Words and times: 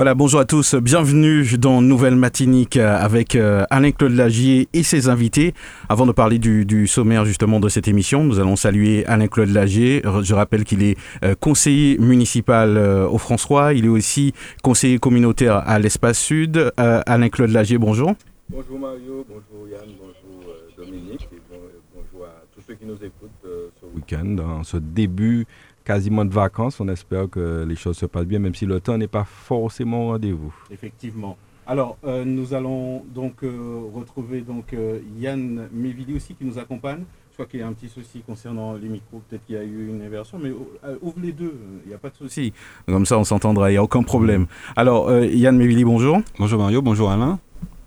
Voilà, 0.00 0.14
bonjour 0.14 0.40
à 0.40 0.46
tous, 0.46 0.76
bienvenue 0.76 1.44
dans 1.58 1.82
Nouvelle 1.82 2.16
Matinique 2.16 2.78
avec 2.78 3.36
euh, 3.36 3.66
Alain-Claude 3.68 4.12
Lagier 4.12 4.66
et 4.72 4.82
ses 4.82 5.10
invités. 5.10 5.52
Avant 5.90 6.06
de 6.06 6.12
parler 6.12 6.38
du, 6.38 6.86
sommaire 6.86 7.26
justement 7.26 7.60
de 7.60 7.68
cette 7.68 7.86
émission, 7.86 8.24
nous 8.24 8.40
allons 8.40 8.56
saluer 8.56 9.04
Alain-Claude 9.04 9.50
Lagier. 9.50 10.00
Je 10.22 10.32
rappelle 10.32 10.64
qu'il 10.64 10.82
est 10.82 10.96
euh, 11.22 11.34
conseiller 11.38 11.98
municipal 11.98 12.78
euh, 12.78 13.06
au 13.06 13.18
François, 13.18 13.74
il 13.74 13.84
est 13.84 13.88
aussi 13.88 14.32
conseiller 14.62 14.98
communautaire 14.98 15.56
à 15.68 15.78
l'Espace 15.78 16.18
Sud. 16.18 16.72
Alain-Claude 16.78 17.50
Lagier, 17.50 17.76
bonjour. 17.76 18.14
Bonjour 18.48 18.78
Mario, 18.78 19.26
bonjour 19.28 19.68
Yann, 19.68 19.90
bonjour 20.00 20.54
Dominique 20.78 21.28
et 21.30 21.40
bonjour 21.94 22.24
à 22.24 22.42
tous 22.54 22.62
ceux 22.66 22.74
qui 22.74 22.86
nous 22.86 22.94
écoutent 22.94 23.30
ce 23.42 23.86
week-end, 23.94 24.24
dans 24.24 24.64
ce 24.64 24.78
début 24.78 25.46
quasiment 25.84 26.24
de 26.24 26.32
vacances. 26.32 26.80
On 26.80 26.88
espère 26.88 27.28
que 27.28 27.64
les 27.68 27.76
choses 27.76 27.96
se 27.96 28.06
passent 28.06 28.26
bien, 28.26 28.38
même 28.38 28.54
si 28.54 28.66
le 28.66 28.80
temps 28.80 28.98
n'est 28.98 29.08
pas 29.08 29.24
forcément 29.24 30.06
au 30.06 30.08
rendez-vous. 30.12 30.54
Effectivement. 30.70 31.36
Alors, 31.66 31.96
euh, 32.04 32.24
nous 32.24 32.52
allons 32.52 33.04
donc 33.14 33.44
euh, 33.44 33.82
retrouver 33.94 34.40
donc 34.40 34.72
euh, 34.72 34.98
Yann 35.18 35.68
Mévili 35.72 36.16
aussi 36.16 36.34
qui 36.34 36.44
nous 36.44 36.58
accompagne. 36.58 37.04
Je 37.30 37.34
crois 37.34 37.46
qu'il 37.46 37.60
y 37.60 37.62
a 37.62 37.66
un 37.68 37.72
petit 37.72 37.88
souci 37.88 38.22
concernant 38.26 38.74
les 38.74 38.88
micros. 38.88 39.22
Peut-être 39.28 39.44
qu'il 39.46 39.54
y 39.54 39.58
a 39.58 39.62
eu 39.62 39.88
une 39.88 40.02
inversion, 40.02 40.38
mais 40.42 40.50
ouvre 41.00 41.20
les 41.22 41.32
deux. 41.32 41.54
Il 41.84 41.88
n'y 41.88 41.94
a 41.94 41.98
pas 41.98 42.10
de 42.10 42.16
souci. 42.16 42.52
Comme 42.86 43.06
ça, 43.06 43.16
on 43.18 43.24
s'entendra. 43.24 43.70
Il 43.70 43.74
n'y 43.74 43.78
a 43.78 43.84
aucun 43.84 44.02
problème. 44.02 44.46
Alors, 44.74 45.10
Yann 45.22 45.56
Mévili, 45.56 45.84
bonjour. 45.84 46.18
Bonjour 46.38 46.58
Mario. 46.58 46.82
Bonjour 46.82 47.10
Alain. 47.10 47.38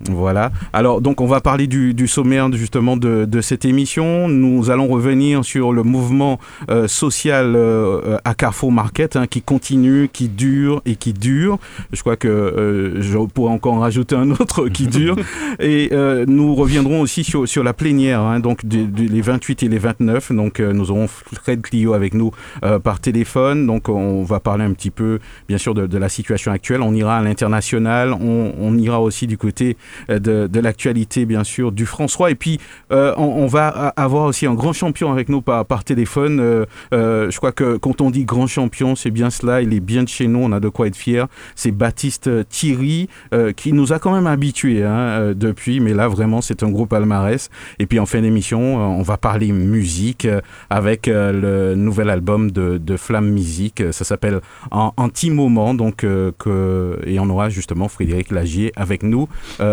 Voilà. 0.09 0.51
Alors, 0.73 1.01
donc, 1.01 1.21
on 1.21 1.27
va 1.27 1.41
parler 1.41 1.67
du, 1.67 2.07
sommaire 2.07 2.51
justement 2.53 2.97
de, 2.97 3.41
cette 3.41 3.65
émission. 3.65 4.27
Nous 4.27 4.69
allons 4.69 4.87
revenir 4.87 5.43
sur 5.43 5.73
le 5.73 5.83
mouvement 5.83 6.39
euh, 6.69 6.87
social 6.87 7.53
euh, 7.55 8.17
à 8.23 8.33
Carrefour 8.33 8.71
Market 8.71 9.15
hein, 9.15 9.27
qui 9.27 9.41
continue, 9.41 10.09
qui 10.11 10.29
dure 10.29 10.81
et 10.85 10.95
qui 10.95 11.13
dure. 11.13 11.59
Je 11.91 12.01
crois 12.01 12.15
que 12.15 12.27
euh, 12.27 13.01
je 13.01 13.17
pourrais 13.17 13.51
encore 13.51 13.73
en 13.73 13.79
rajouter 13.79 14.15
un 14.15 14.31
autre 14.31 14.67
qui 14.73 14.87
dure. 14.87 15.15
et 15.59 15.89
nous 16.27 16.55
reviendrons 16.55 17.01
aussi 17.01 17.23
sur, 17.23 17.47
sur 17.47 17.63
la 17.63 17.73
plénière, 17.73 18.21
hein, 18.21 18.39
donc 18.39 18.61
les 18.63 19.21
28 19.21 19.63
et 19.63 19.69
les 19.69 19.77
29. 19.77 20.31
Donc, 20.31 20.59
nous 20.59 20.91
aurons 20.91 21.07
Fred 21.07 21.61
Clio 21.61 21.93
avec 21.93 22.13
nous 22.13 22.31
par 22.83 22.99
téléphone. 22.99 23.65
Donc, 23.67 23.89
on 23.89 24.23
va 24.23 24.39
parler 24.39 24.63
un 24.63 24.73
petit 24.73 24.91
peu, 24.91 25.19
bien 25.47 25.57
sûr, 25.57 25.73
de, 25.73 25.97
la 25.97 26.09
situation 26.09 26.51
actuelle. 26.51 26.81
On 26.81 26.93
ira 26.93 27.17
à 27.17 27.21
l'international. 27.21 28.13
On, 28.13 28.53
on 28.59 28.77
ira 28.77 29.01
aussi 29.01 29.27
du 29.27 29.37
côté 29.37 29.77
euh, 30.09 30.19
de, 30.19 30.59
l'actualité, 30.59 31.25
bien 31.25 31.43
sûr, 31.43 31.71
du 31.71 31.85
François. 31.85 32.31
Et 32.31 32.35
puis, 32.35 32.59
euh, 32.91 33.13
on, 33.17 33.47
va 33.47 33.67
avoir 33.67 34.25
aussi 34.25 34.45
un 34.45 34.53
grand 34.53 34.71
champion 34.71 35.11
avec 35.11 35.27
nous 35.27 35.41
par, 35.41 35.65
par 35.65 35.83
téléphone. 35.83 36.39
Euh, 36.39 37.29
je 37.29 37.37
crois 37.37 37.51
que 37.51 37.77
quand 37.77 37.99
on 38.01 38.09
dit 38.09 38.23
grand 38.23 38.47
champion, 38.47 38.95
c'est 38.95 39.11
bien 39.11 39.29
cela. 39.29 39.61
Il 39.61 39.73
est 39.73 39.81
bien 39.81 40.03
de 40.03 40.07
chez 40.07 40.27
nous. 40.27 40.39
On 40.39 40.51
a 40.53 40.59
de 40.59 40.69
quoi 40.69 40.87
être 40.87 40.95
fier. 40.95 41.27
C'est 41.55 41.71
Baptiste 41.71 42.29
Thierry 42.49 43.09
qui 43.57 43.73
nous 43.73 43.91
a 43.93 43.99
quand 43.99 44.13
même 44.13 44.27
habitués 44.27 44.83
hein, 44.83 45.33
depuis. 45.35 45.79
Mais 45.79 45.93
là, 45.93 46.07
vraiment, 46.07 46.41
c'est 46.41 46.63
un 46.63 46.69
gros 46.69 46.85
palmarès. 46.85 47.49
Et 47.79 47.85
puis, 47.85 47.99
en 47.99 48.05
fin 48.05 48.21
d'émission, 48.21 48.77
on 48.77 49.01
va 49.01 49.17
parler 49.17 49.51
musique 49.51 50.27
avec 50.69 51.07
le 51.07 51.75
nouvel 51.75 52.09
album 52.09 52.51
de, 52.51 52.77
de 52.77 52.97
Flamme 52.97 53.29
Musique. 53.29 53.83
Ça 53.91 54.05
s'appelle 54.05 54.39
Anti-Moment. 54.71 55.73
Donc, 55.73 56.05
que, 56.37 56.99
et 57.05 57.19
on 57.19 57.29
aura 57.29 57.49
justement 57.49 57.87
Frédéric 57.87 58.31
Lagier 58.31 58.71
avec 58.75 59.03
nous. 59.03 59.27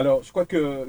Alors, 0.00 0.22
je 0.22 0.30
crois 0.30 0.46
que 0.46 0.86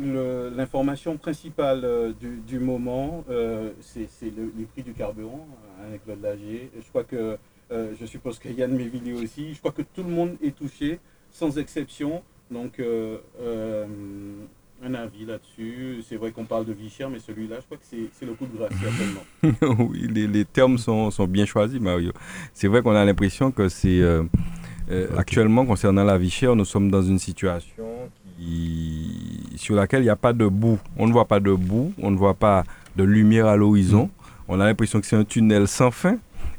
l'information 0.56 1.18
principale 1.18 1.82
euh, 1.84 2.14
du, 2.48 2.60
moment, 2.60 3.26
euh, 3.30 3.72
c'est 3.82 4.08
les 4.24 4.64
prix 4.64 4.84
du 4.84 4.94
carburant 4.94 5.46
hein, 5.52 5.84
avec 5.90 6.00
le 6.08 6.16
Lagier. 6.16 6.72
Je 6.78 6.88
crois 6.88 7.04
que, 7.04 7.38
euh, 7.74 7.92
je 8.00 8.06
suppose 8.06 8.40
que 8.40 8.48
Yann 8.48 8.72
Mévili 8.72 9.12
aussi, 9.12 9.54
je 9.54 9.60
crois 9.60 9.74
que 9.74 9.82
tout 9.82 10.04
le 10.04 10.12
monde 10.12 10.38
est 10.42 10.56
touché, 10.56 11.02
sans 11.30 11.58
exception. 11.58 12.24
Donc, 12.52 12.82
un 14.82 14.94
avis 14.94 15.26
là-dessus. 15.26 16.04
C'est 16.08 16.16
vrai 16.16 16.32
qu'on 16.32 16.46
parle 16.46 16.64
de 16.64 16.72
vie 16.72 16.90
chère, 16.90 17.10
mais 17.10 17.20
celui-là, 17.20 17.58
je 17.60 17.66
crois 17.66 17.78
que 17.78 17.84
c'est 17.84 18.26
le 18.26 18.34
coup 18.34 18.46
de 18.46 18.56
grâce, 18.56 18.72
certainement. 18.80 19.84
oui, 19.90 20.08
les, 20.08 20.46
termes 20.46 20.78
sont, 20.78 21.12
sont, 21.12 21.28
bien 21.28 21.46
choisis, 21.46 21.82
Mario. 21.82 22.14
C'est 22.54 22.70
vrai 22.70 22.82
qu'on 22.82 22.96
a 22.96 23.04
l'impression 23.04 23.52
que 23.52 23.68
c'est... 23.68 24.02
Actuellement, 25.18 25.66
concernant 25.66 26.06
la 26.06 26.18
vie 26.18 26.30
chère, 26.30 26.56
nous 26.56 26.66
sommes 26.66 26.90
dans 26.90 27.02
une 27.02 27.20
situation 27.20 27.91
sur 29.56 29.76
laquelle 29.76 30.02
il 30.02 30.06
n'y 30.06 30.10
a 30.10 30.16
pas 30.16 30.34
de 30.34 30.48
bout. 30.48 30.80
On 30.98 31.08
ne 31.08 31.14
voit 31.14 31.28
pas 31.28 31.40
de 31.40 31.54
bout, 31.54 31.94
on 32.02 32.12
ne 32.12 32.18
voit 32.18 32.34
pas 32.34 32.64
de 32.96 33.04
lumière 33.04 33.48
à 33.48 33.56
l'horizon. 33.56 34.10
On 34.48 34.60
a 34.60 34.66
l'impression 34.66 35.00
que 35.00 35.06
c'est 35.06 35.16
un 35.16 35.24
tunnel 35.24 35.68
sans 35.68 35.92
fin. 35.92 36.18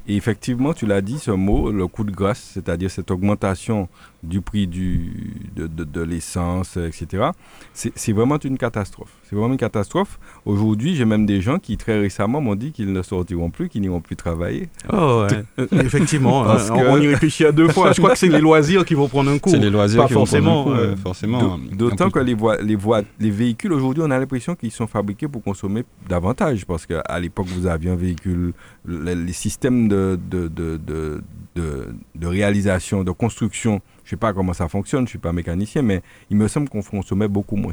Et 0.09 0.17
effectivement, 0.17 0.73
tu 0.73 0.87
l'as 0.87 1.01
dit, 1.01 1.19
ce 1.19 1.31
mot, 1.31 1.71
le 1.71 1.87
coup 1.87 2.05
de 2.05 2.11
grâce, 2.11 2.41
c'est-à-dire 2.55 2.91
cette 2.91 3.11
augmentation 3.11 3.89
du 4.23 4.41
prix 4.41 4.67
du, 4.67 5.51
de, 5.57 5.67
de, 5.67 6.01
l'essence, 6.01 6.77
etc., 6.77 7.31
c'est 7.75 8.13
vraiment 8.13 8.39
une 8.39 8.57
catastrophe. 8.57 9.11
C'est 9.25 9.35
vraiment 9.35 9.53
une 9.53 9.59
catastrophe. 9.59 10.21
Aujourd'hui, 10.47 10.95
j'ai 10.95 11.05
même 11.05 11.27
des 11.27 11.41
gens 11.41 11.59
qui, 11.59 11.77
très 11.77 11.99
récemment, 11.99 12.41
m'ont 12.41 12.55
dit 12.55 12.71
qu'ils 12.71 12.93
ne 12.93 13.03
sortiront 13.03 13.51
plus, 13.51 13.69
qu'ils 13.69 13.81
n'iront 13.81 14.01
plus 14.01 14.15
travailler. 14.17 14.69
Oh, 14.93 15.27
ouais. 15.29 15.43
Euh, 15.59 15.67
effectivement, 15.85 16.49
hein, 16.49 16.57
on 16.71 16.99
y 16.99 17.07
réfléchit 17.09 17.45
à 17.45 17.53
deux 17.53 17.69
fois. 17.69 17.93
Je 17.93 17.99
crois 17.99 18.13
que 18.13 18.19
c'est 18.19 18.29
les 18.29 18.41
loisirs 18.41 18.85
qui 18.85 18.95
vont 18.95 19.09
prendre 19.09 19.31
un 19.31 19.39
coup. 19.39 19.51
C'est 19.51 19.59
les 19.59 19.71
loisirs 19.71 20.07
qui 20.07 20.15
forcément, 20.15 20.65
vont 20.65 20.71
prendre 20.71 20.89
un 20.89 20.95
coup, 20.95 21.01
forcément. 21.01 21.59
D'autant 21.73 22.11
que 22.11 22.19
les, 22.19 22.35
les, 22.63 22.77
les 23.21 23.31
véhicules, 23.31 23.73
aujourd'hui, 23.73 24.03
on 24.07 24.11
a 24.11 24.19
l'impression 24.19 24.55
qu'ils 24.55 24.71
sont 24.71 24.87
fabriqués 24.87 25.29
pour 25.29 25.43
consommer 25.43 25.85
davantage. 26.09 26.65
Parce 26.65 26.87
qu'à 26.87 27.21
l'époque, 27.21 27.47
vous 27.49 27.67
aviez 27.67 27.91
un 27.91 27.97
véhicule, 27.97 28.55
les, 28.87 29.33
systèmes 29.33 29.89
de, 29.89 30.19
de, 30.31 30.49
de, 30.49 30.81
de, 30.87 31.95
de 32.15 32.27
réalisation, 32.27 33.05
de 33.05 33.11
construction, 33.11 33.81
je 34.05 34.09
ne 34.09 34.11
sais 34.11 34.17
pas 34.17 34.33
comment 34.33 34.53
ça 34.53 34.69
fonctionne, 34.69 35.01
je 35.01 35.05
ne 35.05 35.09
suis 35.09 35.19
pas 35.19 35.33
mécanicien, 35.33 35.83
mais 35.83 36.03
il 36.31 36.37
me 36.37 36.49
semble 36.49 36.69
qu'on 36.69 36.83
consommait 36.83 37.29
beaucoup 37.29 37.57
moins. 37.57 37.73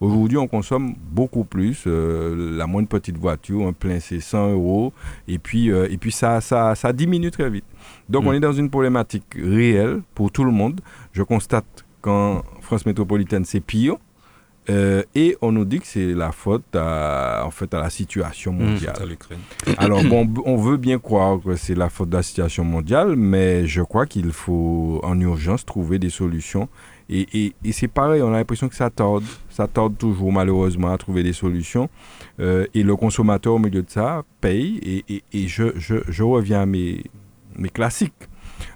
Aujourd'hui, 0.00 0.36
on 0.36 0.46
consomme 0.46 0.94
beaucoup 1.10 1.44
plus. 1.44 1.84
Euh, 1.86 2.56
la 2.56 2.66
moindre 2.66 2.88
petite 2.88 3.16
voiture, 3.16 3.66
un 3.66 3.72
plein, 3.72 3.98
c'est 3.98 4.20
100 4.20 4.52
euros. 4.52 4.92
Et 5.26 5.38
puis, 5.38 5.70
euh, 5.70 5.88
et 5.90 5.96
puis 5.96 6.12
ça, 6.12 6.40
ça, 6.42 6.74
ça 6.74 6.92
diminue 6.92 7.30
très 7.30 7.48
vite. 7.48 7.64
Donc, 8.08 8.24
mm. 8.24 8.26
on 8.26 8.32
est 8.34 8.40
dans 8.40 8.52
une 8.52 8.68
problématique 8.68 9.24
réelle 9.34 10.02
pour 10.14 10.30
tout 10.30 10.44
le 10.44 10.50
monde. 10.50 10.80
Je 11.12 11.22
constate 11.22 11.86
qu'en 12.02 12.42
France 12.60 12.84
métropolitaine, 12.84 13.44
c'est 13.46 13.60
pire. 13.60 13.96
Euh, 14.68 15.02
et 15.14 15.36
on 15.42 15.52
nous 15.52 15.64
dit 15.64 15.80
que 15.80 15.86
c'est 15.86 16.12
la 16.12 16.32
faute 16.32 16.74
à, 16.74 17.44
en 17.46 17.50
fait, 17.50 17.72
à 17.72 17.80
la 17.80 17.90
situation 17.90 18.52
mmh. 18.52 18.58
mondiale. 18.58 19.16
Alors, 19.78 20.02
bon, 20.02 20.28
on 20.44 20.56
veut 20.56 20.76
bien 20.76 20.98
croire 20.98 21.38
que 21.40 21.56
c'est 21.56 21.74
la 21.74 21.88
faute 21.88 22.10
de 22.10 22.16
la 22.16 22.22
situation 22.22 22.64
mondiale, 22.64 23.14
mais 23.16 23.66
je 23.66 23.82
crois 23.82 24.06
qu'il 24.06 24.32
faut 24.32 25.00
en 25.02 25.18
urgence 25.20 25.64
trouver 25.64 25.98
des 25.98 26.10
solutions. 26.10 26.68
Et, 27.08 27.26
et, 27.32 27.54
et 27.64 27.72
c'est 27.72 27.88
pareil, 27.88 28.20
on 28.22 28.32
a 28.32 28.38
l'impression 28.38 28.68
que 28.68 28.74
ça 28.74 28.90
tarde, 28.90 29.22
ça 29.48 29.68
tarde 29.68 29.96
toujours 29.96 30.32
malheureusement 30.32 30.92
à 30.92 30.98
trouver 30.98 31.22
des 31.22 31.32
solutions. 31.32 31.88
Euh, 32.40 32.66
et 32.74 32.82
le 32.82 32.96
consommateur 32.96 33.54
au 33.54 33.58
milieu 33.58 33.82
de 33.82 33.90
ça 33.90 34.24
paye. 34.40 34.80
Et, 35.08 35.22
et 35.32 35.48
je, 35.48 35.64
je, 35.76 35.96
je, 36.08 36.22
reviens 36.22 36.62
à 36.62 36.66
mes, 36.66 37.04
mes 37.56 37.68
classiques. 37.68 38.12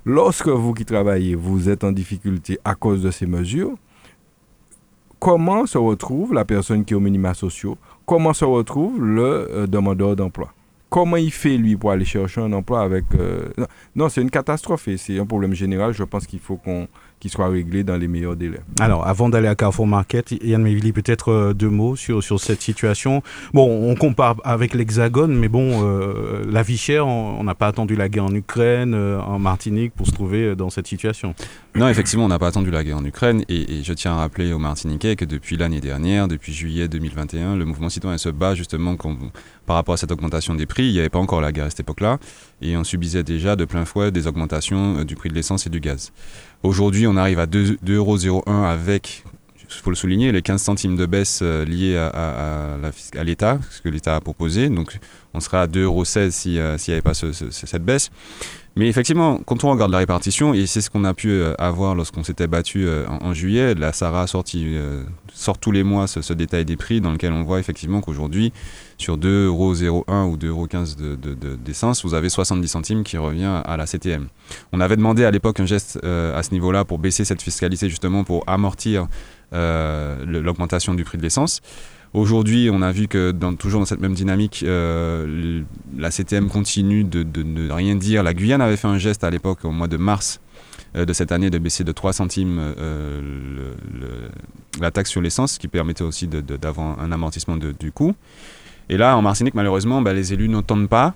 Lorsque 0.04 0.48
vous 0.48 0.74
qui 0.74 0.84
travaillez, 0.84 1.34
vous 1.34 1.68
êtes 1.68 1.84
en 1.84 1.92
difficulté 1.92 2.58
à 2.64 2.74
cause 2.74 3.02
de 3.02 3.10
ces 3.10 3.26
mesures, 3.26 3.74
comment 5.20 5.66
se 5.66 5.78
retrouve 5.78 6.34
la 6.34 6.44
personne 6.44 6.84
qui 6.84 6.94
est 6.94 6.96
au 6.96 7.00
minima 7.00 7.34
sociaux, 7.34 7.78
comment 8.06 8.32
se 8.32 8.44
retrouve 8.44 9.00
le 9.00 9.48
euh, 9.50 9.66
demandeur 9.68 10.16
d'emploi? 10.16 10.52
Comment 10.88 11.18
il 11.18 11.30
fait, 11.30 11.56
lui, 11.56 11.76
pour 11.76 11.92
aller 11.92 12.04
chercher 12.04 12.40
un 12.40 12.52
emploi 12.52 12.80
avec... 12.80 13.04
Euh, 13.14 13.48
non, 13.94 14.08
c'est 14.08 14.22
une 14.22 14.30
catastrophe 14.30 14.88
et 14.88 14.96
c'est 14.96 15.20
un 15.20 15.26
problème 15.26 15.52
général. 15.52 15.92
Je 15.92 16.02
pense 16.02 16.26
qu'il 16.26 16.40
faut 16.40 16.56
qu'on 16.56 16.88
qui 17.20 17.28
soit 17.28 17.48
réglé 17.48 17.84
dans 17.84 17.98
les 17.98 18.08
meilleurs 18.08 18.34
délais. 18.34 18.60
Alors, 18.80 19.06
avant 19.06 19.28
d'aller 19.28 19.46
à 19.46 19.54
Carrefour 19.54 19.86
Market, 19.86 20.32
Yann 20.42 20.62
Mévili, 20.62 20.92
peut-être 20.92 21.30
euh, 21.30 21.52
deux 21.52 21.68
mots 21.68 21.94
sur, 21.94 22.22
sur 22.22 22.40
cette 22.40 22.62
situation. 22.62 23.22
Bon, 23.52 23.90
on 23.90 23.94
compare 23.94 24.36
avec 24.42 24.72
l'Hexagone, 24.72 25.36
mais 25.36 25.48
bon, 25.48 25.84
euh, 25.84 26.42
la 26.50 26.62
vie 26.62 26.78
chère, 26.78 27.06
on 27.06 27.44
n'a 27.44 27.54
pas 27.54 27.66
attendu 27.66 27.94
la 27.94 28.08
guerre 28.08 28.24
en 28.24 28.34
Ukraine, 28.34 28.94
euh, 28.94 29.20
en 29.20 29.38
Martinique, 29.38 29.92
pour 29.94 30.06
se 30.06 30.12
trouver 30.12 30.56
dans 30.56 30.70
cette 30.70 30.86
situation. 30.86 31.34
Non, 31.74 31.88
effectivement, 31.88 32.24
on 32.24 32.28
n'a 32.28 32.38
pas 32.38 32.48
attendu 32.48 32.70
la 32.70 32.82
guerre 32.82 32.96
en 32.96 33.04
Ukraine, 33.04 33.44
et, 33.50 33.82
je 33.82 33.92
tiens 33.92 34.12
à 34.12 34.16
rappeler 34.16 34.54
aux 34.54 34.58
Martiniquais 34.58 35.14
que 35.14 35.26
depuis 35.26 35.58
l'année 35.58 35.80
dernière, 35.80 36.26
depuis 36.26 36.54
juillet 36.54 36.88
2021, 36.88 37.56
le 37.56 37.66
mouvement 37.66 37.90
citoyen 37.90 38.16
se 38.16 38.30
bat 38.30 38.54
justement 38.54 38.96
par 39.66 39.76
rapport 39.76 39.94
à 39.94 39.96
cette 39.98 40.10
augmentation 40.10 40.54
des 40.54 40.66
prix. 40.66 40.86
Il 40.86 40.92
n'y 40.92 41.00
avait 41.00 41.10
pas 41.10 41.18
encore 41.18 41.42
la 41.42 41.52
guerre 41.52 41.66
à 41.66 41.70
cette 41.70 41.80
époque-là, 41.80 42.18
et 42.62 42.78
on 42.78 42.84
subissait 42.84 43.22
déjà 43.22 43.56
de 43.56 43.66
plein 43.66 43.84
fouet 43.84 44.10
des 44.10 44.26
augmentations 44.26 45.04
du 45.04 45.16
prix 45.16 45.28
de 45.28 45.34
l'essence 45.34 45.66
et 45.66 45.70
du 45.70 45.80
gaz. 45.80 46.12
Aujourd'hui, 46.62 47.06
on 47.06 47.16
arrive 47.16 47.38
à 47.38 47.46
2,01 47.46 48.26
euros 48.26 48.42
avec, 48.46 49.24
il 49.58 49.74
faut 49.82 49.88
le 49.88 49.96
souligner, 49.96 50.30
les 50.30 50.42
15 50.42 50.60
centimes 50.60 50.96
de 50.96 51.06
baisse 51.06 51.40
euh, 51.42 51.64
liés 51.64 51.96
à, 51.96 52.08
à, 53.16 53.24
l'État, 53.24 53.58
ce 53.70 53.80
que 53.80 53.88
l'État 53.88 54.16
a 54.16 54.20
proposé. 54.20 54.68
Donc, 54.68 54.98
on 55.32 55.40
serait 55.40 55.56
à 55.56 55.66
2,16 55.66 55.78
euros 55.80 56.04
s'il 56.04 56.52
n'y 56.52 56.58
avait 56.58 57.00
pas 57.00 57.14
cette 57.14 57.84
baisse. 57.84 58.10
Mais 58.76 58.88
effectivement, 58.88 59.40
quand 59.44 59.64
on 59.64 59.70
regarde 59.70 59.90
la 59.90 59.98
répartition, 59.98 60.54
et 60.54 60.66
c'est 60.66 60.80
ce 60.80 60.90
qu'on 60.90 61.04
a 61.04 61.12
pu 61.12 61.30
euh, 61.30 61.54
avoir 61.58 61.94
lorsqu'on 61.96 62.22
s'était 62.22 62.46
battu 62.46 62.86
euh, 62.86 63.04
en, 63.08 63.34
juillet, 63.34 63.74
la 63.74 63.92
SARA 63.92 64.22
a 64.22 64.26
sorti, 64.28 64.64
euh, 64.76 65.02
sort 65.32 65.58
tous 65.58 65.72
les 65.72 65.82
mois 65.82 66.06
ce, 66.06 66.32
détail 66.32 66.64
des 66.64 66.76
prix 66.76 67.00
dans 67.00 67.10
lequel 67.10 67.32
on 67.32 67.42
voit 67.42 67.58
effectivement 67.58 68.00
qu'aujourd'hui, 68.00 68.52
sur 68.96 69.18
2,01€ 69.18 69.48
ou 69.48 70.36
2,15€ 70.36 71.56
d'essence, 71.56 72.02
de, 72.02 72.08
vous 72.08 72.14
avez 72.14 72.28
70 72.28 72.68
centimes 72.68 73.02
qui 73.02 73.16
revient 73.16 73.60
à 73.64 73.76
la 73.76 73.86
CTM. 73.86 74.28
On 74.72 74.80
avait 74.80 74.96
demandé 74.96 75.24
à 75.24 75.32
l'époque 75.32 75.58
un 75.58 75.66
geste 75.66 75.98
à 76.04 76.42
ce 76.42 76.52
niveau-là 76.52 76.84
pour 76.84 76.98
baisser 76.98 77.24
cette 77.24 77.42
fiscalité 77.42 77.88
justement 77.88 78.24
pour 78.24 78.44
amortir 78.46 79.08
l'augmentation 79.52 80.94
du 80.94 81.04
prix 81.04 81.18
de 81.18 81.22
l'essence. 81.22 81.60
Aujourd'hui, 82.12 82.70
on 82.72 82.82
a 82.82 82.90
vu 82.90 83.06
que 83.06 83.30
toujours 83.56 83.80
dans 83.80 83.86
cette 83.86 84.00
même 84.00 84.14
dynamique, 84.14 84.64
euh, 84.66 85.62
la 85.96 86.10
CTM 86.10 86.48
continue 86.48 87.04
de, 87.04 87.42
ne 87.42 87.70
rien 87.70 87.94
dire. 87.94 88.24
La 88.24 88.34
Guyane 88.34 88.60
avait 88.60 88.76
fait 88.76 88.88
un 88.88 88.98
geste 88.98 89.22
à 89.22 89.30
l'époque, 89.30 89.64
au 89.64 89.70
mois 89.70 89.86
de 89.86 89.96
mars 89.96 90.40
euh, 90.96 91.04
de 91.04 91.12
cette 91.12 91.30
année, 91.30 91.50
de 91.50 91.58
baisser 91.58 91.84
de 91.84 91.92
3 91.92 92.12
centimes 92.12 92.58
euh, 92.78 93.72
la 94.80 94.90
taxe 94.90 95.10
sur 95.10 95.20
l'essence, 95.20 95.52
ce 95.52 95.58
qui 95.60 95.68
permettait 95.68 96.02
aussi 96.02 96.26
d'avoir 96.26 96.98
un 96.98 97.12
amortissement 97.12 97.56
du 97.56 97.92
coût. 97.92 98.14
Et 98.88 98.96
là, 98.96 99.16
en 99.16 99.22
Martinique, 99.22 99.54
malheureusement, 99.54 100.02
bah, 100.02 100.12
les 100.12 100.32
élus 100.32 100.48
n'entendent 100.48 100.88
pas 100.88 101.14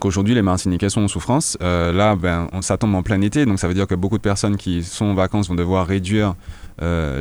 qu'aujourd'hui 0.00 0.34
les 0.34 0.42
Martiniquais 0.42 0.88
sont 0.88 1.02
en 1.02 1.08
souffrance. 1.08 1.56
là, 1.60 2.16
ben, 2.16 2.48
on, 2.52 2.62
ça 2.62 2.76
tombe 2.76 2.94
en 2.94 3.02
plein 3.02 3.20
été, 3.20 3.46
donc 3.46 3.58
ça 3.58 3.68
veut 3.68 3.74
dire 3.74 3.86
que 3.86 3.94
beaucoup 3.94 4.18
de 4.18 4.22
personnes 4.22 4.56
qui 4.56 4.82
sont 4.82 5.06
en 5.06 5.14
vacances 5.14 5.48
vont 5.48 5.54
devoir 5.54 5.86
réduire 5.86 6.34
euh, 6.80 7.20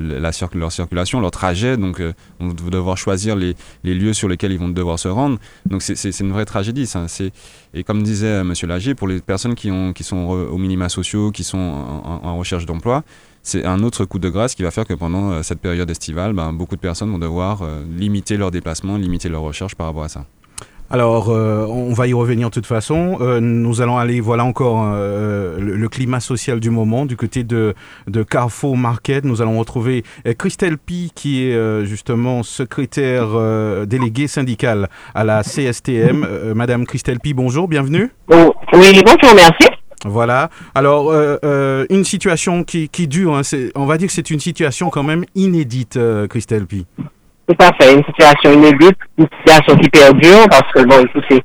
leur 0.53 0.71
circulation, 0.71 1.19
leur 1.19 1.31
trajet. 1.31 1.77
Donc, 1.77 1.99
euh, 1.99 2.13
on 2.39 2.53
devoir 2.53 2.97
choisir 2.97 3.35
les, 3.35 3.55
lieux 3.83 4.13
sur 4.13 4.27
lesquels 4.27 4.51
ils 4.51 4.59
vont 4.59 4.69
devoir 4.69 4.97
se 4.97 5.07
rendre. 5.07 5.37
Donc, 5.65 5.81
c'est 5.81 6.19
une 6.19 6.31
vraie 6.31 6.45
tragédie. 6.45 6.91
Et 7.73 7.83
comme 7.83 8.03
disait 8.03 8.27
euh, 8.27 8.41
M. 8.41 8.53
Lagier, 8.63 8.95
pour 8.95 9.07
les 9.07 9.19
personnes 9.19 9.55
qui, 9.55 9.69
ont, 9.69 9.93
qui 9.93 10.03
sont 10.03 10.17
aux 10.17 10.57
minima 10.57 10.89
sociaux, 10.89 11.31
qui 11.31 11.43
sont 11.43 11.57
en, 11.57 12.37
recherche 12.37 12.65
d'emploi, 12.65 13.03
c'est 13.43 13.65
un 13.65 13.83
autre 13.83 14.05
coup 14.05 14.19
de 14.19 14.29
grâce 14.29 14.55
qui 14.55 14.63
va 14.63 14.71
faire 14.71 14.85
que 14.85 14.93
pendant 14.93 15.43
cette 15.43 15.59
période 15.59 15.89
estivale, 15.89 16.33
ben, 16.33 16.53
beaucoup 16.53 16.75
de 16.75 16.81
personnes 16.81 17.11
vont 17.11 17.19
devoir 17.19 17.63
limiter 17.97 18.37
leurs 18.37 18.51
déplacements, 18.51 18.97
limiter 18.97 19.29
leurs 19.29 19.41
recherches 19.41 19.75
par 19.75 19.87
rapport 19.87 20.03
à 20.03 20.09
ça. 20.09 20.25
Alors, 20.91 21.29
euh, 21.29 21.65
on 21.69 21.93
va 21.93 22.05
y 22.07 22.13
revenir 22.13 22.49
de 22.49 22.53
toute 22.53 22.65
façon. 22.65 23.17
Euh, 23.21 23.39
nous 23.39 23.81
allons 23.81 23.97
aller, 23.97 24.19
voilà 24.19 24.43
encore 24.43 24.91
euh, 24.93 25.57
le, 25.57 25.87
climat 25.87 26.19
social 26.19 26.59
du 26.59 26.69
moment 26.69 27.05
du 27.05 27.15
côté 27.15 27.45
de, 27.45 27.73
de 28.07 28.23
Carrefour 28.23 28.75
Market. 28.75 29.23
Nous 29.23 29.41
allons 29.41 29.57
retrouver 29.57 30.03
Christelle 30.37 30.77
Pi, 30.77 31.13
qui 31.15 31.45
est 31.45 31.85
justement 31.85 32.43
secrétaire 32.43 33.27
déléguée 33.85 34.27
syndicale 34.27 34.89
à 35.15 35.23
la 35.23 35.43
CSTM. 35.43 36.53
Madame 36.55 36.85
Christelle 36.85 37.19
Pi, 37.19 37.33
bonjour, 37.33 37.69
bienvenue. 37.69 38.11
Oui, 38.29 39.01
bonjour, 39.05 39.35
merci. 39.35 39.67
Voilà. 40.05 40.49
Alors, 40.75 41.13
une 41.89 42.03
situation 42.03 42.63
qui, 42.63 42.89
qui 42.89 43.07
dure, 43.07 43.35
hein, 43.35 43.41
on 43.75 43.85
va 43.85 43.97
dire 43.97 44.07
que 44.07 44.13
c'est 44.13 44.29
une 44.29 44.39
situation 44.39 44.89
quand 44.89 45.03
même 45.03 45.23
inédite, 45.35 45.97
Christelle 46.29 46.65
Pi. 46.65 46.85
Tout 47.51 47.65
à 47.65 47.73
fait, 47.73 47.93
une 47.93 48.03
situation 48.05 48.53
inédite, 48.53 48.97
une 49.17 49.27
situation 49.39 49.75
qui 49.75 49.89
perdure, 49.89 50.47
parce 50.49 50.71
que, 50.73 50.83
bon, 50.83 51.03
écoutez, 51.03 51.41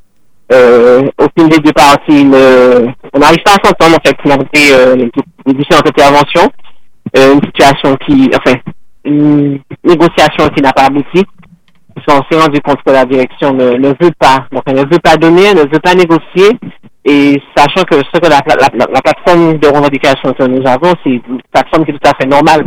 euh, 0.52 1.02
aucune 1.18 1.48
des 1.48 1.58
deux 1.58 1.72
parties 1.72 2.24
ne, 2.24 2.86
on 3.12 3.18
n'arrive 3.18 3.42
pas 3.44 3.52
à 3.52 3.64
s'entendre, 3.66 3.96
en 3.96 4.06
fait, 4.06 4.16
pour 4.22 4.30
euh, 4.32 4.94
les, 4.94 5.54
différentes 5.54 5.88
interventions. 5.88 6.48
Euh, 7.16 7.34
une 7.34 7.42
situation 7.42 7.96
qui, 8.06 8.30
enfin, 8.36 8.56
une 9.04 9.58
négociation 9.82 10.48
qui 10.54 10.62
n'a 10.62 10.72
pas 10.72 10.84
abouti. 10.84 11.24
Parce 11.94 12.06
qu'on 12.06 12.26
s'est 12.30 12.40
rendu 12.40 12.60
compte 12.60 12.82
que 12.84 12.92
la 12.92 13.04
direction 13.04 13.52
ne, 13.52 13.88
veut 13.88 14.12
pas, 14.18 14.46
donc 14.52 14.62
elle 14.66 14.76
ne 14.76 14.82
veut 14.82 15.00
pas 15.02 15.16
donner, 15.16 15.54
ne 15.54 15.62
veut 15.62 15.80
pas 15.82 15.94
négocier. 15.94 16.56
Et 17.04 17.40
sachant 17.56 17.84
que 17.84 17.96
ce 17.96 18.20
que 18.20 18.28
la, 18.28 18.40
la, 18.46 18.86
la 18.92 19.00
plateforme 19.00 19.58
de 19.58 19.66
revendication 19.66 20.32
que 20.34 20.44
nous 20.44 20.64
avons, 20.66 20.92
c'est 21.02 21.10
une 21.10 21.40
plateforme 21.50 21.84
qui 21.84 21.92
est 21.92 21.94
tout 21.94 22.10
à 22.10 22.14
fait 22.20 22.28
normale. 22.28 22.66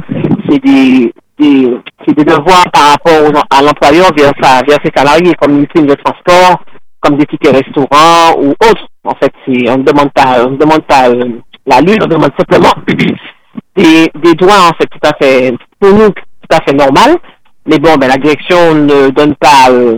C'est 0.49 0.59
des, 0.63 1.13
c'est 1.39 2.13
des 2.13 2.25
devoirs 2.25 2.65
par 2.73 2.91
rapport 2.91 3.43
à 3.49 3.61
l'employeur 3.61 4.09
vers, 4.15 4.79
ses 4.83 4.91
salariés, 4.95 5.33
comme 5.39 5.59
une 5.59 5.67
prime 5.67 5.85
de 5.85 5.95
transport, 5.95 6.63
comme 7.01 7.17
des 7.17 7.25
tickets 7.25 7.55
restaurants 7.55 8.37
ou 8.41 8.49
autres. 8.49 8.87
En 9.05 9.15
fait, 9.15 9.31
on 9.47 9.77
ne 9.77 9.83
demande 9.83 10.11
pas, 10.11 10.45
on 10.45 10.51
demande 10.51 10.85
pas 10.85 11.09
euh, 11.09 11.39
la 11.65 11.79
lune, 11.81 11.99
on 12.03 12.07
demande 12.07 12.31
simplement 12.37 12.73
des, 13.75 14.11
des 14.15 14.33
droits, 14.33 14.69
en 14.69 14.75
fait, 14.75 14.87
tout 14.87 15.07
à 15.07 15.15
fait, 15.21 15.53
pour 15.79 15.93
nous, 15.93 16.09
tout 16.09 16.51
à 16.51 16.61
fait 16.65 16.75
normal. 16.75 17.17
Mais 17.65 17.79
bon, 17.79 17.95
ben, 17.95 18.07
la 18.07 18.17
direction 18.17 18.73
ne 18.73 19.09
donne 19.09 19.35
pas, 19.35 19.69
euh, 19.69 19.97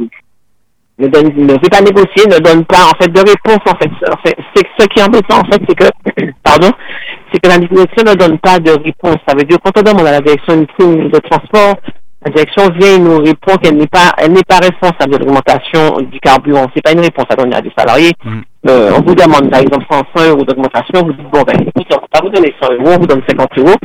ne, 1.02 1.08
donne, 1.08 1.32
ne 1.36 1.54
veut 1.54 1.70
pas 1.70 1.82
négocier, 1.82 2.26
ne 2.28 2.40
donne 2.40 2.64
pas, 2.66 2.86
en 2.86 3.02
fait, 3.02 3.10
de 3.10 3.20
réponse, 3.20 3.60
en 3.66 3.78
fait. 3.78 3.90
c'est 4.56 4.68
ce 4.78 4.86
qui 4.88 5.00
est 5.00 5.04
embêtant, 5.04 5.40
en 5.40 5.52
fait, 5.52 5.62
c'est 5.68 5.76
que, 5.76 5.90
pardon, 6.44 6.72
c'est 7.32 7.40
que 7.40 7.50
la 7.50 7.58
direction 7.58 8.04
ne 8.06 8.14
donne 8.14 8.38
pas 8.40 8.60
de 8.60 8.72
réponse. 8.72 9.18
Ça 9.28 9.36
veut 9.36 9.44
dire 9.44 9.58
quand 9.64 9.78
on 9.78 9.82
demande 9.82 10.08
à 10.08 10.12
la 10.12 10.22
direction 10.22 10.54
une 10.54 10.68
prime 10.68 11.10
de 11.10 11.20
transport, 11.20 11.76
la 12.24 12.32
direction 12.32 12.70
vient 12.78 12.96
et 12.96 13.00
nous 13.00 13.18
répond 13.18 13.56
qu'elle 13.58 13.78
n'est 13.78 13.88
pas, 13.88 14.14
elle 14.18 14.34
n'est 14.34 14.44
pas 14.44 14.60
responsable 14.60 15.14
de 15.14 15.18
l'augmentation 15.18 16.02
du 16.02 16.20
carburant. 16.20 16.68
C'est 16.76 16.84
pas 16.84 16.92
une 16.92 17.00
réponse 17.00 17.26
à 17.30 17.36
donner 17.36 17.56
à 17.56 17.62
des 17.62 17.72
salariés. 17.76 18.12
Mm. 18.24 18.42
Euh, 18.70 18.92
on 18.96 19.02
vous 19.02 19.16
demande 19.16 19.50
par 19.50 19.62
exemple 19.62 19.86
100 20.16 20.30
euros 20.30 20.44
d'augmentation, 20.44 21.02
vous 21.04 21.14
dites 21.14 21.32
bon 21.32 21.42
ben 21.42 21.56
écoutez, 21.60 21.88
on 21.94 21.96
ne 21.96 22.02
va 22.02 22.08
pas 22.12 22.20
vous 22.22 22.30
donner 22.30 22.54
100 22.62 22.74
euros, 22.74 22.94
on 22.96 23.00
vous 23.00 23.08
donne 23.08 23.24
50 23.28 23.58
euros. 23.58 23.76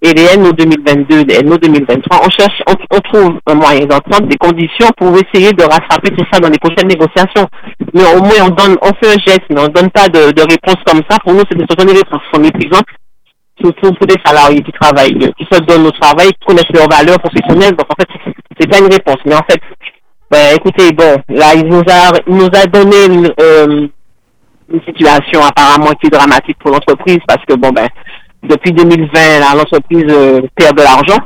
Et 0.00 0.12
les 0.12 0.36
NO 0.36 0.52
2022, 0.52 1.24
les 1.24 1.42
NO 1.42 1.58
2023, 1.58 2.20
on 2.24 2.30
cherche, 2.30 2.62
on, 2.68 3.00
trouve 3.00 3.40
un 3.46 3.54
moyen 3.54 3.84
d'entendre 3.84 4.28
des 4.28 4.36
conditions 4.36 4.88
pour 4.96 5.12
essayer 5.16 5.52
de 5.52 5.62
rattraper 5.64 6.10
tout 6.10 6.24
ça 6.32 6.38
dans 6.38 6.48
les 6.48 6.58
prochaines 6.58 6.86
négociations. 6.86 7.48
Mais 7.92 8.04
au 8.14 8.20
moins 8.20 8.46
on 8.46 8.50
donne, 8.50 8.76
on 8.80 8.94
fait 8.94 9.14
un 9.14 9.18
geste, 9.26 9.42
mais 9.50 9.60
on 9.60 9.64
ne 9.64 9.68
donne 9.68 9.90
pas 9.90 10.08
de, 10.08 10.30
de 10.30 10.42
réponse 10.42 10.78
comme 10.86 11.02
ça. 11.10 11.18
Pour 11.24 11.34
nous, 11.34 11.42
c'est 11.50 11.58
de 11.58 11.66
se 11.68 11.76
donner 11.76 11.94
des 11.94 12.02
sont 12.32 12.40
méprisantes 12.40 12.86
surtout 13.60 13.92
pour 13.94 14.06
des 14.06 14.16
salariés 14.24 14.62
qui 14.62 14.72
travaillent, 14.72 15.18
qui 15.36 15.46
se 15.50 15.58
donnent 15.60 15.86
au 15.86 15.90
travail, 15.90 16.28
qui 16.28 16.46
connaissent 16.46 16.72
leurs 16.72 16.88
valeurs 16.88 17.18
professionnelles. 17.18 17.74
Donc, 17.74 17.88
en 17.90 17.94
fait, 17.98 18.32
c'est 18.58 18.70
pas 18.70 18.78
une 18.78 18.92
réponse. 18.92 19.18
Mais 19.26 19.34
en 19.34 19.44
fait, 19.48 19.60
ben, 20.30 20.56
écoutez, 20.56 20.92
bon, 20.92 21.16
là, 21.28 21.54
il 21.54 21.66
nous 21.66 21.80
a, 21.80 22.12
il 22.26 22.34
nous 22.34 22.50
a 22.52 22.66
donné 22.66 23.06
une, 23.06 23.32
euh, 23.40 23.88
une 24.72 24.80
situation 24.86 25.40
apparemment 25.42 25.92
qui 26.00 26.06
est 26.06 26.10
dramatique 26.10 26.58
pour 26.58 26.70
l'entreprise 26.70 27.18
parce 27.26 27.44
que, 27.46 27.54
bon, 27.54 27.70
ben, 27.70 27.88
depuis 28.48 28.72
2020, 28.72 29.40
l'entreprise 29.56 30.04
euh, 30.08 30.40
perd 30.56 30.76
de 30.76 30.82
l'argent. 30.82 31.18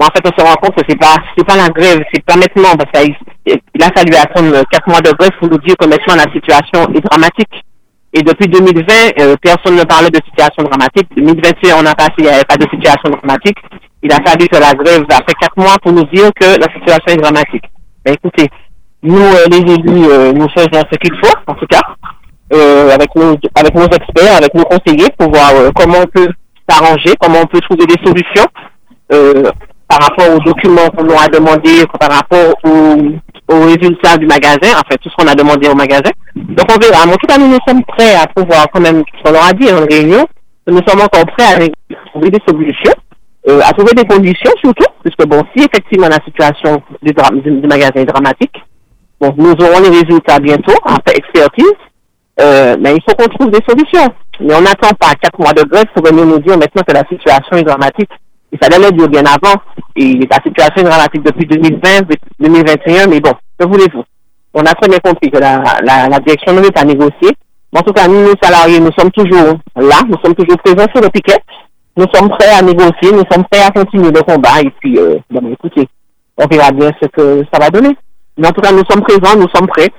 En 0.00 0.06
fait, 0.06 0.22
on 0.24 0.38
se 0.38 0.46
rend 0.46 0.54
compte 0.54 0.76
que 0.76 0.82
c'est 0.88 0.98
pas, 0.98 1.16
c'est 1.36 1.46
pas 1.46 1.56
la 1.56 1.68
grève, 1.68 2.00
c'est 2.12 2.24
pas 2.24 2.36
maintenant, 2.36 2.76
parce 2.76 2.90
qu'il 2.92 3.14
il 3.46 3.82
a 3.82 3.90
fallu 3.96 4.14
attendre 4.14 4.62
quatre 4.70 4.88
mois 4.88 5.00
de 5.00 5.10
grève 5.10 5.30
pour 5.40 5.48
nous 5.48 5.58
dire 5.58 5.74
que 5.76 5.86
maintenant 5.86 6.14
la 6.14 6.30
situation 6.32 6.92
est 6.94 7.00
dramatique. 7.00 7.64
Et 8.12 8.22
depuis 8.22 8.48
2020, 8.48 9.20
euh, 9.20 9.36
personne 9.42 9.76
ne 9.76 9.84
parlait 9.84 10.10
de 10.10 10.20
situation 10.24 10.62
dramatique. 10.62 11.08
2021, 11.16 11.76
on 11.82 11.86
a 11.86 11.94
passé, 11.94 12.14
il 12.18 12.24
n'y 12.24 12.30
avait 12.30 12.44
pas 12.44 12.56
de 12.56 12.66
situation 12.70 13.10
dramatique. 13.10 13.58
Il 14.02 14.12
a 14.12 14.16
fallu 14.24 14.48
que 14.48 14.56
la 14.56 14.72
grève, 14.72 15.04
après 15.10 15.34
quatre 15.38 15.56
mois, 15.58 15.76
pour 15.82 15.92
nous 15.92 16.04
dire 16.04 16.30
que 16.34 16.58
la 16.58 16.72
situation 16.72 17.08
est 17.08 17.16
dramatique. 17.16 17.64
Ben, 18.04 18.14
écoutez, 18.14 18.48
nous, 19.02 19.20
euh, 19.20 19.46
les 19.50 19.58
élus, 19.58 20.06
euh, 20.10 20.32
nous 20.32 20.48
faisons 20.50 20.82
ce 20.90 20.98
qu'il 20.98 21.14
faut, 21.22 21.36
en 21.46 21.54
tout 21.54 21.66
cas, 21.66 21.82
avec, 22.50 23.14
nos, 23.14 23.36
avec 23.54 23.74
nos 23.74 23.86
experts, 23.86 24.36
avec 24.36 24.54
nos 24.54 24.64
conseillers, 24.64 25.10
pour 25.18 25.30
voir 25.30 25.52
comment 25.74 25.98
on 26.02 26.06
peut 26.06 26.28
s'arranger, 26.68 27.14
comment 27.20 27.40
on 27.42 27.46
peut 27.46 27.60
trouver 27.60 27.86
des 27.86 28.02
solutions 28.04 28.46
par 29.88 30.00
rapport 30.00 30.34
aux 30.34 30.40
documents 30.40 30.88
qu'on 30.94 31.04
nous 31.04 31.14
a 31.18 31.28
demandé, 31.28 31.84
par 31.98 32.10
rapport 32.10 32.54
aux 32.64 32.96
aux 33.48 33.60
résultats 33.62 34.16
du 34.18 34.26
magasin, 34.26 34.76
en 34.76 34.88
fait, 34.88 34.98
tout 34.98 35.08
ce 35.08 35.16
qu'on 35.16 35.30
a 35.30 35.34
demandé 35.34 35.68
au 35.68 35.74
magasin. 35.74 36.10
Donc, 36.36 36.66
on 36.70 36.78
verra. 36.78 37.04
En 37.04 37.16
tout 37.16 37.26
cas, 37.26 37.38
nous, 37.38 37.48
nous 37.48 37.58
sommes 37.66 37.82
prêts 37.84 38.14
à 38.14 38.26
pouvoir, 38.26 38.66
quand 38.72 38.80
même, 38.80 39.02
qu'on 39.24 39.32
leur 39.32 39.44
a 39.44 39.52
dit 39.52 39.72
en 39.72 39.86
réunion, 39.86 40.26
nous 40.66 40.80
sommes 40.86 41.00
encore 41.00 41.24
prêts 41.36 41.54
à 41.54 42.08
trouver 42.10 42.30
des 42.30 42.40
solutions, 42.46 42.92
euh, 43.48 43.60
à 43.64 43.72
trouver 43.72 43.94
des 43.94 44.04
conditions 44.04 44.52
surtout, 44.62 44.84
puisque 45.02 45.26
bon, 45.26 45.42
si 45.56 45.64
effectivement 45.64 46.08
la 46.08 46.22
situation 46.24 46.82
du, 47.02 47.12
du, 47.12 47.66
magasin 47.66 47.92
est 47.94 48.04
dramatique, 48.04 48.62
bon, 49.18 49.34
nous 49.38 49.52
aurons 49.52 49.80
les 49.80 50.00
résultats 50.00 50.38
bientôt, 50.38 50.74
après 50.84 51.16
expertise, 51.16 51.72
euh, 52.40 52.76
mais 52.80 52.94
il 52.94 53.02
faut 53.02 53.14
qu'on 53.16 53.28
trouve 53.28 53.50
des 53.50 53.64
solutions. 53.68 54.08
Mais 54.40 54.54
on 54.54 54.60
n'attend 54.60 54.94
pas 54.98 55.14
quatre 55.20 55.38
mois 55.38 55.52
de 55.52 55.62
grève 55.62 55.86
pour 55.94 56.04
venir 56.04 56.24
nous 56.24 56.38
dire 56.38 56.56
maintenant 56.56 56.82
que 56.86 56.92
la 56.94 57.04
situation 57.08 57.56
est 57.56 57.64
dramatique. 57.64 58.10
Il 58.52 58.58
fallait 58.58 58.78
le 58.78 58.92
dire 58.92 59.08
bien 59.08 59.24
avant. 59.24 59.60
Et 59.96 60.20
la 60.30 60.36
situation 60.36 60.76
est 60.76 60.84
dramatique 60.88 61.22
depuis 61.22 61.46
2020, 61.46 61.80
2021, 62.38 63.06
mais 63.08 63.20
bon, 63.20 63.32
que 63.58 63.66
voulez-vous? 63.66 64.04
On 64.54 64.60
a 64.60 64.72
très 64.74 64.88
bien 64.88 64.98
compris 64.98 65.30
que 65.30 65.38
la, 65.38 65.62
la, 65.82 66.08
la 66.08 66.18
direction 66.20 66.54
nous 66.54 66.62
est 66.62 66.78
à 66.78 66.84
négocier. 66.84 67.30
En 67.76 67.80
tout 67.80 67.92
cas, 67.92 68.08
nous, 68.08 68.24
les 68.24 68.34
salariés, 68.40 68.80
nous 68.80 68.92
sommes 68.98 69.10
toujours 69.10 69.58
là, 69.76 70.00
nous 70.08 70.16
sommes 70.24 70.34
toujours 70.34 70.56
présents 70.58 70.86
sur 70.94 71.02
le 71.02 71.10
piquet. 71.10 71.36
Nous 71.96 72.06
sommes 72.14 72.28
prêts 72.30 72.54
à 72.58 72.62
négocier, 72.62 73.12
nous 73.12 73.24
sommes 73.30 73.44
prêts 73.50 73.62
à 73.62 73.70
continuer 73.70 74.10
le 74.10 74.22
combat. 74.22 74.60
Et 74.62 74.70
puis, 74.80 74.98
euh, 74.98 75.16
bon, 75.30 75.52
écoutez, 75.52 75.86
on 76.36 76.46
verra 76.46 76.70
bien 76.70 76.90
ce 77.02 77.08
que 77.08 77.44
ça 77.52 77.58
va 77.60 77.68
donner. 77.68 77.94
Mais 78.38 78.46
en 78.48 78.52
tout 78.52 78.60
cas, 78.60 78.72
nous 78.72 78.84
sommes 78.88 79.02
présents, 79.02 79.36
nous 79.36 79.48
sommes 79.54 79.66
prêts 79.66 79.90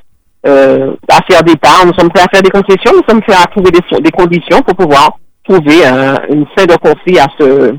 euh, 0.46 0.96
à 1.10 1.20
faire 1.30 1.44
des 1.44 1.56
pas, 1.58 1.84
nous 1.86 1.94
sommes 1.98 2.10
prêts 2.10 2.24
à 2.24 2.30
faire 2.32 2.42
des 2.42 2.50
concessions, 2.50 2.94
nous 2.94 3.04
sommes 3.08 3.22
prêts 3.22 3.36
à 3.36 3.46
trouver 3.48 3.72
des, 3.72 4.12
conditions 4.12 4.62
pour 4.62 4.76
pouvoir 4.76 5.18
trouver 5.44 5.86
euh, 5.86 6.16
une 6.30 6.46
fin 6.58 6.66
de 6.66 6.76
conflit 6.78 7.20
à, 7.20 7.28
ce, 7.38 7.74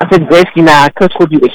à 0.00 0.06
cette 0.10 0.26
grève 0.26 0.44
qui 0.54 0.62
n'a 0.62 0.88
que 0.90 1.04
trop 1.04 1.26
duré. 1.26 1.50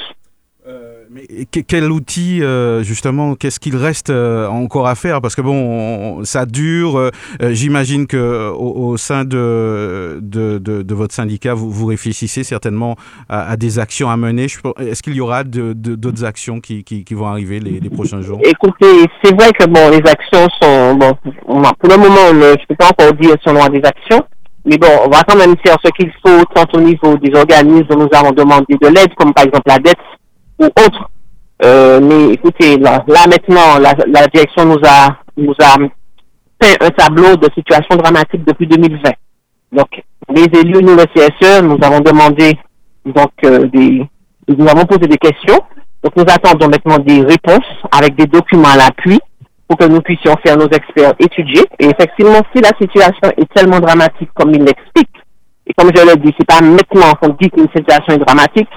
Mais 1.12 1.25
quel 1.68 1.92
outil, 1.92 2.44
euh, 2.44 2.84
justement, 2.84 3.34
qu'est-ce 3.34 3.60
qu'il 3.60 3.75
reste 3.75 4.12
euh, 4.12 4.48
encore 4.48 4.88
à 4.88 4.94
faire? 4.94 5.22
Parce 5.22 5.36
que 5.36 5.42
bon, 5.42 6.24
ça 6.24 6.46
dure. 6.46 7.00
Euh, 7.00 7.10
j'imagine 7.50 8.06
que 8.06 8.51
au, 8.51 8.96
sein 8.96 9.25
de 9.25 10.20
de, 10.22 10.60
de, 10.60 10.94
votre 10.94 11.16
syndicat, 11.16 11.56
vous, 11.56 11.72
vous 11.72 11.88
réfléchissez 11.88 12.44
certainement 12.44 12.96
à, 13.28 13.58
des 13.58 13.80
actions 13.80 14.12
à 14.12 14.18
mener. 14.18 14.46
Est-ce 14.78 15.01
qu'il 15.01 15.16
y 15.16 15.22
aura 15.22 15.44
d'autres 15.44 16.25
actions 16.25 16.60
qui, 16.60 16.84
qui, 16.84 17.04
qui, 17.04 17.13
vont 17.16 17.25
arriver 17.25 17.60
les, 17.60 17.80
les, 17.80 17.89
prochains 17.89 18.22
jours? 18.22 18.39
Écoutez, 18.44 19.08
c'est 19.24 19.36
vrai 19.36 19.51
que 19.51 19.66
bon, 19.66 19.89
les 19.89 20.08
actions 20.08 20.48
sont 20.62 20.94
bon. 20.94 21.18
Pour 21.80 21.89
le 21.89 21.98
moment, 21.98 22.28
je 22.30 22.51
ne 22.51 22.66
peux 22.68 22.75
pas 22.75 22.89
encore 22.89 23.13
dire 23.13 23.36
si 23.42 23.50
on 23.50 23.56
aura 23.56 23.70
des 23.70 23.82
actions. 23.84 24.24
Mais 24.66 24.78
bon, 24.78 24.89
on 25.06 25.10
va 25.10 25.24
quand 25.24 25.38
même 25.38 25.56
faire 25.66 25.78
ce 25.84 25.89
qu'il 25.92 26.12
faut, 26.24 26.44
tant 26.54 26.66
au 26.74 26.82
niveau 26.82 27.18
des 27.18 27.36
organismes 27.36 27.88
dont 27.89 28.00
nous 28.00 28.10
avons 28.20 28.32
demandé 28.32 28.75
de 28.80 28.88
l'aide, 28.88 29.16
comme 29.16 29.34
par 29.34 29.46
exemple 29.46 29.63
la 29.66 29.80
dette, 29.80 29.98
ou 30.60 30.66
autre. 30.66 31.10
Euh, 31.63 32.00
mais 32.01 32.34
écoutez, 32.34 32.78
là, 32.78 33.04
maintenant, 33.08 33.80
la, 33.80 33.94
la, 34.08 34.28
direction 34.28 34.66
nous 34.66 34.80
a, 34.86 35.18
nous 35.36 35.54
a 35.62 35.75
fait 36.62 36.82
un 36.82 36.89
tableau 36.89 37.36
de 37.36 37.50
situation 37.54 37.96
dramatique 37.98 38.46
depuis 38.46 38.68
2020. 38.68 39.12
Donc, 39.74 40.04
les 40.34 40.60
élus, 40.60 40.82
nous, 40.82 40.96
le 40.96 41.06
CSE, 41.06 41.62
nous 41.62 41.78
avons 41.82 42.00
demandé, 42.00 42.58
donc, 43.06 43.32
euh, 43.44 43.68
des, 43.68 44.08
nous 44.48 44.68
avons 44.68 44.86
posé 44.86 45.08
des 45.08 45.18
questions. 45.18 45.60
Donc, 46.04 46.16
nous 46.16 46.24
attendons 46.24 46.70
maintenant 46.70 47.00
des 47.00 47.22
réponses 47.22 47.68
avec 47.92 48.16
des 48.16 48.25
documents 48.25 48.70
à 48.70 48.78
l'appui 48.78 49.20
pour 49.68 49.78
que 49.78 49.86
nous 49.86 50.01
puissions 50.01 50.36
faire 50.46 50.58
nos 50.58 50.68
experts 50.68 51.13
étudier. 51.20 51.63
Et 51.78 51.86
effectivement, 51.86 52.42
si 52.56 52.62
la 52.62 52.72
situation 52.80 53.30
est 53.38 53.54
tellement 53.54 53.80
dramatique 53.80 54.30
comme 54.34 54.54
il 54.54 54.63
l'explique, 54.63 55.10
et 55.68 55.74
comme 55.74 55.92
je 55.94 56.01
le 56.01 56.16
dis, 56.16 56.34
c'est 56.38 56.48
pas 56.48 56.62
maintenant 56.62 57.13
qu'on 57.22 57.36
dit 57.39 57.50
qu'une 57.50 57.70
situation 57.75 58.13
est 58.13 58.25
dramatique, 58.25 58.70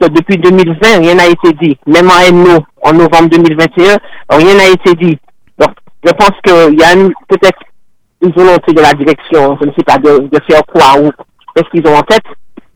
que 0.00 0.08
depuis 0.08 0.36
2020, 0.38 1.00
rien 1.00 1.14
n'a 1.14 1.26
été 1.26 1.52
dit. 1.60 1.76
Même 1.86 2.08
en 2.08 2.32
NO, 2.32 2.64
en 2.82 2.92
novembre 2.92 3.28
2021, 3.30 3.96
rien 4.30 4.54
n'a 4.54 4.68
été 4.68 4.94
dit. 4.94 5.18
Donc, 5.58 5.70
je 6.04 6.12
pense 6.12 6.32
qu'il 6.44 6.78
y 6.78 6.82
a 6.82 6.94
peut-être 7.28 7.58
une 8.22 8.32
volonté 8.32 8.72
de 8.72 8.80
la 8.80 8.92
direction, 8.92 9.56
je 9.60 9.66
ne 9.66 9.72
sais 9.72 9.84
pas, 9.84 9.98
de, 9.98 10.28
faire 10.50 10.62
quoi 10.66 11.00
ou 11.00 11.10
qu'est-ce 11.54 11.70
qu'ils 11.70 11.86
ont 11.90 11.96
en 11.96 12.02
tête, 12.02 12.24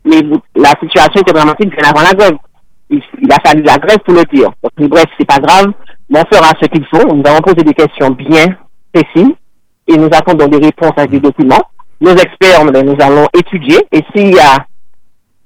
mais 0.05 0.21
la 0.57 0.71
situation 0.81 1.21
était 1.21 1.33
dramatique 1.33 1.71
bien 1.71 1.89
avant 1.89 2.03
la 2.03 2.13
grève. 2.13 2.37
Il, 2.91 3.01
a 3.31 3.49
fallu 3.49 3.63
la 3.63 3.79
grève 3.79 3.99
pour 4.05 4.15
le 4.15 4.25
dire. 4.33 4.51
Donc, 4.63 4.91
bref, 4.91 5.07
c'est 5.19 5.27
pas 5.27 5.39
grave, 5.39 5.73
on 6.11 6.35
fera 6.35 6.53
ce 6.61 6.67
qu'il 6.67 6.85
faut. 6.87 7.15
Nous 7.15 7.23
avons 7.25 7.41
posé 7.41 7.63
des 7.65 7.75
questions 7.75 8.11
bien 8.11 8.45
précises 8.93 9.35
et 9.89 9.97
nous 9.97 10.11
attendons 10.13 10.47
des 10.47 10.67
réponses 10.67 10.93
avec 10.97 11.11
des 11.11 11.21
documents. 11.21 11.63
Nos 12.01 12.13
experts, 12.13 12.65
nous 12.65 12.97
allons 13.01 13.29
étudier 13.35 13.79
et 13.93 14.03
s'il 14.15 14.35
y 14.35 14.39
a 14.39 14.67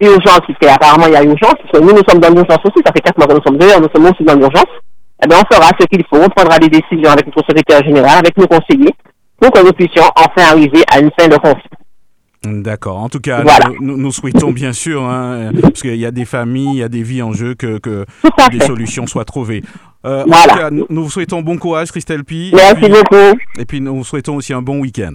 urgence, 0.01 0.41
puisque 0.45 0.65
apparemment 0.65 1.07
il 1.07 1.13
y 1.13 1.17
a 1.17 1.25
urgence, 1.25 1.57
nous, 1.75 1.93
nous 1.93 2.03
sommes 2.09 2.21
dans 2.21 2.31
l'urgence 2.31 2.61
aussi, 2.65 2.83
ça 2.85 2.93
fait 2.93 3.01
quatre 3.01 3.19
mois 3.19 3.27
que 3.27 3.35
nous 3.35 3.43
sommes 3.47 3.59
dehors, 3.59 3.81
nous 3.81 3.89
sommes 3.95 4.07
aussi 4.07 4.25
dans 4.25 4.35
l'urgence, 4.35 4.73
eh 5.23 5.27
bien, 5.27 5.39
on 5.39 5.55
fera 5.55 5.71
ce 5.79 5.87
qu'il 5.87 6.05
faut, 6.11 6.23
on 6.23 6.29
prendra 6.29 6.59
des 6.59 6.69
décisions 6.69 7.11
avec 7.11 7.27
notre 7.27 7.43
secrétaire 7.49 7.83
général, 7.85 8.19
avec 8.19 8.37
nos 8.37 8.47
conseillers, 8.47 8.95
pour 9.41 9.51
que 9.51 9.65
nous 9.65 9.73
puissions 9.73 10.05
enfin 10.17 10.53
arriver 10.53 10.83
à 10.93 11.01
une 11.01 11.11
fin 11.19 11.29
de 11.29 11.37
conflit. 11.37 11.71
D'accord. 12.45 12.99
En 12.99 13.09
tout 13.09 13.19
cas, 13.19 13.43
nous, 13.81 13.97
nous, 13.97 14.13
souhaitons 14.13 14.53
bien 14.53 14.73
sûr, 14.73 15.03
hein, 15.03 15.51
parce 15.61 15.83
qu'il 15.83 15.97
y 15.97 16.07
a 16.07 16.11
des 16.11 16.25
familles, 16.25 16.75
il 16.75 16.79
y 16.79 16.83
a 16.83 16.89
des 16.89 17.03
vies 17.03 17.23
en 17.23 17.33
jeu, 17.33 17.55
que, 17.55 17.79
que 17.79 18.05
des 18.53 18.61
solutions 18.61 19.07
soient 19.07 19.25
trouvées. 19.25 19.63
Euh, 20.05 20.23
voilà. 20.27 20.53
En 20.53 20.57
tout 20.57 20.63
cas, 20.63 20.71
nous 20.71 21.05
vous 21.05 21.11
souhaitons 21.11 21.43
bon 21.43 21.57
courage, 21.59 21.91
Christelle 21.91 22.25
Pi. 22.25 22.53
Merci 22.55 22.89
beaucoup. 22.89 23.39
Et 23.59 23.65
puis, 23.65 23.81
nous 23.81 23.97
vous 23.97 24.05
souhaitons 24.05 24.37
aussi 24.37 24.53
un 24.53 24.63
bon 24.63 24.79
week-end. 24.79 25.15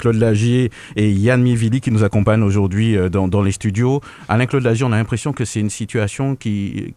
Claude 0.00 0.16
Lagier 0.16 0.70
et 0.96 1.10
Yann 1.10 1.40
Mivili 1.40 1.80
qui 1.80 1.90
nous 1.90 2.02
accompagnent 2.02 2.42
aujourd'hui 2.42 2.96
euh, 2.96 3.08
dans, 3.08 3.42
les 3.42 3.52
studios. 3.52 4.00
Alain-Claude 4.28 4.64
Lagier, 4.64 4.84
on 4.84 4.92
a 4.92 4.96
l'impression 4.96 5.32
que 5.32 5.44
c'est 5.44 5.60
une 5.60 5.70
situation 5.70 6.34
qui, 6.34 6.92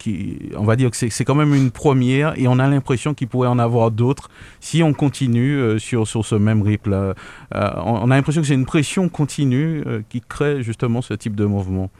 on 0.56 0.64
va 0.64 0.74
dire 0.76 0.90
que 0.90 0.96
c'est 0.96 1.24
quand 1.24 1.34
même 1.34 1.54
une 1.54 1.70
première 1.70 2.36
et 2.38 2.48
on 2.48 2.58
a 2.58 2.66
l'impression 2.66 3.14
qu'il 3.14 3.28
pourrait 3.28 3.48
en 3.48 3.58
avoir 3.58 3.90
d'autres 3.90 4.30
si 4.60 4.82
on 4.82 4.92
continue 4.92 5.56
euh, 5.56 5.78
sur, 5.78 6.08
sur 6.08 6.24
ce 6.24 6.34
même 6.34 6.62
rythme-là. 6.62 7.14
Euh, 7.54 7.70
on 7.84 8.10
a 8.10 8.16
l'impression 8.16 8.40
que 8.40 8.48
c'est 8.48 8.54
une 8.54 8.66
pression 8.66 9.08
continue 9.08 9.84
qui 10.08 10.20
crée 10.20 10.62
justement 10.62 11.02
ce 11.02 11.14
type 11.14 11.36
de 11.36 11.44
mouvement. 11.44 11.90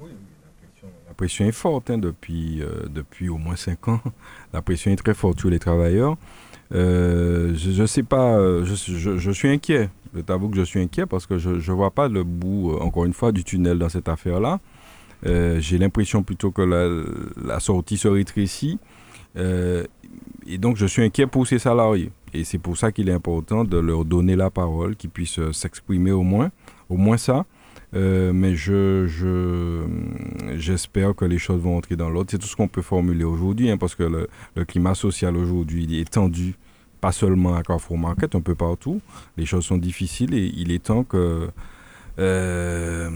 Oui, 0.00 0.10
la 1.06 1.14
pression 1.14 1.44
est 1.44 1.52
forte 1.52 1.90
hein, 1.90 1.98
depuis, 1.98 2.62
depuis 2.88 3.28
au 3.28 3.36
moins 3.36 3.56
cinq 3.56 3.88
ans. 3.88 4.00
La 4.54 4.62
pression 4.62 4.90
est 4.90 4.96
très 4.96 5.14
forte 5.14 5.40
sur 5.40 5.50
les 5.50 5.58
travailleurs. 5.58 6.16
je 6.70 7.80
ne 7.80 7.86
sais 7.86 8.02
pas, 8.02 8.38
je, 8.64 9.30
suis 9.32 9.48
inquiet. 9.48 9.90
Je 10.14 10.20
t'avoue 10.20 10.48
que 10.48 10.56
je 10.56 10.62
suis 10.62 10.80
inquiet 10.80 11.06
parce 11.06 11.26
que 11.26 11.38
je 11.38 11.50
ne 11.50 11.76
vois 11.76 11.90
pas 11.90 12.08
le 12.08 12.24
bout, 12.24 12.72
euh, 12.72 12.80
encore 12.80 13.04
une 13.04 13.12
fois, 13.12 13.32
du 13.32 13.44
tunnel 13.44 13.78
dans 13.78 13.88
cette 13.88 14.08
affaire-là. 14.08 14.60
Euh, 15.26 15.60
j'ai 15.60 15.78
l'impression 15.78 16.22
plutôt 16.22 16.50
que 16.50 16.62
la, 16.62 17.60
sortie 17.60 17.96
se 17.96 18.08
rétrécit. 18.08 18.78
Euh, 19.36 19.84
et 20.46 20.58
donc, 20.58 20.76
je 20.76 20.86
suis 20.86 21.02
inquiet 21.02 21.26
pour 21.26 21.46
ces 21.46 21.58
salariés. 21.58 22.10
Et 22.32 22.44
c'est 22.44 22.58
pour 22.58 22.76
ça 22.76 22.92
qu'il 22.92 23.08
est 23.08 23.12
important 23.12 23.64
de 23.64 23.78
leur 23.78 24.04
donner 24.04 24.36
la 24.36 24.50
parole, 24.50 24.96
qu'ils 24.96 25.10
puissent 25.10 25.40
s'exprimer 25.52 26.12
au 26.12 26.22
moins, 26.22 26.50
au 26.88 26.96
moins 26.96 27.16
ça. 27.16 27.46
mais 27.92 28.54
je, 28.54 29.06
j'espère 30.56 31.14
que 31.14 31.24
les 31.24 31.38
choses 31.38 31.60
vont 31.60 31.76
entrer 31.76 31.96
dans 31.96 32.10
l'ordre. 32.10 32.30
C'est 32.30 32.38
tout 32.38 32.46
ce 32.46 32.56
qu'on 32.56 32.68
peut 32.68 32.82
formuler 32.82 33.24
aujourd'hui, 33.24 33.70
hein, 33.70 33.78
parce 33.78 33.94
que 33.94 34.04
le 34.04 34.64
climat 34.64 34.94
social 34.94 35.36
aujourd'hui 35.36 36.00
est 36.00 36.10
tendu 36.10 36.54
pas 37.00 37.12
seulement 37.12 37.54
à 37.54 37.62
Carrefour 37.62 37.98
Market, 37.98 38.34
un 38.34 38.40
peu 38.40 38.54
partout. 38.54 39.00
Les 39.36 39.46
choses 39.46 39.64
sont 39.64 39.78
difficiles 39.78 40.34
et 40.34 40.52
il 40.56 40.72
est 40.72 40.82
temps 40.82 41.04
que. 41.04 41.48
Euh, 42.18 43.10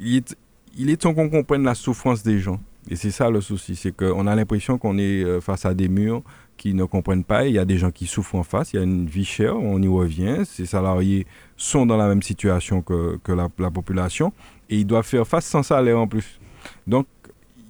il, 0.00 0.90
est, 0.90 0.96
temps 0.96 1.14
qu'on 1.14 1.28
comprenne 1.28 1.62
la 1.62 1.74
souffrance 1.74 2.22
des 2.22 2.40
gens. 2.40 2.60
Et 2.90 2.96
c'est 2.96 3.10
ça 3.10 3.30
le 3.30 3.40
souci, 3.40 3.76
c'est 3.76 3.94
qu'on 3.94 4.26
a 4.26 4.34
l'impression 4.34 4.78
qu'on 4.78 4.98
est 4.98 5.22
euh, 5.22 5.40
face 5.40 5.64
à 5.66 5.74
des 5.74 5.88
murs 5.88 6.22
qui 6.56 6.74
ne 6.74 6.84
comprennent 6.84 7.22
pas. 7.22 7.46
Il 7.46 7.54
y 7.54 7.58
a 7.58 7.64
des 7.64 7.78
gens 7.78 7.90
qui 7.90 8.06
souffrent 8.06 8.34
en 8.34 8.42
face, 8.42 8.72
il 8.72 8.76
y 8.76 8.78
a 8.80 8.82
une 8.82 9.06
vie 9.06 9.24
chère, 9.24 9.56
on 9.56 9.80
y 9.80 9.86
revient. 9.86 10.38
Ces 10.44 10.66
salariés 10.66 11.26
sont 11.56 11.86
dans 11.86 11.96
la 11.96 12.08
même 12.08 12.22
situation 12.22 12.82
que, 12.82 13.18
que 13.22 13.32
la, 13.32 13.48
la, 13.58 13.70
population 13.70 14.32
et 14.70 14.78
ils 14.78 14.86
doivent 14.86 15.06
faire 15.06 15.26
face 15.26 15.46
sans 15.46 15.62
salaire 15.62 15.98
en 15.98 16.08
plus. 16.08 16.40
Donc, 16.86 17.06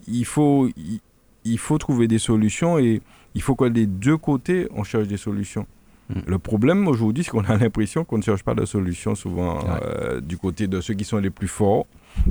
il 0.07 0.25
faut, 0.25 0.69
il, 0.77 1.01
il 1.45 1.59
faut 1.59 1.79
trouver 1.79 2.09
des 2.09 2.19
solutions 2.19 2.79
et 2.79 3.01
il 3.35 3.43
faut 3.43 3.55
que 3.55 3.65
des 3.67 3.87
deux 3.87 4.17
côtés, 4.17 4.69
on 4.75 4.85
cherche 4.85 5.09
des 5.09 5.17
solutions. 5.17 5.67
Hmm. 6.11 6.21
Le 6.27 6.39
problème 6.39 6.89
aujourd'hui, 6.89 7.25
c'est 7.25 7.31
qu'on 7.31 7.45
a 7.45 7.57
l'impression 7.59 8.05
qu'on 8.05 8.19
ne 8.19 8.23
cherche 8.23 8.43
pas 8.43 8.55
de 8.55 8.65
solution 8.65 9.15
souvent 9.15 9.61
euh, 9.83 10.21
du 10.21 10.37
côté 10.37 10.67
de 10.67 10.81
ceux 10.81 10.95
qui 10.95 11.05
sont 11.05 11.19
les 11.19 11.31
plus 11.31 11.49
forts. 11.49 11.87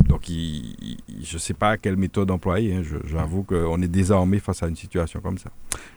Donc, 0.08 0.22
je 0.28 1.34
ne 1.34 1.40
sais 1.40 1.54
pas 1.54 1.78
quelle 1.78 1.98
méthode 1.98 2.32
employer. 2.32 2.76
Hein. 2.76 2.84
J'avoue 3.06 3.44
qu'on 3.44 3.82
est 3.82 3.88
désarmé 3.88 4.40
face 4.40 4.64
à 4.64 4.68
une 4.68 4.76
situation 4.76 5.20
comme 5.20 5.38
ça. 5.38 5.50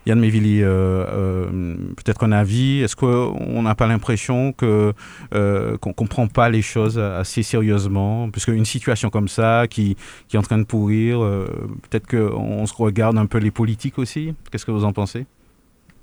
Yann 0.07 0.19
Mévili, 0.19 0.63
euh, 0.63 0.69
euh, 1.09 1.77
peut-être 1.97 2.25
un 2.25 2.33
avis. 2.33 2.81
Est-ce 2.81 2.97
qu'on 2.97 3.63
n'a 3.63 3.75
pas 3.75 3.87
l'impression 3.87 4.53
qu'on 4.53 4.95
ne 5.33 5.77
comprend 5.77 6.27
pas 6.27 6.49
les 6.49 6.63
choses 6.63 6.99
assez 6.99 7.43
sérieusement? 7.43 8.31
Puisque 8.31 8.49
une 8.49 8.65
situation 8.65 9.11
comme 9.11 9.29
ça, 9.29 9.67
qui, 9.69 9.97
qui 10.29 10.37
est 10.37 10.39
en 10.39 10.43
train 10.43 10.59
de 10.59 10.65
pourrir, 10.65 11.21
peut-être 11.21 12.09
qu'on 12.09 12.67
se 12.67 12.75
regarde 12.75 13.19
un 13.19 13.27
peu 13.27 13.39
les 13.39 13.51
politiques 13.51 13.99
aussi. 13.99 14.35
Qu'est-ce 14.51 14.67
que 14.67 14.71
vous 14.73 14.85
en 14.85 14.93
pensez? 14.93 15.27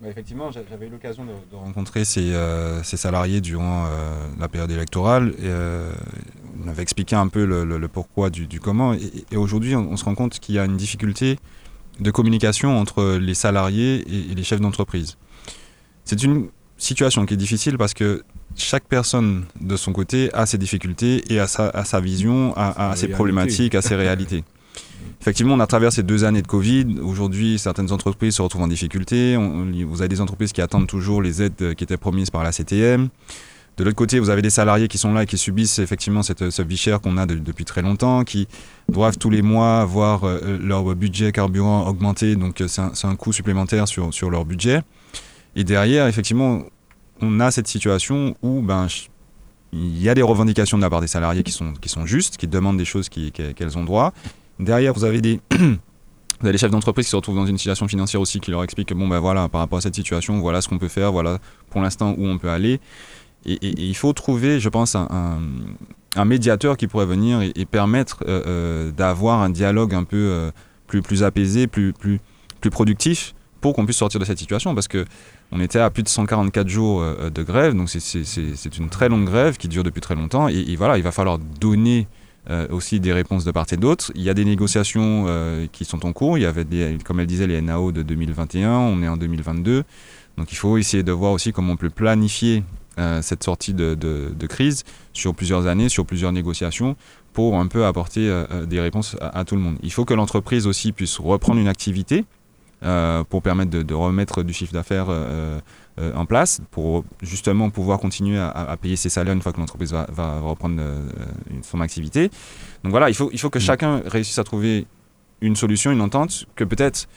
Effectivement, 0.06 0.52
j'avais 0.52 0.88
eu 0.88 0.90
l'occasion 0.90 1.26
de, 1.26 1.56
rencontrer 1.56 2.06
ces, 2.06 2.34
euh, 2.34 2.84
ces, 2.84 2.98
salariés 2.98 3.42
durant 3.42 3.86
euh, 3.86 4.28
la 4.40 4.48
période 4.48 4.72
électorale. 4.72 5.34
Et, 5.40 5.46
euh, 5.46 5.92
on 6.64 6.68
avait 6.68 6.84
expliqué 6.84 7.16
un 7.16 7.28
peu 7.28 7.46
le, 7.46 7.88
pourquoi 7.88 8.30
du, 8.30 8.60
comment. 8.60 8.94
Et, 8.94 9.38
aujourd'hui, 9.38 9.76
on, 9.76 9.98
se 9.98 10.06
rend 10.06 10.16
compte 10.16 10.40
qu'il 10.40 10.56
y 10.56 10.60
a 10.60 10.66
une 10.66 10.78
difficulté 10.78 11.40
de 12.00 12.12
communication 12.12 12.78
entre 12.78 13.18
les 13.18 13.34
salariés 13.34 14.04
et, 14.08 14.36
les 14.36 14.44
chefs 14.44 14.62
d'entreprise. 14.62 15.18
C'est 16.06 16.24
une 16.24 16.50
situation 16.78 17.26
qui 17.26 17.34
est 17.34 17.38
difficile 17.38 17.78
parce 17.78 17.94
que 17.94 18.24
chaque 18.56 18.86
personne 18.86 19.46
de 19.62 19.76
son 19.76 19.94
côté 19.94 20.32
a 20.34 20.46
ses 20.46 20.58
difficultés 20.58 21.24
et 21.34 21.40
a 21.40 21.48
sa, 21.48 21.84
sa 21.84 22.00
vision, 22.00 22.54
a, 22.56 22.92
a 22.92 22.96
ses 22.96 23.08
problématiques, 23.08 23.76
a 23.76 23.82
ses 23.82 23.96
réalités. 23.96 24.44
Effectivement, 25.22 25.56
on 25.56 25.60
a 25.60 25.68
traversé 25.68 26.04
deux 26.04 26.24
années 26.24 26.42
de 26.42 26.48
Covid. 26.48 27.00
Aujourd'hui, 27.02 27.60
certaines 27.60 27.92
entreprises 27.92 28.36
se 28.36 28.42
retrouvent 28.42 28.62
en 28.62 28.68
difficulté. 28.68 29.36
vous 29.36 30.02
avez 30.02 30.10
des 30.10 30.22
entreprises 30.22 30.54
qui 30.54 30.62
attendent 30.62 30.88
toujours 30.88 31.22
les 31.22 31.42
aides 31.42 31.76
qui 31.76 31.84
étaient 31.84 31.98
promises 31.98 32.30
par 32.30 32.44
la 32.44 32.52
CTM. 32.52 33.10
De 33.78 33.84
l'autre 33.84 33.96
côté, 33.96 34.20
vous 34.20 34.32
avez 34.32 34.42
des 34.42 34.50
salariés 34.50 34.88
qui 34.88 34.98
sont 34.98 35.14
là 35.14 35.24
et 35.24 35.26
qui 35.28 35.38
subissent 35.38 35.78
effectivement 35.78 36.24
cette, 36.24 36.50
ce 36.50 36.62
vie 36.64 36.78
cher 36.78 37.00
qu'on 37.00 37.16
a 37.18 37.28
depuis 37.28 37.64
très 37.64 37.84
longtemps, 37.84 38.24
qui 38.24 38.48
doivent 38.90 39.20
tous 39.20 39.30
les 39.30 39.44
mois 39.44 39.86
voir 39.86 40.24
euh, 40.24 40.58
leur 40.60 40.96
budget 40.96 41.32
carburant 41.32 41.88
augmenter. 41.88 42.36
Donc, 42.36 42.64
c'est 42.66 43.06
un, 43.06 43.16
coût 43.16 43.32
supplémentaire 43.32 43.88
sur, 43.88 44.12
sur 44.12 44.32
leur 44.32 44.46
budget. 44.46 44.82
Et 45.56 45.64
derrière, 45.64 46.08
effectivement, 46.08 46.64
on 47.22 47.40
a 47.40 47.52
cette 47.52 47.68
situation 47.68 48.36
où 48.42 48.62
ben, 48.64 48.88
il 49.74 50.02
y 50.02 50.10
a 50.10 50.16
des 50.16 50.24
revendications 50.24 50.78
de 50.78 50.82
la 50.82 50.90
part 50.90 51.02
des 51.02 51.08
salariés 51.08 51.44
qui 51.44 51.52
sont, 51.52 51.74
qui 51.74 51.90
sont 51.90 52.08
justes, 52.08 52.38
qui 52.38 52.48
demandent 52.48 52.78
des 52.78 52.86
choses 52.86 53.10
qu'elles 53.10 53.78
ont 53.78 53.84
droit. 53.84 54.12
Derrière, 54.60 54.94
vous 54.96 55.04
avez 55.04 55.22
des, 55.22 55.40
chefs 56.58 56.72
d'entreprise 56.72 57.06
qui 57.06 57.12
se 57.12 57.16
retrouvent 57.16 57.36
dans 57.36 57.46
une 57.46 57.58
situation 57.58 57.88
financière 57.88 58.22
aussi, 58.22 58.40
qui 58.40 58.52
leur 58.52 58.64
expliquent 58.64 58.90
que 58.90 58.94
bon, 58.94 59.08
ben 59.08 59.20
voilà, 59.20 59.48
par 59.50 59.62
rapport 59.62 59.78
à 59.78 59.82
cette 59.82 59.96
situation, 59.96 60.40
voilà 60.40 60.62
ce 60.62 60.68
qu'on 60.68 60.78
peut 60.78 60.88
faire, 60.88 61.12
voilà 61.12 61.40
pour 61.70 61.82
l'instant 61.82 62.16
où 62.18 62.26
on 62.26 62.38
peut 62.38 62.50
aller. 62.50 62.80
Et, 63.46 63.58
il 63.62 63.96
faut 63.96 64.14
trouver, 64.14 64.60
je 64.60 64.70
pense, 64.70 64.96
un, 64.96 65.40
médiateur 66.26 66.78
qui 66.78 66.88
pourrait 66.88 67.06
venir 67.06 67.42
et, 67.42 67.66
permettre 67.66 68.24
euh, 68.28 68.42
euh, 68.48 68.92
d'avoir 68.92 69.42
un 69.42 69.50
dialogue 69.50 69.94
un 69.94 70.04
peu 70.04 70.18
euh, 70.18 70.52
plus, 70.88 71.02
plus 71.02 71.24
apaisé, 71.24 71.68
plus, 71.68 71.94
plus, 71.94 72.20
productif 72.72 73.34
pour 73.62 73.74
qu'on 73.74 73.86
puisse 73.86 73.98
sortir 73.98 74.20
de 74.20 74.26
cette 74.26 74.40
situation. 74.40 74.74
Parce 74.74 74.88
que 74.88 75.06
on 75.52 75.62
était 75.62 75.80
à 75.80 75.90
plus 75.90 76.04
de 76.04 76.10
144 76.10 76.68
jours 76.68 77.02
de 77.02 77.44
grève, 77.44 77.74
donc 77.74 77.88
c'est 77.90 78.78
une 78.78 78.90
très 78.90 79.08
longue 79.08 79.24
grève 79.24 79.56
qui 79.56 79.70
dure 79.70 79.84
depuis 79.84 80.02
très 80.02 80.16
longtemps. 80.16 80.50
Et 80.50 80.76
voilà, 80.76 80.98
il 80.98 81.04
va 81.04 81.14
falloir 81.14 81.38
donner 81.40 82.08
euh, 82.50 82.66
aussi 82.70 83.02
des 83.02 83.12
réponses 83.12 83.44
de 83.44 83.52
part 83.52 83.66
et 83.72 83.78
d'autre. 83.78 84.12
Il 84.16 84.22
y 84.22 84.30
a 84.30 84.34
des 84.34 84.46
négociations 84.46 85.26
euh, 85.28 85.68
qui 85.70 85.84
sont 85.84 86.06
en 86.06 86.14
cours. 86.14 86.38
Il 86.38 86.42
y 86.42 86.46
avait, 86.46 86.66
comme 87.04 87.20
elle 87.20 87.28
disait, 87.28 87.46
les 87.46 87.62
NAO 87.62 87.92
de 87.92 88.04
2021. 88.04 88.70
On 88.70 89.04
est 89.04 89.08
en 89.10 89.18
2022. 89.18 89.84
Donc 90.38 90.52
il 90.54 90.56
faut 90.56 90.78
essayer 90.78 91.04
de 91.04 91.12
voir 91.12 91.34
aussi 91.34 91.52
comment 91.52 91.74
on 91.74 91.78
peut 91.78 91.90
planifier 91.90 92.64
euh, 93.00 93.22
cette 93.22 93.44
sortie 93.44 93.74
de, 93.74 93.98
crise 94.48 94.86
sur 95.12 95.36
plusieurs 95.36 95.68
années, 95.68 95.90
sur 95.90 96.06
plusieurs 96.06 96.32
négociations, 96.32 96.96
pour 97.34 97.60
un 97.60 97.68
peu 97.68 97.86
apporter 97.86 98.44
des 98.66 98.80
réponses 98.80 99.18
à, 99.20 99.44
tout 99.44 99.56
le 99.56 99.62
monde. 99.62 99.78
Il 99.84 99.92
faut 99.92 100.06
que 100.06 100.14
l'entreprise 100.14 100.68
aussi 100.68 100.94
puisse 100.94 101.20
reprendre 101.20 101.60
une 101.60 101.68
activité 101.68 102.24
pour 103.30 103.42
permettre 103.42 103.72
de, 103.72 103.94
remettre 103.94 104.42
du 104.44 104.54
chiffre 104.54 104.74
d'affaires 104.74 105.08
euh, 106.00 106.14
en 106.14 106.28
place 106.28 106.62
pour 106.70 107.04
justement 107.24 107.72
pouvoir 107.72 107.98
continuer 108.00 108.38
à, 108.38 108.78
payer 108.80 108.96
ses 108.96 109.10
salaires 109.10 109.34
une 109.34 109.42
fois 109.42 109.52
que 109.52 109.60
l'entreprise 109.60 109.92
va, 109.92 110.40
reprendre 110.40 110.76
euh, 110.80 111.10
son 111.64 111.82
activité. 111.82 112.30
Donc 112.84 112.92
voilà, 112.92 113.10
il 113.10 113.16
faut, 113.16 113.32
il 113.34 113.40
faut 113.40 113.50
que 113.50 113.58
mm. 113.58 113.62
chacun 113.62 114.02
réussisse 114.06 114.38
à 114.38 114.44
trouver 114.44 114.86
une 115.42 115.56
solution, 115.56 115.90
une 115.90 116.02
entente, 116.02 116.46
que 116.56 116.64
peut-être 116.64 117.08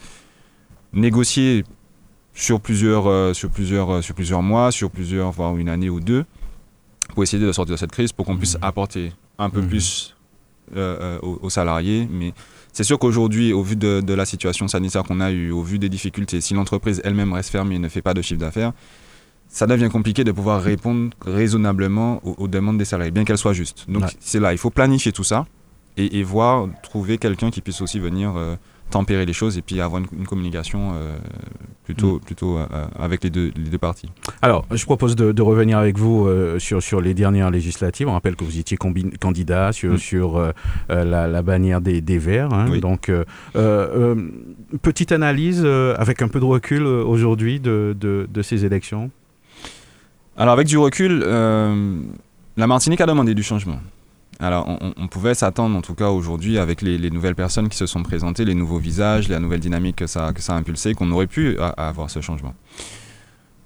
négocier 0.93 1.63
sur 2.33 2.59
plusieurs, 2.59 3.07
euh, 3.07 3.33
sur, 3.33 3.51
plusieurs, 3.51 4.03
sur 4.03 4.15
plusieurs 4.15 4.41
mois, 4.41 4.71
sur 4.71 4.89
plusieurs, 4.89 5.31
voire 5.31 5.55
une 5.57 5.69
année 5.69 5.91
ou 5.91 5.99
deux, 5.99 6.25
pour 7.13 7.21
essayer 7.21 7.45
de 7.45 7.51
sortir 7.51 7.75
de 7.75 7.79
cette 7.79 7.91
crise, 7.91 8.11
pour 8.11 8.25
qu'on 8.25 8.37
puisse 8.37 8.55
mm. 8.55 8.63
apporter 8.63 9.13
un 9.37 9.51
peu 9.51 9.61
mm. 9.61 9.67
plus 9.67 10.15
aux, 10.75 11.39
aux, 11.43 11.49
salariés. 11.51 12.07
Mais 12.09 12.33
c'est 12.73 12.83
sûr 12.83 12.99
qu'aujourd'hui, 12.99 13.53
au 13.53 13.63
vu 13.63 13.75
de, 13.75 14.13
la 14.13 14.25
situation 14.25 14.67
sanitaire 14.67 15.03
qu'on 15.03 15.19
a 15.19 15.31
eue, 15.31 15.51
au 15.51 15.61
vu 15.61 15.79
des 15.79 15.89
difficultés, 15.89 16.41
si 16.41 16.53
l'entreprise 16.53 17.01
elle-même 17.03 17.33
reste 17.33 17.49
fermée 17.49 17.75
et 17.75 17.79
ne 17.79 17.89
fait 17.89 18.01
pas 18.01 18.13
de 18.13 18.21
chiffre 18.21 18.39
d'affaires, 18.39 18.71
ça 19.47 19.67
devient 19.67 19.89
compliqué 19.89 20.23
de 20.23 20.31
pouvoir 20.31 20.61
répondre 20.61 21.09
raisonnablement 21.19 22.21
aux, 22.23 22.47
demandes 22.47 22.77
des 22.77 22.85
salariés, 22.85 23.11
bien 23.11 23.25
qu'elles 23.25 23.37
soient 23.37 23.53
justes. 23.53 23.85
Donc 23.89 24.03
c'est 24.19 24.39
là, 24.39 24.53
il 24.53 24.57
faut 24.57 24.69
planifier 24.69 25.11
tout 25.11 25.25
ça 25.25 25.45
et, 25.97 26.23
voir, 26.23 26.69
trouver 26.83 27.17
quelqu'un 27.17 27.51
qui 27.51 27.59
puisse 27.59 27.81
aussi 27.81 27.99
venir 27.99 28.33
euh, 28.37 28.55
tempérer 28.91 29.25
les 29.25 29.33
choses 29.33 29.57
et 29.57 29.61
puis 29.61 29.81
avoir 29.81 30.01
une, 30.01 30.25
communication 30.27 30.93
euh, 30.93 31.17
plutôt, 31.83 32.17
mm. 32.17 32.19
plutôt 32.19 32.57
euh, 32.57 32.65
avec 32.97 33.23
les 33.23 33.29
deux, 33.29 33.51
les 33.55 33.69
deux 33.69 33.77
parties. 33.77 34.09
Alors, 34.41 34.65
je 34.71 34.85
propose 34.85 35.15
de, 35.15 35.41
revenir 35.41 35.79
avec 35.79 35.97
vous 35.97 36.27
euh, 36.27 36.59
sur, 36.59 36.83
sur 36.83 37.01
les 37.01 37.13
dernières 37.13 37.49
législatives. 37.49 38.07
On 38.07 38.13
rappelle 38.13 38.35
que 38.35 38.43
vous 38.43 38.59
étiez 38.59 38.77
candidat 38.77 39.71
sur, 39.71 39.93
mm. 39.93 39.97
sur 39.97 40.53
la, 40.89 41.41
bannière 41.41 41.81
des, 41.81 42.01
des 42.01 42.19
Verts. 42.19 42.53
Hein. 42.53 42.77
Donc, 42.77 43.11
petite 44.81 45.11
analyse 45.11 45.65
avec 45.65 46.21
un 46.21 46.27
peu 46.27 46.39
de 46.39 46.45
recul 46.45 46.85
aujourd'hui 46.85 47.59
de, 47.59 47.95
de, 47.99 48.27
de, 48.31 48.41
ces 48.41 48.65
élections 48.65 49.09
Alors, 50.37 50.53
avec 50.53 50.67
du 50.67 50.77
recul, 50.77 51.19
la 51.19 52.67
Martinique 52.67 53.01
a 53.01 53.05
demandé 53.05 53.33
du 53.33 53.43
changement. 53.43 53.79
Alors, 54.41 54.67
on, 54.97 55.07
pouvait 55.07 55.35
s'attendre, 55.35 55.77
en 55.77 55.81
tout 55.81 55.93
cas 55.93 56.09
aujourd'hui, 56.09 56.57
avec 56.57 56.81
les, 56.81 57.11
nouvelles 57.11 57.35
personnes 57.35 57.69
qui 57.69 57.77
se 57.77 57.85
sont 57.85 58.01
présentées, 58.01 58.43
les 58.43 58.55
nouveaux 58.55 58.79
visages, 58.79 59.29
la 59.29 59.39
nouvelle 59.39 59.59
dynamique 59.59 59.97
que 59.97 60.07
ça, 60.07 60.33
que 60.33 60.41
ça 60.41 60.53
a 60.53 60.57
impulsé, 60.57 60.95
qu'on 60.95 61.11
aurait 61.11 61.27
pu 61.27 61.57
avoir 61.59 62.09
ce 62.09 62.21
changement. 62.21 62.55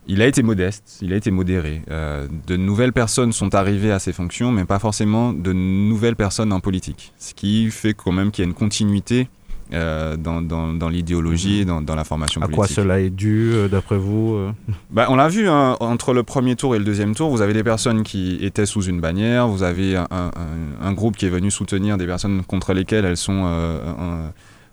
Il 0.07 0.21
a 0.21 0.27
été 0.27 0.43
modeste, 0.43 0.99
il 1.01 1.13
a 1.13 1.15
été 1.15 1.31
modéré. 1.31 1.81
Euh, 1.89 2.27
de 2.45 2.57
nouvelles 2.57 2.93
personnes 2.93 3.31
sont 3.31 3.55
arrivées 3.55 3.91
à 3.91 3.99
ces 3.99 4.13
fonctions, 4.13 4.51
mais 4.51 4.65
pas 4.65 4.77
forcément 4.77 5.33
de 5.33 5.53
nouvelles 5.53 6.15
personnes 6.17 6.51
en 6.51 6.59
politique. 6.59 7.13
Ce 7.17 7.33
qui 7.33 7.71
fait 7.71 7.93
quand 7.93 8.11
même 8.11 8.29
qu'il 8.31 8.43
y 8.43 8.45
a 8.45 8.49
une 8.49 8.53
continuité 8.53 9.29
euh, 9.73 10.15
dans, 10.15 10.41
dans, 10.41 10.89
l'idéologie, 10.89 11.65
mhm. 11.65 11.86
dans, 11.86 11.95
la 11.95 12.04
formation 12.04 12.39
à 12.39 12.45
politique. 12.45 12.63
À 12.63 12.67
quoi 12.67 12.67
cela 12.67 12.99
est 12.99 13.10
dû, 13.10 13.51
euh, 13.51 13.67
d'après 13.67 13.97
vous 13.97 14.36
euh 14.36 14.51
bah, 14.91 15.08
On 15.10 15.15
l'a 15.15 15.28
vu, 15.28 15.49
hein, 15.49 15.75
entre 15.80 16.13
le 16.13 16.21
premier 16.21 16.56
tour 16.56 16.75
et 16.75 16.78
le 16.78 16.86
deuxième 16.86 17.15
tour, 17.15 17.32
vous 17.32 17.41
avez 17.41 17.54
des 17.54 17.63
personnes 17.63 18.04
qui 18.04 18.38
étaient 18.41 18.67
sous 18.67 18.84
une 18.84 19.01
bannière, 19.01 19.47
vous 19.47 19.63
avez 19.63 19.95
un, 19.97 20.93
groupe 20.93 21.17
qui 21.17 21.25
est 21.25 21.30
venu 21.30 21.49
soutenir 21.49 21.97
des 21.97 22.06
personnes 22.06 22.43
contre 22.43 22.73
lesquelles 22.73 23.06
elles 23.06 23.17
sont 23.17 23.49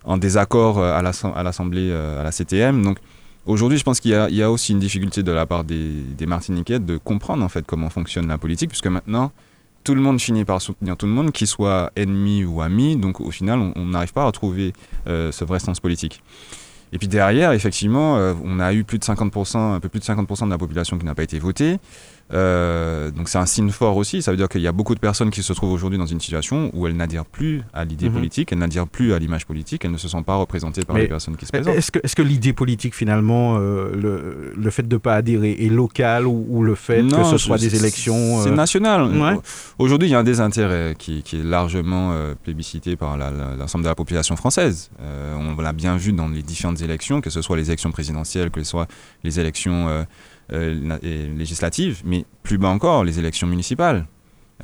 en, 0.04 0.16
désaccord 0.18 0.82
à 0.82 1.00
l'Assemblée, 1.00 1.90
à, 1.90 2.22
la 2.22 2.30
CTM. 2.30 2.82
Donc 2.82 2.98
aujourd'hui, 3.46 3.78
je 3.78 3.84
pense 3.84 3.98
qu'il 3.98 4.10
y, 4.10 4.34
y, 4.34 4.42
a 4.42 4.50
aussi 4.50 4.72
une 4.72 4.78
difficulté 4.78 5.22
de 5.22 5.32
la 5.32 5.46
part 5.46 5.64
des, 5.64 5.90
des 6.18 6.26
Martiniquais 6.26 6.78
de 6.80 6.98
comprendre 6.98 7.42
en 7.42 7.48
fait 7.48 7.64
comment 7.64 7.88
fonctionne 7.88 8.28
la 8.28 8.36
politique, 8.36 8.68
puisque 8.68 8.88
maintenant 8.88 9.32
tout 9.84 9.94
le 9.94 10.00
monde 10.00 10.20
finit 10.20 10.44
par 10.44 10.60
soutenir 10.60 10.96
tout 10.96 11.06
le 11.06 11.12
monde, 11.12 11.32
qu'il 11.32 11.46
soit 11.46 11.90
ennemi 11.96 12.44
ou 12.44 12.62
ami. 12.62 12.96
Donc 12.96 13.20
au 13.20 13.30
final, 13.30 13.72
on 13.74 13.86
n'arrive 13.86 14.12
pas 14.12 14.22
à 14.22 14.26
retrouver 14.26 14.72
euh, 15.06 15.32
ce 15.32 15.44
vrai 15.44 15.58
sens 15.58 15.80
politique. 15.80 16.22
Et 16.92 16.98
puis 16.98 17.08
derrière, 17.08 17.52
effectivement, 17.52 18.18
euh, 18.18 18.34
on 18.44 18.60
a 18.60 18.74
eu 18.74 18.84
plus 18.84 18.98
de 18.98 19.04
50%, 19.04 19.56
un 19.56 19.80
peu 19.80 19.88
plus 19.88 20.00
de 20.00 20.04
50% 20.04 20.44
de 20.44 20.50
la 20.50 20.58
population 20.58 20.98
qui 20.98 21.06
n'a 21.06 21.14
pas 21.14 21.22
été 21.22 21.38
votée. 21.38 21.78
Euh, 22.32 23.10
donc 23.10 23.28
c'est 23.28 23.38
un 23.38 23.46
signe 23.46 23.70
fort 23.70 23.96
aussi. 23.96 24.22
Ça 24.22 24.30
veut 24.30 24.36
dire 24.36 24.48
qu'il 24.48 24.60
y 24.60 24.66
a 24.66 24.72
beaucoup 24.72 24.94
de 24.94 25.00
personnes 25.00 25.30
qui 25.30 25.42
se 25.42 25.52
trouvent 25.52 25.72
aujourd'hui 25.72 25.98
dans 25.98 26.06
une 26.06 26.20
situation 26.20 26.70
où 26.72 26.86
elles 26.86 26.96
n'adhèrent 26.96 27.26
plus 27.26 27.62
à 27.72 27.84
l'idée 27.84 28.08
mhm. 28.08 28.14
politique, 28.14 28.52
elles 28.52 28.58
n'adhèrent 28.58 28.86
plus 28.86 29.12
à 29.12 29.18
l'image 29.18 29.46
politique, 29.46 29.84
elles 29.84 29.90
ne 29.90 29.98
se 29.98 30.08
sentent 30.08 30.26
pas 30.26 30.36
représentées 30.36 30.84
par 30.84 30.96
les 30.96 31.08
personnes 31.08 31.36
qui 31.36 31.46
se 31.46 31.52
présentent. 31.52 31.74
Est-ce 31.74 31.90
que, 31.90 31.98
est 31.98 32.14
que 32.14 32.22
l'idée 32.22 32.52
politique, 32.52 32.94
finalement, 32.94 33.56
euh, 33.58 33.92
le, 33.94 34.52
le, 34.56 34.70
fait 34.70 34.86
de 34.86 34.94
ne 34.94 34.98
pas 34.98 35.14
adhérer 35.14 35.56
est 35.60 35.68
local 35.68 36.26
ou, 36.26 36.62
le 36.62 36.74
fait 36.74 37.02
que 37.02 37.24
ce 37.24 37.38
soit 37.38 37.58
des 37.58 37.74
élections 37.74 38.42
C'est 38.42 38.50
euh, 38.50 38.54
national. 38.54 39.10
Aujourd'hui, 39.78 40.08
il 40.08 40.12
y 40.12 40.14
a 40.14 40.18
un 40.18 40.24
désintérêt 40.24 40.94
qui, 40.98 41.22
qui 41.22 41.40
est 41.40 41.44
largement 41.44 42.14
plébiscité 42.42 42.96
par 42.96 43.16
l'ensemble 43.16 43.84
de 43.84 43.88
la 43.88 43.94
population 43.94 44.36
française. 44.36 44.90
on 45.00 45.60
l'a 45.60 45.72
bien 45.72 45.96
vu 45.96 46.12
dans 46.12 46.28
les 46.28 46.42
différentes 46.42 46.82
élections, 46.82 47.20
que 47.20 47.30
ce 47.30 47.42
soit 47.42 47.56
les 47.56 47.68
élections 47.68 47.90
présidentielles, 47.90 48.50
que 48.50 48.62
ce 48.62 48.68
soit 48.68 48.86
les 49.24 49.40
élections 49.40 49.88
euh, 49.88 50.04
législatives, 50.50 52.02
mais 52.04 52.24
plus 52.42 52.58
bas 52.58 52.68
encore, 52.68 53.04
les 53.04 53.18
élections 53.18 53.46
municipales. 53.46 54.06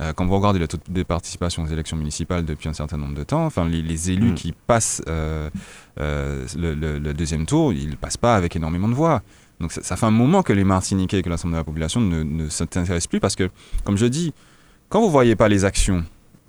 Euh, 0.01 0.13
quand 0.13 0.25
vous 0.25 0.35
regardez 0.35 0.59
le 0.59 0.67
taux 0.67 0.77
de 0.87 1.03
participation 1.03 1.63
aux 1.63 1.67
élections 1.67 1.97
municipales 1.97 2.45
depuis 2.45 2.69
un 2.69 2.73
certain 2.73 2.97
nombre 2.97 3.15
de 3.15 3.23
temps, 3.23 3.45
enfin, 3.45 3.67
les, 3.67 4.11
élus 4.11 4.31
mm. 4.31 4.35
qui 4.35 4.53
passent 4.53 5.01
euh, 5.09 5.49
le, 5.97 7.13
deuxième 7.13 7.45
tour, 7.45 7.73
ils 7.73 7.89
ne 7.89 7.95
passent 7.95 8.17
pas 8.17 8.35
avec 8.35 8.55
énormément 8.55 8.87
de 8.87 8.93
voix. 8.93 9.21
Donc 9.59 9.73
ça, 9.73 9.97
fait 9.97 10.05
un 10.05 10.11
moment 10.11 10.41
que 10.41 10.53
les 10.53 10.63
Martiniquais 10.63 11.19
et 11.19 11.21
que 11.21 11.29
l'ensemble 11.29 11.53
de 11.53 11.57
la 11.57 11.65
population 11.65 11.99
ne, 11.99 12.23
ne 12.23 12.47
s'intéressent 12.47 13.07
plus 13.07 13.19
parce 13.19 13.35
que, 13.35 13.49
comme 13.83 13.97
je 13.97 14.05
dis, 14.05 14.33
quand 14.87 15.01
vous 15.01 15.07
ne 15.07 15.11
voyez 15.11 15.35
pas 15.35 15.49
les 15.49 15.65
actions 15.65 16.05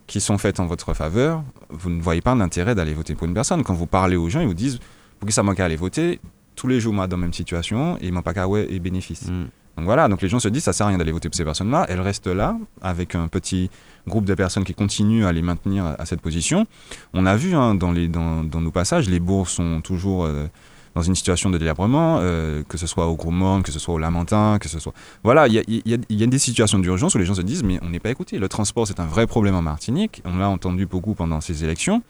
qui 0.06 0.20
sont 0.20 0.38
faites 0.38 0.60
en 0.60 0.66
votre 0.66 0.94
faveur, 0.94 1.42
vous 1.70 1.90
ne 1.90 2.00
voyez 2.00 2.20
pas 2.20 2.36
l'intérêt 2.36 2.76
d'aller 2.76 2.94
voter 2.94 3.16
pour 3.16 3.26
une 3.26 3.34
personne. 3.34 3.64
Quand 3.64 3.74
vous 3.74 3.86
parlez 3.86 4.16
aux 4.16 4.28
gens, 4.28 4.40
ils 4.40 4.46
vous 4.46 4.54
disent, 4.54 4.78
pour 5.18 5.26
qui 5.26 5.34
ça 5.34 5.42
manque 5.42 5.58
à 5.58 5.64
aller 5.64 5.76
voter, 5.76 6.20
tous 6.56 6.66
les 6.66 6.80
jours, 6.80 6.92
moi, 6.92 7.06
dans 7.06 7.16
la 7.16 7.22
même 7.22 7.32
situation, 7.32 7.96
et 8.00 8.10
m'ont 8.10 8.22
pas 8.22 8.34
qu'à 8.34 8.46
et 8.68 8.78
bénéfice. 8.78 9.28
Mm. 9.28 9.46
Donc 9.76 9.86
voilà, 9.86 10.08
donc 10.08 10.20
les 10.20 10.28
gens 10.28 10.40
se 10.40 10.48
disent, 10.48 10.64
ça 10.64 10.72
sert 10.72 10.86
à 10.86 10.88
rien 10.90 10.98
d'aller 10.98 11.12
voter 11.12 11.28
pour 11.28 11.36
ces 11.36 11.44
personnes-là. 11.44 11.86
Elles 11.88 12.00
restent 12.00 12.26
là, 12.26 12.56
avec 12.82 13.14
un 13.14 13.28
petit 13.28 13.70
groupe 14.06 14.24
de 14.24 14.34
personnes 14.34 14.64
qui 14.64 14.74
continuent 14.74 15.24
à 15.24 15.32
les 15.32 15.42
maintenir 15.42 15.94
à, 15.98 16.04
cette 16.04 16.20
position. 16.20 16.66
On 17.14 17.24
a 17.24 17.36
vu 17.36 17.54
hein, 17.54 17.74
dans, 17.74 17.92
les, 17.92 18.08
dans, 18.08 18.42
nos 18.42 18.70
passages, 18.70 19.08
les 19.08 19.20
bourses 19.20 19.54
sont 19.54 19.80
toujours 19.80 20.24
euh, 20.24 20.48
dans 20.94 21.02
une 21.02 21.14
situation 21.14 21.48
de 21.50 21.56
délabrement, 21.56 22.18
euh, 22.20 22.62
que 22.68 22.76
ce 22.76 22.86
soit 22.86 23.06
au 23.06 23.16
Gros 23.16 23.30
Monde, 23.30 23.62
que 23.62 23.72
ce 23.72 23.78
soit 23.78 23.94
au 23.94 23.98
Lamentin, 23.98 24.58
que 24.60 24.68
ce 24.68 24.78
soit... 24.78 24.92
Voilà, 25.22 25.46
il 25.48 25.54
y 25.54 25.58
a, 25.58 25.62
y, 25.66 25.94
a, 25.94 25.98
y 26.10 26.22
a, 26.22 26.26
des 26.26 26.38
situations 26.38 26.78
d'urgence 26.78 27.14
où 27.14 27.18
les 27.18 27.24
gens 27.24 27.34
se 27.34 27.42
disent, 27.42 27.62
mais 27.62 27.78
on 27.82 27.88
n'est 27.88 28.00
pas 28.00 28.10
écouté. 28.10 28.38
Le 28.38 28.48
transport, 28.48 28.86
c'est 28.86 29.00
un 29.00 29.06
vrai 29.06 29.26
problème 29.26 29.54
en 29.54 29.62
Martinique. 29.62 30.20
On 30.24 30.36
l'a 30.36 30.48
entendu 30.48 30.84
beaucoup 30.86 31.14
pendant 31.14 31.40
ces 31.40 31.64
élections. 31.64 32.02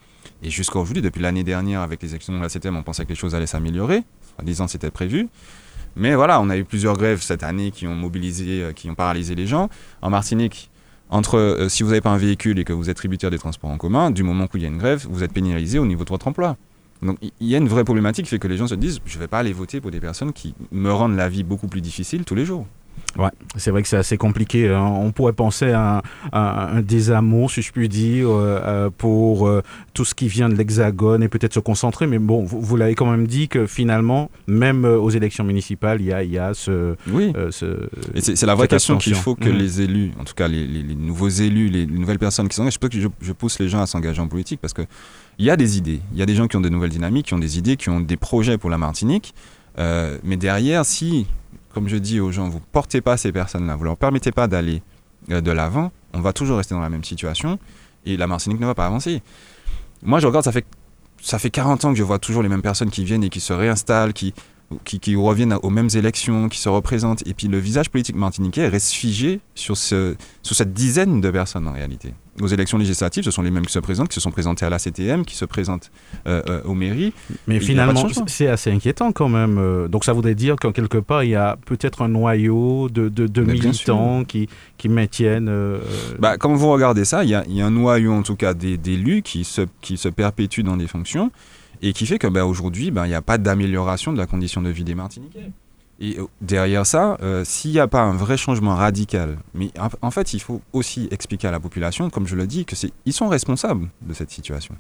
Et 0.43 0.51
jusqu'à 0.51 0.79
aujourd'hui, 0.79 1.03
depuis 1.03 1.21
l'année 1.21 1.45
dernière, 1.45 1.81
avec 1.81 2.03
les 2.03 2.11
élections 2.11 2.37
de 2.37 2.43
la 2.43 2.49
CTM, 2.49 2.77
on 2.77 2.83
pensait 2.83 3.05
que 3.05 3.11
les 3.11 3.15
choses 3.15 3.35
allaient 3.35 3.47
s'améliorer. 3.47 4.03
En 4.39 4.43
disant 4.43 4.69
c'était 4.69 4.91
prévu. 4.91 5.29
Mais 5.97 6.15
voilà, 6.15 6.41
on 6.41 6.49
a 6.51 6.57
eu 6.57 6.65
plusieurs 6.65 6.97
grèves 6.97 7.21
cette 7.21 7.43
année 7.43 7.71
qui 7.71 7.87
ont 7.87 7.95
mobilisé, 7.95 8.63
euh, 8.63 8.73
qui 8.73 8.89
ont 8.89 8.95
paralysé 8.95 9.35
les 9.35 9.47
gens. 9.47 9.69
En 10.03 10.11
Martinique, 10.11 10.71
entre 11.11 11.37
euh, 11.37 11.69
si 11.69 11.83
vous 11.83 11.91
n'avez 11.91 12.01
pas 12.01 12.11
un 12.11 12.17
véhicule 12.17 12.59
et 12.59 12.65
que 12.65 12.73
vous 12.73 12.89
êtes 12.89 12.97
tributaire 12.97 13.31
des 13.31 13.39
transports 13.39 13.71
en 13.71 13.77
commun, 13.77 14.11
du 14.11 14.23
moment 14.23 14.45
où 14.45 14.57
il 14.57 14.63
y 14.63 14.65
a 14.65 14.69
une 14.69 14.79
grève, 14.79 15.07
vous 15.11 15.25
êtes 15.25 15.33
pénalisé 15.33 15.79
au 15.79 15.87
niveau 15.87 16.05
de 16.05 16.11
votre 16.11 16.29
emploi. 16.29 16.57
Donc 17.03 17.19
il 17.23 17.47
y 17.47 17.55
a 17.55 17.59
une 17.59 17.69
vraie 17.69 17.85
problématique 17.85 18.27
qui 18.27 18.31
fait 18.31 18.39
que 18.39 18.49
les 18.49 18.57
gens 18.57 18.67
se 18.67 18.75
disent 18.75 19.01
je 19.07 19.17
ne 19.17 19.21
vais 19.21 19.29
pas 19.29 19.39
aller 19.39 19.53
voter 19.53 19.81
pour 19.81 19.91
des 19.91 20.01
personnes 20.01 20.33
qui 20.33 20.55
me 20.71 20.93
rendent 20.93 21.17
la 21.17 21.29
vie 21.29 21.43
beaucoup 21.43 21.67
plus 21.67 21.81
difficile 21.81 22.25
tous 22.25 22.35
les 22.35 22.45
jours. 22.45 22.67
Ouais, 23.19 23.31
c'est 23.57 23.71
vrai 23.73 23.83
que 23.83 23.89
c'est 23.89 23.97
assez 23.97 24.17
compliqué. 24.17 24.69
Hein. 24.69 24.85
On 24.85 25.11
pourrait 25.11 25.33
penser 25.33 25.73
à 25.73 25.99
un, 25.99 26.03
à 26.33 26.71
un 26.77 26.81
désamour, 26.81 27.51
si 27.51 27.61
je 27.61 27.73
puis 27.73 27.89
dire, 27.89 28.29
euh, 28.31 28.61
euh, 28.65 28.91
pour 28.97 29.49
euh, 29.49 29.63
tout 29.95 30.05
ce 30.05 30.15
qui 30.15 30.29
vient 30.29 30.49
de 30.49 30.55
l'Hexagone 30.55 31.23
et 31.23 31.29
peut-être 31.29 31.55
se 31.55 31.61
concentrer. 31.61 32.07
Mais 32.07 32.19
bon, 32.21 32.45
vous, 32.45 32.61
vous 32.61 32.77
l'avez 32.77 32.95
quand 32.95 33.11
même 33.11 33.27
dit 33.27 33.49
que 33.49 33.67
finalement, 33.67 34.31
même 34.47 34.85
euh, 34.85 34.97
aux 34.97 35.11
élections 35.11 35.43
municipales, 35.45 36.01
il 36.01 36.07
y 36.07 36.13
a, 36.13 36.23
il 36.23 36.31
y 36.31 36.39
a 36.39 36.55
ce. 36.55 36.95
Oui. 37.09 37.33
ce- 37.51 37.89
c'est 38.21 38.47
la 38.47 38.55
vraie 38.55 38.69
question 38.69 38.97
qu'il 38.99 39.15
faut 39.15 39.35
que 39.35 39.49
Mhm. 39.49 39.57
les 39.59 39.81
élus, 39.81 40.13
en 40.21 40.25
tout 40.25 40.35
cas 40.35 40.47
les, 40.49 40.67
les- 40.67 40.83
les 40.83 40.95
nouveaux 40.95 41.29
élus, 41.29 41.69
les, 41.69 41.87
les 41.87 41.99
nouvelles 41.99 42.19
personnes 42.19 42.49
qui 42.49 42.55
s'engagent, 42.55 42.79
je 42.81 42.89
que 42.89 43.01
je, 43.01 43.09
je 43.21 43.33
pousse 43.33 43.59
les 43.59 43.69
gens 43.69 43.81
à 43.83 43.87
s'engager 43.87 44.21
en 44.21 44.29
politique 44.29 44.61
parce 44.61 44.73
que 44.73 44.83
il 45.39 45.45
y 45.47 45.51
a 45.51 45.57
des 45.57 45.79
idées, 45.79 46.01
il 46.13 46.19
y 46.19 46.23
a 46.23 46.27
des 46.27 46.35
gens 46.35 46.47
qui 46.47 46.57
ont 46.57 46.61
de 46.61 46.69
nouvelles 46.69 46.91
dynamiques, 46.91 47.27
qui 47.27 47.35
ont 47.35 47.39
des 47.39 47.59
idées, 47.59 47.77
qui 47.77 47.89
ont 47.89 48.01
des 48.01 48.17
projets 48.17 48.57
pour 48.59 48.71
la 48.71 48.79
Martinique. 48.79 49.35
Mais 49.79 50.37
derrière, 50.37 50.85
si, 50.85 51.27
comme 51.73 51.89
je 51.89 51.97
dis 51.97 52.21
aux 52.21 52.33
gens, 52.33 52.49
vous 52.49 52.61
portez 52.73 53.01
pas 53.01 53.17
ces 53.17 53.33
personnes-là, 53.33 53.77
vous 53.77 53.85
leur 53.85 53.97
permettez 53.97 54.33
pas 54.33 54.47
d'aller 54.47 54.83
euh, 55.31 55.41
de 55.41 55.51
l'avant, 55.51 55.93
on 56.13 56.21
va 56.21 56.33
toujours 56.33 56.59
rester 56.59 56.75
dans 56.75 56.81
la 56.81 56.91
même 56.91 57.05
situation 57.05 57.59
et 58.05 58.17
la 58.17 58.27
Martinique 58.27 58.61
ne 58.61 58.67
va 58.67 58.75
pas 58.75 58.87
avancer. 58.87 59.23
Moi, 60.03 60.19
je 60.19 60.27
regarde, 60.27 60.45
ça 60.45 60.53
fait 60.53 60.65
ça 61.23 61.39
fait 61.39 61.51
40 61.51 61.85
ans 61.85 61.93
que 61.93 61.99
je 61.99 62.03
vois 62.03 62.19
toujours 62.19 62.43
les 62.43 62.49
mêmes 62.49 62.63
personnes 62.63 62.91
qui 62.91 63.05
viennent 63.05 63.25
et 63.25 63.29
qui 63.29 63.41
se 63.41 63.53
réinstallent, 63.53 64.15
qui 64.15 64.33
qui, 64.85 65.01
qui 65.01 65.17
reviennent 65.17 65.57
aux 65.63 65.71
mêmes 65.71 65.89
élections, 65.95 66.49
qui 66.49 66.59
se 66.59 66.69
représentent. 66.69 67.27
Et 67.27 67.35
puis 67.35 67.49
le 67.49 67.59
visage 67.59 67.91
politique 67.91 68.17
martiniquais 68.17 68.69
reste 68.69 68.93
figé 68.93 69.41
sur, 69.55 69.77
ce, 69.77 70.15
sur 70.43 70.55
cette 70.55 70.73
dizaine 70.73 71.21
de 71.21 71.31
personnes 71.31 71.67
en 71.67 71.73
réalité. 71.73 72.15
Aux 72.41 72.47
élections 72.47 72.79
législatives, 72.79 73.25
ce 73.25 73.31
sont 73.33 73.43
les 73.43 73.51
mêmes 73.51 73.67
qui 73.67 73.73
se 73.73 73.81
présentent, 73.81 74.09
qui 74.09 74.15
se 74.15 74.21
sont 74.21 74.31
présentés 74.31 74.65
à 74.65 74.71
la 74.71 74.79
CTM, 74.79 75.25
qui 75.25 75.35
se 75.35 75.45
présentent 75.45 75.91
euh, 76.27 76.41
euh, 76.49 76.63
aux 76.65 76.75
mairies. 76.75 77.13
Mais 77.49 77.61
finalement, 77.61 78.07
c'est 78.29 78.47
assez 78.47 78.71
inquiétant 78.71 79.13
quand 79.13 79.29
même. 79.29 79.59
Euh, 79.59 79.89
Donc 79.89 80.05
ça 80.05 80.13
voudrait 80.13 80.37
dire 80.37 80.57
qu'en 80.57 80.73
quelque 80.73 80.99
part, 80.99 81.25
il 81.25 81.31
y 81.31 81.35
a 81.35 81.59
peut-être 81.67 82.03
un 82.03 82.09
noyau 82.09 82.89
de, 82.89 83.09
de, 83.09 83.43
militants 83.43 84.25
qui, 84.25 84.49
qui 84.79 84.89
maintiennent. 84.89 85.49
euh, 85.51 85.81
Bah, 86.19 86.39
quand 86.39 86.55
vous 86.55 86.71
regardez 86.71 87.05
ça, 87.05 87.25
il 87.25 87.31
y 87.31 87.35
a, 87.35 87.45
il 87.49 87.55
y 87.57 87.61
a 87.61 87.67
un 87.67 87.71
noyau 87.73 88.13
en 88.13 88.23
tout 88.23 88.37
cas 88.37 88.55
d'élus 88.55 89.23
qui 89.23 89.45
se, 89.45 89.63
qui 89.83 89.97
se 89.99 90.09
perpétuent 90.09 90.63
dans 90.63 90.77
des 90.77 90.87
fonctions 90.87 91.31
et 91.83 91.93
qui 91.93 92.07
fait 92.07 92.19
que 92.19 92.27
bah, 92.27 92.45
aujourd'hui, 92.45 92.91
bah, 92.91 93.07
il 93.07 93.11
n'y 93.11 93.15
a 93.15 93.23
pas 93.23 93.39
d'amélioration 93.39 94.13
de 94.13 94.19
la 94.19 94.27
condition 94.27 94.63
de 94.63 94.71
vie 94.71 94.85
des 94.85 94.95
Martiniquais. 94.95 95.51
Et 96.01 96.19
euh, 96.19 96.27
derrière 96.41 96.87
ça, 96.87 97.19
euh, 97.21 97.45
s'il 97.45 97.73
n'y 97.73 97.79
a 97.79 97.87
pas 97.87 98.01
un 98.01 98.15
vrai 98.15 98.37
changement 98.37 98.75
radical, 98.75 99.39
mais 99.55 99.71
en, 100.01 100.11
fait, 100.11 100.33
il 100.33 100.41
faut 100.41 100.63
aussi 100.73 101.09
expliquer 101.11 101.49
à 101.49 101.51
la 101.51 101.61
population, 101.61 102.09
comme 102.09 102.27
je 102.27 102.37
le 102.37 102.47
dis, 102.47 102.65
que 102.65 102.75
c'est 102.75 102.93
ils 103.05 103.13
sont 103.13 103.29
responsables 103.29 103.89
de 104.01 104.15
cette 104.15 104.31
situation. 104.31 104.75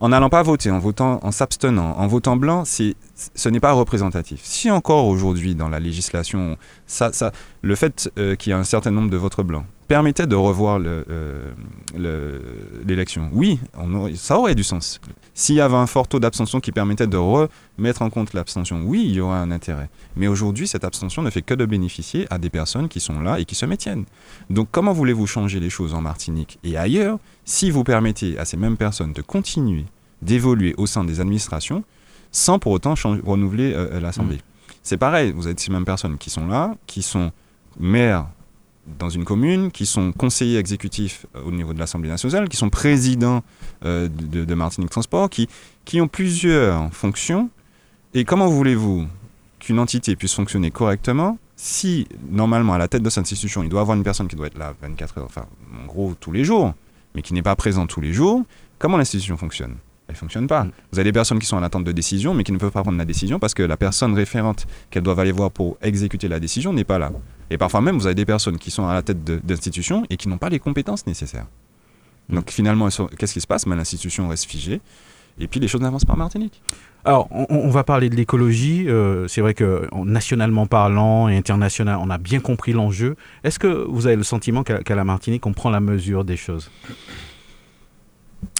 En 0.00 0.10
n'allant 0.10 0.30
pas 0.30 0.44
voter, 0.44 0.70
en 0.70 0.78
votant, 0.78 1.18
en 1.24 1.32
s'abstenant, 1.32 1.96
en 1.98 2.06
votant 2.06 2.36
blanc, 2.36 2.64
c'est, 2.64 2.94
ce 3.34 3.48
n'est 3.48 3.58
pas 3.58 3.72
représentatif. 3.72 4.40
Si 4.44 4.70
encore 4.70 5.06
aujourd'hui 5.06 5.56
dans 5.56 5.68
la 5.68 5.80
législation, 5.80 6.56
ça, 6.86 7.12
ça, 7.12 7.32
le 7.62 7.74
fait 7.74 8.08
euh, 8.16 8.36
qu'il 8.36 8.50
y 8.50 8.54
ait 8.54 8.58
un 8.58 8.62
certain 8.62 8.92
nombre 8.92 9.10
de 9.10 9.16
votes 9.16 9.40
blancs 9.40 9.66
permettait 9.88 10.26
de 10.26 10.36
revoir 10.36 10.78
euh, 10.84 11.50
le- 11.96 12.42
l'élection, 12.86 13.30
oui, 13.32 13.58
on 13.76 14.14
ça 14.14 14.38
aurait 14.38 14.54
du 14.54 14.62
sens. 14.62 15.00
S'il 15.34 15.56
y 15.56 15.60
avait 15.60 15.76
un 15.76 15.86
fort 15.86 16.06
taux 16.06 16.20
d'abstention 16.20 16.60
qui 16.60 16.72
permettait 16.72 17.06
de 17.06 17.16
remettre 17.16 18.02
en 18.02 18.10
compte 18.10 18.34
l'abstention, 18.34 18.82
oui, 18.84 19.04
il 19.06 19.12
y 19.14 19.20
aurait 19.20 19.38
un 19.38 19.50
intérêt. 19.50 19.88
Mais 20.14 20.28
aujourd'hui, 20.28 20.68
cette 20.68 20.84
abstention 20.84 21.22
ne 21.22 21.30
fait 21.30 21.42
que 21.42 21.54
de 21.54 21.64
bénéficier 21.64 22.26
à 22.30 22.38
des 22.38 22.50
personnes 22.50 22.88
qui 22.88 23.00
sont 23.00 23.20
là 23.20 23.40
et 23.40 23.44
qui 23.46 23.54
se 23.54 23.64
maintiennent. 23.66 24.04
Donc 24.50 24.68
comment 24.70 24.92
voulez-vous 24.92 25.26
changer 25.26 25.58
les 25.58 25.70
choses 25.70 25.94
en 25.94 26.02
Martinique 26.02 26.58
et 26.64 26.76
ailleurs 26.76 27.18
si 27.44 27.70
vous 27.70 27.82
permettez 27.82 28.38
à 28.38 28.44
ces 28.44 28.56
mêmes 28.58 28.76
personnes 28.76 29.12
de 29.14 29.22
continuer 29.22 29.86
d'évoluer 30.20 30.74
au 30.76 30.86
sein 30.86 31.02
des 31.04 31.20
administrations 31.20 31.82
sans 32.30 32.58
pour 32.58 32.72
autant 32.72 32.94
renouveler 33.24 33.72
euh, 33.74 34.00
l'Assemblée? 34.00 34.40
C'est 34.82 34.98
pareil, 34.98 35.32
vous 35.32 35.46
avez 35.46 35.56
ces 35.58 35.72
mêmes 35.72 35.84
personnes 35.86 36.18
qui 36.18 36.28
sont 36.30 36.46
là, 36.46 36.74
qui 36.86 37.00
sont 37.02 37.30
maires 37.80 38.26
dans 38.98 39.10
une 39.10 39.24
commune, 39.24 39.70
qui 39.70 39.86
sont 39.86 40.12
conseillers 40.12 40.58
exécutifs 40.58 41.26
euh, 41.34 41.42
au 41.44 41.50
niveau 41.50 41.72
de 41.72 41.78
l'Assemblée 41.78 42.08
nationale, 42.08 42.48
qui 42.48 42.56
sont 42.56 42.70
présidents 42.70 43.42
euh, 43.84 44.08
de, 44.08 44.44
de 44.44 44.54
Martinique 44.54 44.90
Transport, 44.90 45.30
qui, 45.30 45.48
qui 45.84 46.00
ont 46.00 46.08
plusieurs 46.08 46.92
fonctions. 46.92 47.50
Et 48.14 48.24
comment 48.24 48.46
voulez-vous 48.48 49.06
qu'une 49.58 49.78
entité 49.78 50.16
puisse 50.16 50.34
fonctionner 50.34 50.70
correctement 50.70 51.38
si, 51.60 52.06
normalement, 52.30 52.74
à 52.74 52.78
la 52.78 52.86
tête 52.86 53.02
de 53.02 53.10
cette 53.10 53.22
institution, 53.22 53.64
il 53.64 53.68
doit 53.68 53.80
avoir 53.80 53.96
une 53.96 54.04
personne 54.04 54.28
qui 54.28 54.36
doit 54.36 54.46
être 54.46 54.56
là 54.56 54.74
24 54.80 55.18
heures, 55.18 55.24
enfin, 55.24 55.46
en 55.82 55.86
gros, 55.86 56.14
tous 56.20 56.30
les 56.30 56.44
jours, 56.44 56.72
mais 57.16 57.22
qui 57.22 57.34
n'est 57.34 57.42
pas 57.42 57.56
présente 57.56 57.90
tous 57.90 58.00
les 58.00 58.12
jours, 58.12 58.44
comment 58.78 58.96
l'institution 58.96 59.36
fonctionne? 59.36 59.74
Elle 60.06 60.14
ne 60.14 60.18
fonctionne 60.18 60.46
pas. 60.46 60.64
Mm. 60.64 60.70
Vous 60.92 60.98
avez 61.00 61.08
des 61.10 61.12
personnes 61.12 61.40
qui 61.40 61.46
sont 61.46 61.56
en 61.56 61.62
attente 61.64 61.82
de 61.82 61.90
décision, 61.90 62.32
mais 62.32 62.44
qui 62.44 62.52
ne 62.52 62.58
peuvent 62.58 62.70
pas 62.70 62.82
prendre 62.82 62.96
la 62.96 63.04
décision 63.04 63.40
parce 63.40 63.54
que 63.54 63.64
la 63.64 63.76
personne 63.76 64.14
référente 64.14 64.66
qu'elles 64.90 65.02
doivent 65.02 65.18
aller 65.18 65.32
voir 65.32 65.50
pour 65.50 65.76
exécuter 65.82 66.28
la 66.28 66.38
décision 66.38 66.72
n'est 66.72 66.84
pas 66.84 67.00
là. 67.00 67.10
Et 67.50 67.58
parfois 67.58 67.80
même, 67.80 67.96
vous 67.98 68.06
avez 68.06 68.14
des 68.14 68.26
personnes 68.26 68.58
qui 68.58 68.70
sont 68.70 68.86
à 68.86 68.94
la 68.94 69.02
tête 69.02 69.24
d'institutions 69.24 70.04
et 70.10 70.16
qui 70.16 70.28
n'ont 70.28 70.38
pas 70.38 70.48
les 70.48 70.58
compétences 70.58 71.06
nécessaires. 71.06 71.46
Donc 72.28 72.50
finalement, 72.50 72.88
qu'est-ce 73.18 73.32
qui 73.32 73.40
se 73.40 73.46
passe? 73.46 73.64
Ben, 73.66 73.74
L'institution 73.76 74.28
reste 74.28 74.44
figée. 74.44 74.80
Et 75.40 75.46
puis 75.46 75.60
les 75.60 75.68
choses 75.68 75.80
n'avancent 75.80 76.04
pas 76.04 76.14
en 76.14 76.16
Martinique. 76.16 76.60
Alors, 77.04 77.28
on, 77.30 77.46
on 77.48 77.70
va 77.70 77.84
parler 77.84 78.10
de 78.10 78.16
l'écologie. 78.16 78.86
Euh, 78.88 79.28
c'est 79.28 79.40
vrai 79.40 79.54
que 79.54 79.86
en- 79.92 80.04
nationalement 80.04 80.66
parlant 80.66 81.28
et 81.28 81.36
international, 81.36 81.96
on 82.02 82.10
a 82.10 82.18
bien 82.18 82.40
compris 82.40 82.72
l'enjeu. 82.72 83.14
Est-ce 83.44 83.58
que 83.60 83.68
vous 83.88 84.06
avez 84.08 84.16
le 84.16 84.24
sentiment 84.24 84.64
qu'à 84.64 84.82
qu'à 84.82 84.96
la 84.96 85.04
Martinique, 85.04 85.46
on 85.46 85.52
prend 85.52 85.70
la 85.70 85.78
mesure 85.80 86.24
des 86.24 86.36
choses? 86.36 86.70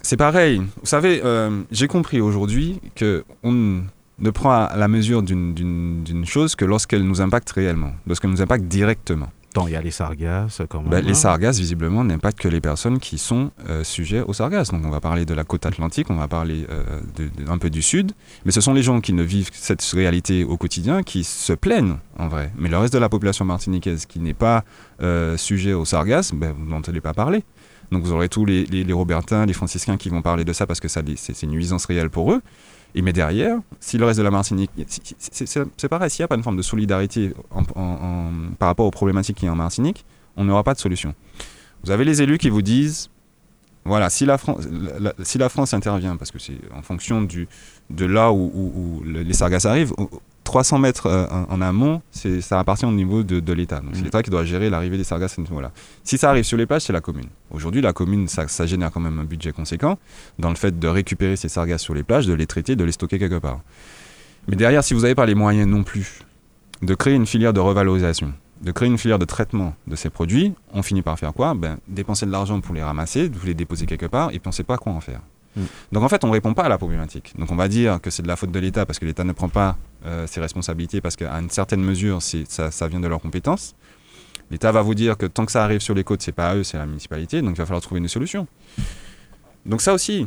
C'est 0.02 0.16
pareil. 0.16 0.58
Vous 0.60 0.86
savez, 0.86 1.20
euh, 1.24 1.62
j'ai 1.72 1.88
compris 1.88 2.20
aujourd'hui 2.20 2.80
que 2.94 3.24
on 3.42 3.82
ne 4.20 4.30
prend 4.30 4.68
la 4.74 4.88
mesure 4.88 5.22
d'une- 5.22 6.24
chose 6.26 6.56
que 6.56 6.64
lorsqu'elle 6.64 7.04
nous 7.04 7.20
impacte 7.20 7.50
réellement, 7.50 7.92
lorsqu'elle 8.06 8.30
nous 8.30 8.42
impacte 8.42 8.64
directement. 8.64 9.28
Tant 9.54 9.66
il 9.66 9.72
y 9.72 9.76
a 9.76 9.80
les 9.80 9.90
sargasses, 9.90 10.60
quand 10.68 10.82
même. 10.82 10.90
Ben, 10.90 11.02
les 11.02 11.12
hein. 11.12 11.14
sargasses, 11.14 11.58
visiblement, 11.58 12.04
n'impactent 12.04 12.38
que 12.38 12.48
les 12.48 12.60
personnes 12.60 12.98
qui 12.98 13.16
sont 13.16 13.50
euh, 13.70 13.82
sujets 13.82 14.20
aux 14.20 14.34
sargasses. 14.34 14.70
Donc, 14.70 14.82
on 14.84 14.90
va 14.90 15.00
parler 15.00 15.24
de 15.24 15.32
la 15.32 15.42
côte 15.44 15.64
atlantique, 15.64 16.10
on 16.10 16.16
va 16.16 16.28
parler 16.28 16.66
euh, 16.68 17.00
de- 17.16 17.44
de- 17.44 17.50
un 17.50 17.56
peu 17.56 17.70
du 17.70 17.80
sud. 17.80 18.12
Mais 18.44 18.52
ce 18.52 18.60
sont 18.60 18.74
les 18.74 18.82
gens 18.82 19.00
qui 19.00 19.14
ne 19.14 19.22
vivent 19.22 19.48
cette 19.54 19.80
réalité 19.82 20.44
au 20.44 20.58
quotidien 20.58 21.02
qui 21.02 21.24
se 21.24 21.54
plaignent, 21.54 21.96
en 22.18 22.28
vrai. 22.28 22.52
Mais 22.58 22.68
le 22.68 22.76
reste 22.76 22.92
de 22.92 22.98
la 22.98 23.08
population 23.08 23.46
martiniquaise 23.46 24.04
qui 24.04 24.20
n'est 24.20 24.34
pas 24.34 24.64
euh, 25.00 25.38
sujet 25.38 25.72
aux 25.72 25.86
sargasses, 25.86 26.34
ben, 26.34 26.52
vous 26.56 26.66
n'entendez 26.68 27.00
pas 27.00 27.14
parler. 27.14 27.42
Donc, 27.90 28.02
vous 28.02 28.12
aurez 28.12 28.28
tous 28.28 28.44
les, 28.44 28.66
les, 28.66 28.84
les 28.84 28.92
Robertins, 28.92 29.46
les 29.46 29.54
franciscains 29.54 29.96
qui 29.96 30.10
vont 30.10 30.20
parler 30.20 30.44
de 30.44 30.52
ça 30.52 30.66
parce 30.66 30.78
que 30.78 30.88
ça, 30.88 31.00
c'est 31.16 31.42
une 31.42 31.52
nuisance 31.52 31.86
réelle 31.86 32.10
pour 32.10 32.32
eux. 32.34 32.42
Et 32.98 33.02
mais 33.02 33.12
derrière, 33.12 33.58
si 33.78 33.96
le 33.96 34.04
reste 34.06 34.18
de 34.18 34.24
la 34.24 34.32
Martinique, 34.32 34.72
c'est- 34.88 35.88
pareil, 35.88 36.10
s'il 36.10 36.20
n'y 36.22 36.24
a 36.24 36.28
pas 36.28 36.34
une 36.34 36.42
forme 36.42 36.56
de 36.56 36.62
solidarité 36.62 37.32
par 38.58 38.66
rapport 38.68 38.86
aux 38.86 38.90
problématiques 38.90 39.36
qu'il 39.36 39.46
y 39.46 39.48
a 39.48 39.52
en 39.52 39.56
Martinique, 39.56 40.04
on 40.36 40.42
n'aura 40.42 40.64
pas 40.64 40.74
de 40.74 40.80
solution. 40.80 41.14
Vous 41.84 41.92
avez 41.92 42.04
les 42.04 42.22
élus 42.22 42.38
qui 42.38 42.50
vous 42.50 42.60
disent, 42.60 43.08
voilà, 43.84 44.10
si 44.10 44.26
la 44.26 44.36
France, 44.36 44.66
si 45.22 45.38
la 45.38 45.48
France 45.48 45.74
intervient, 45.74 46.16
parce 46.16 46.32
que 46.32 46.40
c'est 46.40 46.58
en 46.76 46.82
fonction 46.82 47.22
de 47.22 48.04
là 48.04 48.32
où, 48.32 48.50
où- 48.52 48.72
où 49.00 49.04
le- 49.04 49.22
les 49.22 49.32
sargasses 49.32 49.66
arrivent, 49.66 49.92
300 50.48 50.78
mètres 50.78 51.06
euh, 51.06 51.26
en, 51.50 51.60
amont, 51.60 52.00
c'est- 52.10 52.40
ça 52.40 52.58
appartient 52.58 52.86
au 52.86 52.90
niveau 52.90 53.22
de, 53.22 53.38
de 53.38 53.52
l'État. 53.52 53.80
Donc 53.80 53.90
c'est 53.92 54.00
Mm. 54.00 54.04
l'État 54.04 54.22
qui 54.22 54.30
doit 54.30 54.44
gérer 54.46 54.70
l'arrivée 54.70 54.96
des 54.96 55.04
sargasses. 55.04 55.32
à 55.32 55.34
ce 55.36 55.40
niveau-là. 55.42 55.72
Si 56.04 56.16
ça 56.16 56.30
arrive 56.30 56.44
sur 56.44 56.56
les 56.56 56.64
plages, 56.64 56.82
c'est 56.82 56.92
la 56.94 57.02
commune. 57.02 57.26
Aujourd'hui, 57.50 57.82
la 57.82 57.92
commune, 57.92 58.28
ça, 58.28 58.48
ça 58.48 58.64
génère 58.64 58.90
quand 58.90 59.00
même 59.00 59.18
un 59.18 59.24
budget 59.24 59.52
conséquent 59.52 59.98
dans 60.38 60.48
le 60.48 60.54
fait 60.54 60.78
de 60.78 60.88
récupérer 60.88 61.36
ces 61.36 61.50
sargasses 61.50 61.82
sur 61.82 61.92
les 61.92 62.02
plages, 62.02 62.26
de 62.26 62.32
les 62.32 62.46
traiter, 62.46 62.76
de 62.76 62.84
les 62.84 62.92
stocker 62.92 63.18
quelque 63.18 63.38
part. 63.38 63.60
Mais 64.48 64.56
derrière, 64.56 64.82
si 64.82 64.94
vous 64.94 65.02
n'avez 65.02 65.14
pas 65.14 65.26
les 65.26 65.34
moyens 65.34 65.68
non 65.68 65.82
plus 65.82 66.20
de 66.80 66.94
créer 66.94 67.14
une 67.14 67.26
filière 67.26 67.52
de 67.52 67.60
revalorisation, 67.60 68.32
de 68.62 68.72
créer 68.72 68.88
une 68.88 68.96
filière 68.96 69.18
de 69.18 69.26
traitement 69.26 69.74
de 69.86 69.96
ces 69.96 70.08
produits, 70.08 70.54
on 70.72 70.82
finit 70.82 71.02
par 71.02 71.18
faire 71.18 71.34
quoi? 71.34 71.52
Ben, 71.52 71.76
Dépenser 71.88 72.24
de 72.24 72.30
l'argent 72.30 72.58
pour 72.60 72.74
les 72.74 72.82
ramasser, 72.82 73.28
vous 73.28 73.46
les 73.46 73.52
déposer 73.54 73.84
quelque 73.84 74.06
part, 74.06 74.30
et 74.30 74.38
puis 74.38 74.46
on 74.46 74.48
ne 74.48 74.54
sait 74.54 74.64
pas 74.64 74.78
quoi 74.78 74.92
en 74.92 75.00
faire. 75.00 75.20
Mm. 75.56 75.62
Donc 75.92 76.02
en 76.02 76.08
fait, 76.08 76.24
on 76.24 76.28
ne 76.28 76.32
répond 76.32 76.54
pas 76.54 76.64
à 76.64 76.68
la 76.68 76.78
problématique. 76.78 77.32
Donc 77.38 77.50
on 77.50 77.56
va 77.56 77.68
dire 77.68 78.00
que 78.00 78.10
c'est 78.10 78.22
de 78.22 78.28
la 78.28 78.36
faute 78.36 78.50
de 78.50 78.58
l'État 78.58 78.86
parce 78.86 78.98
que 78.98 79.04
l'État 79.04 79.24
ne 79.24 79.32
prend 79.32 79.48
pas 79.48 79.76
euh, 80.06 80.26
ses 80.26 80.40
responsabilités, 80.40 81.00
parce 81.00 81.16
qu'à 81.16 81.32
une 81.34 81.50
certaine 81.50 81.82
mesure, 81.82 82.20
ça, 82.22 82.88
vient 82.88 83.00
de 83.00 83.08
leurs 83.08 83.20
compétences. 83.20 83.74
L'État 84.50 84.72
va 84.72 84.80
vous 84.80 84.94
dire 84.94 85.16
que 85.16 85.26
tant 85.26 85.44
que 85.44 85.52
ça 85.52 85.64
arrive 85.64 85.80
sur 85.80 85.94
les 85.94 86.04
côtes, 86.04 86.22
c'est 86.22 86.32
pas 86.32 86.50
à 86.50 86.54
eux, 86.54 86.64
c'est 86.64 86.78
la 86.78 86.86
municipalité, 86.86 87.42
donc 87.42 87.56
il 87.56 87.58
va 87.58 87.66
falloir 87.66 87.82
trouver 87.82 88.00
une 88.00 88.08
solution. 88.08 88.46
Donc 89.66 89.82
ça 89.82 89.92
aussi, 89.92 90.26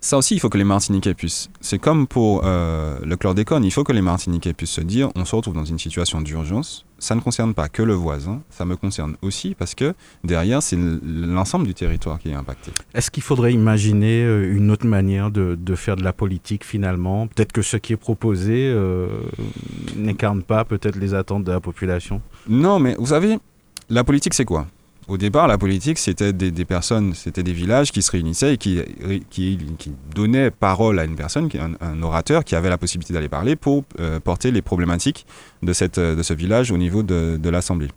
ça 0.00 0.16
aussi, 0.18 0.34
il 0.34 0.40
faut 0.40 0.48
que 0.48 0.58
les 0.58 0.64
Martiniquais 0.64 1.14
puissent. 1.14 1.50
C'est 1.60 1.78
comme 1.78 2.06
pour 2.06 2.42
euh, 2.44 2.98
le 3.04 3.16
chlordécone, 3.16 3.64
il 3.64 3.70
faut 3.72 3.84
que 3.84 3.92
les 3.92 4.02
Martiniquais 4.02 4.52
puissent 4.52 4.70
se 4.70 4.80
dire 4.80 5.10
on 5.16 5.24
se 5.24 5.34
retrouve 5.34 5.54
dans 5.54 5.64
une 5.64 5.78
situation 5.78 6.20
d'urgence. 6.20 6.84
Ça 7.00 7.14
ne 7.14 7.20
concerne 7.20 7.54
pas 7.54 7.68
que 7.68 7.82
le 7.82 7.94
voisin, 7.94 8.42
ça 8.50 8.64
me 8.64 8.76
concerne 8.76 9.16
aussi 9.22 9.54
parce 9.56 9.74
que 9.74 9.94
derrière, 10.24 10.62
c'est 10.62 10.76
l'ensemble 10.76 11.66
du 11.66 11.74
territoire 11.74 12.18
qui 12.18 12.30
est 12.30 12.34
impacté. 12.34 12.72
Est-ce 12.94 13.10
qu'il 13.10 13.22
faudrait 13.22 13.52
imaginer 13.52 14.24
euh, 14.24 14.56
une 14.56 14.70
autre 14.70 14.86
manière 14.86 15.30
de, 15.30 15.56
de 15.60 15.74
faire 15.74 15.96
de 15.96 16.02
la 16.02 16.12
politique 16.12 16.64
finalement? 16.64 17.26
Peut-être 17.28 17.52
que 17.52 17.62
ce 17.62 17.76
qui 17.76 17.92
est 17.92 17.96
proposé 17.96 18.68
euh, 18.68 19.08
n'incarne 19.96 20.42
pas 20.42 20.64
peut-être 20.64 20.96
les 20.96 21.14
attentes 21.14 21.44
de 21.44 21.52
la 21.52 21.60
population? 21.60 22.20
Non, 22.48 22.78
mais 22.78 22.96
vous 22.98 23.06
savez, 23.06 23.38
la 23.88 24.04
politique, 24.04 24.34
c'est 24.34 24.44
quoi? 24.44 24.66
Au 25.08 25.16
départ, 25.16 25.48
la 25.48 25.56
politique, 25.56 25.98
c'était 25.98 26.34
des, 26.34 26.64
personnes, 26.66 27.14
c'était 27.14 27.42
des 27.42 27.54
villages 27.54 27.92
qui 27.92 28.02
se 28.02 28.10
réunissaient 28.10 28.54
et 28.54 28.58
qui, 28.58 29.58
donnaient 30.14 30.50
parole 30.50 30.98
à 30.98 31.04
une 31.04 31.16
personne, 31.16 31.48
un, 31.80 32.02
orateur, 32.02 32.44
qui 32.44 32.54
avait 32.54 32.68
la 32.68 32.76
possibilité 32.76 33.14
d'aller 33.14 33.30
parler 33.30 33.56
pour 33.56 33.84
euh, 34.00 34.20
porter 34.20 34.50
les 34.50 34.60
problématiques 34.60 35.26
de, 35.62 35.72
ce 35.72 36.32
village 36.34 36.70
au 36.70 36.76
niveau 36.76 37.02
de, 37.02 37.38
de 37.40 37.48
l'Assemblée. 37.48 37.88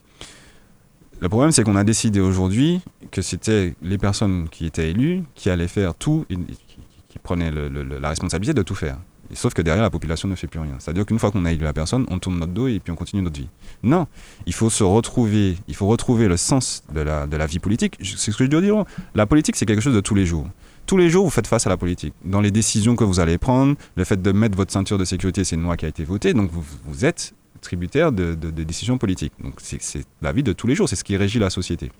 Le 1.20 1.30
problème, 1.30 1.52
c'est 1.52 1.64
qu'on 1.64 1.76
a 1.76 1.84
décidé 1.84 2.22
aujourd'hui 2.22 2.82
que 3.12 3.22
c'était 3.22 3.76
les 3.82 3.98
personnes 3.98 4.48
qui 4.50 4.66
étaient 4.66 4.90
élues 4.90 5.24
qui 5.36 5.50
allaient 5.50 5.68
faire 5.68 5.94
tout, 5.94 6.26
qui, 6.28 7.20
prenaient 7.20 7.52
la 7.52 8.10
responsabilité 8.10 8.56
de 8.56 8.64
tout 8.64 8.74
faire 8.74 8.98
sauf 9.34 9.54
que 9.54 9.62
derrière, 9.62 9.84
la 9.84 9.90
population 9.90 10.28
ne 10.28 10.36
fait 10.36 10.48
plus 10.48 10.60
rien. 10.60 10.76
C'est-à-dire 10.80 11.06
qu'une 11.06 11.20
fois 11.20 11.32
qu'on 11.32 11.46
a 11.46 11.52
élu 11.52 11.64
la 11.64 11.74
personne, 11.74 12.06
on 12.10 12.20
tourne 12.20 12.40
notre 12.40 12.54
dos 12.54 12.68
et 12.68 12.80
puis 12.80 12.92
on 12.92 12.96
continue 12.96 13.22
notre 13.22 13.40
vie. 13.40 13.48
Non, 13.84 14.08
il 14.46 14.54
faut 14.54 14.70
se 14.70 14.84
retrouver, 14.84 15.58
il 15.68 15.76
faut 15.76 15.88
retrouver 15.88 16.28
le 16.28 16.38
sens 16.38 16.84
de 16.94 17.02
la, 17.02 17.28
de 17.28 17.38
la 17.38 17.46
vie 17.46 17.60
politique. 17.60 17.98
C'est 18.02 18.32
ce 18.32 18.38
que 18.38 18.46
je 18.46 18.50
dois 18.50 18.62
dire. 18.62 18.84
La 19.16 19.26
politique, 19.26 19.56
c'est 19.56 19.66
quelque 19.66 19.82
chose 19.82 19.96
de 19.96 20.02
tous 20.02 20.16
les 20.16 20.26
jours. 20.26 20.48
Tous 20.86 20.98
les 20.98 21.10
jours, 21.10 21.24
vous 21.24 21.32
faites 21.32 21.48
face 21.48 21.68
à 21.68 21.70
la 21.70 21.78
politique. 21.78 22.14
Dans 22.26 22.42
les 22.42 22.52
décisions 22.52 22.96
que 22.96 23.04
vous 23.04 23.20
allez 23.20 23.38
prendre, 23.38 23.76
le 23.96 24.04
fait 24.04 24.22
de 24.22 24.32
mettre 24.32 24.58
votre 24.58 24.72
ceinture 24.72 24.98
de 24.98 25.06
sécurité, 25.06 25.44
c'est 25.44 25.56
une 25.56 25.64
loi 25.64 25.78
qui 25.78 25.86
a 25.86 25.90
été 25.90 26.04
votée, 26.04 26.34
donc 26.34 26.52
vous, 26.52 26.64
vous 26.86 27.06
êtes 27.06 27.34
tributaire 27.62 28.12
de 28.12 28.34
décisions 28.64 28.98
politiques. 28.98 29.34
Donc 29.44 29.54
c'est 29.60 30.04
la 30.22 30.32
vie 30.32 30.44
de 30.44 30.52
tous 30.52 30.68
les 30.68 30.76
jours, 30.76 30.90
c'est 30.90 30.96
ce 30.96 31.04
qui 31.04 31.16
régit 31.16 31.40
la 31.40 31.52
société. 31.52 31.92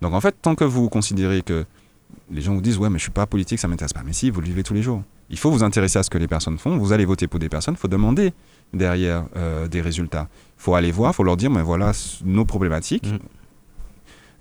Donc 0.00 0.14
en 0.14 0.20
fait, 0.20 0.34
tant 0.42 0.54
que 0.54 0.64
vous 0.64 0.88
considérez 0.88 1.42
que 1.42 1.64
les 2.30 2.42
gens 2.42 2.54
vous 2.54 2.60
disent 2.60 2.78
ouais 2.78 2.90
mais 2.90 2.98
je 2.98 3.04
suis 3.04 3.12
pas 3.12 3.26
politique, 3.26 3.58
ça 3.58 3.68
m'intéresse 3.68 3.92
pas, 3.92 4.02
mais 4.04 4.12
si, 4.12 4.30
vous 4.30 4.40
le 4.40 4.46
vivez 4.46 4.62
tous 4.62 4.74
les 4.74 4.82
jours. 4.82 5.02
Il 5.32 5.38
faut 5.38 5.50
vous 5.50 5.64
intéresser 5.64 5.98
à 5.98 6.02
ce 6.02 6.10
que 6.10 6.18
les 6.18 6.28
personnes 6.28 6.58
font. 6.58 6.76
Vous 6.76 6.92
allez 6.92 7.06
voter 7.06 7.26
pour 7.26 7.40
des 7.40 7.48
personnes, 7.48 7.74
il 7.74 7.80
faut 7.80 7.88
demander 7.88 8.32
derrière 8.72 9.24
euh, 9.36 9.66
des 9.66 9.80
résultats. 9.80 10.28
Il 10.58 10.62
faut 10.62 10.74
aller 10.74 10.92
voir, 10.92 11.12
il 11.12 11.14
faut 11.14 11.24
leur 11.24 11.38
dire, 11.38 11.50
mais 11.50 11.62
voilà 11.62 11.92
nos 12.24 12.44
problématiques. 12.44 13.06
Mm. 13.06 13.18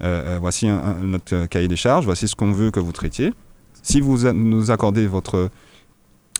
Euh, 0.03 0.35
euh, 0.35 0.37
voici 0.39 0.67
notre 0.67 1.45
cahier 1.45 1.67
des 1.67 1.75
charges, 1.75 2.05
voici 2.05 2.27
ce 2.27 2.35
qu'on 2.35 2.51
veut 2.51 2.71
que 2.71 2.79
vous 2.79 2.91
traitiez. 2.91 3.33
Si 3.81 4.01
vous 4.01 4.31
nous 4.33 4.69
accordez 4.69 5.07
votre, 5.07 5.49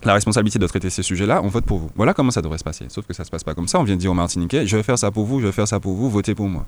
la 0.03 0.13
responsabilité 0.13 0.59
de 0.59 0.67
traiter 0.67 0.89
ces 0.89 1.03
sujets-là, 1.03 1.41
on 1.43 1.47
vote 1.47 1.65
pour 1.65 1.79
vous. 1.79 1.89
Voilà 1.95 2.13
comment 2.13 2.31
ça 2.31 2.41
devrait 2.41 2.57
se 2.57 2.63
passer. 2.63 2.85
Sauf 2.89 3.05
que 3.05 3.13
ça 3.13 3.23
ne 3.23 3.25
se 3.25 3.31
passe 3.31 3.43
pas 3.43 3.55
comme 3.55 3.67
ça. 3.67 3.79
On 3.79 3.83
vient 3.83 3.95
de 3.95 4.01
dire 4.01 4.11
aux 4.11 4.15
Martiniquais, 4.15 4.67
je 4.67 4.75
vais 4.75 4.83
faire 4.83 4.99
ça 4.99 5.11
pour 5.11 5.25
vous, 5.25 5.39
je 5.39 5.45
vais 5.45 5.51
faire 5.51 5.67
ça 5.67 5.79
pour 5.79 5.93
vous, 5.93 6.09
votez 6.09 6.35
pour 6.35 6.49
moi. 6.49 6.65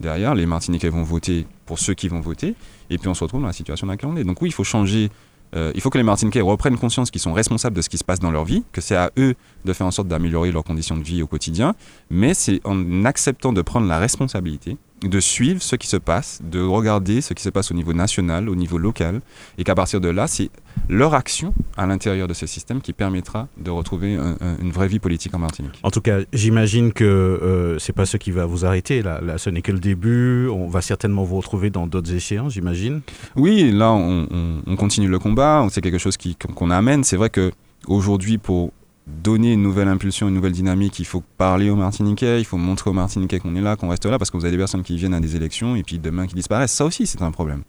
Derrière, 0.00 0.34
les 0.34 0.46
Martiniquais 0.46 0.90
vont 0.90 1.02
voter 1.02 1.46
pour 1.66 1.78
ceux 1.78 1.94
qui 1.94 2.08
vont 2.08 2.20
voter, 2.20 2.54
et 2.90 2.98
puis 2.98 3.08
on 3.08 3.14
se 3.14 3.24
retrouve 3.24 3.40
dans 3.40 3.48
la 3.48 3.52
situation 3.52 3.86
dans 3.86 3.94
laquelle 3.94 4.10
on 4.10 4.16
est. 4.16 4.24
Donc 4.24 4.42
oui, 4.42 4.50
il 4.50 4.52
faut 4.52 4.64
changer 4.64 5.10
euh, 5.54 5.72
il 5.74 5.80
faut 5.80 5.90
que 5.90 5.98
les 5.98 6.04
Martiniquais 6.04 6.40
reprennent 6.40 6.78
conscience 6.78 7.10
qu'ils 7.10 7.20
sont 7.20 7.32
responsables 7.32 7.76
de 7.76 7.82
ce 7.82 7.88
qui 7.88 7.98
se 7.98 8.04
passe 8.04 8.20
dans 8.20 8.30
leur 8.30 8.44
vie, 8.44 8.64
que 8.72 8.80
c'est 8.80 8.96
à 8.96 9.10
eux 9.18 9.34
de 9.64 9.72
faire 9.72 9.86
en 9.86 9.90
sorte 9.90 10.08
d'améliorer 10.08 10.52
leurs 10.52 10.64
conditions 10.64 10.96
de 10.96 11.02
vie 11.02 11.22
au 11.22 11.26
quotidien, 11.26 11.74
mais 12.10 12.34
c'est 12.34 12.60
en 12.64 13.04
acceptant 13.04 13.52
de 13.52 13.62
prendre 13.62 13.86
la 13.86 13.98
responsabilité 13.98 14.76
de 15.02 15.20
suivre 15.20 15.62
ce 15.62 15.76
qui 15.76 15.86
se 15.86 15.96
passe, 15.96 16.40
de 16.42 16.60
regarder 16.60 17.20
ce 17.20 17.34
qui 17.34 17.42
se 17.42 17.50
passe 17.50 17.70
au 17.70 17.74
niveau 17.74 17.92
national, 17.92 18.48
au 18.48 18.54
niveau 18.54 18.78
local, 18.78 19.20
et 19.56 19.64
qu'à 19.64 19.74
partir 19.74 20.00
de 20.00 20.08
là, 20.08 20.26
c'est 20.26 20.50
leur 20.88 21.14
action 21.14 21.54
à 21.76 21.86
l'intérieur 21.86 22.28
de 22.28 22.34
ce 22.34 22.46
système 22.46 22.80
qui 22.80 22.92
permettra 22.92 23.48
de 23.56 23.70
retrouver 23.70 24.18
une 24.60 24.70
vraie 24.70 24.88
vie 24.88 24.98
politique 24.98 25.34
en 25.34 25.38
Martinique. 25.38 25.78
En 25.82 25.90
tout 25.90 26.00
cas, 26.00 26.18
j'imagine 26.32 26.92
que 26.92 27.04
euh, 27.04 27.78
c'est 27.78 27.92
pas 27.92 28.06
ce 28.06 28.16
qui 28.16 28.30
va 28.30 28.46
vous 28.46 28.64
arrêter. 28.64 29.02
Là, 29.02 29.20
ce 29.38 29.50
n'est 29.50 29.62
que 29.62 29.72
le 29.72 29.80
début. 29.80 30.48
On 30.48 30.68
va 30.68 30.80
certainement 30.80 31.24
vous 31.24 31.36
retrouver 31.36 31.70
dans 31.70 31.86
d'autres 31.86 32.12
échéances, 32.12 32.54
j'imagine. 32.54 33.00
Oui, 33.36 33.70
là, 33.70 33.92
on, 33.92 34.76
continue 34.76 35.08
le 35.08 35.18
combat. 35.18 35.66
C'est 35.70 35.80
quelque 35.80 35.98
chose 35.98 36.16
qu'on 36.54 36.70
amène. 36.70 37.04
C'est 37.04 37.16
vrai 37.16 37.30
que 37.30 37.52
aujourd'hui, 37.86 38.38
pour 38.38 38.72
donner 39.08 39.54
une 39.54 39.62
nouvelle 39.62 39.88
impulsion, 39.88 40.28
une 40.28 40.34
nouvelle 40.34 40.52
dynamique, 40.52 40.98
il 40.98 41.04
faut 41.04 41.22
parler 41.36 41.70
aux 41.70 41.76
Martiniquais, 41.76 42.40
il 42.40 42.44
faut 42.44 42.56
montrer 42.56 42.90
aux 42.90 42.94
Martiniquais 42.94 43.38
qu'on 43.38 43.56
est 43.56 43.60
là, 43.60 43.76
qu'on 43.76 43.88
reste 43.88 44.06
là, 44.06 44.18
parce 44.18 44.30
que 44.30 44.36
vous 44.36 44.44
avez 44.44 44.52
des 44.52 44.58
personnes 44.58 44.82
qui 44.82 44.96
viennent 44.96 45.14
à 45.14 45.20
des 45.20 45.34
élections 45.34 45.76
et 45.76 45.82
puis 45.82 45.98
demain 45.98 46.26
qui 46.26 46.34
disparaissent. 46.34 46.72
Ça 46.72 46.84
aussi, 46.84 47.06
c'est 47.06 47.22
un 47.22 47.30
problème. 47.30 47.62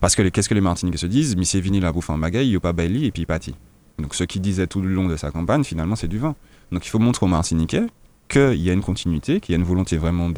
Parce 0.00 0.16
que 0.16 0.22
qu'est-ce 0.28 0.48
que 0.48 0.54
les 0.54 0.60
Martiniquais 0.60 0.98
se 0.98 1.06
disent? 1.06 1.36
Mais 1.36 1.44
c'est 1.44 1.60
vini 1.60 1.80
la 1.80 1.92
bouffe 1.92 2.10
en 2.10 2.18
bagaille, 2.18 2.50
il 2.50 2.60
pas 2.60 2.72
bailli 2.72 3.06
et 3.06 3.10
puis 3.10 3.24
pati. 3.26 3.54
Donc 3.98 4.14
ce 4.14 4.24
qu'il 4.24 4.42
disait 4.42 4.66
tout 4.66 4.80
le 4.80 4.88
long 4.88 5.06
de 5.06 5.16
sa 5.16 5.30
campagne, 5.30 5.64
finalement, 5.64 5.96
c'est 5.96 6.08
du 6.08 6.18
vin. 6.18 6.34
Donc 6.72 6.84
il 6.84 6.88
faut 6.88 6.98
montrer 6.98 7.26
aux 7.26 7.28
Martiniquais 7.28 7.86
qu'il 8.28 8.62
y 8.62 8.70
a 8.70 8.72
une 8.72 8.82
continuité, 8.82 9.40
qu'il 9.40 9.52
y 9.52 9.56
a 9.56 9.58
une 9.58 9.66
volonté 9.66 9.96
vraiment 9.96 10.30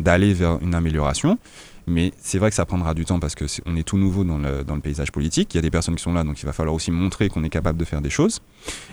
d'aller 0.00 0.34
vers 0.34 0.58
une 0.62 0.74
amélioration. 0.74 1.38
Mais 1.86 2.12
c'est 2.18 2.38
vrai 2.38 2.50
que 2.50 2.56
ça 2.56 2.64
prendra 2.64 2.94
du 2.94 3.04
temps 3.04 3.18
parce 3.18 3.34
qu'on 3.34 3.44
est, 3.76 3.80
est, 3.80 3.82
tout 3.82 3.98
nouveau 3.98 4.24
dans 4.24 4.38
le, 4.38 4.64
dans 4.64 4.74
le, 4.74 4.80
paysage 4.80 5.10
politique. 5.10 5.54
Il 5.54 5.56
y 5.56 5.58
a 5.58 5.62
des 5.62 5.70
personnes 5.70 5.96
qui 5.96 6.02
sont 6.02 6.12
là, 6.12 6.24
donc 6.24 6.40
il 6.40 6.46
va 6.46 6.52
falloir 6.52 6.74
aussi 6.74 6.90
montrer 6.90 7.28
qu'on 7.28 7.42
est 7.44 7.50
capable 7.50 7.78
de 7.78 7.84
faire 7.84 8.00
des 8.00 8.10
choses. 8.10 8.40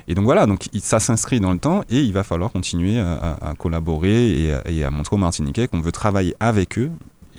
Et 0.08 0.16
donc 0.16 0.26
voilà, 0.26 0.46
donc 0.46 0.68
ça 0.82 1.00
s'inscrit 1.00 1.40
dans 1.40 1.54
le 1.54 1.60
temps 1.60 1.84
et 1.90 2.00
il 2.00 2.14
va 2.14 2.24
falloir 2.24 2.52
continuer 2.52 3.00
à, 3.00 3.38
à, 3.42 3.54
collaborer 3.56 4.44
et 4.44 4.54
à, 4.54 4.68
et 4.70 4.84
à 4.84 4.92
montrer 4.92 5.16
aux 5.16 5.20
Martiniquais 5.20 5.68
qu'on 5.68 5.82
veut 5.82 5.92
travailler 5.92 6.36
avec 6.40 6.78
eux 6.80 6.92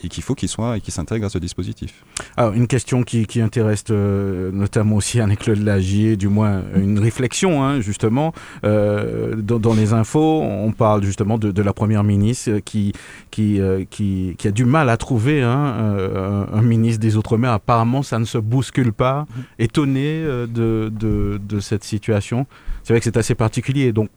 et 0.02 0.08
qu'il 0.08 0.22
faut 0.22 0.34
qu'il 0.34 0.48
soit 0.48 0.76
et 0.76 0.80
qu'il 0.80 0.92
s'intègre 0.92 1.26
à 1.26 1.28
ce 1.28 1.38
dispositif. 1.38 2.04
Alors 2.36 2.52
une 2.52 2.66
question 2.66 3.02
qui, 3.02 3.26
qui 3.26 3.40
intéresse 3.40 3.84
euh, 3.90 4.50
notamment 4.52 4.96
aussi 4.96 5.20
Anne-Claude 5.20 5.58
Lagier, 5.58 6.16
du 6.16 6.28
moins 6.28 6.62
une 6.74 6.98
réflexion 6.98 7.62
hein, 7.62 7.80
justement. 7.80 8.32
Euh, 8.64 9.36
dans, 9.36 9.58
dans, 9.58 9.74
les 9.74 9.92
infos, 9.92 10.42
on 10.42 10.72
parle 10.72 11.02
justement 11.04 11.38
de, 11.38 11.50
de 11.50 11.62
la 11.62 11.72
première 11.72 12.04
ministre 12.04 12.58
qui, 12.58 12.92
qui, 13.30 13.60
euh, 13.60 13.84
qui, 13.88 14.34
qui, 14.38 14.48
a 14.48 14.50
du 14.50 14.64
mal 14.64 14.88
à 14.90 14.96
trouver 14.96 15.42
hein, 15.42 15.50
un, 15.54 16.46
un, 16.52 16.62
ministre 16.62 17.00
des 17.00 17.16
Outre-mer. 17.16 17.52
Apparemment, 17.52 18.02
ça 18.02 18.18
ne 18.18 18.24
se 18.24 18.38
bouscule 18.38 18.92
pas. 18.92 19.22
Mmh. 19.22 19.40
Étonné 19.58 20.22
de, 20.22 20.90
de, 20.92 21.40
de 21.42 21.60
cette 21.60 21.84
situation. 21.84 22.46
C'est 22.82 22.92
vrai 22.92 23.00
que 23.00 23.04
c'est 23.04 23.16
assez 23.16 23.34
particulier. 23.34 23.92
Donc 23.92 24.08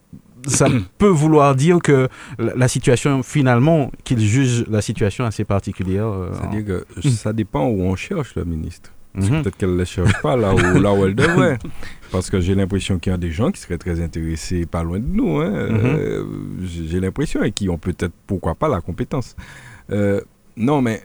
ça 0.48 0.68
peut 0.98 1.08
vouloir 1.08 1.56
dire 1.56 1.80
que 1.80 2.08
la 2.38 2.68
situation, 2.68 3.24
finalement, 3.24 3.92
qu'il 4.04 4.20
juge 4.20 4.66
la 4.70 4.82
situation 4.82 5.26
assez 5.26 5.44
particulière. 5.44 6.08
Euh, 6.08 6.32
C'est-à-dire 6.34 6.66
que 6.66 7.10
ça 7.10 7.34
dépend 7.34 7.66
où 7.66 7.82
on 7.84 7.96
cherche 7.96 8.36
le 8.36 8.46
ministre. 8.46 8.92
Mhm. 9.16 9.44
Peut-être 9.44 9.58
qu'elle 9.58 9.74
ne 9.74 9.78
le 9.78 9.86
cherche 9.86 10.20
pas 10.22 10.36
là 10.36 10.56
où, 10.56 10.80
là 10.80 10.92
où 10.94 11.06
elle 11.06 11.16
devrait. 11.16 11.60
Parce 12.12 12.30
que 12.30 12.40
j'ai 12.40 12.56
l'impression 12.56 12.98
qu'il 12.98 13.12
y 13.12 13.14
a 13.14 13.18
des 13.18 13.32
gens 13.32 13.52
qui 13.52 13.62
seraient 13.62 13.78
très 13.78 14.02
intéressés, 14.02 14.66
pas 14.66 14.84
loin 14.84 15.00
de 15.00 15.06
nous. 15.06 15.38
Hein. 15.38 15.52
Euh, 15.54 16.24
j'ai 16.64 17.00
l'impression 17.00 17.44
et 17.44 17.52
qui 17.52 17.70
ont 17.70 17.78
peut-être, 17.78 18.14
pourquoi 18.26 18.56
pas, 18.56 18.68
la 18.68 18.82
compétence. 18.82 19.36
Euh, 19.92 20.22
non, 20.58 20.82
mais 20.82 21.04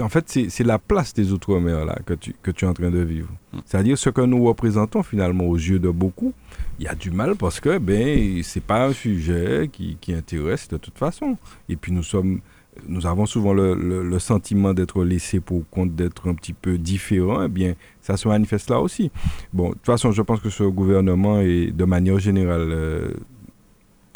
en 0.00 0.08
fait, 0.08 0.38
c'est 0.48 0.64
la 0.64 0.78
place 0.78 1.14
des 1.14 1.32
Outre-mer 1.32 1.84
là 1.84 1.96
que 2.04 2.14
tu, 2.14 2.34
que 2.42 2.50
tu 2.50 2.64
es 2.64 2.68
en 2.68 2.74
train 2.74 2.90
de 2.90 3.00
vivre. 3.00 3.28
Mm. 3.52 3.58
C'est-à-dire 3.64 3.98
ce 3.98 4.10
que 4.10 4.20
nous 4.20 4.44
représentons 4.44 5.02
finalement 5.02 5.44
aux 5.44 5.56
yeux 5.56 5.78
de 5.78 5.90
beaucoup, 5.90 6.32
il 6.78 6.84
y 6.84 6.88
a 6.88 6.94
du 6.94 7.10
mal 7.10 7.36
parce 7.36 7.60
que 7.60 7.78
ben 7.78 8.42
c'est 8.42 8.62
pas 8.62 8.86
un 8.86 8.92
sujet 8.92 9.68
qui, 9.72 9.96
qui, 10.00 10.12
intéresse 10.12 10.68
de 10.68 10.76
toute 10.76 10.98
façon. 10.98 11.36
Et 11.68 11.76
puis 11.76 11.92
nous 11.92 12.02
sommes, 12.02 12.40
nous 12.88 13.06
avons 13.06 13.26
souvent 13.26 13.52
le, 13.52 13.74
le, 13.74 14.18
sentiment 14.18 14.74
d'être 14.74 15.04
laissé 15.04 15.40
pour 15.40 15.68
compte, 15.70 15.94
d'être 15.94 16.28
un 16.28 16.34
petit 16.34 16.52
peu 16.52 16.78
différent. 16.78 17.44
Eh 17.44 17.48
bien, 17.48 17.74
ça 18.00 18.16
se 18.16 18.26
manifeste 18.28 18.70
là 18.70 18.80
aussi. 18.80 19.10
Bon, 19.52 19.68
de 19.68 19.74
toute 19.74 19.86
façon, 19.86 20.12
je 20.12 20.22
pense 20.22 20.40
que 20.40 20.50
ce 20.50 20.64
gouvernement 20.64 21.40
est 21.40 21.70
de 21.70 21.84
manière 21.84 22.18
générale 22.18 22.68
euh, 22.72 23.12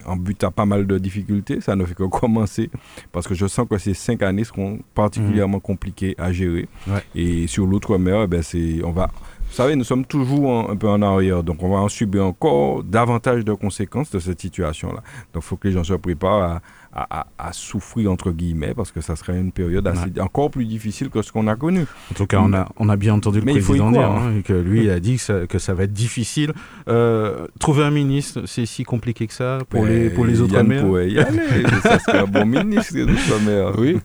en 0.04 0.16
but 0.16 0.42
à 0.42 0.50
pas 0.50 0.66
mal 0.66 0.86
de 0.86 0.98
difficultés. 0.98 1.60
Ça 1.60 1.76
ne 1.76 1.84
fait 1.84 1.94
que 1.94 2.02
commencer 2.08 2.70
parce 3.12 3.28
que 3.28 3.34
je 3.34 3.46
sens 3.46 3.68
que 3.68 3.78
ces 3.78 3.94
cinq 3.94 4.22
années 4.22 4.44
seront 4.44 4.80
particulièrement 4.94 5.58
mmh. 5.58 5.62
compliquées 5.62 6.14
à 6.18 6.32
gérer. 6.32 6.68
Ouais. 6.86 7.02
Et 7.14 7.46
sur 7.46 7.66
l'outre-mer, 7.66 8.22
eh 8.22 8.26
ben 8.26 8.42
c'est, 8.42 8.82
on 8.82 8.90
va, 8.90 9.10
vous 9.48 9.54
savez, 9.54 9.76
nous 9.76 9.84
sommes 9.84 10.04
toujours 10.04 10.70
un 10.70 10.76
peu 10.76 10.88
en 10.88 11.00
arrière, 11.02 11.42
donc 11.42 11.62
on 11.62 11.70
va 11.70 11.78
en 11.78 11.88
subir 11.88 12.24
encore 12.24 12.84
davantage 12.84 13.44
de 13.44 13.52
conséquences 13.54 14.10
de 14.10 14.18
cette 14.18 14.40
situation-là. 14.40 15.02
Donc 15.32 15.42
il 15.42 15.46
faut 15.46 15.56
que 15.56 15.68
les 15.68 15.74
gens 15.74 15.84
se 15.84 15.94
préparent 15.94 16.42
à, 16.42 16.62
à, 16.92 17.52
souffrir, 17.52 18.10
entre 18.10 18.32
guillemets, 18.32 18.74
parce 18.74 18.92
que 18.92 19.00
ça 19.00 19.16
serait 19.16 19.38
une 19.38 19.52
période 19.52 19.86
assez, 19.86 20.20
encore 20.20 20.50
plus 20.50 20.64
difficile 20.64 21.10
que 21.10 21.22
ce 21.22 21.32
qu'on 21.32 21.46
a 21.46 21.56
connu. 21.56 21.86
En 22.10 22.14
tout 22.14 22.26
cas, 22.26 22.40
on 22.42 22.52
a, 22.52 22.68
on 22.76 22.88
a 22.88 22.96
bien 22.96 23.14
entendu 23.14 23.40
le 23.40 23.44
Mais 23.44 23.52
président 23.52 23.90
dire 23.90 24.10
hein, 24.10 24.32
hein, 24.36 24.42
que 24.42 24.52
lui 24.52 24.90
a 24.90 25.00
dit 25.00 25.16
que 25.16 25.22
ça, 25.22 25.46
que 25.46 25.58
ça 25.58 25.74
va 25.74 25.84
être 25.84 25.92
difficile. 25.92 26.52
Euh, 26.88 27.46
trouver 27.58 27.84
un 27.84 27.90
ministre, 27.90 28.42
c'est 28.46 28.66
si 28.66 28.84
compliqué 28.84 29.26
que 29.26 29.34
ça 29.34 29.58
pour, 29.68 29.86
les, 29.86 30.10
pour 30.10 30.24
les 30.24 30.40
autres 30.40 30.60
mers 30.62 30.84
y 31.02 31.18
aller. 31.18 31.38
ça 31.82 31.98
serait 31.98 32.18
un 32.18 32.26
bon 32.26 32.46
ministre, 32.46 32.94
les 32.94 33.02
autres 33.02 33.80
Oui. 33.80 33.98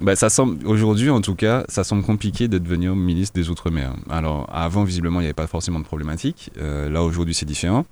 Bah, 0.00 0.14
ça 0.14 0.28
semble 0.28 0.66
aujourd'hui 0.66 1.08
en 1.08 1.22
tout 1.22 1.34
cas, 1.34 1.64
ça 1.68 1.82
semble 1.82 2.02
compliqué 2.02 2.48
de 2.48 2.58
devenir 2.58 2.94
ministre 2.94 3.34
des 3.34 3.48
Outre-mer. 3.48 3.94
Alors 4.10 4.46
avant 4.52 4.84
visiblement 4.84 5.20
il 5.20 5.24
n'y 5.24 5.28
avait 5.28 5.34
pas 5.34 5.46
forcément 5.46 5.80
de 5.80 5.84
problématique. 5.84 6.50
Euh, 6.58 6.90
là 6.90 7.02
aujourd'hui 7.02 7.32
c'est 7.32 7.46
différent, 7.46 7.86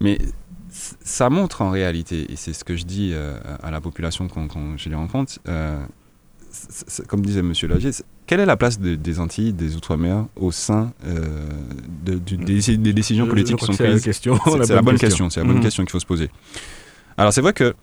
mais 0.00 0.18
ça 0.74 1.30
montre 1.30 1.62
en 1.62 1.70
réalité 1.70 2.32
et 2.32 2.36
c'est 2.36 2.52
ce 2.52 2.64
que 2.64 2.76
je 2.76 2.84
dis 2.84 3.12
euh, 3.12 3.38
à 3.62 3.70
la 3.70 3.80
population 3.80 4.28
quand, 4.28 4.76
je 4.76 4.88
les 4.88 4.94
rencontre. 4.94 5.38
Euh, 5.48 5.80
comme 7.08 7.22
disait 7.22 7.40
M. 7.40 7.52
Lagier, 7.68 7.90
quelle 8.26 8.40
est 8.40 8.46
la 8.46 8.56
place 8.56 8.78
des 8.78 9.20
Antilles, 9.20 9.52
des 9.52 9.76
Outre-mer 9.76 10.26
au 10.36 10.52
sein 10.52 10.92
euh, 11.04 11.46
de, 12.04 12.14
des, 12.14 12.92
décisions 12.92 13.26
politiques 13.26 13.56
qui 13.56 13.66
sont 13.66 13.72
prises? 13.72 14.02
C'est 14.02 14.74
la, 14.74 14.82
bonne 14.82 14.98
question. 14.98 15.30
C'est 15.30 15.40
la 15.40 15.46
bonne 15.46 15.56
mhm. 15.56 15.62
question 15.62 15.84
qu'il 15.84 15.90
faut 15.90 16.00
se 16.00 16.06
poser. 16.06 16.30
Alors 17.16 17.32
c'est 17.32 17.40
vrai 17.40 17.52
que 17.52 17.74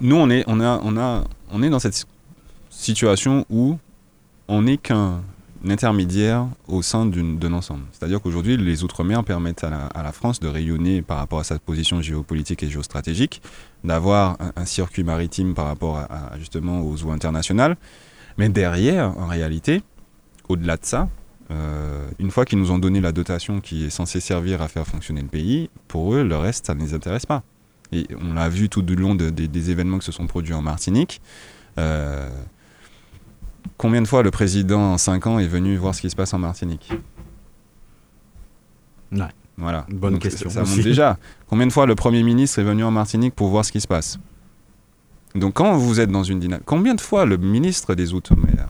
nous, 0.00 0.16
on 0.16 0.30
est, 0.30 0.44
on, 0.46 0.60
a, 0.60 0.80
on, 0.82 0.96
a, 0.96 1.24
on 1.50 1.62
est 1.62 1.70
dans 1.70 1.78
cette 1.78 2.06
situation 2.68 3.46
où 3.50 3.78
on 4.48 4.62
n'est 4.62 4.78
qu'un 4.78 5.22
intermédiaire 5.68 6.46
au 6.68 6.82
sein 6.82 7.06
d'un 7.06 7.52
ensemble. 7.52 7.84
C'est-à-dire 7.92 8.20
qu'aujourd'hui, 8.20 8.56
les 8.56 8.82
Outre-mer 8.84 9.24
permettent 9.24 9.64
à 9.64 10.02
la, 10.02 10.12
France 10.12 10.40
de 10.40 10.48
rayonner 10.48 11.02
par 11.02 11.18
rapport 11.18 11.40
à 11.40 11.44
sa 11.44 11.58
position 11.58 12.00
géopolitique 12.00 12.62
et 12.62 12.68
géostratégique, 12.68 13.42
d'avoir 13.84 14.38
un, 14.56 14.64
circuit 14.64 15.04
maritime 15.04 15.54
par 15.54 15.66
rapport 15.66 15.98
à, 15.98 16.38
justement 16.38 16.80
aux 16.80 17.04
eaux 17.04 17.10
internationales. 17.10 17.76
Mais 18.38 18.48
derrière, 18.48 19.16
en 19.18 19.26
réalité, 19.26 19.82
au-delà 20.48 20.76
de 20.76 20.84
ça, 20.84 21.08
euh, 21.50 22.08
une 22.18 22.30
fois 22.30 22.44
qu'ils 22.44 22.58
nous 22.58 22.70
ont 22.70 22.78
donné 22.78 23.00
la 23.00 23.12
dotation 23.12 23.60
qui 23.60 23.84
est 23.84 23.90
censée 23.90 24.20
servir 24.20 24.62
à 24.62 24.68
faire 24.68 24.86
fonctionner 24.86 25.22
le 25.22 25.28
pays, 25.28 25.68
pour 25.88 26.14
eux, 26.14 26.22
le 26.22 26.36
reste, 26.36 26.66
ça 26.66 26.74
ne 26.74 26.80
les 26.80 26.94
intéresse 26.94 27.26
pas. 27.26 27.42
Et 27.92 28.06
on 28.20 28.34
l'a 28.34 28.48
vu 28.48 28.68
tout 28.68 28.82
du 28.82 28.94
long 28.94 29.16
des 29.16 29.70
événements 29.70 29.98
qui 29.98 30.06
se 30.06 30.12
sont 30.12 30.28
produits 30.28 30.54
en 30.54 30.62
Martinique. 30.62 31.20
Euh, 31.78 32.28
combien 33.76 34.02
de 34.02 34.08
fois 34.08 34.22
le 34.22 34.30
président 34.30 34.92
en 34.92 34.98
5 34.98 35.26
ans 35.26 35.38
est 35.38 35.46
venu 35.46 35.76
voir 35.76 35.94
ce 35.94 36.00
qui 36.00 36.10
se 36.10 36.16
passe 36.16 36.34
en 36.34 36.38
Martinique 36.38 36.92
Ouais. 39.12 39.22
Voilà. 39.56 39.86
Bonne 39.90 40.18
question. 40.18 40.48
Ça, 40.50 40.62
montre 40.62 40.82
déjà. 40.82 41.18
Combien 41.48 41.66
de 41.66 41.72
fois 41.72 41.86
le 41.86 41.94
Premier 41.94 42.22
ministre 42.22 42.58
est 42.60 42.64
venu 42.64 42.82
en 42.84 42.90
Martinique 42.90 43.34
pour 43.34 43.48
voir 43.48 43.64
ce 43.64 43.72
qui 43.72 43.80
se 43.80 43.88
passe 43.88 44.18
Donc 45.34 45.54
quand 45.54 45.76
vous 45.76 46.00
êtes 46.00 46.10
dans 46.10 46.22
une 46.22 46.40
dynamique... 46.40 46.64
Combien 46.64 46.94
de 46.94 47.00
fois 47.00 47.26
le 47.26 47.36
ministre 47.36 47.94
des 47.94 48.14
Outre-mer 48.14 48.68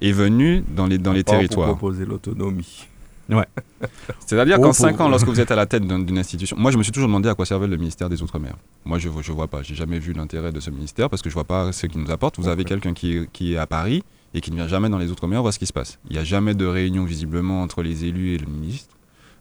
est 0.00 0.12
venu 0.12 0.64
dans 0.68 0.86
les, 0.86 0.98
dans 0.98 1.12
les 1.12 1.24
territoires 1.24 1.68
pour 1.68 1.76
proposer 1.78 2.04
l'autonomie. 2.04 2.86
Ouais. 3.30 3.46
C'est-à-dire 4.26 4.60
qu'en 4.60 4.72
5 4.72 5.00
ans, 5.00 5.08
lorsque 5.08 5.28
vous 5.28 5.40
êtes 5.40 5.50
à 5.50 5.56
la 5.56 5.66
tête 5.66 5.86
d'une 5.86 6.18
institution, 6.18 6.56
moi 6.58 6.70
je 6.70 6.78
me 6.78 6.82
suis 6.82 6.92
toujours 6.92 7.08
demandé 7.08 7.28
à 7.28 7.34
quoi 7.34 7.46
servait 7.46 7.66
le 7.66 7.76
ministère 7.76 8.08
des 8.08 8.22
Outre-mer. 8.22 8.54
Moi 8.84 8.98
je 8.98 9.08
ne 9.08 9.32
vois 9.32 9.48
pas, 9.48 9.62
j'ai 9.62 9.74
jamais 9.74 9.98
vu 9.98 10.12
l'intérêt 10.12 10.52
de 10.52 10.60
ce 10.60 10.70
ministère 10.70 11.08
parce 11.08 11.22
que 11.22 11.30
je 11.30 11.34
vois 11.34 11.44
pas 11.44 11.72
ce 11.72 11.86
qu'il 11.86 12.00
nous 12.00 12.10
apporte. 12.10 12.38
Vous 12.38 12.48
avez 12.48 12.64
quelqu'un 12.64 12.92
qui, 12.92 13.26
qui, 13.32 13.54
est 13.54 13.58
à 13.58 13.66
Paris 13.66 14.02
et 14.34 14.40
qui 14.40 14.50
ne 14.50 14.56
vient 14.56 14.68
jamais 14.68 14.88
dans 14.88 14.98
les 14.98 15.10
Outre-mer 15.10 15.42
voir 15.42 15.52
ce 15.52 15.58
qui 15.58 15.66
se 15.66 15.72
passe. 15.72 15.98
Il 16.08 16.12
n'y 16.12 16.18
a 16.18 16.24
jamais 16.24 16.54
de 16.54 16.66
réunion 16.66 17.04
visiblement 17.04 17.62
entre 17.62 17.82
les 17.82 18.04
élus 18.04 18.34
et 18.34 18.38
le 18.38 18.46
ministre. 18.46 18.96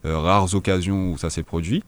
Euh, 0.06 0.18
rares 0.18 0.56
occasions 0.56 1.12
où 1.12 1.18
ça 1.18 1.30
s'est 1.30 1.44
produit. 1.44 1.84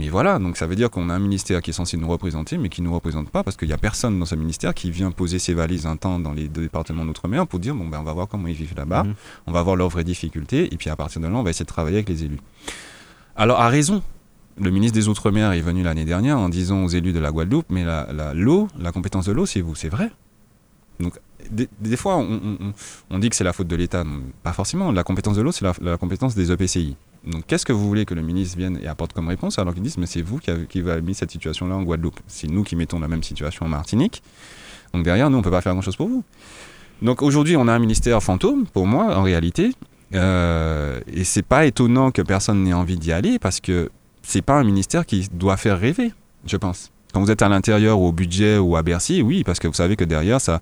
Mais 0.00 0.08
voilà, 0.08 0.38
donc 0.38 0.56
ça 0.56 0.66
veut 0.66 0.76
dire 0.76 0.88
qu'on 0.88 1.10
a 1.10 1.14
un 1.14 1.18
ministère 1.18 1.60
qui 1.60 1.70
est 1.70 1.74
censé 1.74 1.98
nous 1.98 2.08
représenter, 2.08 2.56
mais 2.56 2.70
qui 2.70 2.80
ne 2.80 2.86
nous 2.86 2.94
représente 2.94 3.28
pas 3.28 3.44
parce 3.44 3.58
qu'il 3.58 3.68
n'y 3.68 3.74
a 3.74 3.76
personne 3.76 4.18
dans 4.18 4.24
ce 4.24 4.34
ministère 4.34 4.72
qui 4.72 4.90
vient 4.90 5.10
poser 5.10 5.38
ses 5.38 5.52
valises 5.52 5.84
un 5.84 5.98
temps 5.98 6.18
dans 6.18 6.32
les 6.32 6.48
deux 6.48 6.62
départements 6.62 7.04
d'outre-mer 7.04 7.46
pour 7.46 7.58
dire 7.58 7.74
bon, 7.74 7.86
ben, 7.86 7.98
on 8.00 8.02
va 8.02 8.14
voir 8.14 8.26
comment 8.26 8.48
ils 8.48 8.54
vivent 8.54 8.72
là-bas, 8.74 9.02
mhm. 9.02 9.14
on 9.46 9.52
va 9.52 9.62
voir 9.62 9.76
leurs 9.76 9.90
vraies 9.90 10.02
difficultés, 10.02 10.72
et 10.72 10.78
puis 10.78 10.88
à 10.88 10.96
partir 10.96 11.20
de 11.20 11.26
là, 11.26 11.34
on 11.34 11.42
va 11.42 11.50
essayer 11.50 11.66
de 11.66 11.68
travailler 11.68 11.98
avec 11.98 12.08
les 12.08 12.24
élus. 12.24 12.40
Alors, 13.36 13.60
à 13.60 13.68
raison, 13.68 14.02
le 14.58 14.70
ministre 14.70 14.94
des 14.94 15.08
Outre-mer 15.08 15.52
est 15.52 15.60
venu 15.60 15.82
l'année 15.82 16.06
dernière 16.06 16.38
en 16.38 16.48
disant 16.48 16.82
aux 16.82 16.88
élus 16.88 17.12
de 17.12 17.20
la 17.20 17.30
Guadeloupe 17.30 17.66
mais 17.68 17.84
la, 17.84 18.32
l'eau, 18.32 18.68
la 18.78 18.92
compétence 18.92 19.26
de 19.26 19.32
l'eau, 19.32 19.44
c'est 19.44 19.60
vous, 19.60 19.74
c'est 19.74 19.90
vrai. 19.90 20.10
Donc, 20.98 21.12
des, 21.50 21.96
fois, 21.98 22.16
on, 22.16 23.18
dit 23.18 23.28
que 23.28 23.36
c'est 23.36 23.44
la 23.44 23.52
faute 23.52 23.68
de 23.68 23.76
l'État. 23.76 24.04
Pas 24.42 24.52
forcément. 24.52 24.92
La 24.92 25.02
compétence 25.02 25.36
de 25.36 25.42
l'eau, 25.42 25.52
c'est 25.52 25.64
la, 25.64 25.72
la 25.82 25.96
compétence 25.96 26.34
des 26.34 26.52
EPCI. 26.52 26.96
Donc, 27.24 27.46
qu'est-ce 27.46 27.66
que 27.66 27.72
vous 27.72 27.86
voulez 27.86 28.06
que 28.06 28.14
le 28.14 28.22
ministre 28.22 28.56
vienne 28.56 28.78
et 28.82 28.86
apporte 28.86 29.12
comme 29.12 29.28
réponse 29.28 29.58
alors 29.58 29.74
qu'ils 29.74 29.82
disent, 29.82 29.98
mais 29.98 30.06
c'est 30.06 30.22
vous 30.22 30.38
qui 30.38 30.50
avez, 30.50 30.66
qui 30.66 30.82
mis 30.82 31.14
cette 31.14 31.30
situation-là 31.30 31.74
en 31.74 31.82
Guadeloupe. 31.82 32.18
C'est 32.26 32.48
nous 32.48 32.62
qui 32.62 32.76
mettons 32.76 32.98
la 32.98 33.08
même 33.08 33.22
situation 33.22 33.66
en 33.66 33.68
Martinique. 33.68 34.22
Donc, 34.94 35.04
derrière, 35.04 35.28
nous, 35.28 35.36
on 35.36 35.40
ne 35.40 35.44
peut 35.44 35.50
pas 35.50 35.60
faire 35.60 35.72
grand-chose 35.72 35.96
pour 35.96 36.08
vous. 36.08 36.24
Donc, 37.02 37.22
aujourd'hui, 37.22 37.56
on 37.56 37.68
a 37.68 37.72
un 37.72 37.78
ministère 37.78 38.22
fantôme, 38.22 38.66
pour 38.66 38.86
moi, 38.86 39.16
en 39.16 39.22
réalité. 39.22 39.72
Euh, 40.14 41.00
et 41.12 41.24
c'est 41.24 41.42
pas 41.44 41.66
étonnant 41.66 42.10
que 42.10 42.22
personne 42.22 42.64
n'ait 42.64 42.72
envie 42.72 42.98
d'y 42.98 43.12
aller 43.12 43.38
parce 43.38 43.60
que 43.60 43.90
c'est 44.22 44.42
pas 44.42 44.54
un 44.58 44.64
ministère 44.64 45.06
qui 45.06 45.28
doit 45.32 45.56
faire 45.56 45.78
rêver, 45.78 46.12
je 46.46 46.56
pense. 46.56 46.90
Quand 47.12 47.20
vous 47.20 47.30
êtes 47.30 47.42
à 47.42 47.48
l'intérieur, 47.48 48.00
au 48.00 48.12
budget 48.12 48.58
ou 48.58 48.76
à 48.76 48.82
Bercy, 48.82 49.22
oui, 49.22 49.44
parce 49.44 49.58
que 49.58 49.68
vous 49.68 49.74
savez 49.74 49.96
que 49.96 50.04
derrière, 50.04 50.40
ça, 50.40 50.60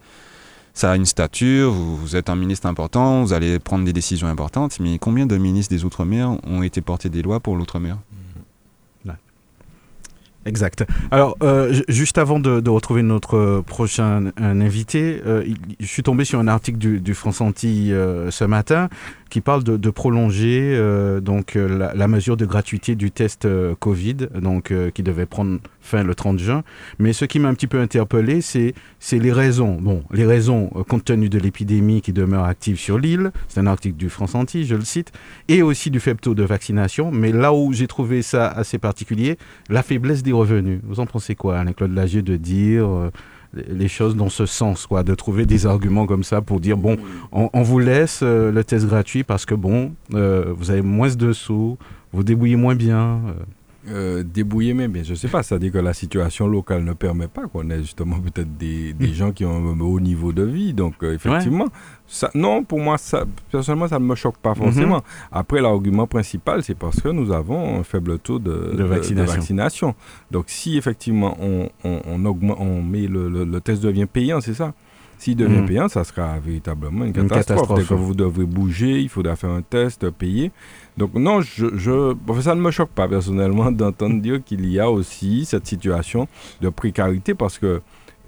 ça 0.79 0.93
a 0.93 0.97
une 0.97 1.07
stature, 1.07 1.73
vous, 1.73 2.15
êtes 2.15 2.31
un 2.31 2.37
ministre 2.37 2.69
important, 2.69 3.25
vous 3.25 3.33
allez 3.33 3.59
prendre 3.59 3.85
des 3.85 3.93
décisions 3.93 4.29
importantes, 4.29 4.79
mais 4.79 4.99
combien 4.99 5.27
de 5.27 5.37
ministres 5.37 5.75
des 5.75 5.85
Outre-mer 5.85 6.37
ont 6.47 6.63
été 6.63 6.81
portés 6.83 7.09
des 7.09 7.21
lois 7.21 7.41
pour 7.41 7.57
l'Outre-mer? 7.57 7.99
Exact. 10.49 10.87
Alors, 11.11 11.37
euh, 11.43 11.83
juste 11.89 12.17
avant 12.17 12.41
de, 12.41 12.69
retrouver 12.71 13.03
notre 13.03 13.63
prochain 13.67 14.33
invité, 14.39 15.21
euh, 15.27 15.45
je 15.79 15.87
suis 15.87 16.03
tombé 16.03 16.25
sur 16.25 16.39
un 16.41 16.49
article 16.49 16.79
du, 16.79 17.01
du 17.01 17.13
France 17.13 17.43
Antilles 17.43 17.93
euh, 17.93 18.31
ce 18.31 18.45
matin 18.45 18.89
qui 19.29 19.43
parle 19.43 19.63
de, 19.63 19.91
prolonger 19.91 20.75
donc 21.21 21.55
euh, 21.55 21.93
la, 21.95 22.09
mesure 22.09 22.39
de 22.39 22.47
gratuité 22.47 22.95
du 22.95 23.11
test 23.11 23.47
Covid, 23.79 24.17
donc 24.41 24.73
qui 24.95 25.03
devait 25.03 25.27
prendre 25.27 25.59
fin 25.89 26.03
le 26.03 26.15
30 26.15 26.39
juin. 26.39 26.63
Mais 26.99 27.13
ce 27.13 27.25
qui 27.25 27.39
m'a 27.39 27.49
un 27.49 27.55
petit 27.55 27.67
peu 27.67 27.81
interpellé, 27.81 28.41
c'est 28.41 28.75
les 29.13 29.33
raisons. 29.33 29.79
Bon, 29.81 30.05
les 30.13 30.25
raisons 30.27 30.69
compte 30.89 31.05
tenu 31.05 31.29
de 31.29 31.39
l'épidémie 31.39 32.01
qui 32.01 32.13
demeure 32.13 32.45
active 32.45 32.79
sur 32.79 32.99
l'île. 32.99 33.33
C'est 33.49 33.61
un 33.61 33.67
article 33.67 33.97
du 33.97 34.09
France 34.09 34.35
Antilles, 34.35 34.67
je 34.67 34.75
le 34.75 34.85
cite, 34.85 35.13
et 35.49 35.63
aussi 35.63 35.91
du 35.91 36.01
faible 36.01 36.21
taux 36.21 36.35
de 36.35 36.45
vaccination. 36.45 37.11
Mais 37.11 37.33
là 37.33 37.53
où 37.53 37.73
j'ai 37.73 37.87
trouvé 37.87 38.23
ça 38.23 38.47
assez 38.49 38.79
particulier, 38.79 39.39
la 39.69 39.83
faiblesse 39.83 40.23
des 40.23 40.33
revenus. 40.33 40.81
Vous 40.85 41.01
en 41.01 41.07
pensez 41.07 41.35
quoi, 41.35 41.59
Alain-Claude 41.59 41.95
Lagier, 41.95 42.23
de 42.23 42.37
dire 42.37 43.11
les 43.55 43.89
choses 43.89 44.17
dans 44.17 44.29
ce 44.29 44.47
sens, 44.47 44.87
quoi, 44.87 45.03
de 45.03 45.15
trouver 45.15 45.47
des 45.47 45.67
arguments 45.67 46.07
comme 46.07 46.25
ça 46.25 46.41
pour 46.41 46.61
dire 46.61 46.77
bon, 46.77 46.97
on, 47.33 47.63
vous 47.63 47.79
laisse 47.79 48.21
euh, 48.23 48.53
le 48.53 48.63
test 48.65 48.87
gratuit 48.87 49.25
parce 49.25 49.47
que 49.47 49.55
bon, 49.55 49.93
euh, 50.15 50.53
vous 50.57 50.71
avez 50.71 50.83
moins 50.83 51.09
de 51.15 51.33
sous, 51.33 51.79
vous 52.13 52.23
débrouillez 52.23 52.57
moins 52.57 52.75
bien. 52.75 53.21
Euh. 53.27 53.33
Euh, 53.91 54.23
débrouiller 54.23 54.75
mais 54.75 54.89
bien 54.89 55.03
je 55.03 55.15
sais 55.15 55.29
pas, 55.29 55.43
dit 55.59 55.71
que 55.71 55.79
la 55.79 55.95
situation 55.95 56.47
locale 56.47 56.85
ne 56.85 56.93
permet 56.93 57.29
pas 57.29 57.47
qu'on 57.47 57.71
ait 57.71 57.79
justement 57.81 58.19
peut-être 58.21 58.57
des, 58.57 58.93
des, 58.93 59.15
gens 59.15 59.33
qui 59.33 59.45
ont 59.45 59.73
un 59.73 59.81
haut 59.81 60.01
niveau 60.01 60.33
de 60.33 60.43
vie. 60.43 60.73
Donc, 60.75 60.95
euh, 61.03 61.15
effectivement, 61.15 61.67
ça, 62.07 62.31
non, 62.35 62.65
pour 62.65 62.81
moi, 62.81 62.99
ça, 62.99 63.25
personnellement, 63.51 63.89
ça 63.89 63.99
ne 63.99 64.05
me 64.05 64.15
choque 64.15 64.37
pas 64.39 64.51
mhm. 64.51 64.57
forcément. 64.57 65.03
Après, 65.33 65.61
l'argument 65.61 66.07
principal, 66.07 66.63
c'est 66.63 66.75
parce 66.75 67.01
que 67.01 67.09
nous 67.09 67.33
avons 67.33 67.81
un 67.81 67.83
faible 67.83 68.19
taux 68.19 68.39
de, 68.39 68.75
de, 68.77 68.85
vaccination. 68.85 69.95
Donc, 70.31 70.45
si 70.49 70.77
effectivement 70.77 71.37
on, 71.41 71.69
on, 71.85 72.25
augmente, 72.25 72.59
on 72.61 72.83
met 72.83 73.07
le, 73.07 73.29
le, 73.29 73.61
test 73.61 73.83
devient 73.83 74.07
payant, 74.07 74.41
c'est 74.41 74.55
ça? 74.55 74.75
S'il 75.19 75.35
devient 75.37 75.63
mhm. 75.63 75.67
payant, 75.67 75.89
ça 75.89 76.05
sera 76.05 76.39
véritablement 76.39 77.05
une 77.05 77.13
catastrophe. 77.13 77.81
Une 77.81 77.87
que 77.87 77.95
vous 77.95 78.15
devrez 78.15 78.45
bouger, 78.45 79.01
il 79.01 79.09
faudra 79.09 79.35
faire 79.35 79.51
un 79.51 79.63
test, 79.63 80.09
payer. 80.11 80.53
Donc 80.99 81.15
non, 81.15 81.41
je, 81.41 81.67
je 81.77 82.15
ça 82.41 82.57
ne 82.57 82.61
me 82.61 82.73
choque 82.73 82.91
pas 82.91 83.07
personnellement 83.07 83.71
d'entendre 83.81 84.21
dire 84.21 84.43
qu'il 84.43 84.69
y 84.69 84.81
a 84.81 84.91
aussi 84.91 85.45
cette 85.45 85.67
situation 85.67 86.27
de 86.61 86.69
précarité 86.71 87.35
parce 87.35 87.57
que 87.59 87.81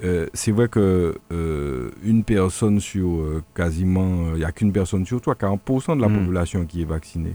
euh, 0.05 0.27
c'est 0.33 0.53
vrai 0.53 0.69
que 0.69 1.17
euh, 1.33 1.91
une 2.05 2.23
personne 2.23 2.79
sur 2.79 3.09
euh, 3.09 3.43
quasiment, 3.57 4.35
il 4.35 4.39
n'y 4.39 4.45
a 4.45 4.53
qu'une 4.53 4.73
personne 4.73 5.05
sur 5.05 5.21
toi, 5.21 5.35
40% 5.35 5.97
de 5.97 6.01
la 6.01 6.09
mm. 6.09 6.19
population 6.19 6.65
qui 6.65 6.83
est 6.83 6.87
vaccinée. 6.87 7.35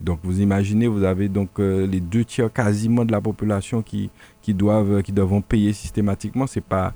Donc 0.00 0.20
vous 0.22 0.40
imaginez, 0.40 0.86
vous 0.86 1.02
avez 1.02 1.28
donc 1.28 1.58
les 1.58 1.98
deux 1.98 2.24
tiers 2.24 2.52
quasiment 2.52 3.04
de 3.04 3.10
la 3.10 3.20
population 3.20 3.82
qui, 3.82 4.10
qui 4.42 4.54
doivent 4.54 5.02
qui 5.02 5.10
devront 5.10 5.40
payer 5.40 5.72
systématiquement. 5.72 6.46
C'est 6.46 6.62
pas, 6.62 6.94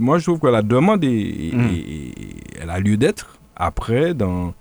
moi 0.00 0.18
je 0.18 0.24
trouve 0.24 0.40
que 0.40 0.48
la 0.48 0.62
demande 0.62 1.04
est, 1.04 1.54
mm. 1.54 2.60
elle 2.60 2.70
a 2.70 2.80
lieu 2.80 2.96
d'être. 2.96 3.38
Après, 3.54 4.14
dans 4.14 4.52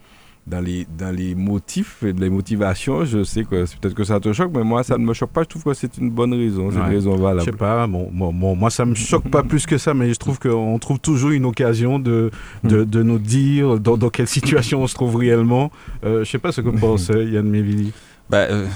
dans 0.45 0.59
les, 0.59 0.85
dans 0.97 1.15
les 1.15 1.35
motifs 1.35 2.03
et 2.03 2.11
les 2.11 2.29
motivations, 2.29 3.05
je 3.05 3.23
sais 3.23 3.43
que 3.43 3.63
peut-être 3.79 3.93
que 3.93 4.03
ça 4.03 4.19
te 4.19 4.31
choque, 4.33 4.51
mais 4.53 4.63
moi, 4.63 4.83
ça 4.83 4.97
ne 4.97 5.05
me 5.05 5.13
choque 5.13 5.31
pas. 5.31 5.43
Je 5.43 5.47
trouve 5.47 5.63
que 5.63 5.73
c'est 5.73 5.97
une 5.97 6.09
bonne 6.09 6.33
raison. 6.33 6.69
C'est 6.69 6.77
une 6.77 6.83
raison 6.83 7.15
valable. 7.15 7.41
Je 7.41 7.45
sais 7.45 7.57
pas, 7.57 7.87
bon, 7.87 8.11
moi, 8.11 8.69
ça 8.69 8.85
me 8.85 8.95
choque 8.95 9.29
pas 9.29 9.43
plus 9.43 9.65
que 9.65 9.77
ça, 9.77 9.93
mais 9.93 10.13
je 10.13 10.19
trouve 10.19 10.39
qu'on 10.39 10.77
trouve 10.79 10.99
toujours 10.99 11.31
une 11.31 11.45
occasion 11.45 11.97
de, 11.97 12.29
de, 12.63 12.83
de 12.83 13.03
nous 13.03 13.19
dire 13.19 13.79
dans, 13.79 13.97
dans, 13.97 14.09
quelle 14.09 14.27
situation 14.27 14.81
on 14.81 14.87
se 14.87 14.95
trouve 14.95 15.15
réellement. 15.15 15.71
Euh, 16.03 16.25
je 16.25 16.31
sais 16.31 16.39
pas 16.39 16.51
ce 16.51 16.61
que 16.61 16.69
pense 16.69 17.07
Yann 17.09 17.47
Mévili. 17.47 17.93
Bah, 18.29 18.47
euh, 18.49 18.67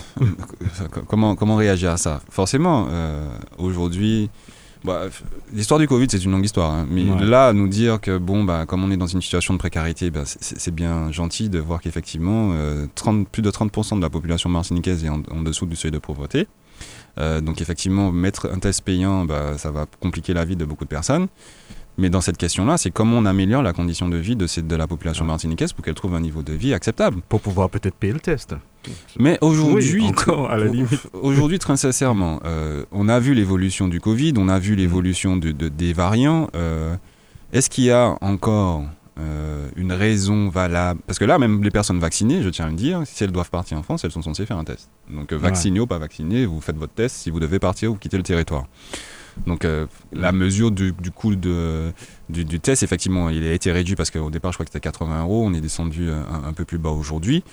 comment, 1.08 1.36
comment 1.36 1.56
réagir 1.56 1.92
à 1.92 1.98
ça? 1.98 2.22
Forcément, 2.30 2.88
euh, 2.90 3.28
aujourd'hui, 3.58 4.30
bah, 4.84 5.08
l'histoire 5.54 5.80
du 5.80 5.88
Covid, 5.88 6.08
c'est 6.10 6.24
une 6.24 6.32
longue 6.32 6.46
histoire. 6.46 6.72
Hein. 6.72 6.88
Mais 6.90 7.04
là, 7.26 7.54
nous 7.54 7.68
dire 7.68 8.00
que, 8.00 8.18
bon, 8.18 8.44
bah, 8.44 8.66
comme 8.66 8.84
on 8.84 8.92
est 8.92 8.98
dans 8.98 9.08
une 9.08 9.22
situation 9.22 9.54
de 9.54 9.60
précarité, 9.60 10.10
bah, 10.12 10.24
c'est 10.26 10.74
bien 10.74 11.12
gentil 11.12 11.50
de 11.50 11.60
voir 11.60 11.82
qu'effectivement, 11.82 12.52
euh, 12.54 12.88
plus 13.32 13.42
de 13.42 13.52
30% 13.52 13.98
de 13.98 14.02
la 14.02 14.10
population 14.10 14.50
martiniquaise 14.50 15.04
est 15.04 15.10
en, 15.10 15.42
dessous 15.42 15.66
du 15.66 15.76
seuil 15.76 15.92
de 15.92 16.00
pauvreté. 16.00 16.48
Euh, 17.18 17.42
donc, 17.42 17.62
effectivement, 17.62 18.12
mettre 18.12 18.50
un 18.54 18.60
test 18.60 18.82
payant, 18.82 19.26
bah, 19.26 19.58
ça 19.58 19.72
va 19.72 19.86
compliquer 20.00 20.34
la 20.34 20.46
vie 20.46 20.56
de 20.56 20.66
beaucoup 20.66 20.86
de 20.86 20.90
personnes. 20.90 21.28
Mais 21.98 22.10
dans 22.12 22.22
cette 22.22 22.38
question-là, 22.38 22.78
c'est 22.78 22.92
comment 22.92 23.18
on 23.18 23.26
améliore 23.26 23.64
la 23.64 23.74
condition 23.74 24.08
de 24.08 24.18
vie 24.18 24.36
de, 24.36 24.46
cette, 24.46 24.68
de 24.68 24.76
la 24.76 24.86
population 24.86 25.26
martiniquaise 25.26 25.74
pour 25.74 25.84
qu'elle 25.84 25.96
trouve 25.96 26.14
un 26.14 26.20
niveau 26.20 26.44
de 26.44 26.54
vie 26.54 26.74
acceptable. 26.74 27.22
Pour 27.28 27.42
pouvoir 27.42 27.70
peut-être 27.72 27.96
payer 27.96 28.14
le 28.14 28.20
test. 28.20 28.56
Mais 29.18 29.40
aujourd'hui, 29.42 30.06
aujourd'hui 31.14 31.58
très 31.58 31.76
sincèrement, 31.76 32.40
euh, 32.46 32.86
on 32.92 33.10
a 33.10 33.20
vu 33.20 33.34
l'évolution 33.34 33.88
du 33.88 34.00
Covid, 34.00 34.34
on 34.38 34.48
a 34.48 34.60
vu 34.60 34.76
l'évolution 34.76 35.38
de, 35.38 35.52
des 35.52 35.94
variants. 35.94 36.50
Euh, 36.56 36.96
Est-ce 37.52 37.70
qu'il 37.70 37.86
y 37.86 37.92
a 37.92 38.16
encore 38.22 38.84
euh, 39.20 39.68
une 39.76 39.92
raison 39.92 40.50
valable? 40.50 41.02
Parce 41.08 41.18
que 41.18 41.26
là, 41.26 41.40
même 41.40 41.64
les 41.64 41.72
personnes 41.72 42.00
vaccinées, 42.00 42.44
je 42.44 42.50
tiens 42.50 42.66
à 42.66 42.70
le 42.70 42.76
dire, 42.76 43.02
si 43.06 43.24
elles 43.24 43.32
doivent 43.32 43.50
partir 43.50 43.76
en 43.80 43.84
France, 43.84 44.06
elles 44.06 44.12
sont 44.12 44.22
censées 44.22 44.46
faire 44.46 44.58
un 44.58 44.64
test. 44.64 44.88
Donc, 45.10 45.34
vacciné 45.34 45.80
ou 45.80 45.88
pas 45.88 45.98
vacciné, 45.98 46.46
vous 46.46 46.62
faites 46.62 46.78
votre 46.78 46.94
test 46.94 47.16
si 47.16 47.32
vous 47.32 47.40
devez 47.40 47.58
partir 47.58 47.92
ou 47.92 47.96
quitter 47.96 48.18
le 48.18 48.24
territoire. 48.24 48.68
Donc 49.46 49.66
euh, 49.66 49.86
la 50.12 50.32
mesure 50.32 50.72
du, 50.72 50.94
du 50.94 51.12
coût 51.12 51.36
de, 51.36 51.92
du, 52.30 52.46
du, 52.46 52.60
test, 52.60 52.84
effectivement, 52.84 53.30
il 53.30 53.46
a 53.46 53.54
été 53.54 53.72
réduit 53.72 53.96
parce 53.96 54.12
qu'au 54.12 54.30
départ, 54.30 54.52
je 54.52 54.58
crois 54.58 54.66
que 54.66 54.72
c'était 54.72 54.82
80 54.84 55.24
euros. 55.24 55.44
On 55.46 55.54
est 55.54 55.62
descendu 55.62 56.10
un, 56.10 56.48
un 56.48 56.54
peu 56.54 56.66
plus 56.66 56.78
bas 56.78 56.90
aujourd'hui. 56.90 57.44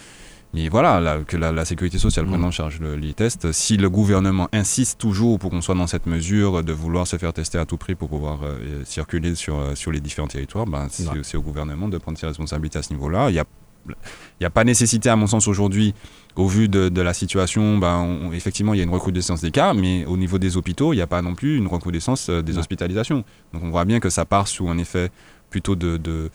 Mais 0.55 0.69
voilà, 0.69 1.01
là, 1.01 1.19
que 1.27 1.37
la, 1.37 1.51
la, 1.51 1.65
sécurité 1.65 1.99
sociale 1.99 2.27
prenne 2.27 2.45
en 2.45 2.53
charge 2.53 2.79
le, 2.79 2.95
les 2.95 3.13
tests. 3.13 3.51
Si 3.51 3.77
le 3.77 3.91
gouvernement 3.91 4.49
insiste 4.53 5.01
toujours 5.01 5.41
pour 5.41 5.51
qu'on 5.51 5.61
soit 5.61 5.75
dans 5.75 5.89
cette 5.89 6.07
mesure 6.07 6.63
de 6.63 6.73
vouloir 6.73 7.09
se 7.09 7.17
faire 7.17 7.33
tester 7.33 7.59
à 7.59 7.67
tout 7.67 7.77
prix 7.77 7.97
pour 7.97 8.09
pouvoir 8.09 8.39
euh, 8.45 8.85
circuler 8.85 9.35
sur, 9.35 9.77
sur 9.77 9.91
les 9.91 10.01
différents 10.01 10.29
territoires, 10.29 10.67
ben, 10.67 10.87
c'est 10.89 11.37
au 11.37 11.43
gouvernement 11.43 11.89
de 11.89 11.99
prendre 11.99 12.19
ses 12.19 12.27
responsabilités 12.27 12.79
à 12.79 12.83
ce 12.83 12.93
niveau-là. 12.93 13.31
Il 13.31 13.35
y 13.35 13.41
a 13.41 13.45
il 13.87 14.43
n'y 14.43 14.47
a 14.47 14.51
pas 14.51 14.65
nécessité, 14.65 15.09
à 15.09 15.17
mon 15.17 15.27
sens, 15.27 15.49
aujourd'hui, 15.49 15.95
au 16.37 16.49
vu 16.49 16.69
de, 16.69 16.89
de 16.89 17.01
la 17.01 17.15
situation, 17.15 17.79
ben, 17.79 17.99
on, 17.99 18.33
effectivement, 18.33 18.75
il 18.75 18.79
y 18.79 18.81
a 18.81 18.85
une 18.85 18.91
recrudescence 18.91 19.41
des 19.41 19.51
cas, 19.51 19.73
mais 19.73 20.05
au 20.07 20.17
niveau 20.17 20.39
des 20.39 20.57
hôpitaux, 20.57 20.93
il 20.93 20.97
n'y 20.97 21.03
a 21.03 21.07
pas 21.07 21.23
non 21.23 21.35
plus 21.35 21.57
une 21.57 21.69
recrudescence 21.69 22.29
euh, 22.29 22.43
des 22.43 22.55
ouais. 22.55 22.59
hospitalisations. 22.59 23.25
Donc 23.53 23.63
on 23.63 23.71
voit 23.71 23.85
bien 23.85 24.01
que 24.01 24.11
ça 24.11 24.25
part 24.25 24.49
sous 24.49 24.69
un 24.69 24.79
effet 24.79 25.11
plutôt 25.51 25.77
de, 25.77 25.97
de 25.97 26.31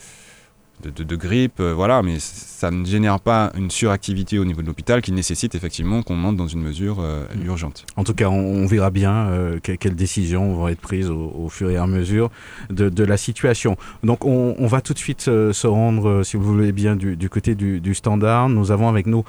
de, 0.83 0.89
de, 0.89 1.03
de, 1.03 1.15
grippe, 1.15 1.59
euh, 1.59 1.73
voilà, 1.73 2.01
mais 2.01 2.17
ça 2.19 2.71
ne 2.71 2.85
génère 2.85 3.19
pas 3.19 3.51
une 3.57 3.69
suractivité 3.69 4.39
au 4.39 4.45
niveau 4.45 4.61
de 4.61 4.67
l'hôpital 4.67 5.01
qui 5.01 5.11
nécessite 5.11 5.55
effectivement 5.55 6.01
qu'on 6.03 6.23
entre 6.23 6.37
dans 6.37 6.47
une 6.47 6.61
mesure 6.61 6.97
euh, 6.99 7.25
urgente. 7.45 7.85
En 7.95 8.03
tout 8.03 8.13
cas, 8.13 8.29
on, 8.29 8.39
on 8.39 8.65
verra 8.65 8.89
bien 8.89 9.27
euh, 9.27 9.59
que, 9.59 9.73
quelles 9.73 9.95
décisions 9.95 10.53
vont 10.53 10.67
être 10.67 10.79
prises 10.79 11.09
au, 11.09 11.33
au 11.37 11.49
fur 11.49 11.69
et 11.69 11.77
à 11.77 11.87
mesure 11.87 12.29
de, 12.69 12.89
de 12.89 13.03
la 13.03 13.17
situation. 13.17 13.75
Donc, 14.03 14.25
on, 14.25 14.55
on, 14.57 14.67
va 14.67 14.81
tout 14.81 14.93
de 14.93 14.99
suite 14.99 15.21
se 15.23 15.67
rendre, 15.67 16.23
si 16.23 16.37
vous 16.37 16.43
voulez 16.43 16.71
bien, 16.71 16.95
du, 16.95 17.15
du 17.15 17.29
côté 17.29 17.55
du, 17.55 17.81
du, 17.81 17.93
standard. 17.93 18.49
Nous 18.49 18.71
avons 18.71 18.87
avec 18.87 19.05
nous 19.05 19.23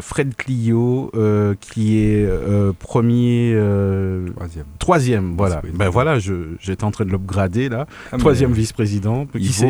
Fred 0.00 0.34
Clio, 0.36 1.10
qui 1.60 1.98
est 1.98 2.28
premier, 2.78 3.56
troisième. 4.34 4.66
troisième, 4.78 5.34
voilà. 5.36 5.62
Ben 5.74 5.88
voilà, 5.88 6.18
j'étais 6.18 6.84
en 6.84 6.90
train 6.90 7.04
de 7.04 7.10
l'upgrader 7.10 7.68
là. 7.68 7.86
Ah, 8.12 8.18
troisième 8.18 8.52
vice-président. 8.52 9.26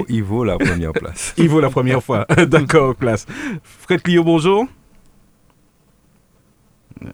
Il 0.08 0.22
vaut 0.22 0.44
la 0.44 0.58
première 0.58 0.92
place. 0.92 1.19
Il 1.36 1.48
vaut 1.48 1.60
la 1.60 1.70
première 1.70 2.02
fois. 2.02 2.26
D'accord, 2.46 2.96
classe. 2.96 3.26
Fred 3.62 4.02
Clio, 4.02 4.24
bonjour. 4.24 4.66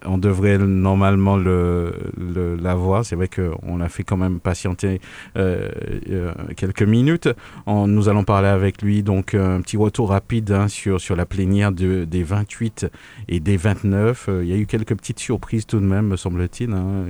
On 0.05 0.17
devrait 0.17 0.57
normalement 0.57 1.37
le, 1.37 1.93
le 2.17 2.55
l'avoir. 2.55 3.05
C'est 3.05 3.15
vrai 3.15 3.29
qu'on 3.29 3.79
a 3.81 3.89
fait 3.89 4.03
quand 4.03 4.17
même 4.17 4.39
patienter 4.39 4.99
euh, 5.37 5.69
euh, 6.09 6.33
quelques 6.55 6.83
minutes. 6.83 7.29
Nous 7.67 8.09
allons 8.09 8.23
parler 8.23 8.47
avec 8.47 8.81
lui. 8.81 9.03
Donc, 9.03 9.33
un 9.33 9.61
petit 9.61 9.77
retour 9.77 10.09
rapide 10.09 10.51
hein, 10.51 10.67
sur, 10.67 10.99
sur 10.99 11.15
la 11.15 11.25
plénière 11.25 11.71
de, 11.71 12.05
des 12.05 12.23
28 12.23 12.87
et 13.27 13.39
des 13.39 13.57
29. 13.57 14.29
Euh, 14.29 14.43
il 14.43 14.49
y 14.49 14.53
a 14.53 14.57
eu 14.57 14.65
quelques 14.65 14.95
petites 14.95 15.19
surprises 15.19 15.65
tout 15.65 15.79
de 15.79 15.85
même, 15.85 16.07
me 16.07 16.15
semble-t-il. 16.15 16.71
Hein, 16.71 17.05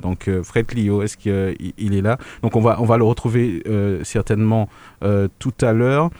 donc, 0.00 0.28
euh, 0.28 0.42
Fred 0.42 0.66
Clio, 0.66 1.02
est-ce 1.02 1.16
qu'il 1.16 1.56
il 1.78 1.94
est 1.94 2.02
là? 2.02 2.18
Donc, 2.42 2.56
on 2.56 2.60
va, 2.60 2.80
on 2.80 2.84
va 2.84 2.96
le 2.96 3.04
retrouver 3.04 3.62
euh, 3.66 4.02
certainement 4.04 4.68
tout 5.38 5.54
à 5.60 5.72
l'heure. 5.72 6.10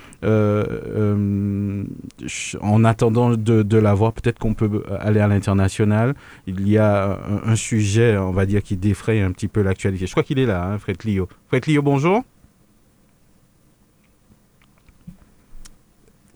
en 2.60 2.84
attendant 2.84 3.30
de, 3.30 3.62
de 3.62 3.78
l'avoir, 3.78 4.12
peut-être 4.12 4.38
qu'on 4.38 4.54
peut 4.54 4.82
aller 5.00 5.20
à 5.20 5.28
l'international 5.28 5.81
il 6.46 6.68
y 6.68 6.78
a 6.78 7.12
un, 7.12 7.50
un, 7.50 7.56
sujet, 7.56 8.16
on 8.16 8.32
va 8.32 8.46
dire, 8.46 8.62
qui 8.62 8.76
défraye 8.76 9.20
un 9.20 9.32
petit 9.32 9.48
peu 9.48 9.62
l'actualité. 9.62 10.06
Je 10.06 10.10
crois 10.10 10.22
qu'il 10.22 10.38
est 10.38 10.46
là, 10.46 10.64
hein, 10.64 10.78
Fred 10.78 10.96
Clio. 10.96 11.28
Fred 11.48 11.62
Clio, 11.62 11.82
bonjour. 11.82 12.22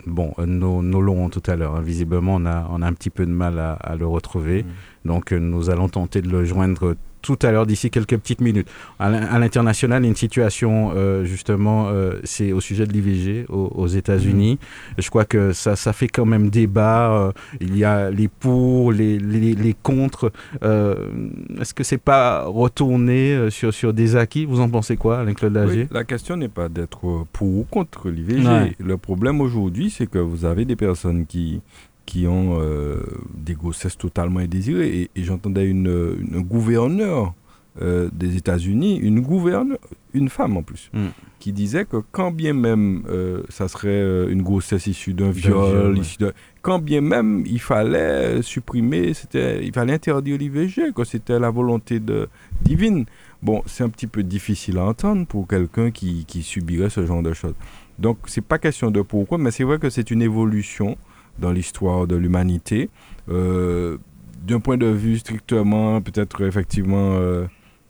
Bon, 0.07 0.33
euh, 0.39 0.47
nos 0.47 1.01
l'aurons 1.01 1.31
tout 1.31 1.43
à 1.47 1.57
l'heure. 1.57 1.75
Hein. 1.75 1.83
Visiblement, 1.83 2.37
on 2.37 2.47
a, 2.47 2.69
on 2.71 2.81
a 2.81 2.87
un 2.87 2.93
petit 2.93 3.11
peu 3.11 3.27
de 3.27 3.33
mal 3.33 3.59
à, 3.59 3.73
à 3.73 3.97
le 3.97 4.07
retrouver. 4.07 4.63
Mmh. 4.63 5.09
Donc, 5.09 5.33
euh, 5.33 5.39
nous 5.39 5.69
allons 5.69 5.89
tenter 5.89 6.23
de 6.23 6.29
le 6.29 6.45
joindre 6.45 6.95
tout 7.27 7.47
à 7.47 7.51
l'heure 7.51 7.67
d'ici 7.67 7.91
quelques 7.91 8.17
petites 8.17 8.41
minutes. 8.41 8.69
À 8.99 9.39
l'international, 9.39 10.05
une 10.05 10.15
situation 10.15 10.93
euh, 10.95 11.25
justement, 11.25 11.89
euh, 11.89 12.21
c'est 12.25 12.53
au 12.53 12.61
sujet 12.61 12.87
de 12.87 12.93
l'IVG 12.93 13.47
aux, 13.49 13.71
aux 13.75 13.87
États-Unis. 13.87 14.59
Mmh. 14.61 15.03
Je 15.03 15.11
crois 15.11 15.25
que 15.25 15.53
ça, 15.53 15.77
ça 15.77 15.93
fait 15.93 16.09
quand 16.09 16.25
même 16.25 16.51
débat. 16.51 17.11
Euh, 17.13 17.33
il 17.61 17.77
y 17.77 17.85
a 17.85 18.11
les 18.11 18.29
pour, 18.29 18.93
les, 18.93 19.19
les, 19.19 19.55
les 19.55 19.75
contre. 19.75 20.33
Est-ce 20.63 21.75
que 21.75 21.85
c'est 21.85 21.99
pas 21.99 22.45
retourné 22.45 23.51
sur, 23.51 23.73
sur 23.75 23.93
des 23.93 24.17
acquis? 24.17 24.45
Vous 24.45 24.61
en 24.61 24.69
pensez 24.69 24.97
quoi, 24.97 25.21
Alain-Claude 25.21 25.55
Lagier? 25.55 25.83
Oui, 25.83 25.89
La 25.91 26.05
question 26.05 26.37
n'est 26.37 26.49
pas 26.49 26.69
d'être 26.69 27.25
pour 27.33 27.47
ou 27.49 27.67
contre 27.71 28.09
l'IVG. 28.09 28.47
Ouais. 28.47 28.73
Le 28.79 28.97
problème 28.97 29.41
aujourd'hui, 29.41 29.91
c'est 29.91 30.07
que 30.07 30.19
vous 30.19 30.45
avez 30.45 30.65
des 30.65 30.77
personnes 30.77 31.27
qui 31.27 31.61
qui 32.07 32.27
ont 32.27 32.59
euh, 32.61 33.01
des 33.35 33.55
grossesses 33.55 33.99
totalement 33.99 34.41
indésirées. 34.41 35.01
Et, 35.01 35.11
et 35.17 35.25
j'entendais 35.25 35.67
une, 35.67 36.17
une 36.21 36.41
gouverneur 36.41 37.35
euh, 37.83 38.09
des 38.13 38.37
États-Unis, 38.37 38.97
une 38.97 39.21
gouverneure, 39.21 39.79
une 40.15 40.31
femme 40.31 40.57
en 40.57 40.63
plus, 40.63 40.89
mm. 40.95 41.09
qui 41.39 41.53
disait 41.53 41.85
que 41.85 41.99
quand 42.11 42.31
bien 42.31 42.55
même 42.55 43.03
euh, 43.11 43.43
ça 43.51 43.69
serait 43.69 44.31
une 44.31 44.41
grossesse 44.41 44.87
issue 44.87 45.13
d'un 45.13 45.31
viol, 45.31 45.93
viol 45.93 45.99
ouais. 45.99 46.33
quand 46.63 46.79
bien 46.79 47.03
même 47.03 47.45
il 47.45 47.61
fallait 47.61 48.41
supprimer, 48.41 49.13
c'était, 49.13 49.63
il 49.63 49.75
fallait 49.75 49.93
interdire 49.93 50.39
l'IVG, 50.39 50.95
que 50.95 51.05
c'était 51.05 51.39
la 51.39 51.51
volonté 51.51 52.01
de, 52.01 52.29
divine. 52.63 53.05
Bon, 53.43 53.63
c'est 53.67 53.85
un 53.85 53.91
petit 53.91 54.07
peu 54.07 54.23
difficile 54.23 54.79
à 54.79 54.85
entendre 54.85 55.27
pour 55.27 55.47
quelqu'un 55.47 55.91
qui, 55.91 56.25
qui 56.25 56.43
subirait 56.43 56.89
ce 56.89 57.05
genre 57.05 57.23
de 57.23 57.35
choses. 57.35 57.55
Donc, 57.99 58.19
c'est 58.27 58.45
pas 58.45 58.59
question 58.59 58.91
de 58.91 59.03
pourquoi, 59.03 59.37
mais 59.37 59.51
c'est 59.51 59.65
vrai 59.65 59.79
que 59.79 59.91
c'est 59.91 60.11
une 60.11 60.23
évolution 60.23 60.97
dans 61.39 61.53
l'histoire 61.53 62.07
de 62.07 62.17
l'humanité. 62.17 62.91
Euh, 63.31 63.99
D'un 64.47 64.61
point 64.61 64.77
de 64.77 64.87
vue 64.87 65.19
strictement, 65.19 66.01
peut-être 66.01 66.47
effectivement, 66.47 67.17
euh, 67.19 67.47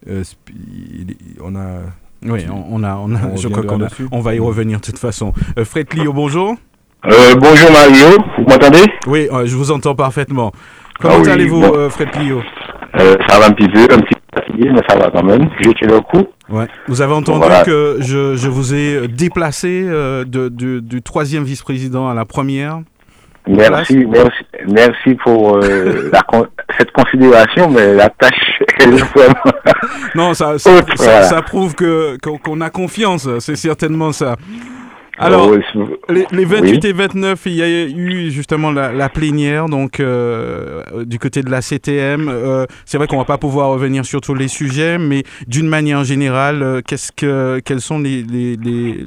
euh, 0.08 0.22
on 1.42 1.54
a... 1.54 1.82
Oui, 2.22 2.46
on, 2.50 2.80
on 2.80 2.82
a, 2.82 2.96
on 2.96 3.14
a 3.14 3.26
on 3.26 3.36
je 3.36 3.48
crois 3.48 3.62
qu'on 3.62 3.82
a, 3.84 3.88
on 4.10 4.20
va 4.20 4.34
y 4.34 4.38
revenir 4.38 4.80
de 4.80 4.84
toute 4.86 4.98
façon. 4.98 5.34
Euh, 5.58 5.66
Fred 5.66 5.86
Clio, 5.86 6.14
bonjour. 6.14 6.56
Euh, 7.04 7.34
bonjour 7.36 7.70
Mario, 7.70 8.16
vous 8.38 8.44
m'entendez? 8.44 8.84
Oui, 9.06 9.28
je 9.44 9.54
vous 9.54 9.70
entends 9.70 9.94
parfaitement. 9.94 10.50
Comment 10.98 11.16
ah 11.18 11.22
oui, 11.22 11.28
allez-vous, 11.28 11.60
bon. 11.60 11.90
Fred 11.90 12.10
Clio? 12.10 12.40
Ça 12.96 13.38
va 13.38 13.48
un 13.48 13.52
petit 13.52 13.68
peu, 13.68 13.82
un 13.82 13.98
petit 13.98 14.14
peu 14.14 14.40
fatigué, 14.40 14.70
mais 14.72 14.80
ça 14.88 14.96
va 14.96 15.10
quand 15.10 15.22
même. 15.22 15.50
J'ai 15.60 15.74
tué 15.74 15.86
le 15.86 16.00
coup. 16.00 16.24
Ouais. 16.48 16.66
Vous 16.88 17.02
avez 17.02 17.12
entendu 17.12 17.40
voilà. 17.40 17.64
que 17.64 17.98
je, 18.00 18.34
je, 18.34 18.48
vous 18.48 18.72
ai 18.74 19.06
déplacé 19.08 19.82
de, 19.82 20.24
de, 20.24 20.80
du 20.80 21.02
troisième 21.02 21.44
vice-président 21.44 22.08
à 22.08 22.14
la 22.14 22.24
première 22.24 22.80
Merci, 23.48 24.04
merci, 24.06 24.44
merci 24.66 25.14
pour 25.22 25.58
euh, 25.58 26.10
la, 26.12 26.22
cette 26.78 26.90
considération, 26.90 27.70
mais 27.70 27.94
la 27.94 28.08
tâche 28.08 28.62
est 28.80 28.86
vraiment. 28.86 29.34
non, 30.14 30.34
ça, 30.34 30.58
ça, 30.58 30.70
ça, 30.96 31.22
ça 31.22 31.42
prouve 31.42 31.74
que 31.74 32.16
qu'on 32.18 32.60
a 32.60 32.70
confiance, 32.70 33.28
c'est 33.38 33.56
certainement 33.56 34.12
ça. 34.12 34.36
Alors, 35.18 35.50
oh, 35.50 35.84
les, 36.10 36.26
les, 36.30 36.44
28 36.44 36.84
oui. 36.84 36.90
et 36.90 36.92
29, 36.92 37.42
il 37.46 37.54
y 37.54 37.62
a 37.62 37.84
eu 37.86 38.30
justement 38.30 38.70
la, 38.70 38.92
la 38.92 39.08
plénière, 39.08 39.66
donc 39.66 39.98
euh, 39.98 40.82
du 41.06 41.18
côté 41.18 41.42
de 41.42 41.50
la 41.50 41.62
CTM. 41.62 42.28
Euh, 42.28 42.66
c'est 42.84 42.98
vrai 42.98 43.06
qu'on 43.06 43.16
va 43.16 43.24
pas 43.24 43.38
pouvoir 43.38 43.70
revenir 43.70 44.04
sur 44.04 44.20
tous 44.20 44.34
les 44.34 44.48
sujets, 44.48 44.98
mais 44.98 45.22
d'une 45.46 45.68
manière 45.68 46.04
générale, 46.04 46.62
euh, 46.62 46.80
qu'est-ce 46.86 47.12
que, 47.12 47.60
quels 47.64 47.80
sont 47.80 47.98
les, 47.98 48.22
les, 48.22 48.56
les, 48.56 49.04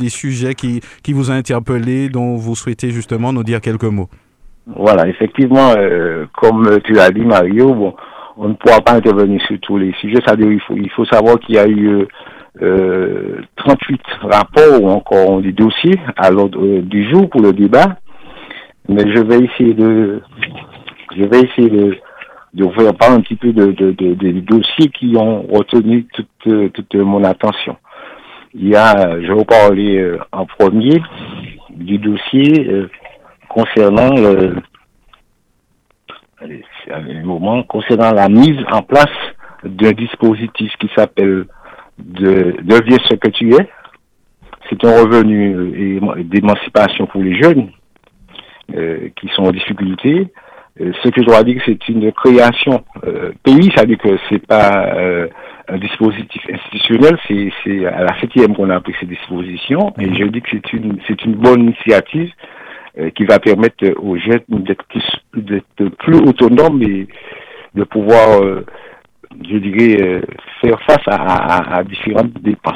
les 0.00 0.08
sujets 0.08 0.54
qui, 0.54 0.80
qui 1.04 1.12
vous 1.12 1.30
ont 1.30 1.34
interpellé, 1.34 2.08
dont 2.08 2.34
vous 2.34 2.56
souhaitez 2.56 2.90
justement 2.90 3.32
nous 3.32 3.44
dire 3.44 3.60
quelques 3.60 3.84
mots? 3.84 4.08
Voilà, 4.66 5.06
effectivement, 5.06 5.72
euh, 5.76 6.24
comme 6.32 6.80
tu 6.84 6.94
l'as 6.94 7.10
dit, 7.10 7.24
Mario, 7.24 7.74
bon, 7.74 7.94
on 8.36 8.48
ne 8.48 8.54
pourra 8.54 8.80
pas 8.80 8.94
intervenir 8.94 9.40
sur 9.42 9.60
tous 9.60 9.78
les 9.78 9.92
sujets. 10.00 10.18
C'est-à-dire, 10.24 10.50
il 10.50 10.60
faut, 10.60 10.74
il 10.74 10.90
faut 10.90 11.04
savoir 11.04 11.38
qu'il 11.38 11.54
y 11.54 11.58
a 11.58 11.68
eu 11.68 12.08
euh, 12.62 13.40
38 13.56 14.00
rapports 14.22 14.82
ou 14.82 14.88
encore 14.88 15.40
des 15.42 15.52
dossiers 15.52 15.98
à 16.16 16.30
l'ordre 16.30 16.64
euh, 16.64 16.82
du 16.82 17.08
jour 17.10 17.28
pour 17.28 17.40
le 17.40 17.52
débat. 17.52 17.96
Mais 18.88 19.02
je 19.12 19.20
vais 19.20 19.40
essayer 19.40 19.74
de, 19.74 20.22
je 21.16 21.24
vais 21.24 21.40
essayer 21.40 21.70
de, 21.70 21.96
de 22.54 22.64
vous 22.64 22.72
faire 22.72 22.94
parler 22.94 23.16
un 23.16 23.20
petit 23.20 23.36
peu 23.36 23.52
de, 23.52 23.72
de, 23.72 23.92
de, 23.92 24.14
de, 24.14 24.40
dossiers 24.40 24.88
qui 24.88 25.16
ont 25.16 25.42
retenu 25.42 26.06
toute, 26.12 26.72
toute 26.72 26.94
mon 26.94 27.24
attention. 27.24 27.76
Il 28.54 28.68
y 28.68 28.76
a, 28.76 29.20
je 29.20 29.32
vais 29.32 29.44
parler 29.44 29.98
euh, 29.98 30.18
en 30.30 30.46
premier 30.46 31.02
du 31.70 31.98
dossier 31.98 32.68
euh, 32.68 32.88
concernant 33.48 34.14
le, 34.14 34.56
allez, 36.40 36.64
un 36.92 37.24
moment, 37.24 37.64
concernant 37.64 38.12
la 38.12 38.28
mise 38.28 38.60
en 38.70 38.82
place 38.82 39.06
d'un 39.64 39.90
dispositif 39.92 40.72
qui 40.78 40.88
s'appelle 40.94 41.46
de 41.98 42.56
deviens 42.62 42.98
ce 43.08 43.14
que 43.14 43.28
tu 43.28 43.54
es. 43.54 43.68
C'est 44.68 44.84
un 44.84 45.02
revenu 45.02 45.54
euh, 45.54 46.22
d'émancipation 46.24 47.06
pour 47.06 47.22
les 47.22 47.40
jeunes 47.40 47.70
euh, 48.74 49.08
qui 49.16 49.28
sont 49.28 49.42
en 49.42 49.52
difficulté. 49.52 50.28
Euh, 50.80 50.92
ce 51.02 51.08
que 51.08 51.20
je 51.20 51.26
dois 51.26 51.44
dire, 51.44 51.62
c'est 51.64 51.88
une 51.88 52.10
création 52.12 52.82
euh, 53.06 53.32
pays, 53.44 53.70
c'est-à-dire 53.74 53.98
que 53.98 54.16
c'est 54.28 54.44
pas 54.44 54.88
euh, 54.96 55.28
un 55.68 55.78
dispositif 55.78 56.42
institutionnel. 56.52 57.16
C'est 57.28 57.86
à 57.86 58.02
la 58.04 58.20
septième 58.20 58.56
qu'on 58.56 58.70
a 58.70 58.80
pris 58.80 58.94
ces 58.98 59.06
dispositions. 59.06 59.92
Et 60.00 60.12
je 60.14 60.24
dis 60.24 60.40
que 60.40 60.48
c'est 60.50 60.72
une, 60.72 60.98
c'est 61.06 61.24
une 61.24 61.34
bonne 61.34 61.60
initiative 61.60 62.32
euh, 62.98 63.10
qui 63.10 63.24
va 63.24 63.38
permettre 63.38 63.84
aux 64.02 64.16
jeunes 64.16 64.42
d'être 64.48 64.84
plus, 64.88 65.90
plus 65.98 66.16
autonomes 66.16 66.82
et 66.82 67.06
de 67.74 67.84
pouvoir, 67.84 68.40
je 69.42 69.56
dirais, 69.58 70.02
euh, 70.02 70.20
faire 70.60 70.80
face 70.82 71.06
à, 71.06 71.82
différentes 71.84 72.32
dépenses, 72.42 72.74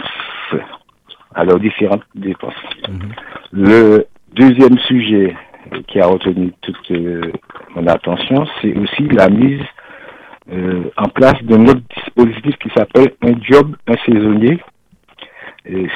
à 1.34 1.44
leurs 1.44 1.60
différentes 1.60 2.04
dépenses. 2.14 2.54
Mhm. 2.88 3.12
Le 3.52 4.06
deuxième 4.34 4.78
sujet 4.78 5.36
qui 5.88 6.00
a 6.00 6.06
retenu 6.06 6.52
toute 6.62 6.92
mon 7.74 7.86
attention, 7.86 8.46
c'est 8.60 8.74
aussi 8.76 9.02
la 9.08 9.28
mise 9.28 9.62
en 10.96 11.08
place 11.10 11.42
d'un 11.42 11.62
autre 11.66 11.82
dispositif 11.94 12.56
qui 12.56 12.70
s'appelle 12.74 13.12
un 13.22 13.34
job, 13.42 13.76
un 13.86 13.96
saisonnier, 14.06 14.58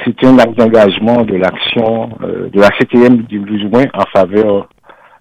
c'est 0.05 0.23
un 0.23 0.37
acte 0.37 0.57
d'engagement 0.57 1.23
de 1.23 1.35
l'action 1.35 2.09
euh, 2.21 2.49
de 2.49 2.59
la 2.59 2.69
CTM 2.77 3.23
du 3.23 3.39
plus 3.39 3.67
moins 3.69 3.85
en 3.93 4.05
faveur 4.15 4.69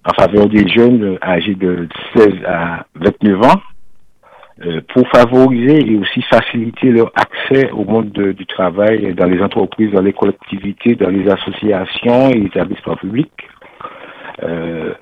en 0.04 0.12
faveur 0.20 0.48
des 0.48 0.66
jeunes 0.68 1.16
âgés 1.22 1.54
de 1.54 1.88
16 2.16 2.28
à 2.46 2.84
29 2.96 3.42
ans 3.44 3.48
euh, 3.48 3.71
pour 4.94 5.08
favoriser 5.08 5.90
et 5.90 5.96
aussi 5.96 6.22
faciliter 6.22 6.90
leur 6.90 7.10
accès 7.14 7.70
au 7.70 7.84
monde 7.84 8.10
du 8.12 8.46
travail 8.46 9.14
dans 9.14 9.26
les 9.26 9.40
entreprises, 9.42 9.90
dans 9.92 10.02
les 10.02 10.12
collectivités, 10.12 10.94
dans 10.94 11.10
les 11.10 11.28
associations 11.28 12.30
et 12.30 12.44
établissements 12.44 12.96
publics. 12.96 13.48
Euh, 14.42 14.94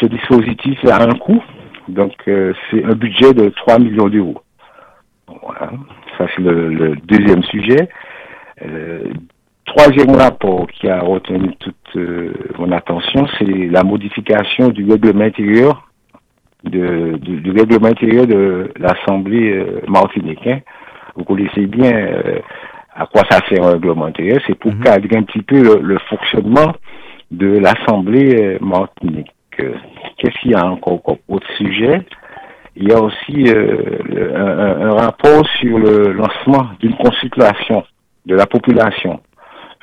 ce 0.00 0.06
dispositif 0.06 0.78
a 0.86 1.02
un 1.02 1.14
coût, 1.14 1.42
donc 1.88 2.12
c'est 2.26 2.84
un 2.84 2.94
budget 2.94 3.32
de 3.34 3.50
3 3.50 3.78
millions 3.78 4.08
d'euros. 4.08 4.40
Voilà, 5.26 5.72
ça 6.18 6.26
c'est 6.34 6.42
le, 6.42 6.96
deuxième 7.04 7.42
sujet. 7.44 7.88
Euh, 8.62 9.04
troisième 9.64 10.14
rapport 10.14 10.66
qui 10.68 10.88
a 10.88 11.00
retenu 11.00 11.54
toute 11.58 11.96
euh, 11.96 12.32
mon 12.58 12.72
attention, 12.72 13.26
c'est 13.38 13.44
la 13.44 13.82
modification 13.82 14.68
du 14.68 14.90
règlement 14.90 15.24
intérieur 15.24 15.88
de, 16.64 17.16
du, 17.18 17.50
règlement 17.50 17.88
intérieur 17.88 18.26
de 18.26 18.70
l'Assemblée 18.78 19.52
euh, 19.52 19.80
martiniquaine. 19.88 20.62
Vous 21.16 21.24
connaissez 21.24 21.66
bien 21.66 21.92
à 22.94 23.06
quoi 23.06 23.22
ça 23.30 23.38
sert 23.48 23.62
un 23.62 23.72
règlement 23.72 24.06
intérieur. 24.06 24.40
C'est 24.46 24.58
pour 24.58 24.72
mhm. 24.72 24.82
cadrer 24.82 25.16
un 25.16 25.22
petit 25.22 25.42
peu 25.42 25.80
le, 25.80 25.98
fonctionnement 26.08 26.72
de 27.30 27.58
l'Assemblée 27.58 28.58
martinique. 28.60 29.30
Qu'est-ce 29.56 30.36
qu'il 30.40 30.50
y 30.50 30.54
a 30.54 30.66
encore 30.66 31.02
comme 31.02 31.18
autre 31.28 31.46
sujet? 31.56 32.02
Il 32.74 32.88
y 32.88 32.92
a 32.92 33.00
aussi 33.00 33.48
un, 33.48 34.88
un, 34.88 34.90
rapport 34.90 35.46
sur 35.60 35.78
le 35.78 36.12
lancement 36.12 36.70
d'une 36.80 36.96
consultation 36.96 37.84
de 38.26 38.34
la 38.34 38.46
population 38.46 39.20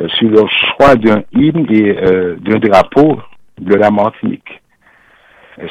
euh, 0.01 0.07
sur 0.09 0.29
le 0.29 0.43
choix 0.47 0.95
d'un 0.95 1.23
hymne 1.33 1.65
et 1.69 1.97
euh, 1.97 2.35
d'un 2.39 2.59
drapeau 2.59 3.19
de 3.59 3.75
la 3.75 3.91
Martinique. 3.91 4.60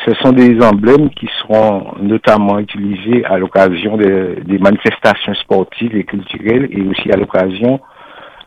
Ce 0.04 0.14
sont 0.14 0.32
des 0.32 0.60
emblèmes 0.62 1.10
qui 1.10 1.28
seront 1.40 1.94
notamment 2.00 2.58
utilisés 2.58 3.24
à 3.24 3.38
l'occasion 3.38 3.96
des 3.96 4.58
manifestations 4.58 5.34
sportives 5.34 5.96
et 5.96 6.04
culturelles 6.04 6.68
et 6.70 6.82
aussi 6.82 7.10
à 7.10 7.16
l'occasion 7.16 7.80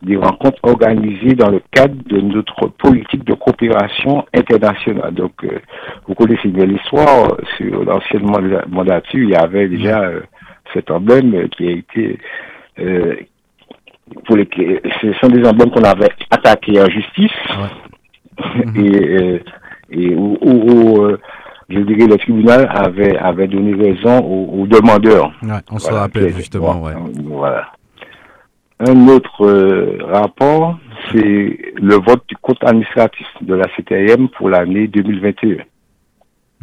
des 0.02 0.16
rencontres 0.16 0.58
organisées 0.62 1.34
dans 1.34 1.50
le 1.50 1.62
cadre 1.70 1.94
de 2.06 2.20
notre 2.20 2.68
politique 2.68 3.24
de 3.24 3.34
coopération 3.34 4.24
internationale. 4.34 5.14
Donc, 5.14 5.32
euh, 5.44 5.60
vous 6.06 6.14
connaissez 6.14 6.48
bien 6.48 6.66
l'histoire. 6.66 7.36
Sur 7.56 7.84
l'ancienne 7.84 8.26
mandature, 8.68 9.22
il 9.22 9.30
y 9.30 9.34
avait 9.34 9.68
déjà 9.68 10.10
cet 10.74 10.90
emblème 10.90 11.48
qui 11.50 11.68
a 11.68 11.70
été 11.70 12.18
pour 14.24 14.36
les, 14.36 14.48
ce 15.00 15.12
sont 15.14 15.28
des 15.28 15.46
emblemes 15.46 15.70
qu'on 15.70 15.84
avait 15.84 16.10
attaqués 16.30 16.80
en 16.80 16.88
justice 16.88 17.30
et, 18.76 19.22
euh, 19.22 19.38
et 19.90 20.14
où, 20.14 21.02
euh, 21.02 21.18
je 21.68 21.80
dirais 21.80 22.06
le 22.06 22.16
tribunal 22.18 22.70
avait 22.74 23.16
avait 23.16 23.48
donné 23.48 23.74
raison 23.74 24.18
aux, 24.20 24.66
demandeurs. 24.66 25.32
on 25.70 25.78
se 25.78 25.92
rappelle 25.92 26.34
justement. 26.34 26.82
Ouais. 26.82 26.92
Voilà. 27.24 27.72
Un 28.80 29.08
autre 29.08 29.46
euh, 29.46 29.98
rapport, 30.02 30.78
c'est 31.10 31.58
le 31.76 31.94
vote 31.94 32.24
du 32.28 32.36
compte 32.36 32.62
administratif 32.64 33.26
de 33.40 33.54
la 33.54 33.66
CTM 33.76 34.28
pour 34.30 34.48
l'année 34.50 34.88
2021. 34.88 35.64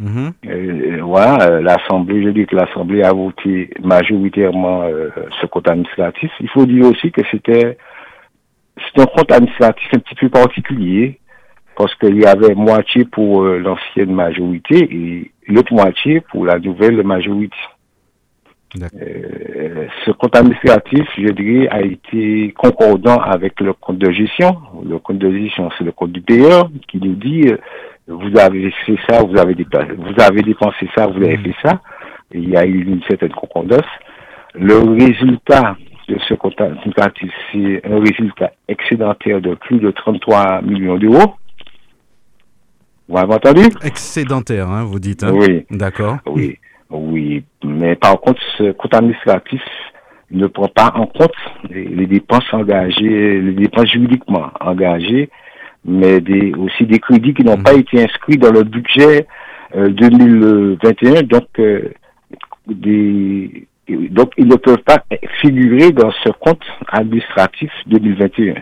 Mhm. 0.02 0.32
Euh, 0.46 0.98
voilà, 1.02 1.46
euh, 1.46 1.60
l'Assemblée, 1.60 2.24
je 2.24 2.30
dis 2.30 2.46
que 2.46 2.56
l'Assemblée 2.56 3.02
a 3.02 3.12
voté 3.12 3.70
majoritairement 3.82 4.82
euh, 4.82 5.10
ce 5.40 5.46
compte 5.46 5.68
administratif. 5.68 6.30
Il 6.40 6.48
faut 6.48 6.66
dire 6.66 6.86
aussi 6.86 7.12
que 7.12 7.22
c'était 7.30 7.78
c'est 8.76 9.00
un 9.00 9.06
compte 9.06 9.30
administratif 9.30 9.88
un 9.94 9.98
petit 9.98 10.14
peu 10.16 10.28
particulier 10.28 11.20
parce 11.82 11.96
qu'il 11.96 12.16
y 12.22 12.26
avait 12.26 12.54
moitié 12.54 13.04
pour 13.04 13.42
l'ancienne 13.42 14.12
majorité 14.12 14.88
et 14.88 15.32
l'autre 15.48 15.74
moitié 15.74 16.20
pour 16.20 16.46
la 16.46 16.60
nouvelle 16.60 17.02
majorité. 17.02 17.56
ce 18.72 20.12
compte 20.12 20.36
administratif, 20.36 21.04
je 21.18 21.32
dirais, 21.32 21.66
a 21.70 21.82
été 21.82 22.54
concordant 22.56 23.16
avec 23.16 23.60
le 23.60 23.72
compte 23.72 23.98
de 23.98 24.12
gestion. 24.12 24.58
Le 24.88 25.00
compte 25.00 25.18
de 25.18 25.32
gestion, 25.36 25.70
c'est 25.76 25.82
le 25.82 25.90
compte 25.90 26.12
du 26.12 26.20
payeur 26.20 26.70
qui 26.86 26.98
nous 26.98 27.16
dit 27.16 27.50
vous 28.06 28.38
avez 28.38 28.70
fait 28.86 28.98
ça, 29.08 29.24
vous 29.24 29.36
avez 29.36 29.56
dépensé, 29.56 29.88
vous 29.98 30.22
avez 30.22 30.42
dépensé 30.42 30.88
ça, 30.94 31.08
vous 31.08 31.16
avez 31.16 31.36
fait 31.38 31.56
ça. 31.64 31.80
il 32.32 32.48
y 32.48 32.56
a 32.56 32.64
eu 32.64 32.84
une 32.84 33.02
certaine 33.08 33.32
concordance. 33.32 33.90
Le 34.54 34.78
résultat 34.78 35.76
de 36.08 36.16
ce 36.28 36.34
compte 36.34 36.54
c'est 36.58 37.80
un 37.84 37.98
résultat 37.98 38.52
excédentaire 38.68 39.40
de 39.40 39.54
plus 39.56 39.80
de 39.80 39.90
33 39.90 40.62
millions 40.62 40.96
d'euros. 40.96 41.34
Vous 43.08 43.18
avez 43.18 43.34
entendu? 43.34 43.62
Excédentaire, 43.82 44.68
hein, 44.70 44.84
vous 44.84 44.98
dites. 44.98 45.22
Hein? 45.24 45.32
Oui. 45.34 45.66
D'accord. 45.70 46.18
Oui, 46.26 46.58
oui. 46.90 47.44
Mais 47.64 47.96
par 47.96 48.20
contre, 48.20 48.40
ce 48.58 48.72
compte 48.72 48.94
administratif 48.94 49.62
ne 50.30 50.46
prend 50.46 50.68
pas 50.68 50.92
en 50.94 51.06
compte 51.06 51.34
les 51.70 52.06
dépenses 52.06 52.52
engagées, 52.52 53.40
les 53.40 53.52
dépenses 53.52 53.90
juridiquement 53.90 54.50
engagées 54.60 55.28
mais 55.84 56.20
des, 56.20 56.52
aussi 56.54 56.84
des 56.86 56.98
crédits 56.98 57.34
qui 57.34 57.44
n'ont 57.44 57.62
pas 57.62 57.72
mhm. 57.72 57.80
été 57.80 58.04
inscrits 58.04 58.38
dans 58.38 58.52
le 58.52 58.64
budget 58.64 59.26
2021. 59.74 61.12
Euh, 61.14 61.22
donc, 61.22 61.48
euh, 61.58 61.92
des, 62.66 63.66
donc, 63.88 64.32
ils 64.36 64.46
ne 64.46 64.56
peuvent 64.56 64.82
pas 64.84 65.04
figurer 65.40 65.90
dans 65.92 66.12
ce 66.24 66.30
compte 66.30 66.62
administratif 66.88 67.70
2021. 67.86 68.54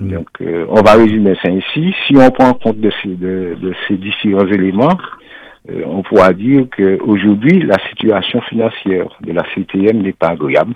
Mhm. 0.00 0.10
Donc, 0.10 0.28
euh, 0.40 0.66
on 0.68 0.82
va 0.82 0.94
résumer 0.94 1.34
ça 1.42 1.50
ici. 1.50 1.94
Si 2.06 2.16
on 2.16 2.30
prend 2.30 2.54
compte 2.54 2.80
de 2.80 2.90
ces, 3.02 3.08
de, 3.08 3.56
de 3.60 3.74
ces 3.86 3.96
différents 3.96 4.46
éléments, 4.46 4.98
on 5.86 6.02
pourra 6.02 6.32
dire 6.32 6.66
qu'aujourd'hui, 6.74 7.62
la 7.62 7.78
situation 7.90 8.40
financière 8.40 9.06
de 9.20 9.32
la 9.32 9.44
CTM 9.54 9.98
n'est 9.98 10.14
pas 10.14 10.30
agréable, 10.30 10.74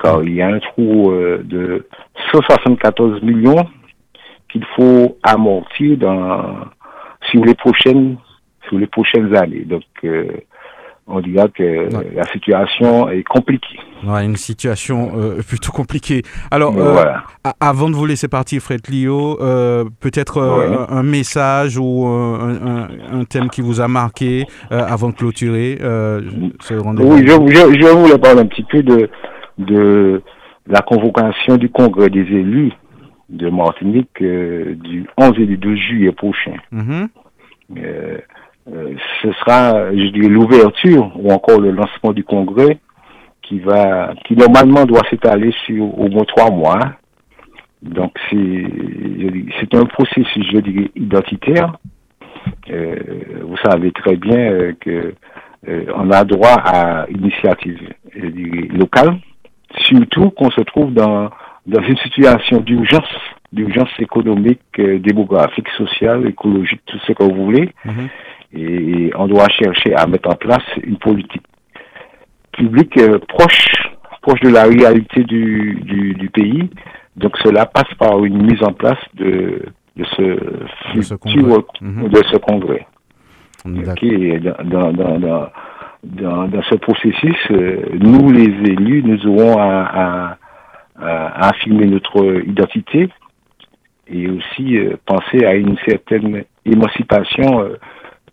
car 0.00 0.22
il 0.22 0.34
y 0.34 0.42
a 0.42 0.48
un 0.48 0.58
trou 0.58 1.10
de 1.10 1.88
174 2.30 3.22
millions 3.22 3.66
qu'il 4.50 4.64
faut 4.76 5.18
amortir 5.22 5.96
dans, 5.96 6.66
sur 7.30 7.44
les 7.44 7.54
prochaines, 7.54 8.16
sur 8.68 8.78
les 8.78 8.86
prochaines 8.86 9.34
années. 9.36 9.64
Donc, 9.64 9.82
euh, 10.04 10.28
on 11.08 11.20
dira 11.20 11.48
que 11.48 11.88
la 12.14 12.24
situation 12.24 13.08
est 13.08 13.22
compliquée. 13.22 13.78
Ouais, 14.06 14.24
une 14.24 14.36
situation 14.36 15.12
euh, 15.16 15.42
plutôt 15.46 15.72
compliquée. 15.72 16.22
Alors, 16.50 16.76
euh, 16.78 17.04
avant 17.60 17.88
de 17.90 17.94
vous 17.94 18.06
laisser 18.06 18.28
partir, 18.28 18.60
Fred 18.60 18.86
Lio, 18.88 19.36
peut-être 20.00 20.40
un 20.90 21.02
message 21.02 21.78
ou 21.78 22.06
un, 22.06 22.88
un, 23.12 23.24
thème 23.24 23.48
qui 23.48 23.60
vous 23.60 23.80
a 23.80 23.88
marqué 23.88 24.44
avant 24.70 25.08
de 25.08 25.14
clôturer 25.14 25.78
ce 25.80 26.74
rendez-vous? 26.74 27.14
Oui, 27.14 27.26
je, 27.26 27.32
je, 27.32 27.80
je, 27.80 27.86
voulais 27.88 28.18
parler 28.18 28.40
un 28.40 28.46
petit 28.46 28.64
peu 28.64 28.82
de, 28.82 29.10
de 29.58 30.22
la 30.68 30.82
convocation 30.82 31.56
du 31.56 31.68
congrès 31.70 32.10
des 32.10 32.20
élus 32.20 32.72
de 33.28 33.50
Martinique 33.50 34.22
euh, 34.22 34.74
du 34.74 35.06
11 35.18 35.38
et 35.38 35.46
du 35.46 35.56
12 35.56 35.78
juillet 35.78 36.12
prochain. 36.12 36.54
Mhm. 36.72 37.08
Euh, 37.76 37.80
euh, 37.80 38.18
ce 39.22 39.32
sera, 39.32 39.90
je 39.92 40.08
dirais, 40.08 40.28
l'ouverture 40.28 41.10
ou 41.16 41.30
encore 41.32 41.60
le 41.60 41.70
lancement 41.70 42.12
du 42.12 42.24
congrès 42.24 42.78
qui 43.42 43.58
va, 43.60 44.14
qui 44.26 44.36
normalement 44.36 44.84
doit 44.84 45.02
s'étaler 45.08 45.52
sur 45.64 45.98
au 45.98 46.08
moins 46.08 46.24
trois 46.24 46.50
mois. 46.50 46.78
Donc 47.82 48.12
c'est, 48.28 48.64
c'est 49.60 49.74
un 49.74 49.84
processus, 49.84 50.46
je 50.52 50.58
dirais, 50.58 50.90
identitaire. 50.96 51.76
vous 52.68 53.56
savez 53.64 53.92
très 53.92 54.16
bien 54.16 54.74
que 54.80 55.14
on 55.94 56.10
a 56.10 56.24
droit 56.24 56.56
à 56.64 57.06
une 57.08 57.22
initiative 57.22 57.80
locale, 58.70 59.18
surtout 59.84 60.30
qu'on 60.30 60.50
se 60.50 60.60
trouve 60.62 60.92
dans 60.92 61.30
dans 61.68 61.82
une 61.82 61.98
situation 61.98 62.60
d'urgence, 62.60 63.14
d'urgence 63.52 63.90
économique, 63.98 64.60
euh, 64.78 64.98
démographique, 64.98 65.68
sociale, 65.76 66.26
écologique, 66.26 66.80
tout 66.86 66.98
ce 67.06 67.12
que 67.12 67.22
vous 67.22 67.44
voulez. 67.44 67.70
Mhm. 67.84 68.08
Et 68.52 69.10
on 69.16 69.26
doit 69.26 69.48
chercher 69.48 69.94
à 69.94 70.06
mettre 70.06 70.30
en 70.30 70.34
place 70.34 70.64
une 70.82 70.96
politique 70.96 71.42
publique 72.52 72.96
euh, 72.98 73.18
proche 73.28 73.88
proche 74.22 74.40
de 74.40 74.48
la 74.50 74.64
réalité 74.64 75.24
du, 75.24 76.14
du, 76.18 76.30
pays. 76.30 76.68
Donc 77.16 77.36
cela 77.38 77.66
passe 77.66 77.92
par 77.98 78.24
une 78.24 78.42
mise 78.42 78.62
en 78.62 78.72
place 78.72 78.98
de, 79.14 79.62
de 79.96 80.04
ce, 80.16 80.96
de 80.96 81.02
ce 81.02 81.14
congrès. 81.14 81.64
Mhm. 81.80 82.08
De 82.08 82.22
ce 82.30 82.36
congrès. 82.36 82.86
dans, 83.64 84.92
dans, 84.92 85.18
dans, 85.18 86.48
dans, 86.48 86.62
ce 86.62 86.74
processus, 86.76 87.36
euh, 87.50 87.80
nous 87.98 88.30
les 88.30 88.50
élus, 88.72 89.02
nous 89.02 89.26
aurons 89.26 89.58
à, 89.58 90.36
à, 91.00 91.48
affirmer 91.48 91.86
notre 91.86 92.42
identité 92.46 93.08
et 94.08 94.28
aussi 94.28 94.78
euh, 94.78 94.96
penser 95.06 95.44
à 95.44 95.54
une 95.54 95.76
certaine 95.86 96.44
émancipation 96.64 97.68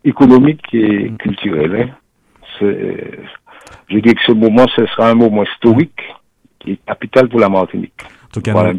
économique 0.06 0.62
et 0.72 1.12
culturelle. 1.18 1.90
Hein. 1.90 2.68
Je 3.88 3.98
dis 3.98 4.14
que 4.14 4.22
ce 4.26 4.32
moment, 4.32 4.66
ce 4.74 4.86
sera 4.86 5.10
un 5.10 5.14
moment 5.14 5.44
historique 5.44 6.00
et 6.66 6.78
capital 6.86 7.28
pour 7.28 7.40
la 7.40 7.48
Martinique. 7.48 7.92
En 8.02 8.40
tout 8.40 8.40
cas, 8.40 8.72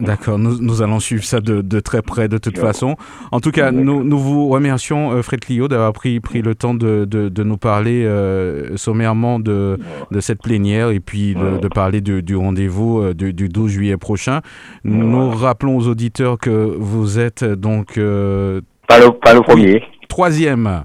D'accord, 0.00 0.38
nous, 0.38 0.80
allons 0.82 1.00
suivre 1.00 1.24
ça 1.24 1.40
de, 1.40 1.80
très 1.80 2.00
près 2.02 2.28
de 2.28 2.38
toute 2.38 2.56
façon. 2.56 2.96
En 3.32 3.40
tout 3.40 3.50
cas, 3.50 3.70
nous, 3.72 4.18
vous 4.18 4.48
remercions, 4.48 5.12
euh, 5.12 5.22
Fred 5.22 5.40
Clio, 5.40 5.68
d'avoir 5.68 5.92
pris, 5.92 6.20
pris 6.20 6.40
le 6.40 6.54
temps 6.54 6.72
de, 6.72 7.42
nous 7.42 7.56
parler 7.58 8.04
euh, 8.04 8.76
sommairement 8.76 9.40
de, 9.40 9.78
cette 10.20 10.40
plénière 10.40 10.90
et 10.90 11.00
puis 11.00 11.34
de, 11.34 11.68
parler 11.68 12.00
du, 12.00 12.36
rendez-vous 12.36 13.00
euh, 13.00 13.14
du, 13.14 13.48
12 13.48 13.70
juillet 13.70 13.96
prochain. 13.96 14.40
Nous 14.84 15.30
rappelons 15.30 15.76
aux 15.76 15.88
auditeurs 15.88 16.38
que 16.38 16.50
vous 16.50 17.18
êtes 17.18 17.44
donc... 17.44 17.96
pas, 17.96 18.00
le, 18.00 19.10
pas 19.10 19.34
le 19.34 19.40
premier. 19.42 19.82
Troisième. 20.08 20.84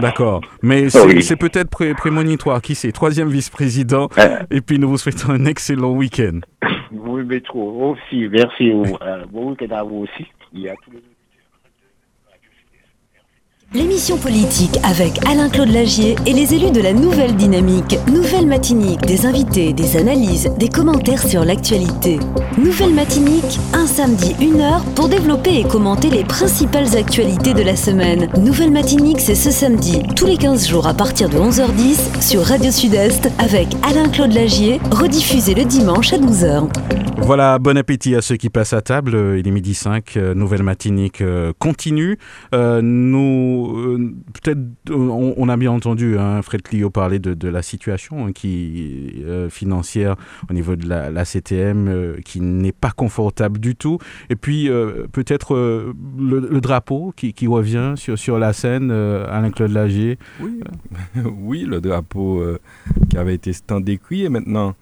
D'accord. 0.00 0.40
Mais 0.62 0.90
c'est 0.90 1.36
peut-être 1.36 1.70
prémonitoire. 1.94 2.60
Qui 2.60 2.74
sait? 2.74 2.92
Troisième 2.92 3.28
vice-président. 3.28 4.08
Et 4.50 4.60
puis 4.60 4.78
nous 4.78 4.88
vous 4.88 4.98
souhaitons 4.98 5.30
un 5.30 5.44
excellent 5.44 5.92
week-end. 5.92 6.40
Oui, 6.92 7.22
mais 7.26 7.40
trop 7.40 7.92
aussi. 7.92 8.28
Merci. 8.28 8.70
Euh, 8.70 9.24
bon 9.30 9.50
week-end 9.50 9.74
à 9.74 9.82
vous 9.82 10.04
aussi. 10.04 10.26
Tous 10.50 10.58
les 10.58 10.70
L'émission 13.72 14.16
politique 14.18 14.78
avec 14.84 15.24
Alain-Claude 15.26 15.70
Lagier 15.70 16.14
et 16.26 16.32
les 16.32 16.54
élus 16.54 16.70
de 16.70 16.80
la 16.80 16.92
nouvelle 16.92 17.34
dynamique. 17.34 17.98
Nouvelle 18.12 18.46
matinique, 18.46 19.00
des 19.02 19.26
invités, 19.26 19.72
des 19.72 19.96
analyses, 19.96 20.50
des 20.58 20.68
commentaires 20.68 21.26
sur 21.26 21.44
l'actualité. 21.44 22.20
Nouvelle 22.58 22.94
matinique, 22.94 23.58
un 23.72 23.86
samedi, 23.86 24.36
une 24.40 24.60
heure 24.60 24.84
pour 24.94 25.08
développer 25.08 25.58
et 25.58 25.64
commenter 25.64 26.10
les 26.10 26.24
principales 26.24 26.96
actualités 26.96 27.54
de 27.54 27.62
la 27.62 27.74
semaine. 27.74 28.28
Nouvelle 28.38 28.70
matinique, 28.70 29.20
c'est 29.20 29.34
ce 29.34 29.50
samedi, 29.50 30.02
tous 30.14 30.26
les 30.26 30.36
15 30.36 30.68
jours 30.68 30.86
à 30.86 30.94
partir 30.94 31.28
de 31.28 31.38
11h10 31.38 32.20
sur 32.22 32.42
Radio 32.42 32.70
Sud-Est 32.70 33.28
avec 33.38 33.68
Alain-Claude 33.82 34.32
Lagier, 34.32 34.80
rediffusé 34.90 35.54
le 35.54 35.64
dimanche 35.64 36.12
à 36.12 36.18
12h. 36.18 36.68
Voilà, 37.18 37.58
bon 37.58 37.78
appétit 37.78 38.14
à 38.16 38.20
ceux 38.20 38.36
qui 38.36 38.50
passent 38.50 38.74
à 38.74 38.82
table. 38.82 39.16
Il 39.38 39.48
est 39.48 39.50
midi 39.50 39.72
5, 39.72 40.16
euh, 40.16 40.34
nouvelle 40.34 40.62
matinique 40.62 41.22
euh, 41.22 41.54
continue. 41.58 42.18
Euh, 42.54 42.82
nous 42.82 43.63
euh, 43.66 44.14
peut-être, 44.32 44.58
euh, 44.90 45.32
on, 45.36 45.48
a 45.48 45.56
bien 45.56 45.70
entendu 45.70 46.18
hein, 46.18 46.42
Fred 46.42 46.62
Clio 46.62 46.90
parler 46.90 47.18
de, 47.18 47.48
la 47.48 47.62
situation 47.62 48.26
hein, 48.26 48.32
qui, 48.32 49.22
euh, 49.24 49.48
financière 49.48 50.16
au 50.50 50.52
niveau 50.52 50.76
de 50.76 50.88
la, 50.88 51.24
CTM 51.24 52.16
qui 52.24 52.40
n'est 52.40 52.72
pas 52.72 52.90
confortable 52.90 53.58
du 53.58 53.76
tout. 53.76 53.98
Et 54.30 54.36
puis 54.36 54.68
peut-être 55.12 55.54
le, 56.18 56.60
drapeau 56.60 57.12
qui, 57.16 57.46
revient 57.46 57.94
sur, 57.96 58.18
sur 58.18 58.38
la 58.38 58.52
scène, 58.52 58.90
Alain-Claude 58.90 59.70
Lagier. 59.70 60.18
Oui, 60.40 60.60
oui, 61.38 61.62
le 61.62 61.80
drapeau 61.80 62.42
qui 63.08 63.16
avait 63.16 63.34
été 63.34 63.52
standé 63.52 63.98
cuit 63.98 64.24
et 64.24 64.28
maintenant 64.28 64.74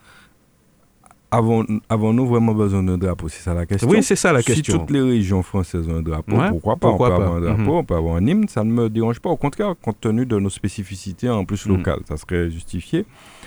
Avons-nous 1.32 2.26
vraiment 2.26 2.52
besoin 2.52 2.82
d'un 2.82 2.98
drapeau? 2.98 3.26
C'est 3.28 3.40
ça 3.40 3.54
la 3.54 3.64
question. 3.64 3.88
Oui, 3.88 4.02
c'est 4.02 4.16
ça 4.16 4.32
la 4.32 4.42
question. 4.42 4.74
Si 4.74 4.78
toutes 4.78 4.90
les 4.90 5.00
régions 5.00 5.42
françaises 5.42 5.88
ont 5.88 5.96
un 5.96 6.02
drapeau, 6.02 6.36
pourquoi 6.50 6.76
pas? 6.76 6.88
On 6.88 6.98
peut 6.98 7.04
avoir 7.04 7.32
un 7.36 7.40
drapeau, 7.40 7.62
mhm. 7.62 7.68
on 7.70 7.84
peut 7.84 7.94
avoir 7.94 8.16
un 8.16 8.26
hymne, 8.26 8.48
ça 8.48 8.62
ne 8.64 8.70
me 8.70 8.90
dérange 8.90 9.18
pas. 9.18 9.30
Au 9.30 9.36
contraire, 9.36 9.74
compte 9.80 9.98
tenu 9.98 10.26
de 10.26 10.38
nos 10.38 10.50
spécificités 10.50 11.30
en 11.30 11.46
plus 11.46 11.64
mhm. 11.64 11.78
locales, 11.78 12.00
ça 12.06 12.18
serait 12.18 12.50
justifié. 12.50 13.06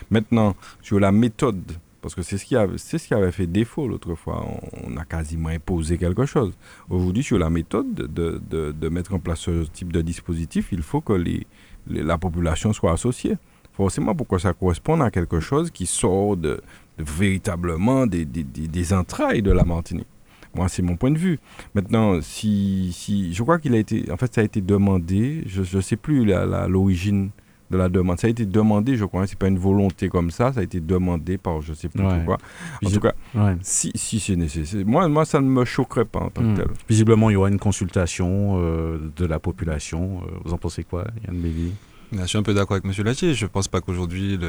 Maintenant, 0.09 0.55
sur 0.81 0.99
la 0.99 1.11
méthode, 1.11 1.61
parce 2.01 2.15
que 2.15 2.23
c'est 2.23 2.39
ce, 2.39 2.45
qui 2.45 2.55
avait, 2.55 2.79
ce 2.79 2.97
qui 2.97 3.13
avait 3.13 3.31
fait 3.31 3.45
défaut 3.47 3.87
l'autre 3.87 4.15
fois, 4.15 4.43
on, 4.83 4.97
a 4.97 5.05
quasiment 5.05 5.49
imposé 5.49 5.99
quelque 5.99 6.25
chose. 6.25 6.53
Aujourd'hui, 6.89 7.23
sur 7.23 7.37
la 7.37 7.51
méthode 7.51 7.93
de, 7.93 8.07
de, 8.07 8.71
de, 8.71 8.89
mettre 8.89 9.13
en 9.13 9.19
place 9.19 9.41
ce 9.41 9.65
type 9.65 9.93
de 9.93 10.01
dispositif, 10.01 10.69
il 10.71 10.81
faut 10.81 11.01
que 11.01 11.13
les, 11.13 11.45
la 11.87 12.17
population 12.17 12.73
soit 12.73 12.93
associée 12.93 13.37
forcément 13.75 14.15
pour 14.15 14.27
que 14.27 14.37
ça 14.37 14.53
corresponde 14.53 15.01
à 15.01 15.11
quelque 15.11 15.39
chose 15.39 15.69
qui 15.69 15.85
sort 15.85 16.37
de, 16.37 16.61
véritablement 16.97 18.07
des, 18.07 18.25
des, 18.25 18.43
des, 18.43 18.93
entrailles 18.93 19.41
de 19.41 19.51
la 19.51 19.63
Martinique. 19.63 20.07
Moi, 20.53 20.69
c'est 20.69 20.81
mon 20.81 20.95
point 20.95 21.11
de 21.11 21.17
vue. 21.17 21.39
Maintenant, 21.73 22.21
si, 22.21 22.91
si 22.93 23.33
je 23.33 23.43
crois 23.43 23.59
qu'il 23.59 23.73
a 23.75 23.77
été, 23.77 24.09
en 24.09 24.17
fait, 24.17 24.33
ça 24.33 24.41
a 24.41 24.43
été 24.43 24.61
demandé, 24.61 25.43
je 25.47 25.61
ne 25.75 25.81
sais 25.81 25.97
plus 25.97 26.25
l'origine 26.25 27.31
de 27.71 27.77
la 27.77 27.89
demande. 27.89 28.19
Ça 28.19 28.27
a 28.27 28.29
été 28.29 28.45
demandé, 28.45 28.95
je 28.95 29.05
crois, 29.05 29.23
hein, 29.23 29.25
c'est 29.27 29.37
pas 29.37 29.47
une 29.47 29.57
volonté 29.57 30.07
comme 30.09 30.31
ça, 30.31 30.53
ça 30.53 30.61
a 30.61 30.63
été 30.63 30.79
demandé 30.79 31.37
par 31.37 31.61
je 31.61 31.73
sais 31.73 31.89
plus 31.89 32.03
pourquoi. 32.03 32.37
En 32.83 32.89
tout 32.89 32.99
cas, 32.99 33.13
si, 33.61 33.91
si 33.95 34.19
c'est 34.19 34.35
nécessaire, 34.35 34.85
moi, 34.85 35.07
moi, 35.07 35.25
ça 35.25 35.41
ne 35.41 35.47
me 35.47 35.65
choquerait 35.65 36.05
pas 36.05 36.19
en 36.19 36.29
tant 36.29 36.41
que 36.41 36.47
hmm. 36.47 36.55
tel. 36.55 36.67
Visiblement, 36.87 37.29
il 37.29 37.33
y 37.33 37.35
aura 37.35 37.49
une 37.49 37.59
consultation 37.59 38.57
euh, 38.57 39.11
de 39.15 39.25
la 39.25 39.39
population. 39.39 40.21
Euh, 40.23 40.31
vous 40.45 40.53
en 40.53 40.57
pensez 40.57 40.83
quoi, 40.83 41.05
Yann 41.27 41.37
Bévy? 41.37 41.73
Je 42.11 42.25
suis 42.25 42.37
un 42.37 42.43
peu 42.43 42.53
d'accord 42.53 42.77
avec 42.77 42.85
M. 42.85 43.05
Latier. 43.05 43.33
Je 43.33 43.45
ne 43.45 43.49
pense 43.49 43.67
pas 43.67 43.81
qu'aujourd'hui, 43.81 44.39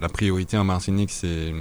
la 0.00 0.08
priorité 0.08 0.56
en 0.56 0.64
Martinique, 0.64 1.10
c'est 1.10 1.52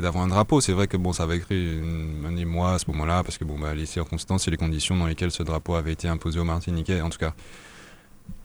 d'avoir 0.00 0.24
un 0.24 0.28
drapeau. 0.28 0.60
C'est 0.60 0.72
vrai 0.72 0.86
que 0.86 0.96
bon, 0.96 1.12
ça 1.12 1.24
avait 1.24 1.40
créé 1.40 1.80
un 2.26 2.36
émoi 2.36 2.74
à 2.74 2.78
ce 2.78 2.84
moment-là, 2.88 3.22
parce 3.22 3.38
que 3.38 3.44
bon, 3.44 3.58
bah, 3.58 3.74
les 3.74 3.86
circonstances 3.86 4.48
et 4.48 4.50
les 4.50 4.56
conditions 4.56 4.96
dans 4.96 5.06
lesquelles 5.06 5.30
ce 5.30 5.42
drapeau 5.42 5.74
avait 5.74 5.92
été 5.92 6.08
imposé 6.08 6.38
aux 6.38 6.44
Martiniquais, 6.44 7.00
en 7.00 7.10
tout 7.10 7.18
cas, 7.18 7.34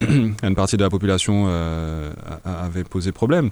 une 0.00 0.54
partie 0.54 0.76
de 0.76 0.82
la 0.82 0.90
population 0.90 1.44
euh, 1.48 2.12
avait 2.44 2.84
posé 2.84 3.12
problème. 3.12 3.50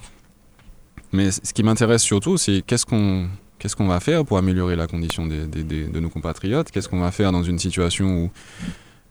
Mais 1.13 1.31
ce 1.31 1.53
qui 1.53 1.63
m'intéresse 1.63 2.03
surtout, 2.03 2.39
c'est 2.39 2.63
qu'est-ce 2.67 2.87
qu'on 2.87 3.87
va 3.87 4.01
faire 4.01 4.25
pour 4.25 4.39
améliorer 4.39 4.77
la 4.77 4.87
condition 4.87 5.27
de 5.27 5.99
nos 6.01 6.09
compatriotes? 6.09 6.71
Qu'est-ce 6.71 6.89
qu'on 6.89 7.01
va 7.01 7.11
faire 7.11 7.33
dans 7.33 7.43
une 7.43 7.59
situation 7.59 8.25
où 8.25 8.31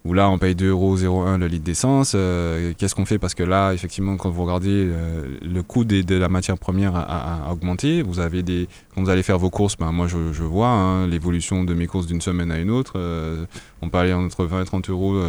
où 0.04 0.14
là 0.14 0.30
on 0.30 0.38
paye 0.38 0.56
2,01 0.56 0.66
euros 1.06 1.38
le 1.38 1.48
litre 1.48 1.64
d'essence. 1.64 2.14
Euh, 2.16 2.74
qu'est-ce 2.78 2.96
qu'on 2.96 3.06
fait? 3.06 3.20
Parce 3.20 3.36
que 3.36 3.44
là, 3.44 3.74
effectivement, 3.74 4.18
quand 4.18 4.30
vous 4.30 4.44
regardez 4.44 4.70
euh, 4.70 5.38
le 5.42 5.64
coût 5.64 5.84
de 5.84 6.16
la 6.16 6.30
matière 6.30 6.58
première 6.58 6.96
a, 6.96 7.52
augmenté, 7.52 8.02
vous 8.02 8.20
avez 8.20 8.44
des, 8.44 8.68
quand 8.94 9.04
vous 9.04 9.10
allez 9.10 9.24
faire 9.24 9.38
vos 9.38 9.50
courses, 9.50 9.78
ben, 9.78 9.92
moi 9.92 10.08
je, 10.08 10.44
vois 10.44 10.70
hein, 10.70 11.08
l'évolution 11.08 11.64
de 11.64 11.74
mes 11.74 11.88
courses 11.88 12.08
d'une 12.08 12.22
semaine 12.22 12.52
à 12.52 12.58
une 12.58 12.72
autre. 12.72 12.94
Euh, 12.96 13.46
on 13.82 13.90
peut 13.90 14.00
aller 14.00 14.14
entre 14.14 14.46
20 14.46 14.62
et 14.62 14.66
30 14.66 14.90
euros 14.90 15.22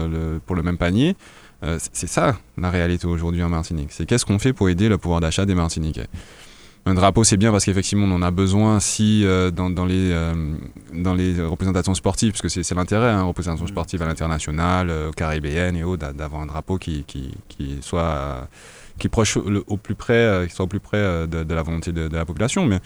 pour 0.47 0.57
le 0.57 0.62
même 0.62 0.79
panier. 0.79 1.16
c'est 1.93 2.07
ça 2.07 2.37
la 2.57 2.70
réalité 2.70 3.07
aujourd'hui 3.07 3.43
en 3.43 3.49
Martinique. 3.49 3.91
C'est 3.91 4.07
qu'est-ce 4.07 4.25
qu'on 4.25 4.39
fait 4.39 4.53
pour 4.53 4.68
aider 4.68 4.89
le 4.89 4.99
pouvoir 4.99 5.20
d'achat 5.20 5.47
des 5.47 5.55
Martiniquais? 5.55 6.09
Un 6.85 6.95
drapeau, 6.95 7.22
c'est 7.22 7.37
bien 7.37 7.53
parce 7.53 7.64
qu'effectivement, 7.64 8.07
on 8.07 8.16
en 8.16 8.22
a 8.22 8.33
besoin 8.33 8.80
si 8.80 9.24
euh, 9.24 9.53
dans, 9.53 9.68
les, 9.85 10.11
euh, 10.11 10.35
dans 10.93 11.14
les 11.14 11.41
représentations 11.41 11.95
sportives, 11.95 12.33
parce 12.33 12.43
que 12.43 12.49
c'est 12.49 12.74
l'intérêt, 12.74 13.11
hein, 13.11 13.22
représentation 13.22 13.68
sportive 13.68 14.03
à 14.03 14.07
l'international, 14.07 14.91
euh, 14.91 15.12
caribéenne 15.12 15.76
et 15.76 15.85
autres, 15.85 16.12
d'avoir 16.12 16.43
un 16.43 16.47
drapeau 16.47 16.78
qui, 16.78 17.05
qui, 17.05 17.30
qui 17.49 17.78
soit 17.83 18.49
qui 18.99 19.09
proche 19.09 19.37
au 19.37 19.76
plus 19.76 19.95
près, 19.95 20.45
qui 20.49 20.55
soit 20.55 20.64
au 20.64 20.68
plus 20.68 20.80
près 20.80 21.26
de, 21.26 21.55
la 21.55 21.62
volonté 21.62 21.93
de, 21.93 22.09
la 22.14 22.24
population. 22.24 22.66
Mais 22.66 22.78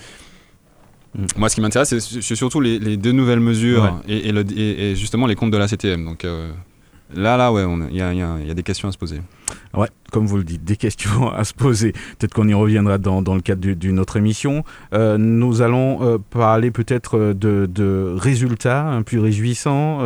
mm. 1.14 1.26
moi, 1.36 1.48
ce 1.48 1.54
qui 1.54 1.60
m'intéresse, 1.60 1.98
c'est 1.98 2.36
surtout 2.36 2.60
les, 2.60 2.96
deux 2.96 3.12
nouvelles 3.12 3.40
mesures 3.40 4.00
et, 4.06 4.28
et, 4.28 4.94
justement 4.94 5.26
les 5.26 5.34
comptes 5.34 5.50
de 5.50 5.56
la 5.56 5.68
CTM. 5.68 6.04
Donc 6.04 6.24
là, 7.14 7.36
là, 7.36 7.52
ouais, 7.52 7.64
il 7.90 7.96
y 7.96 8.00
a 8.02 8.54
des 8.54 8.62
questions 8.62 8.88
à 8.88 8.92
se 8.92 8.98
poser. 8.98 9.20
Ouais, 9.74 9.88
comme 10.10 10.26
vous 10.26 10.38
le 10.38 10.44
dites, 10.44 10.64
des 10.64 10.76
questions 10.76 11.30
à 11.32 11.44
se 11.44 11.52
poser. 11.52 11.92
Peut-être 11.92 12.32
qu'on 12.32 12.48
y 12.48 12.54
reviendra 12.54 12.98
dans, 12.98 13.34
le 13.34 13.40
cadre 13.40 13.72
d'une 13.72 14.00
autre 14.00 14.16
émission. 14.16 14.64
Euh, 14.94 15.18
nous 15.18 15.60
allons 15.60 16.02
euh, 16.02 16.18
parler 16.30 16.70
peut-être 16.70 17.18
euh, 17.18 17.34
de, 17.34 18.14
résultats 18.16 18.86
un 18.86 19.02
peu 19.02 19.20
réjouissants 19.20 19.98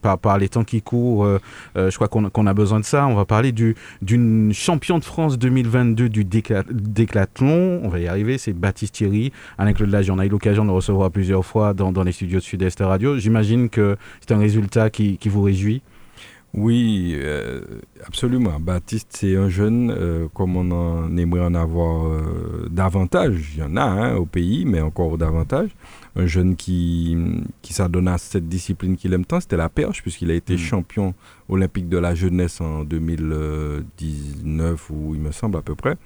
par, 0.00 0.38
les 0.38 0.48
temps 0.48 0.64
qui 0.64 0.82
courent. 0.82 1.28
je 1.76 1.94
crois 1.94 2.08
qu'on 2.08 2.46
a 2.46 2.54
besoin 2.54 2.80
de 2.80 2.84
ça. 2.84 3.06
On 3.06 3.14
va 3.14 3.24
parler 3.24 3.52
d'une 3.52 4.52
championne 4.52 5.00
de 5.00 5.04
France 5.04 5.38
2022 5.38 6.08
du 6.08 6.24
décathlon. 6.24 7.80
On 7.82 7.88
va 7.88 7.98
y 7.98 8.08
arriver, 8.08 8.38
c'est 8.38 8.52
Baptiste 8.52 8.94
Thierry. 8.94 9.32
Alain-Claude 9.58 9.90
Lagie, 9.90 10.10
on 10.10 10.18
a 10.18 10.26
eu 10.26 10.30
l'occasion 10.30 10.64
de 10.64 10.70
recevoir 10.70 11.10
plusieurs 11.10 11.44
fois 11.44 11.74
dans, 11.74 12.02
les 12.02 12.12
studios 12.12 12.38
de 12.38 12.44
Sud-Est 12.44 12.80
Radio. 12.80 13.18
J'imagine 13.18 13.68
que 13.68 13.96
c'est 14.20 14.32
un 14.32 14.38
résultat 14.38 14.90
qui 14.90 15.18
vous 15.26 15.42
réjouit. 15.42 15.82
Oui, 16.54 17.14
euh, 17.16 17.62
absolument. 18.06 18.60
Baptiste, 18.60 19.08
c'est 19.12 19.36
un 19.36 19.48
jeune, 19.48 19.90
euh, 19.90 20.28
comme 20.34 20.54
on 20.56 20.70
en 20.70 21.16
aimerait 21.16 21.40
en 21.40 21.54
avoir 21.54 22.06
euh, 22.08 22.68
davantage. 22.70 23.52
Il 23.54 23.60
y 23.60 23.62
en 23.62 23.74
a 23.76 23.84
hein, 23.84 24.16
au 24.16 24.26
pays, 24.26 24.66
mais 24.66 24.82
encore 24.82 25.16
davantage. 25.16 25.70
Un 26.14 26.26
jeune 26.26 26.56
qui, 26.56 27.16
qui 27.62 27.72
s'adonne 27.72 28.06
à 28.06 28.18
cette 28.18 28.50
discipline 28.50 28.98
qu'il 28.98 29.14
aime 29.14 29.24
tant, 29.24 29.40
c'était 29.40 29.56
la 29.56 29.70
perche, 29.70 30.02
puisqu'il 30.02 30.30
a 30.30 30.34
été 30.34 30.54
Mm. 30.54 30.58
champion 30.58 31.14
olympique 31.48 31.88
de 31.88 31.96
la 31.96 32.14
jeunesse 32.14 32.60
en 32.60 32.84
2019, 32.84 34.90
ou 34.90 35.14
il 35.14 35.22
me 35.22 35.32
semble 35.32 35.56
à 35.56 35.62
peu 35.62 35.74
près. 35.74 35.96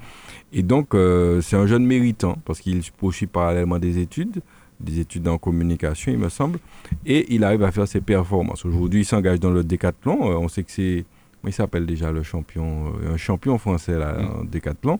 Et 0.52 0.62
donc, 0.62 0.94
euh, 0.94 1.40
c'est 1.40 1.56
un 1.56 1.66
jeune 1.66 1.84
méritant, 1.84 2.38
parce 2.44 2.60
qu'il 2.60 2.82
poursuit 2.96 3.26
parallèlement 3.26 3.80
des 3.80 3.98
études, 3.98 4.42
des 4.80 5.00
études 5.00 5.26
en 5.28 5.38
communication, 5.38 6.12
il 6.12 6.18
me 6.18 6.28
semble, 6.28 6.58
et 7.04 7.32
il 7.34 7.44
arrive 7.44 7.62
à 7.62 7.70
faire 7.72 7.88
ses 7.88 8.00
performances. 8.00 8.64
Aujourd'hui, 8.64 9.00
il 9.00 9.04
s'engage 9.04 9.40
dans 9.40 9.50
le 9.50 9.64
décathlon. 9.64 10.30
Euh, 10.30 10.36
on 10.36 10.48
sait 10.48 10.62
que 10.62 10.70
c'est. 10.70 11.04
Il 11.46 11.52
s'appelle 11.52 11.86
déjà 11.86 12.10
le 12.10 12.24
champion 12.24 12.86
euh, 13.04 13.14
Un 13.14 13.16
champion 13.16 13.56
français 13.56 13.96
là, 13.96 14.14
Mm. 14.14 14.40
en 14.40 14.44
décathlon. 14.44 14.98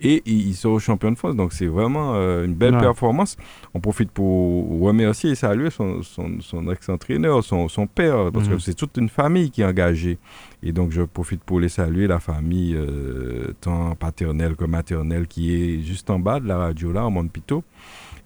Et 0.00 0.22
il, 0.26 0.46
il 0.48 0.54
sera 0.54 0.78
champion 0.78 1.10
de 1.10 1.16
France. 1.16 1.34
Donc, 1.34 1.52
c'est 1.52 1.66
vraiment 1.66 2.12
euh, 2.14 2.44
une 2.44 2.54
belle 2.54 2.74
Ouais. 2.74 2.80
performance. 2.80 3.36
On 3.74 3.80
profite 3.80 4.12
pour 4.12 4.80
remercier 4.80 5.30
et 5.30 5.34
saluer 5.34 5.70
son, 5.70 6.04
son, 6.04 6.36
son 6.40 6.70
ex-entraîneur, 6.70 7.42
son, 7.42 7.66
son 7.68 7.88
père, 7.88 8.30
parce 8.32 8.46
que 8.46 8.52
Mhm. 8.54 8.60
c'est 8.60 8.74
toute 8.74 8.96
une 8.96 9.08
famille 9.08 9.50
qui 9.50 9.62
est 9.62 9.64
engagée. 9.64 10.18
Et 10.62 10.70
donc, 10.70 10.92
je 10.92 11.02
profite 11.02 11.42
pour 11.42 11.58
les 11.58 11.68
saluer, 11.68 12.06
la 12.06 12.20
famille, 12.20 12.76
euh, 12.76 13.52
tant 13.60 13.96
paternelle 13.96 14.54
que 14.54 14.66
maternelle, 14.66 15.26
qui 15.26 15.52
est 15.52 15.82
juste 15.82 16.10
en 16.10 16.20
bas 16.20 16.38
de 16.38 16.46
la 16.46 16.58
radio 16.58 16.92
là, 16.92 17.04
en 17.06 17.10
Montpito 17.10 17.64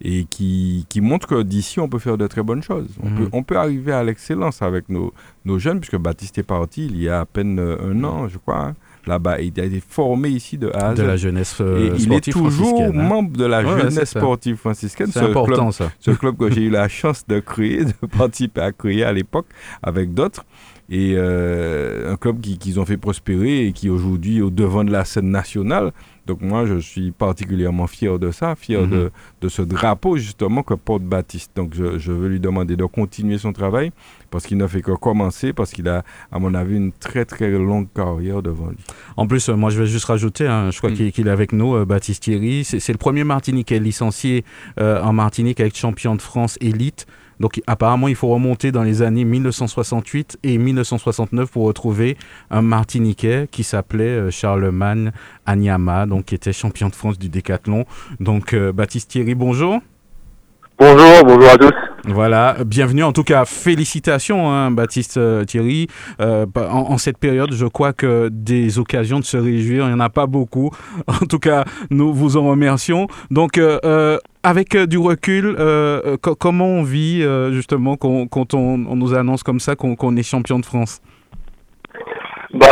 et 0.04 0.24
qui, 0.24 0.84
qui 0.88 1.00
montre 1.00 1.28
que 1.28 1.42
d'ici, 1.42 1.78
on 1.78 1.88
peut 1.88 2.00
faire 2.00 2.18
de 2.18 2.26
très 2.26 2.42
bonnes 2.42 2.62
choses. 2.62 2.88
On, 3.02 3.08
Mhm. 3.08 3.16
peut, 3.18 3.28
on 3.32 3.42
peut 3.44 3.56
arriver 3.56 3.92
à 3.92 4.02
l'excellence 4.02 4.60
avec 4.60 4.88
nos, 4.88 5.12
nos 5.44 5.58
jeunes, 5.60 5.78
puisque 5.80 5.96
Baptiste 5.96 6.38
est 6.38 6.42
parti 6.42 6.86
il 6.86 7.00
y 7.00 7.08
a 7.08 7.20
à 7.20 7.24
peine 7.24 7.58
euh, 7.60 7.76
un 7.92 8.02
an, 8.04 8.28
je 8.28 8.38
crois. 8.38 8.58
hein. 8.66 8.74
Là-bas, 9.06 9.40
il 9.40 9.52
a 9.60 9.64
été 9.64 9.80
formé 9.86 10.28
ici 10.28 10.58
de 10.58 10.68
A 10.74 10.90
à 10.90 10.94
Z. 10.94 10.98
De 10.98 11.02
la 11.04 11.16
jeunesse 11.16 11.56
et 11.58 11.62
euh, 11.64 11.96
il 11.98 12.12
est 12.12 12.32
toujours 12.32 12.80
hein. 12.82 12.92
membre 12.92 13.36
de 13.36 13.44
la 13.44 13.62
Ouais, 13.64 13.80
jeunesse 13.80 14.10
sportive 14.10 14.54
franciscaine. 14.56 15.08
C'est 15.12 15.18
ce 15.18 15.24
club- 15.24 15.36
important 15.38 15.72
ça. 15.72 15.90
ce 15.98 16.12
club 16.12 16.36
que 16.36 16.48
j'ai 16.52 16.62
eu 16.62 16.70
la 16.70 16.86
chance 16.88 17.24
de 17.26 17.40
créer, 17.40 17.84
de 17.84 17.92
participer 18.16 18.60
à 18.60 18.70
créer 18.70 19.02
à 19.02 19.12
l'époque 19.12 19.46
avec 19.82 20.14
d'autres. 20.14 20.44
Et 20.88 21.14
euh, 21.16 22.12
un 22.12 22.16
club 22.16 22.40
qui- 22.40 22.58
qu'ils 22.58 22.78
ont 22.78 22.84
fait 22.84 22.96
prospérer 22.96 23.66
et 23.66 23.72
qui 23.72 23.88
aujourd'hui 23.88 24.38
est 24.38 24.42
au 24.42 24.50
devant 24.50 24.84
de 24.84 24.92
la 24.92 25.04
scène 25.04 25.30
nationale. 25.30 25.92
Donc 26.26 26.40
moi, 26.40 26.66
je 26.66 26.78
suis 26.78 27.10
particulièrement 27.10 27.86
fier 27.86 28.18
de 28.18 28.30
ça, 28.30 28.54
fier 28.54 28.82
Mhm. 28.82 28.90
de, 28.90 29.10
de 29.40 29.48
ce 29.48 29.62
drapeau 29.62 30.16
justement 30.16 30.62
que 30.62 30.74
porte 30.74 31.02
Baptiste. 31.02 31.50
Donc 31.56 31.74
je, 31.74 31.98
je 31.98 32.12
veux 32.12 32.28
lui 32.28 32.38
demander 32.40 32.76
de 32.76 32.84
continuer 32.84 33.38
son 33.38 33.52
travail 33.52 33.90
parce 34.30 34.46
qu'il 34.46 34.56
n'a 34.58 34.68
fait 34.68 34.82
que 34.82 34.92
commencer, 34.92 35.52
parce 35.52 35.72
qu'il 35.72 35.88
a, 35.88 36.04
à 36.30 36.38
mon 36.38 36.54
avis, 36.54 36.76
une 36.76 36.92
très 36.92 37.24
très 37.24 37.50
longue 37.50 37.88
carrière 37.94 38.42
devant 38.42 38.68
lui. 38.68 38.76
En 39.16 39.26
plus, 39.26 39.48
euh, 39.48 39.56
moi, 39.56 39.70
je 39.70 39.80
vais 39.80 39.86
juste 39.86 40.04
rajouter, 40.06 40.46
hein, 40.46 40.70
je 40.70 40.78
crois 40.78 40.90
Mm. 40.90 41.10
qu'il 41.10 41.26
est 41.26 41.30
avec 41.30 41.52
nous, 41.52 41.74
euh, 41.74 41.84
Baptiste 41.84 42.22
Thierry. 42.22 42.64
C'est 42.64 42.80
c'est 42.80 42.92
le 42.92 42.98
premier 42.98 43.24
Martiniquais 43.24 43.78
licencié 43.80 44.44
euh, 44.80 45.02
en 45.02 45.12
Martinique 45.12 45.60
avec 45.60 45.76
champion 45.76 46.14
de 46.14 46.22
France 46.22 46.56
élite. 46.60 47.06
Donc, 47.42 47.60
apparemment, 47.66 48.06
il 48.06 48.14
faut 48.14 48.28
remonter 48.28 48.70
dans 48.70 48.84
les 48.84 49.02
années 49.02 49.24
1968 49.24 50.38
et 50.44 50.58
1969 50.58 51.50
pour 51.50 51.64
retrouver 51.64 52.16
un 52.52 52.62
Martiniquais 52.62 53.48
qui 53.50 53.64
s'appelait 53.64 54.04
euh, 54.04 54.30
Charlemagne 54.30 55.10
Agnama, 55.44 56.06
donc 56.06 56.26
qui 56.26 56.36
était 56.36 56.52
champion 56.52 56.88
de 56.88 56.94
France 56.94 57.18
du 57.18 57.28
décathlon. 57.28 57.84
Donc, 58.20 58.54
euh, 58.54 58.72
Baptiste 58.72 59.10
Thierry, 59.10 59.34
bonjour. 59.34 59.80
Bonjour, 60.86 61.24
bonjour 61.24 61.48
à 61.48 61.56
tous. 61.56 61.70
Voilà, 62.06 62.56
bienvenue. 62.66 63.04
En 63.04 63.12
tout 63.12 63.22
cas, 63.22 63.44
félicitations, 63.44 64.50
hein, 64.50 64.72
Baptiste 64.72 65.16
euh, 65.16 65.44
Thierry. 65.44 65.86
Euh, 66.20 66.44
en, 66.56 66.90
en 66.90 66.98
cette 66.98 67.18
période, 67.18 67.52
je 67.52 67.66
crois 67.66 67.92
que 67.92 68.28
des 68.32 68.80
occasions 68.80 69.20
de 69.20 69.24
se 69.24 69.36
réjouir, 69.36 69.84
il 69.84 69.88
n'y 69.90 69.94
en 69.94 70.00
a 70.00 70.10
pas 70.10 70.26
beaucoup. 70.26 70.72
En 71.06 71.24
tout 71.26 71.38
cas, 71.38 71.64
nous 71.90 72.12
vous 72.12 72.36
en 72.36 72.48
remercions. 72.48 73.06
Donc, 73.30 73.58
euh, 73.58 74.18
avec 74.42 74.76
du 74.76 74.98
recul, 74.98 75.54
co- 76.20 76.34
comment 76.34 76.66
on 76.66 76.82
vit 76.82 77.22
justement 77.52 77.96
quand 77.96 78.54
on, 78.54 78.84
on 78.88 78.96
nous 78.96 79.14
annonce 79.14 79.44
comme 79.44 79.60
ça 79.60 79.76
qu'on 79.76 80.16
est 80.16 80.24
champion 80.24 80.58
de 80.58 80.66
France? 80.66 81.00
Bah, 82.54 82.66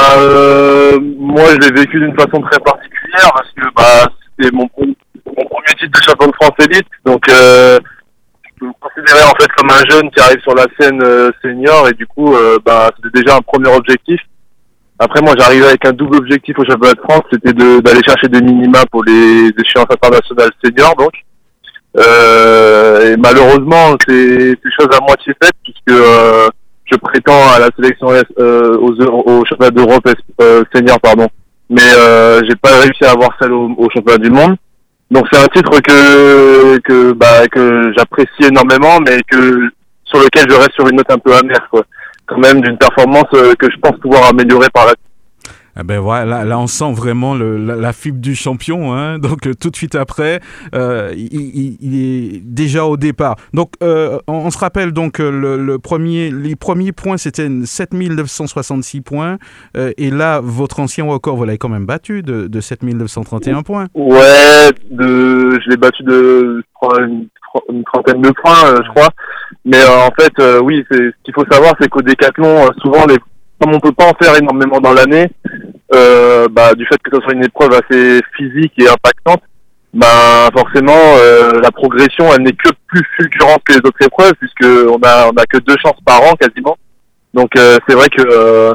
moi, 1.17 1.45
je 1.53 1.59
l'ai 1.69 1.81
vécu 1.81 2.01
d'une 2.01 2.17
façon 2.17 2.43
très 2.43 2.59
particulière 2.59 3.31
parce 3.37 3.51
que 3.53 3.63
bah, 3.77 4.13
c'était 4.37 4.51
mon, 4.57 4.69
mon 4.79 5.45
premier 5.49 5.75
titre 5.79 5.97
de 5.97 6.03
champion 6.05 6.27
de 6.27 6.35
France 6.41 6.57
élite. 6.69 6.89
Donc, 7.07 7.23
me 8.67 8.73
considérer 8.81 9.23
en 9.25 9.35
fait 9.41 9.49
comme 9.57 9.71
un 9.71 9.85
jeune 9.91 10.11
qui 10.11 10.21
arrive 10.21 10.41
sur 10.43 10.55
la 10.55 10.67
scène 10.79 11.01
euh, 11.03 11.31
senior 11.43 11.89
et 11.89 11.93
du 11.93 12.07
coup, 12.07 12.35
euh, 12.35 12.59
bah, 12.65 12.91
c'était 12.97 13.21
déjà 13.23 13.37
un 13.37 13.41
premier 13.41 13.75
objectif. 13.75 14.21
Après, 14.99 15.23
moi, 15.23 15.33
j'arrivais 15.39 15.67
avec 15.69 15.85
un 15.87 15.93
double 15.93 16.17
objectif 16.17 16.59
au 16.59 16.65
championnat 16.65 16.93
de 16.93 17.01
France, 17.01 17.23
c'était 17.33 17.55
d'aller 17.55 18.03
chercher 18.07 18.29
des 18.29 18.43
minima 18.43 18.81
pour 18.91 19.03
les 19.05 19.49
échéances 19.49 19.87
internationales 19.91 20.51
seniors, 20.63 20.95
donc. 20.97 21.13
Euh, 21.99 23.13
et 23.13 23.17
malheureusement, 23.17 23.97
c'est 24.07 24.57
chose 24.79 24.89
à 24.93 25.01
moitié 25.01 25.33
faite 25.43 25.55
puisque 25.65 25.91
euh, 25.91 26.49
je 26.85 26.97
prétends 26.99 27.53
à 27.55 27.59
la 27.59 27.69
sélection 27.75 28.09
euh, 28.39 28.77
aux, 28.79 28.93
Euro- 28.93 29.25
au 29.27 29.45
championnat 29.47 29.71
d'Europe 29.71 30.05
euh, 30.41 30.63
senior, 30.75 31.01
pardon. 31.01 31.27
Mais 31.69 31.81
j'ai 32.49 32.57
pas 32.57 32.79
réussi 32.81 33.05
à 33.05 33.13
avoir 33.13 33.31
celle 33.41 33.53
au 33.53 33.89
championnat 33.95 34.19
du 34.19 34.31
monde. 34.31 34.57
Donc 35.11 35.27
c'est 35.33 35.41
un 35.41 35.47
titre 35.47 35.81
que 35.81 36.79
que 36.79 37.13
bah 37.13 37.47
que 37.51 37.93
j'apprécie 37.97 38.45
énormément, 38.49 39.01
mais 39.01 39.19
que 39.29 39.71
sur 40.05 40.19
lequel 40.21 40.45
je 40.49 40.57
reste 40.57 40.73
sur 40.73 40.89
une 40.89 40.97
note 40.97 41.11
un 41.11 41.19
peu 41.19 41.35
amère, 41.35 41.69
quoi. 41.71 41.85
Quand 42.27 42.39
même 42.39 42.61
d'une 42.61 42.79
performance 42.79 43.29
euh, 43.35 43.55
que 43.59 43.71
je 43.71 43.77
pense 43.79 43.99
pouvoir 44.01 44.29
améliorer 44.29 44.69
par 44.73 44.87
la 44.87 44.95
Eh 45.79 45.83
ben 45.85 46.01
voilà, 46.01 46.25
là, 46.25 46.45
là, 46.45 46.59
on 46.59 46.67
sent 46.67 46.93
vraiment 46.93 47.35
le- 47.35 47.57
la, 47.59 47.77
la 47.77 47.93
fibre 47.93 48.19
du 48.21 48.35
champion. 48.35 48.93
hein. 48.95 49.19
Donc 49.21 49.47
euh, 49.47 49.55
tout 49.55 49.71
de 49.71 49.77
suite 49.77 49.95
après, 49.95 50.41
euh, 50.75 51.13
il, 51.17 51.29
il- 51.33 51.77
il 51.81 51.95
est 52.37 52.41
déjà 52.45 52.85
au 52.87 52.97
départ. 52.97 53.37
Donc 53.55 53.73
euh, 53.83 54.19
on, 54.27 54.35
on 54.35 54.51
se 54.51 54.59
rappelle 54.59 54.93
donc 54.93 55.21
euh, 55.21 55.31
le, 55.31 55.57
le 55.63 55.79
premier, 55.79 56.31
les 56.31 56.57
premiers 56.57 56.93
points 56.93 57.17
c'était 57.17 57.49
7966 57.49 59.01
points 59.01 59.39
Euh, 59.77 59.93
et 59.97 60.11
là 60.11 60.41
votre 60.43 60.81
ancien 60.81 61.05
record 61.05 61.37
vous 61.37 61.45
l'avez 61.45 61.59
quand 61.59 61.69
même 61.69 61.87
battu 61.87 62.23
de, 62.23 62.47
de 62.49 62.61
7931 62.61 63.63
points. 63.63 63.87
Ouais, 63.95 64.71
de, 64.91 65.59
je 65.63 65.71
l'ai 65.71 65.77
battu 65.77 66.03
de, 66.03 66.63
une, 66.99 67.27
une 67.73 67.85
trentaine 67.85 68.23
de 68.23 68.31
points, 68.43 68.65
euh, 68.67 68.79
je 68.85 68.91
crois. 68.91 69.09
Mais 69.65 69.79
euh, 69.81 70.07
en 70.07 70.11
fait, 70.19 70.33
euh, 70.41 70.61
oui, 70.61 70.85
c'est, 70.91 70.97
ce 70.99 71.13
qu'il 71.25 71.35
faut 71.35 71.45
savoir, 71.51 71.75
c'est 71.81 71.89
qu'au 71.89 72.03
décathlon, 72.03 72.69
souvent, 72.83 73.05
les, 73.07 73.17
comme 73.61 73.75
on 73.75 73.81
peut 73.81 73.93
pas 73.93 74.07
en 74.11 74.15
faire 74.23 74.37
énormément 74.37 74.81
dans 74.81 74.93
l'année, 74.93 75.31
euh, 75.93 76.49
bah, 76.51 76.75
du 76.75 76.87
fait 76.87 76.99
que 77.03 77.11
ce 77.17 77.21
soit 77.23 77.33
une 77.35 77.45
épreuve 77.45 77.73
assez 77.73 78.21
physique 78.37 78.73
et 78.79 78.89
impactante, 78.89 79.43
bah, 79.93 80.49
forcément, 80.57 80.93
euh, 81.19 81.61
la 81.61 81.71
progression, 81.73 82.33
elle 82.33 82.43
n'est 82.43 82.53
que 82.53 82.71
plus 82.87 83.05
fulgurante 83.17 83.63
que 83.65 83.73
les 83.73 83.79
autres 83.79 84.03
épreuves, 84.05 84.35
puisque 84.39 84.65
on 84.65 85.01
a, 85.03 85.27
on 85.29 85.37
a 85.37 85.45
que 85.47 85.59
deux 85.59 85.77
chances 85.85 85.99
par 86.05 86.23
an 86.23 86.35
quasiment. 86.41 86.77
Donc, 87.35 87.51
euh, 87.57 87.77
c'est 87.89 87.95
vrai 87.95 88.09
que 88.09 88.23
euh, 88.31 88.73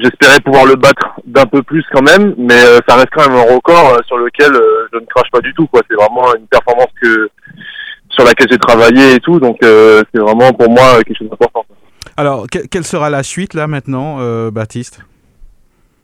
J'espérais 0.00 0.38
pouvoir 0.38 0.64
le 0.64 0.76
battre 0.76 1.18
d'un 1.26 1.44
peu 1.46 1.60
plus 1.60 1.84
quand 1.92 2.02
même, 2.02 2.32
mais 2.38 2.54
euh, 2.54 2.78
ça 2.88 2.94
reste 2.94 3.08
quand 3.12 3.28
même 3.28 3.36
un 3.36 3.52
record 3.52 3.94
euh, 3.94 3.98
sur 4.06 4.16
lequel 4.16 4.52
je 4.92 4.96
ne 5.00 5.04
crache 5.06 5.28
pas 5.32 5.40
du 5.40 5.52
tout. 5.54 5.66
quoi. 5.66 5.80
C'est 5.90 5.96
vraiment 5.96 6.32
une 6.36 6.46
performance 6.46 6.86
que 7.02 7.28
sur 8.10 8.24
laquelle 8.24 8.46
j'ai 8.48 8.58
travaillé 8.58 9.14
et 9.14 9.18
tout, 9.18 9.40
donc 9.40 9.56
c'est 9.60 10.20
vraiment 10.20 10.52
pour 10.52 10.70
moi 10.70 11.02
quelque 11.04 11.18
chose 11.18 11.28
d'important. 11.28 11.64
Alors 12.16 12.46
que- 12.46 12.64
quelle 12.68 12.84
sera 12.84 13.10
la 13.10 13.24
suite 13.24 13.54
là 13.54 13.66
maintenant, 13.66 14.18
Baptiste? 14.52 15.00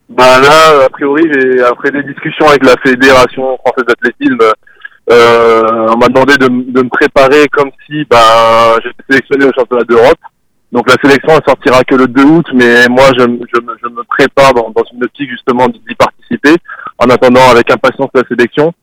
Bah 0.09 0.39
là, 0.39 0.85
a 0.85 0.89
priori, 0.89 1.23
après 1.67 1.91
des 1.91 2.03
discussions 2.03 2.47
avec 2.47 2.63
la 2.65 2.75
Fédération 2.85 3.57
française 3.57 3.85
d'athlétisme, 3.87 4.37
euh, 5.11 5.87
on 5.93 5.97
m'a 5.97 6.07
demandé 6.07 6.35
de, 6.37 6.47
de 6.47 6.81
me 6.83 6.89
préparer 6.89 7.47
comme 7.51 7.71
si 7.85 8.05
bah, 8.05 8.75
j'étais 8.83 9.03
sélectionné 9.09 9.45
au 9.45 9.51
championnat 9.57 9.83
d'Europe. 9.83 10.17
Donc 10.71 10.89
la 10.89 10.95
sélection 11.01 11.33
elle 11.35 11.43
sortira 11.47 11.83
que 11.83 11.95
le 11.95 12.07
2 12.07 12.23
août, 12.23 12.45
mais 12.53 12.87
moi 12.89 13.05
je, 13.17 13.21
je, 13.23 13.61
me- 13.61 13.77
je 13.83 13.87
me 13.89 14.03
prépare 14.03 14.53
dans, 14.53 14.69
dans 14.71 14.83
une 14.93 15.03
optique 15.03 15.29
justement 15.29 15.67
d'y 15.67 15.95
participer, 15.95 16.55
en 16.99 17.09
attendant 17.09 17.49
avec 17.51 17.71
impatience 17.71 18.09
la 18.13 18.23
sélection. 18.27 18.73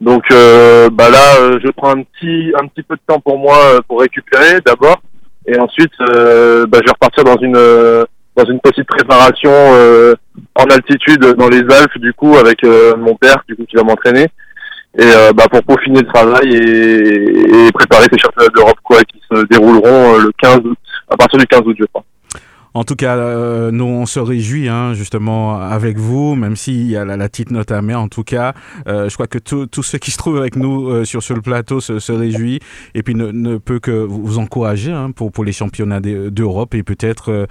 Donc 0.00 0.22
euh, 0.32 0.88
bah 0.90 1.10
là, 1.10 1.36
euh, 1.40 1.58
je 1.62 1.70
prends 1.72 1.90
un 1.96 2.02
petit 2.02 2.52
un 2.62 2.66
petit 2.68 2.82
peu 2.82 2.94
de 2.94 3.00
temps 3.06 3.20
pour 3.20 3.38
moi 3.38 3.56
euh, 3.74 3.80
pour 3.88 4.00
récupérer 4.00 4.60
d'abord, 4.64 5.00
et 5.46 5.58
ensuite 5.58 5.92
euh, 6.10 6.66
bah, 6.66 6.78
je 6.80 6.86
vais 6.86 6.92
repartir 6.92 7.24
dans 7.24 7.36
une 7.40 7.56
dans 8.40 8.50
une 8.50 8.60
petite 8.60 8.86
préparation 8.86 9.50
euh, 9.52 10.14
en 10.54 10.64
altitude 10.64 11.20
dans 11.20 11.48
les 11.48 11.58
Alpes 11.58 11.98
du 11.98 12.12
coup 12.14 12.36
avec 12.36 12.64
euh, 12.64 12.96
mon 12.96 13.14
père 13.14 13.42
du 13.46 13.56
coup 13.56 13.64
qui 13.64 13.76
va 13.76 13.82
m'entraîner 13.82 14.26
et 14.98 15.02
euh, 15.02 15.32
bah, 15.32 15.44
pour 15.50 15.62
peaufiner 15.62 16.00
le 16.00 16.06
travail 16.06 16.54
et, 16.54 17.66
et 17.66 17.72
préparer 17.72 18.06
ces 18.10 18.18
championnats 18.18 18.50
d'Europe 18.54 18.78
quoi 18.82 19.02
qui 19.02 19.20
se 19.30 19.44
dérouleront 19.46 20.14
euh, 20.14 20.22
le 20.22 20.32
15 20.40 20.60
août 20.64 20.78
à 21.10 21.16
partir 21.16 21.38
du 21.38 21.46
15 21.46 21.60
août 21.66 21.76
je 21.78 21.84
crois. 21.86 22.04
En 22.72 22.84
tout 22.84 22.94
cas, 22.94 23.16
euh, 23.16 23.70
nous, 23.72 23.84
on 23.84 24.06
se 24.06 24.20
réjouit 24.20 24.68
hein, 24.68 24.94
justement 24.94 25.60
avec 25.60 25.98
vous, 25.98 26.36
même 26.36 26.54
s'il 26.54 26.88
y 26.88 26.96
a 26.96 27.04
la, 27.04 27.28
petite 27.28 27.50
note 27.50 27.72
amère. 27.72 28.00
En 28.00 28.08
tout 28.08 28.22
cas, 28.22 28.54
euh, 28.86 29.08
je 29.08 29.14
crois 29.14 29.26
que 29.26 29.38
tous 29.38 29.82
ceux 29.82 29.98
qui 29.98 30.12
se 30.12 30.18
trouvent 30.18 30.38
avec 30.38 30.54
nous 30.54 30.88
euh, 30.88 31.04
sur, 31.04 31.22
sur 31.22 31.34
le 31.34 31.42
plateau 31.42 31.80
se, 31.80 31.98
se 31.98 32.12
réjouit 32.12 32.60
et 32.94 33.02
puis 33.02 33.16
ne, 33.16 33.32
ne 33.32 33.58
peut 33.58 33.80
que 33.80 33.90
vous 33.90 34.38
encourager 34.38 34.92
hein, 34.92 35.10
pour, 35.10 35.32
pour 35.32 35.44
les 35.44 35.52
championnats 35.52 36.00
d'Europe 36.00 36.74
et 36.74 36.82
peut-être, 36.82 37.46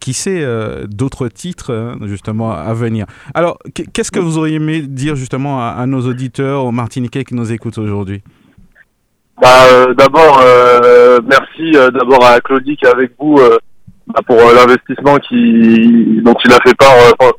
qui 0.00 0.12
sait, 0.12 0.44
d'autres 0.88 1.28
titres 1.28 1.72
hein, 1.72 1.98
justement 2.06 2.52
à 2.52 2.72
venir. 2.74 3.06
Alors, 3.34 3.58
qu'est-ce 3.92 4.10
que 4.10 4.18
vous 4.18 4.38
auriez 4.38 4.56
aimé 4.56 4.82
dire 4.82 5.14
justement 5.14 5.60
à, 5.60 5.86
nos 5.86 6.00
auditeurs, 6.00 6.64
aux 6.64 6.72
Martiniquais 6.72 7.24
qui 7.24 7.34
nous 7.34 7.52
écoutent 7.52 7.78
aujourd'hui? 7.78 8.22
Bah, 9.40 9.92
D'abord, 9.96 10.42
merci 11.26 11.72
d'abord 11.72 12.24
à 12.24 12.40
Claudie 12.40 12.76
qui 12.76 12.86
est 12.86 12.92
avec 12.92 13.12
vous 13.18 13.38
pour 14.26 14.38
euh, 14.38 14.54
l'investissement 14.54 15.16
qui 15.16 16.20
dont 16.22 16.34
il 16.44 16.52
a 16.52 16.58
fait 16.64 16.74
part 16.74 16.94
euh, 17.22 17.30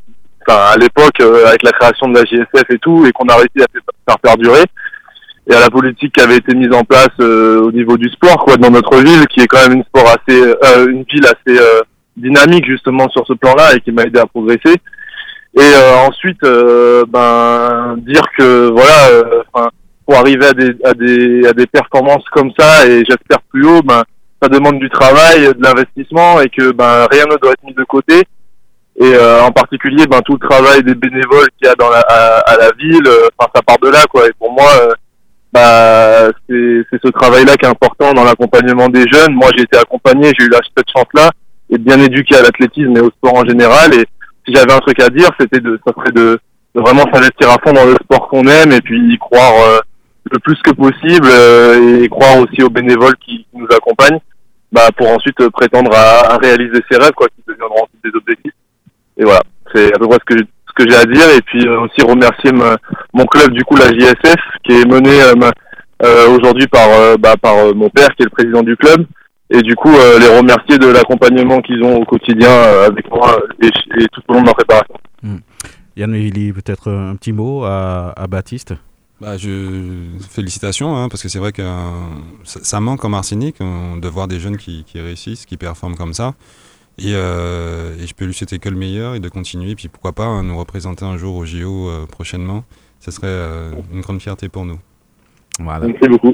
à 0.48 0.76
l'époque 0.78 1.20
euh, 1.22 1.48
avec 1.48 1.64
la 1.64 1.72
création 1.72 2.08
de 2.08 2.16
la 2.16 2.26
JSF 2.26 2.70
et 2.70 2.80
tout 2.80 3.06
et 3.06 3.12
qu'on 3.12 3.28
a 3.28 3.36
réussi 3.36 3.62
à 3.62 3.66
faire 4.08 4.20
perdurer. 4.20 4.64
Et 5.48 5.54
à 5.54 5.60
la 5.60 5.70
politique 5.70 6.14
qui 6.14 6.22
avait 6.22 6.38
été 6.38 6.56
mise 6.56 6.74
en 6.74 6.84
place 6.84 7.20
au 7.20 7.72
niveau 7.72 7.98
du 7.98 8.10
sport 8.10 8.38
quoi 8.38 8.58
dans 8.58 8.72
notre 8.72 8.98
ville 8.98 9.28
qui 9.28 9.42
est 9.42 9.48
quand 9.48 9.62
même 9.68 9.78
une 9.78 9.84
sport 9.84 10.08
assez 10.08 10.42
une 10.90 11.04
ville 11.04 11.26
assez 11.26 11.60
dynamique 12.18 12.66
justement 12.66 13.08
sur 13.10 13.28
ce 13.28 13.34
plan-là 13.34 13.76
et 13.76 13.80
qui 13.80 13.92
m'a 13.92 14.04
aidé 14.04 14.20
à 14.20 14.26
progresser. 14.26 14.82
Et 15.56 15.72
ensuite 16.08 16.42
ben 16.42 17.96
dire 17.98 18.24
que 18.36 18.72
voilà 18.72 19.22
pour 20.08 20.16
arriver 20.16 20.48
à 20.48 20.54
des 20.54 20.76
à 20.84 20.96
des 20.96 21.46
à 21.48 21.54
des 21.54 21.68
performances 21.68 22.28
comme 22.32 22.52
ça 22.58 22.88
et 22.88 23.06
j'espère 23.08 23.42
plus 23.52 23.68
haut 23.68 23.84
ben 23.84 24.02
ça 24.42 24.50
demande 24.50 24.80
du 24.80 24.90
travail, 24.90 25.42
de 25.42 25.64
l'investissement 25.64 26.42
et 26.42 26.50
que 26.50 26.72
ben 26.72 27.08
rien 27.12 27.26
ne 27.26 27.38
doit 27.38 27.54
être 27.54 27.64
mis 27.64 27.74
de 27.74 27.84
côté. 27.84 28.24
Et 28.98 29.14
euh, 29.14 29.42
en 29.42 29.52
particulier, 29.52 30.06
ben 30.08 30.22
tout 30.22 30.38
le 30.40 30.48
travail 30.48 30.84
des 30.84 30.96
bénévoles 30.96 31.50
qu'il 31.58 31.68
y 31.68 31.70
a 31.70 31.76
dans 31.76 31.90
la, 31.90 32.00
à, 32.00 32.56
la 32.58 32.72
ville, 32.78 33.08
euh, 33.08 33.28
enfin 33.38 33.52
ça 33.54 33.62
part 33.62 33.78
de 33.80 33.90
là 33.90 34.04
quoi. 34.10 34.26
Et 34.28 34.32
pour 34.40 34.52
moi, 34.52 34.70
euh, 34.82 34.94
bah, 35.52 36.32
c'est 36.50 37.00
ce 37.04 37.10
travail-là 37.10 37.56
qui 37.56 37.66
est 37.66 37.70
important 37.70 38.14
dans 38.14 38.24
l'accompagnement 38.24 38.88
des 38.90 39.06
jeunes. 39.12 39.34
Moi, 39.34 39.50
j'ai 39.56 39.64
été 39.64 39.78
accompagné, 39.78 40.32
j'ai 40.38 40.46
eu 40.46 40.50
la, 40.50 40.60
cette 40.76 40.90
chance-là, 40.96 41.32
et 41.70 41.78
bien 41.78 42.00
éduqué 42.00 42.36
à 42.36 42.42
l'athlétisme 42.42 42.96
et 42.96 43.02
au 43.02 43.10
sport 43.10 43.36
en 43.36 43.46
général. 43.46 43.94
Et 43.94 44.06
si 44.46 44.54
j'avais 44.54 44.74
un 44.74 44.80
truc 44.80 45.00
à 45.02 45.10
dire, 45.10 45.30
c'était 45.40 45.60
de, 45.60 45.80
ça 45.86 45.94
serait 45.94 46.12
de, 46.12 46.40
de 46.76 46.82
vraiment 46.82 47.06
s'investir 47.12 47.50
à 47.50 47.58
fond 47.64 47.74
dans 47.74 47.86
le 47.86 47.96
sport 48.04 48.28
qu'on 48.30 48.48
aime 48.48 48.72
et 48.72 48.82
puis 48.82 49.14
y 49.14 49.18
croire 49.18 49.82
le 50.32 50.40
plus 50.40 50.60
que 50.64 50.72
possible 50.72 51.28
et 52.04 52.10
croire 52.10 52.40
aussi 52.40 52.64
aux 52.64 52.70
bénévoles 52.70 53.16
qui, 53.18 53.46
nous 53.54 53.68
accompagnent 53.76 54.20
bah, 54.72 54.90
pour 54.98 55.08
ensuite 55.08 55.40
euh, 55.42 55.50
prétendre 55.50 55.92
à, 55.96 56.38
réaliser 56.38 56.82
ses 56.92 56.98
rêves, 56.98 57.14
quoi, 57.16 57.28
qui 57.28 57.42
deviendront 57.48 57.88
des 58.04 58.12
objectifs. 58.14 58.54
Et 59.18 59.24
voilà, 59.24 59.42
c'est 59.74 59.94
à 59.94 59.98
peu 59.98 60.08
près 60.08 60.18
ce 60.28 60.36
que 60.36 60.44
ce 60.44 60.84
que 60.84 60.90
j'ai 60.90 60.98
à 60.98 61.06
dire. 61.06 61.30
Et 61.36 61.42
puis 61.42 61.66
euh, 61.66 61.82
aussi 61.82 62.02
remercier 62.02 62.52
mon 62.52 63.26
club, 63.26 63.52
du 63.52 63.64
coup, 63.64 63.78
la 63.78 63.88
JSF, 63.88 64.42
qui 64.64 64.74
est 64.74 64.86
mené 64.86 65.22
euh, 65.22 65.52
euh 66.04 66.28
aujourd'hui 66.38 66.68
par, 66.68 67.18
bah, 67.18 67.36
par 67.42 67.74
mon 67.74 67.90
père, 67.90 68.10
qui 68.16 68.24
est 68.24 68.26
le 68.26 68.32
président 68.32 68.64
du 68.64 68.76
club. 68.76 69.06
Et 69.50 69.62
du 69.62 69.76
coup, 69.76 69.92
les 69.92 70.38
remercier 70.38 70.80
de 70.80 70.88
l'accompagnement 70.88 71.62
qu'ils 71.62 71.84
ont 71.84 71.98
au 71.98 72.06
quotidien 72.06 72.50
avec 72.86 73.10
moi 73.12 73.40
et, 73.62 73.70
tout 74.12 74.22
au 74.28 74.34
long 74.34 74.42
de 74.42 74.48
ma 74.48 74.54
préparation. 74.54 74.96
Mmh. 75.22 75.38
Yann 75.96 76.12
peut-être 76.54 76.92
un 76.92 77.16
petit 77.16 77.32
mot 77.32 77.64
à 77.64 78.26
Baptiste? 78.28 78.74
Bah, 79.22 79.38
je... 79.38 80.08
Félicitations, 80.30 80.96
hein, 80.96 81.08
parce 81.10 81.24
que 81.24 81.30
c'est 81.30 81.40
vrai 81.40 81.52
que 81.52 81.62
euh, 81.62 81.92
ça, 82.44 82.82
manque 82.82 83.06
en 83.06 83.10
Martinique 83.10 83.62
euh, 83.62 84.00
de 84.00 84.08
voir 84.08 84.28
des 84.28 84.40
jeunes 84.40 84.58
qui, 84.58 84.84
qui, 84.86 85.00
réussissent, 85.00 85.46
qui 85.46 85.58
performent 85.58 85.96
comme 85.96 86.14
ça. 86.14 86.36
Et, 86.98 87.12
euh, 87.14 87.96
et, 88.02 88.08
je 88.08 88.14
peux 88.14 88.26
lui 88.26 88.34
souhaiter 88.34 88.60
que 88.60 88.70
le 88.70 88.78
meilleur 88.78 89.16
et 89.16 89.20
de 89.20 89.30
continuer. 89.30 89.72
Et 89.72 89.76
puis 89.76 89.88
pourquoi 89.88 90.14
pas 90.14 90.26
hein, 90.26 90.44
nous 90.44 90.58
représenter 90.58 91.06
un 91.06 91.18
jour 91.18 91.36
au 91.36 91.46
JO 91.46 91.90
prochainement. 92.08 92.64
Ce 93.00 93.12
serait 93.12 93.74
une 93.94 94.02
grande 94.02 94.22
fierté 94.22 94.50
pour 94.50 94.66
nous. 94.66 94.80
Voilà. 95.60 95.88
Merci 95.88 96.08
beaucoup. 96.10 96.34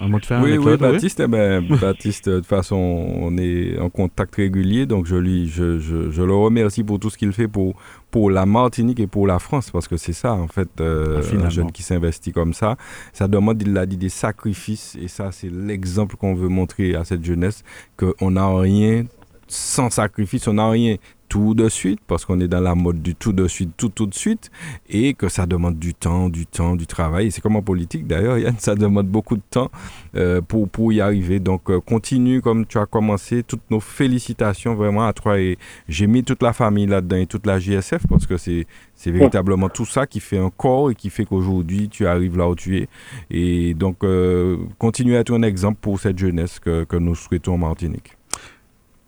Un 0.00 0.08
mot 0.08 0.20
de 0.20 0.26
fin 0.26 0.42
Oui, 0.42 0.58
oui, 0.58 0.76
Baptiste, 0.76 1.20
eh 1.20 1.26
ben, 1.26 1.66
Baptiste, 1.80 2.28
de 2.28 2.36
toute 2.36 2.46
façon, 2.46 2.76
on 2.76 3.36
est 3.38 3.78
en 3.78 3.88
contact 3.88 4.36
régulier, 4.36 4.84
donc 4.84 5.06
je, 5.06 5.16
lui, 5.16 5.48
je, 5.48 5.78
je, 5.78 6.10
je 6.10 6.22
le 6.22 6.34
remercie 6.34 6.84
pour 6.84 7.00
tout 7.00 7.08
ce 7.08 7.16
qu'il 7.16 7.32
fait 7.32 7.48
pour, 7.48 7.74
pour 8.10 8.30
la 8.30 8.46
Martinique 8.46 9.00
et 9.00 9.06
pour 9.06 9.26
la 9.26 9.38
France, 9.38 9.70
parce 9.70 9.88
que 9.88 9.96
c'est 9.96 10.12
ça, 10.12 10.32
en 10.32 10.48
fait, 10.48 10.68
euh, 10.80 11.22
ah, 11.22 11.46
un 11.46 11.50
jeune 11.50 11.72
qui 11.72 11.82
s'investit 11.82 12.32
comme 12.32 12.54
ça. 12.54 12.76
Ça 13.12 13.28
demande, 13.28 13.60
il 13.60 13.72
l'a 13.72 13.86
dit, 13.86 13.96
des 13.96 14.08
sacrifices, 14.08 14.96
et 15.00 15.08
ça, 15.08 15.30
c'est 15.32 15.50
l'exemple 15.50 16.16
qu'on 16.16 16.34
veut 16.34 16.48
montrer 16.48 16.94
à 16.94 17.04
cette 17.04 17.24
jeunesse, 17.24 17.62
qu'on 17.96 18.30
n'a 18.30 18.48
rien 18.48 19.04
sans 19.46 19.90
sacrifice, 19.90 20.46
on 20.46 20.54
n'a 20.54 20.70
rien 20.70 20.96
tout 21.28 21.54
de 21.54 21.68
suite, 21.68 22.00
parce 22.06 22.24
qu'on 22.24 22.40
est 22.40 22.48
dans 22.48 22.60
la 22.60 22.74
mode 22.74 23.02
du 23.02 23.14
tout 23.14 23.32
de 23.32 23.46
suite, 23.46 23.70
tout 23.76 23.88
tout 23.88 24.06
de 24.06 24.14
suite, 24.14 24.50
et 24.88 25.14
que 25.14 25.28
ça 25.28 25.46
demande 25.46 25.78
du 25.78 25.94
temps, 25.94 26.28
du 26.28 26.46
temps, 26.46 26.76
du 26.76 26.86
travail. 26.86 27.30
C'est 27.30 27.40
comme 27.40 27.56
en 27.56 27.62
politique 27.62 28.06
d'ailleurs, 28.06 28.38
Yann, 28.38 28.54
ça 28.58 28.74
demande 28.74 29.08
beaucoup 29.08 29.36
de 29.36 29.42
temps 29.50 29.70
euh, 30.16 30.40
pour, 30.40 30.68
pour 30.68 30.92
y 30.92 31.00
arriver. 31.00 31.40
Donc 31.40 31.70
euh, 31.70 31.80
continue 31.80 32.40
comme 32.40 32.66
tu 32.66 32.78
as 32.78 32.86
commencé, 32.86 33.42
toutes 33.42 33.70
nos 33.70 33.80
félicitations 33.80 34.74
vraiment 34.74 35.06
à 35.06 35.12
toi. 35.12 35.38
Et 35.38 35.58
j'ai 35.88 36.06
mis 36.06 36.24
toute 36.24 36.42
la 36.42 36.52
famille 36.52 36.86
là-dedans 36.86 37.16
et 37.16 37.26
toute 37.26 37.46
la 37.46 37.58
JSF, 37.58 38.06
parce 38.08 38.26
que 38.26 38.36
c'est, 38.36 38.66
c'est 38.94 39.10
véritablement 39.10 39.68
tout 39.68 39.86
ça 39.86 40.06
qui 40.06 40.20
fait 40.20 40.38
un 40.38 40.50
corps 40.50 40.90
et 40.90 40.94
qui 40.94 41.10
fait 41.10 41.24
qu'aujourd'hui 41.24 41.88
tu 41.88 42.06
arrives 42.06 42.36
là 42.36 42.48
où 42.48 42.54
tu 42.54 42.78
es. 42.78 42.88
Et 43.30 43.74
donc 43.74 44.04
euh, 44.04 44.56
continue 44.78 45.16
à 45.16 45.20
être 45.20 45.32
un 45.32 45.42
exemple 45.42 45.78
pour 45.80 46.00
cette 46.00 46.18
jeunesse 46.18 46.58
que, 46.58 46.84
que 46.84 46.96
nous 46.96 47.14
souhaitons 47.14 47.54
en 47.54 47.58
Martinique. 47.58 48.16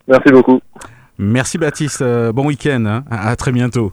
Merci 0.06 0.32
beaucoup. 0.32 0.60
Merci 1.22 1.58
Baptiste. 1.58 2.00
Euh, 2.00 2.32
bon 2.32 2.46
week-end. 2.46 2.82
Hein. 2.86 3.04
À, 3.10 3.36
très 3.36 3.52
bientôt. 3.52 3.92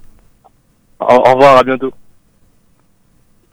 Au, 1.02 1.06
au 1.14 1.34
revoir, 1.34 1.58
à 1.58 1.64
bientôt. 1.64 1.92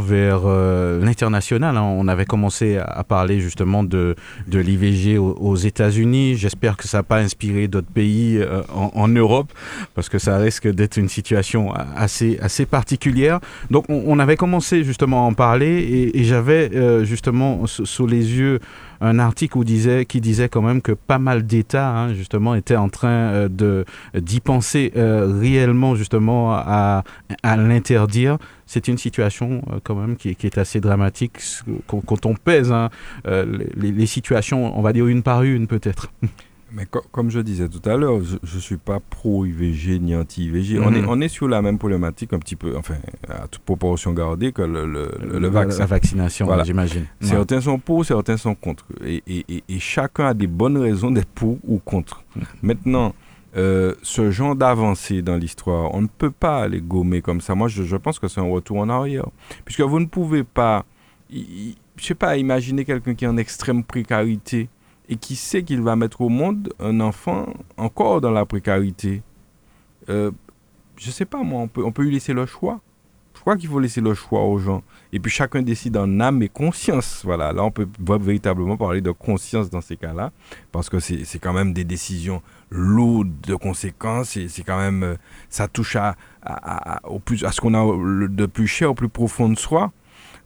vers 0.00 0.42
l'international. 1.00 1.76
Hein. 1.76 1.82
On 1.82 2.08
avait 2.08 2.24
commencé 2.24 2.78
à 2.78 3.04
parler 3.04 3.40
justement 3.40 3.84
de, 3.84 4.16
de 4.48 4.58
l'IVG 4.58 5.18
aux, 5.18 5.56
États-Unis. 5.56 6.36
J'espère 6.36 6.76
que 6.76 6.88
ça 6.88 6.98
n'a 6.98 7.02
pas 7.02 7.18
inspiré 7.18 7.68
d'autres 7.68 7.90
pays 7.92 8.40
en, 8.72 9.08
Europe, 9.08 9.52
parce 9.94 10.08
que 10.08 10.18
ça 10.18 10.38
risque 10.38 10.68
d'être 10.68 10.96
une 10.96 11.08
situation 11.08 11.72
assez, 11.96 12.38
assez 12.40 12.66
particulière. 12.66 13.40
Donc, 13.70 13.84
on, 13.88 14.18
avait 14.18 14.36
commencé 14.36 14.84
justement 14.84 15.24
à 15.24 15.28
en 15.28 15.34
parler 15.34 15.80
et, 15.80 16.20
et 16.20 16.24
j'avais 16.24 16.70
justement 17.04 17.66
sous 17.66 18.06
les 18.06 18.38
yeux 18.38 18.60
un 19.04 19.18
article 19.18 19.58
où 19.58 19.64
disait, 19.64 20.06
qui 20.06 20.20
disait 20.20 20.48
quand 20.48 20.62
même 20.62 20.80
que 20.80 20.92
pas 20.92 21.18
mal 21.18 21.44
d'États, 21.44 21.90
hein, 21.90 22.14
justement, 22.14 22.54
étaient 22.54 22.76
en 22.76 22.88
train 22.88 23.08
euh, 23.08 23.84
d'y 24.14 24.40
penser 24.40 24.92
euh, 24.96 25.38
réellement, 25.38 25.94
justement, 25.94 26.52
à, 26.52 27.04
l'interdire. 27.44 28.38
C'est 28.66 28.88
une 28.88 28.98
situation 28.98 29.62
euh, 29.70 29.78
quand 29.82 29.94
même 29.94 30.16
qui, 30.16 30.30
est 30.30 30.58
assez 30.58 30.80
dramatique 30.80 31.38
quand, 31.86 32.26
on 32.26 32.34
pèse 32.34 32.72
hein, 32.72 32.90
les 33.76 34.06
situations, 34.06 34.76
on 34.78 34.82
va 34.82 34.92
dire 34.92 35.06
une 35.06 35.22
par 35.22 35.42
une 35.42 35.66
peut-être. 35.66 36.10
Mais 36.74 36.86
comme 36.86 37.30
je 37.30 37.38
disais 37.38 37.68
tout 37.68 37.88
à 37.88 37.96
l'heure, 37.96 38.20
je 38.22 38.54
ne 38.56 38.60
suis 38.60 38.76
pas 38.76 38.98
pro-IVG 38.98 40.00
ni 40.00 40.16
anti-IVG. 40.16 40.80
on, 40.80 40.92
est, 40.92 41.02
mhm. 41.02 41.08
on 41.08 41.20
est 41.20 41.28
sur 41.28 41.46
la 41.46 41.62
même 41.62 41.78
problématique, 41.78 42.32
un 42.32 42.40
petit 42.40 42.56
peu, 42.56 42.76
enfin, 42.76 42.96
à 43.28 43.46
toute 43.46 43.62
proportion 43.62 44.12
gardée 44.12 44.50
que 44.50 44.62
le, 44.62 44.84
le, 44.86 45.48
vaccin. 45.48 45.80
La 45.80 45.86
vaccination, 45.86 46.48
j'imagine. 46.64 47.06
Certains 47.20 47.60
sont 47.60 47.78
pour, 47.78 48.04
certains 48.04 48.36
sont 48.36 48.56
contre. 48.56 48.86
Et, 49.04 49.22
et, 49.26 49.62
et, 49.68 49.78
chacun 49.78 50.26
a 50.26 50.34
des 50.34 50.48
bonnes 50.48 50.78
raisons 50.78 51.12
d'être 51.12 51.28
pour 51.28 51.58
ou 51.62 51.78
contre. 51.78 52.24
Mhm. 52.34 52.42
Maintenant, 52.62 53.14
euh, 53.56 53.94
ce 54.02 54.32
genre 54.32 54.56
d'avancée 54.56 55.22
dans 55.22 55.36
l'histoire, 55.36 55.94
on 55.94 56.02
ne 56.02 56.08
peut 56.08 56.32
pas 56.32 56.66
les 56.66 56.80
gommer 56.80 57.22
comme 57.22 57.40
ça. 57.40 57.54
Moi, 57.54 57.68
je, 57.68 57.84
je 57.84 57.96
pense 57.96 58.18
que 58.18 58.26
c'est 58.26 58.40
un 58.40 58.50
retour 58.50 58.78
en 58.78 58.88
arrière. 58.88 59.26
Puisque 59.64 59.82
vous 59.82 60.00
ne 60.00 60.06
pouvez 60.06 60.42
pas, 60.42 60.84
je 61.30 61.38
ne 61.38 61.72
sais 62.00 62.16
pas, 62.16 62.36
imaginer 62.36 62.84
quelqu'un 62.84 63.14
qui 63.14 63.24
est 63.24 63.28
en 63.28 63.36
extrême 63.36 63.84
précarité 63.84 64.68
et 65.08 65.16
qui 65.16 65.36
sait 65.36 65.62
qu'il 65.62 65.82
va 65.82 65.96
mettre 65.96 66.20
au 66.20 66.28
monde 66.28 66.72
un 66.80 67.00
enfant 67.00 67.46
encore 67.76 68.20
dans 68.20 68.30
la 68.30 68.44
précarité. 68.46 69.22
Euh, 70.08 70.30
je 70.96 71.10
sais 71.10 71.24
pas, 71.24 71.42
moi, 71.42 71.60
on 71.62 71.68
peut, 71.68 71.84
on 71.84 71.92
peut 71.92 72.02
lui 72.02 72.12
laisser 72.12 72.32
le 72.32 72.46
choix. 72.46 72.80
crois 73.44 73.58
qu'il 73.58 73.68
faut 73.68 73.78
laisser 73.78 74.00
le 74.00 74.14
choix 74.14 74.42
aux 74.42 74.58
gens. 74.58 74.82
Et 75.12 75.20
puis 75.20 75.30
chacun 75.30 75.60
décide 75.60 75.98
en 75.98 76.18
âme 76.18 76.42
et 76.42 76.48
conscience. 76.48 77.20
Voilà, 77.24 77.52
là 77.52 77.62
on 77.62 77.70
peut 77.70 77.86
véritablement 78.00 78.78
parler 78.78 79.02
de 79.02 79.10
conscience 79.10 79.68
dans 79.68 79.82
ces 79.82 79.98
cas-là, 79.98 80.32
parce 80.72 80.88
que 80.88 80.98
c'est 80.98 81.38
quand 81.38 81.52
même 81.52 81.74
des 81.74 81.84
décisions 81.84 82.40
lourdes 82.70 83.38
de 83.42 83.54
conséquences, 83.54 84.38
et 84.38 84.48
c'est 84.48 84.62
quand 84.62 84.78
même, 84.78 85.02
euh, 85.02 85.16
ça 85.50 85.68
touche 85.68 85.96
à, 85.96 86.16
au 87.04 87.18
plus, 87.18 87.44
à 87.44 87.52
ce 87.52 87.60
qu'on 87.60 87.74
a 87.74 88.28
de 88.28 88.46
plus 88.46 88.66
cher, 88.66 88.90
au 88.90 88.94
plus 88.94 89.10
profond 89.10 89.50
de 89.50 89.58
soi. 89.58 89.92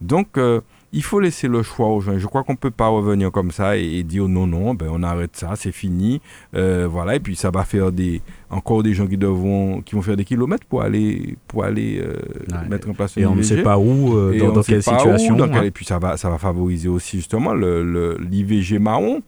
Donc, 0.00 0.36
euh, 0.36 0.60
il 0.92 1.02
faut 1.02 1.20
laisser 1.20 1.48
le 1.48 1.62
choix 1.62 1.88
aux 1.88 2.00
gens. 2.00 2.18
Je 2.18 2.26
crois 2.26 2.44
qu'on 2.44 2.52
ne 2.52 2.58
peut 2.58 2.70
pas 2.70 2.88
revenir 2.88 3.30
comme 3.30 3.50
ça 3.50 3.76
et, 3.76 4.02
dire 4.02 4.28
non, 4.28 4.46
non, 4.46 4.74
ben 4.74 4.88
on 4.90 5.02
arrête 5.02 5.36
ça, 5.36 5.52
c'est 5.54 5.72
fini. 5.72 6.20
Euh, 6.54 6.88
voilà, 6.90 7.16
et 7.16 7.20
puis 7.20 7.36
ça 7.36 7.50
va 7.50 7.64
faire 7.64 7.92
des, 7.92 8.22
encore 8.50 8.82
des 8.82 8.94
gens 8.94 9.06
qui, 9.06 9.18
devront, 9.18 9.82
qui 9.82 9.94
vont 9.94 10.02
faire 10.02 10.16
des 10.16 10.24
kilomètres 10.24 10.66
pour 10.66 10.82
aller, 10.82 11.36
pour 11.46 11.64
aller 11.64 12.00
euh, 12.02 12.16
mettre 12.68 12.88
en 12.88 12.94
place 12.94 13.16
une 13.16 13.22
Et 13.22 13.26
on 13.26 13.34
ne 13.34 13.42
sait 13.42 13.62
pas 13.62 13.78
où, 13.78 14.16
euh, 14.16 14.38
dans, 14.52 14.62
quelle 14.62 14.82
situation. 14.82 15.36
Hein. 15.42 15.62
Et 15.62 15.70
puis 15.70 15.84
ça 15.84 15.98
va, 15.98 16.16
ça 16.16 16.30
va 16.30 16.38
favoriser 16.38 16.88
aussi 16.88 17.18
justement 17.18 17.52
l'IVG 17.52 18.74
le, 18.74 18.80
marron. 18.80 19.22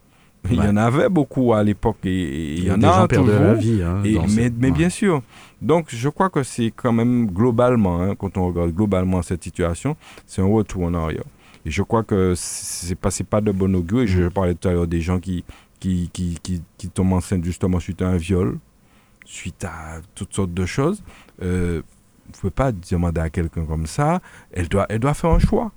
Il 0.49 0.57
y 0.57 0.61
en 0.61 0.75
avait 0.75 1.09
beaucoup 1.09 1.53
à 1.53 1.63
l'époque 1.63 1.97
et, 2.03 2.55
il 2.55 2.63
y, 2.63 2.71
en 2.71 2.81
a 2.81 3.07
toujours. 3.07 3.27
La 3.27 3.53
vie, 3.53 3.83
hein, 3.83 4.01
mais, 4.35 4.51
mais 4.57 4.71
bien 4.71 4.89
sûr. 4.89 5.21
Donc 5.61 5.85
je 5.89 6.09
crois 6.09 6.31
que 6.31 6.41
c'est 6.41 6.73
quand 6.75 6.91
même 6.91 7.27
globalement, 7.27 8.01
hein, 8.01 8.15
quand 8.15 8.37
on 8.37 8.47
regarde 8.47 8.71
globalement 8.71 9.21
cette 9.21 9.43
situation, 9.43 9.95
c'est 10.25 10.41
un 10.41 10.51
retour 10.51 10.85
en 10.85 10.95
arrière. 10.95 11.23
Et 11.65 11.71
je 11.71 11.83
crois 11.83 12.03
que 12.03 12.33
c'est 12.35 12.95
pas, 12.95 13.09
pas 13.29 13.41
de 13.41 13.51
bon 13.51 13.75
augure. 13.75 14.01
Et 14.01 14.07
je 14.07 14.23
mm. 14.23 14.31
parlais 14.31 14.55
tout 14.55 14.67
à 14.67 14.71
l'heure 14.71 14.87
des 14.87 15.01
gens 15.01 15.19
qui, 15.19 15.43
qui, 15.79 16.09
qui, 16.13 16.37
qui, 16.41 16.61
qui, 16.77 16.89
tombent 16.89 17.13
enceintes 17.13 17.43
justement 17.43 17.79
suite 17.79 18.01
à 18.01 18.07
un 18.07 18.17
viol, 18.17 18.57
suite 19.25 19.63
à 19.63 20.01
toutes 20.15 20.33
sortes 20.33 20.53
de 20.53 20.65
choses. 20.65 21.03
Euh, 21.41 21.81
vous 22.25 22.31
ne 22.31 22.39
pouvez 22.39 22.51
pas 22.51 22.71
demander 22.71 23.21
à 23.21 23.29
quelqu'un 23.29 23.65
comme 23.65 23.87
ça. 23.87 24.21
Elle 24.51 24.67
doit, 24.67 24.85
elle 24.89 24.99
doit 24.99 25.13
faire 25.13 25.31
un 25.31 25.39
choix. 25.39 25.71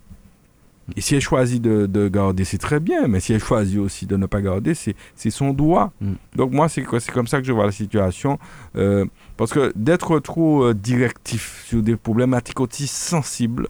Et 0.97 1.01
si 1.01 1.15
elle 1.15 1.21
choisit 1.21 1.63
de, 1.63 1.87
de 1.87 2.09
garder, 2.09 2.45
c'est 2.45 2.59
très 2.59 2.79
bien. 2.79 3.09
Mais 3.09 3.21
si 3.21 3.33
elle 3.33 3.43
choisit 3.43 3.79
aussi 3.79 4.07
de 4.07 4.17
ne 4.17 4.27
pas 4.27 4.41
garder, 4.41 4.75
c'est 4.75 4.95
son 5.31 5.53
droit. 5.53 5.93
Mm. 6.01 6.13
Donc 6.37 6.53
moi, 6.53 6.69
c'est 6.69 6.83
comme 6.83 7.27
ça 7.27 7.41
que 7.41 7.47
je 7.47 7.53
vois 7.53 7.67
la 7.67 7.73
situation. 7.73 8.39
Euh, 8.77 9.07
parce 9.37 9.53
que 9.53 9.73
d'être 9.77 10.19
trop 10.21 10.65
euh, 10.65 10.75
directif 10.75 11.65
sur 11.67 11.83
des 11.83 11.97
problématiques 11.97 12.61
aussi 12.61 12.87
sensibles, 12.87 13.69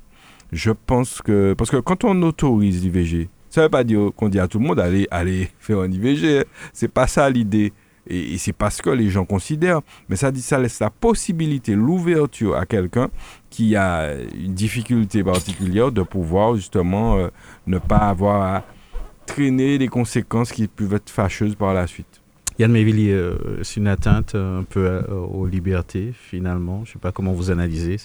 je 0.54 0.70
pense 0.70 1.20
que. 1.20 1.54
Parce 1.54 1.70
que 1.70 1.76
quand 1.76 2.04
on 2.04 2.22
autorise 2.22 2.82
l'IVG, 2.82 3.28
ça 3.50 3.60
ne 3.60 3.66
veut 3.66 3.70
pas 3.70 3.84
dire 3.84 4.10
qu'on 4.16 4.28
dit 4.28 4.38
à 4.38 4.48
tout 4.48 4.58
le 4.58 4.66
monde 4.66 4.80
allez, 4.80 5.06
allez 5.10 5.48
faire 5.58 5.80
un 5.80 5.90
IVG. 5.90 6.40
Hein. 6.40 6.44
C'est 6.72 6.88
pas 6.88 7.06
ça 7.06 7.28
l'idée. 7.28 7.72
Et, 8.06 8.36
c'est 8.38 8.52
parce 8.52 8.80
que 8.82 8.90
les 8.90 9.10
gens 9.10 9.24
considèrent. 9.24 9.80
Mais 10.08 10.16
ça 10.16 10.30
dit 10.30 10.42
ça 10.42 10.58
laisse 10.58 10.78
la 10.80 10.90
possibilité, 10.90 11.74
l'ouverture 11.74 12.56
à 12.56 12.66
quelqu'un 12.66 13.08
qui 13.50 13.76
a 13.76 14.14
une 14.34 14.54
difficulté 14.54 15.24
particulière 15.24 15.90
de 15.90 16.02
pouvoir 16.02 16.54
justement 16.56 17.16
euh, 17.16 17.28
ne 17.66 17.78
pas 17.78 17.98
avoir 17.98 18.42
à 18.42 18.64
traîner 19.26 19.78
les 19.78 19.88
conséquences 19.88 20.52
qui 20.52 20.68
peuvent 20.68 20.94
être 20.94 21.10
fâcheuses 21.10 21.54
par 21.54 21.74
la 21.74 21.86
suite. 21.86 22.20
Yann 22.58 22.70
Mévillier, 22.70 23.12
euh, 23.12 23.62
c'est 23.62 23.80
une 23.80 23.88
atteinte 23.88 24.36
un 24.36 24.62
peu 24.62 24.86
euh, 24.86 25.02
aux 25.08 25.46
libertés 25.46 26.12
finalement. 26.12 26.84
Je 26.84 26.90
ne 26.90 26.92
sais 26.94 26.98
pas 27.00 27.10
comment 27.10 27.32
vous 27.32 27.50
analysez. 27.50 27.96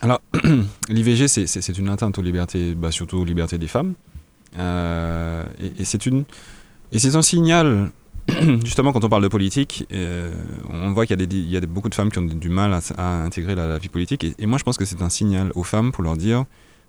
Alors, 0.00 0.20
l'IVG, 0.88 1.28
c'est 1.28 1.78
une 1.78 1.88
atteinte 1.88 2.18
aux 2.18 2.22
libertés, 2.22 2.74
bah, 2.74 2.92
surtout 2.92 3.18
aux 3.18 3.24
libertés 3.24 3.58
des 3.58 3.66
femmes. 3.66 3.94
Euh, 4.58 5.44
et, 5.78 5.84
c'est 5.84 7.16
un 7.16 7.22
signal, 7.22 7.90
justement, 8.64 8.92
quand 8.92 9.04
on 9.04 9.08
parle 9.08 9.24
de 9.24 9.28
politique, 9.28 9.86
euh, 9.92 10.32
on 10.70 10.92
voit 10.92 11.06
qu'il 11.06 11.50
y 11.50 11.56
a 11.56 11.60
beaucoup 11.62 11.88
de 11.88 11.94
femmes 11.94 12.10
qui 12.10 12.18
ont 12.18 12.22
du 12.22 12.48
mal 12.48 12.78
à, 12.96 13.22
intégrer 13.24 13.54
la, 13.54 13.78
vie 13.78 13.88
politique. 13.88 14.24
Et, 14.38 14.46
moi, 14.46 14.58
je 14.58 14.64
pense 14.64 14.76
que 14.76 14.84
c'est 14.84 15.02
un 15.02 15.08
signal 15.08 15.50
aux 15.54 15.64
femmes 15.64 15.90
pour 15.90 16.04
leur 16.04 16.16
dire 16.16 16.44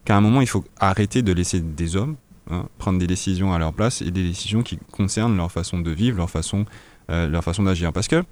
qu'à 0.05 0.15
un 0.15 0.21
moment, 0.21 0.41
il 0.41 0.47
faut 0.47 0.63
arrêter 0.79 1.21
de 1.23 1.33
laisser 1.33 1.61
des 1.61 1.95
hommes 1.95 2.15
hein, 2.51 2.65
prendre 2.77 2.99
des 2.99 3.07
décisions 3.07 3.53
à 3.53 3.59
leur 3.59 3.73
place 3.73 4.01
et 4.01 4.11
des 4.11 4.23
décisions 4.23 4.61
qui 4.61 4.77
concernent 4.91 5.35
leur 5.35 5.51
façon 5.51 5.79
de 5.79 5.91
vivre, 5.91 6.17
leur 6.17 6.29
façon, 6.29 6.65
euh, 7.09 7.27
leur 7.27 7.43
façon 7.43 7.63
d'agir. 7.63 7.91
Parce 7.91 8.07
que 8.07 8.23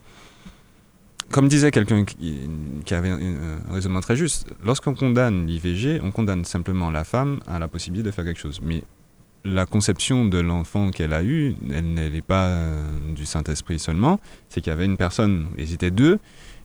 comme 1.32 1.48
disait 1.48 1.72
quelqu'un 1.72 2.06
qui, 2.06 2.94
avait 2.94 3.10
un, 3.10 3.60
raisonnement 3.72 4.02
très 4.02 4.16
juste, 4.16 4.48
lorsqu'on 4.64 4.94
condamne 4.94 5.46
l'IVG, 5.46 6.00
on 6.04 6.12
condamne 6.12 6.46
simplement 6.46 6.90
la 6.90 7.04
femme 7.04 7.40
à 7.48 7.60
la 7.60 7.68
possibilité 7.68 8.10
de 8.10 8.12
faire 8.12 8.24
quelque 8.24 8.40
chose. 8.40 8.62
Mais 8.64 8.84
la 9.44 9.66
conception 9.66 10.26
de 10.26 10.40
l'enfant 10.40 10.92
qu'elle 10.92 11.14
a 11.14 11.24
eu, 11.24 11.56
elle 11.72 11.94
n'est 11.94 12.22
pas 12.22 12.46
euh, 12.46 13.14
du 13.14 13.26
Saint-Esprit 13.26 13.80
seulement, 13.80 14.20
c'est 14.50 14.62
qu'il 14.62 14.72
y 14.72 14.74
avait 14.74 14.86
une 14.86 14.98
personne, 14.98 15.48
ils 15.58 15.74
étaient 15.74 15.92
deux, 15.92 16.20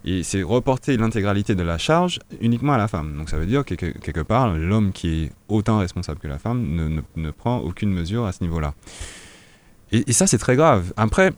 et 0.04 0.22
c'est 0.22 0.42
reporter 0.42 0.96
l'intégralité 0.96 1.54
de 1.54 1.62
la 1.62 1.78
charge 1.78 2.18
uniquement 2.40 2.72
à 2.72 2.78
la 2.78 2.88
femme. 2.88 3.16
Donc 3.16 3.30
ça 3.30 3.38
veut 3.38 3.46
dire 3.46 3.64
que 3.64 3.74
quelque 3.74 4.20
part, 4.20 4.54
l'homme 4.54 4.92
qui 4.92 5.24
est 5.24 5.32
autant 5.48 5.78
responsable 5.78 6.18
que 6.18 6.28
la 6.28 6.38
femme 6.38 7.02
ne, 7.16 7.30
prend 7.30 7.58
aucune 7.58 7.92
mesure 7.92 8.26
à 8.26 8.32
ce 8.32 8.42
niveau-là. 8.42 8.74
Et, 9.92 10.04
et 10.08 10.12
ça, 10.12 10.26
c'est 10.26 10.38
très 10.38 10.56
grave. 10.56 10.92
Après, 10.96 11.32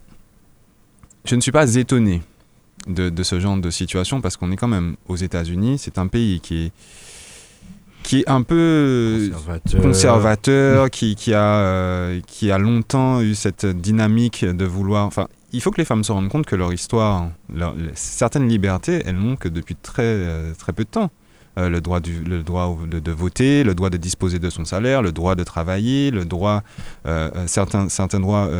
je 1.24 1.34
ne 1.34 1.40
suis 1.40 1.52
pas 1.52 1.74
étonné 1.74 2.22
de, 2.86 3.22
ce 3.22 3.40
genre 3.40 3.56
de 3.56 3.70
situation 3.70 4.20
parce 4.20 4.36
qu'on 4.36 4.52
est 4.52 4.56
quand 4.56 4.68
même 4.68 4.96
aux 5.08 5.16
États-Unis. 5.16 5.78
C'est 5.78 5.98
un 5.98 6.06
pays 6.06 6.40
qui 6.40 6.66
est 6.66 6.72
qui 8.04 8.20
est 8.20 8.28
un 8.28 8.42
peu 8.42 9.30
conservateur, 9.80 10.90
qui, 10.90 11.16
qui, 11.16 11.32
a, 11.32 11.56
euh, 11.56 12.20
qui 12.26 12.50
a 12.50 12.58
longtemps 12.58 13.22
eu 13.22 13.34
cette 13.34 13.64
dynamique 13.64 14.44
de 14.44 14.64
vouloir... 14.66 15.06
Enfin, 15.06 15.26
il 15.52 15.62
faut 15.62 15.70
que 15.70 15.78
les 15.78 15.86
femmes 15.86 16.04
se 16.04 16.12
rendent 16.12 16.28
compte 16.28 16.44
que 16.44 16.54
leur 16.54 16.72
histoire, 16.72 17.30
certaines 17.94 18.46
libertés, 18.46 19.02
elles 19.06 19.16
n'ont 19.16 19.36
que 19.36 19.48
depuis 19.48 19.74
très, 19.74 20.02
euh, 20.02 20.52
très 20.52 20.74
peu 20.74 20.84
de 20.84 20.90
temps. 20.90 21.10
Euh, 21.56 21.70
le 21.70 21.80
droit, 21.80 22.00
du, 22.00 22.22
le 22.24 22.42
droit 22.42 22.76
de, 22.86 23.12
voter, 23.12 23.64
le 23.64 23.74
droit 23.74 23.88
de 23.88 23.96
disposer 23.96 24.38
de 24.38 24.50
son 24.50 24.66
salaire, 24.66 25.00
le 25.00 25.12
droit 25.12 25.34
de 25.34 25.44
travailler, 25.44 26.10
le 26.10 26.26
droit, 26.26 26.62
certains, 27.46 27.88
certains 27.88 28.20
droits 28.20 28.50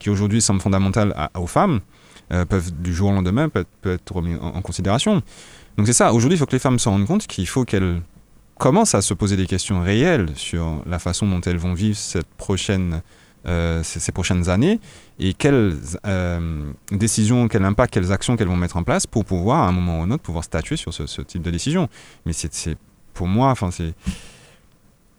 qui 0.00 0.10
aujourd'hui 0.10 0.42
semblent 0.42 0.60
fondamentaux 0.60 1.00
aux 1.38 1.46
femmes. 1.46 1.80
Euh, 2.32 2.44
peuvent 2.44 2.70
du 2.72 2.94
jour 2.94 3.10
au 3.10 3.12
lendemain 3.12 3.48
peut, 3.48 3.66
être 3.84 4.14
remis 4.14 4.36
en, 4.36 4.62
considération. 4.62 5.20
Donc 5.76 5.86
c'est 5.86 5.92
ça, 5.92 6.12
aujourd'hui 6.12 6.36
il 6.36 6.38
faut 6.38 6.46
que 6.46 6.52
les 6.52 6.60
femmes 6.60 6.78
se 6.78 6.88
rendent 6.88 7.06
compte 7.06 7.26
qu'il 7.26 7.46
faut 7.48 7.64
qu'elles 7.64 8.00
commencent 8.56 8.94
à 8.94 9.02
se 9.02 9.14
poser 9.14 9.36
des 9.36 9.46
questions 9.46 9.80
réelles 9.82 10.28
sur 10.36 10.82
la 10.86 11.00
façon 11.00 11.26
dont 11.26 11.40
elles 11.40 11.56
vont 11.56 11.74
vivre 11.74 11.96
cette 11.96 12.28
prochaine, 12.36 13.02
euh, 13.46 13.82
ces, 13.82 14.12
prochaines 14.12 14.48
années 14.48 14.78
et 15.18 15.34
quelles 15.34 15.76
euh, 16.06 16.70
décisions, 16.92 17.48
quel 17.48 17.64
impact, 17.64 17.94
quelles 17.94 18.12
actions 18.12 18.36
qu'elles 18.36 18.48
vont 18.48 18.56
mettre 18.56 18.76
en 18.76 18.84
place 18.84 19.08
pour 19.08 19.24
pouvoir, 19.24 19.64
à 19.64 19.68
un 19.68 19.72
moment 19.72 19.98
ou 19.98 20.02
à 20.02 20.04
un 20.04 20.10
autre, 20.12 20.22
pouvoir 20.22 20.44
statuer 20.44 20.76
sur 20.76 20.94
ce, 20.94 21.06
ce 21.06 21.22
type 21.22 21.42
de 21.42 21.50
décision. 21.50 21.88
Mais 22.26 22.32
c'est 22.32 22.76
pour 23.12 23.26
moi, 23.26 23.50
enfin 23.50 23.72
c'est 23.72 23.92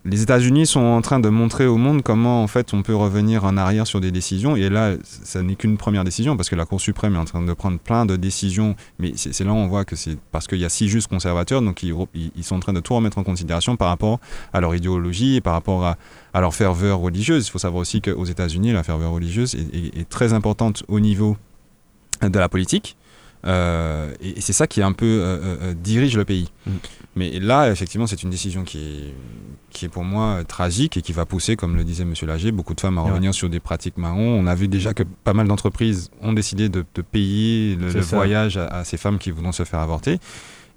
les 0.03 0.23
États-Unis 0.23 0.65
sont 0.65 0.79
en 0.79 1.01
train 1.01 1.19
de 1.19 1.29
montrer 1.29 1.67
au 1.67 1.77
monde 1.77 2.01
comment 2.01 2.43
en 2.43 2.47
fait 2.47 2.73
on 2.73 2.81
peut 2.81 2.95
revenir 2.95 3.45
en 3.45 3.55
arrière 3.55 3.85
sur 3.85 4.01
des 4.01 4.11
décisions. 4.11 4.55
Et 4.55 4.67
là, 4.69 4.95
ça 5.03 5.43
n'est 5.43 5.55
qu'une 5.55 5.77
première 5.77 6.03
décision 6.03 6.35
parce 6.35 6.49
que 6.49 6.55
la 6.55 6.65
Cour 6.65 6.81
suprême 6.81 7.15
est 7.15 7.19
en 7.19 7.25
train 7.25 7.43
de 7.43 7.53
prendre 7.53 7.77
plein 7.77 8.05
de 8.05 8.15
décisions. 8.15 8.75
Mais 8.97 9.13
c'est 9.15 9.43
là 9.43 9.51
où 9.51 9.55
on 9.55 9.67
voit 9.67 9.85
que 9.85 9.95
c'est 9.95 10.17
parce 10.31 10.47
qu'il 10.47 10.57
y 10.57 10.65
a 10.65 10.69
six 10.69 10.89
juges 10.89 11.05
conservateurs, 11.05 11.61
donc 11.61 11.83
ils, 11.83 11.93
sont 12.43 12.55
en 12.55 12.59
train 12.59 12.73
de 12.73 12.79
tout 12.79 12.95
remettre 12.95 13.19
en 13.19 13.23
considération 13.23 13.75
par 13.75 13.89
rapport 13.89 14.19
à 14.53 14.59
leur 14.59 14.73
idéologie 14.73 15.35
et 15.35 15.41
par 15.41 15.53
rapport 15.53 15.85
à, 15.85 15.97
leur 16.41 16.55
ferveur 16.55 16.97
religieuse. 16.97 17.47
Il 17.47 17.51
faut 17.51 17.59
savoir 17.59 17.81
aussi 17.81 18.01
qu'aux 18.01 18.25
États-Unis, 18.25 18.73
la 18.73 18.83
ferveur 18.83 19.11
religieuse 19.11 19.55
est, 19.55 20.09
très 20.09 20.33
importante 20.33 20.83
au 20.87 20.99
niveau 20.99 21.37
de 22.21 22.39
la 22.39 22.49
politique. 22.49 22.97
Euh, 23.45 24.13
et, 24.21 24.39
c'est 24.41 24.53
ça 24.53 24.67
qui 24.67 24.81
un 24.81 24.93
peu 24.93 25.05
euh, 25.05 25.57
euh, 25.61 25.73
dirige 25.73 26.17
le 26.17 26.25
pays. 26.25 26.49
Mm. 26.65 26.71
Mais 27.15 27.39
là, 27.39 27.69
effectivement, 27.69 28.07
c'est 28.07 28.23
une 28.23 28.29
décision 28.29 28.63
qui 28.63 28.77
est, 28.77 29.13
qui 29.69 29.85
est 29.85 29.89
pour 29.89 30.03
moi 30.03 30.43
tragique 30.47 30.95
et 30.95 31.01
qui 31.01 31.11
va 31.11 31.25
pousser, 31.25 31.57
comme 31.57 31.75
le 31.75 31.83
disait 31.83 32.03
M. 32.03 32.13
Lager, 32.23 32.51
beaucoup 32.51 32.73
de 32.73 32.79
femmes 32.79 32.97
à 32.97 33.01
revenir 33.01 33.33
sur 33.33 33.49
des 33.49 33.59
pratiques 33.59 33.97
marrons. 33.97 34.39
On 34.39 34.47
a 34.47 34.55
vu 34.55 34.67
déjà 34.67 34.93
que 34.93 35.03
pas 35.03 35.33
mal 35.33 35.47
d'entreprises 35.47 36.09
ont 36.21 36.33
décidé 36.33 36.69
de, 36.69 36.83
payer 37.11 37.75
le, 37.75 37.99
voyage 37.99 38.57
à, 38.57 38.67
à, 38.67 38.83
ces 38.85 38.97
femmes 38.97 39.17
qui 39.17 39.31
voudront 39.31 39.51
se 39.51 39.63
faire 39.63 39.79
avorter. 39.79 40.19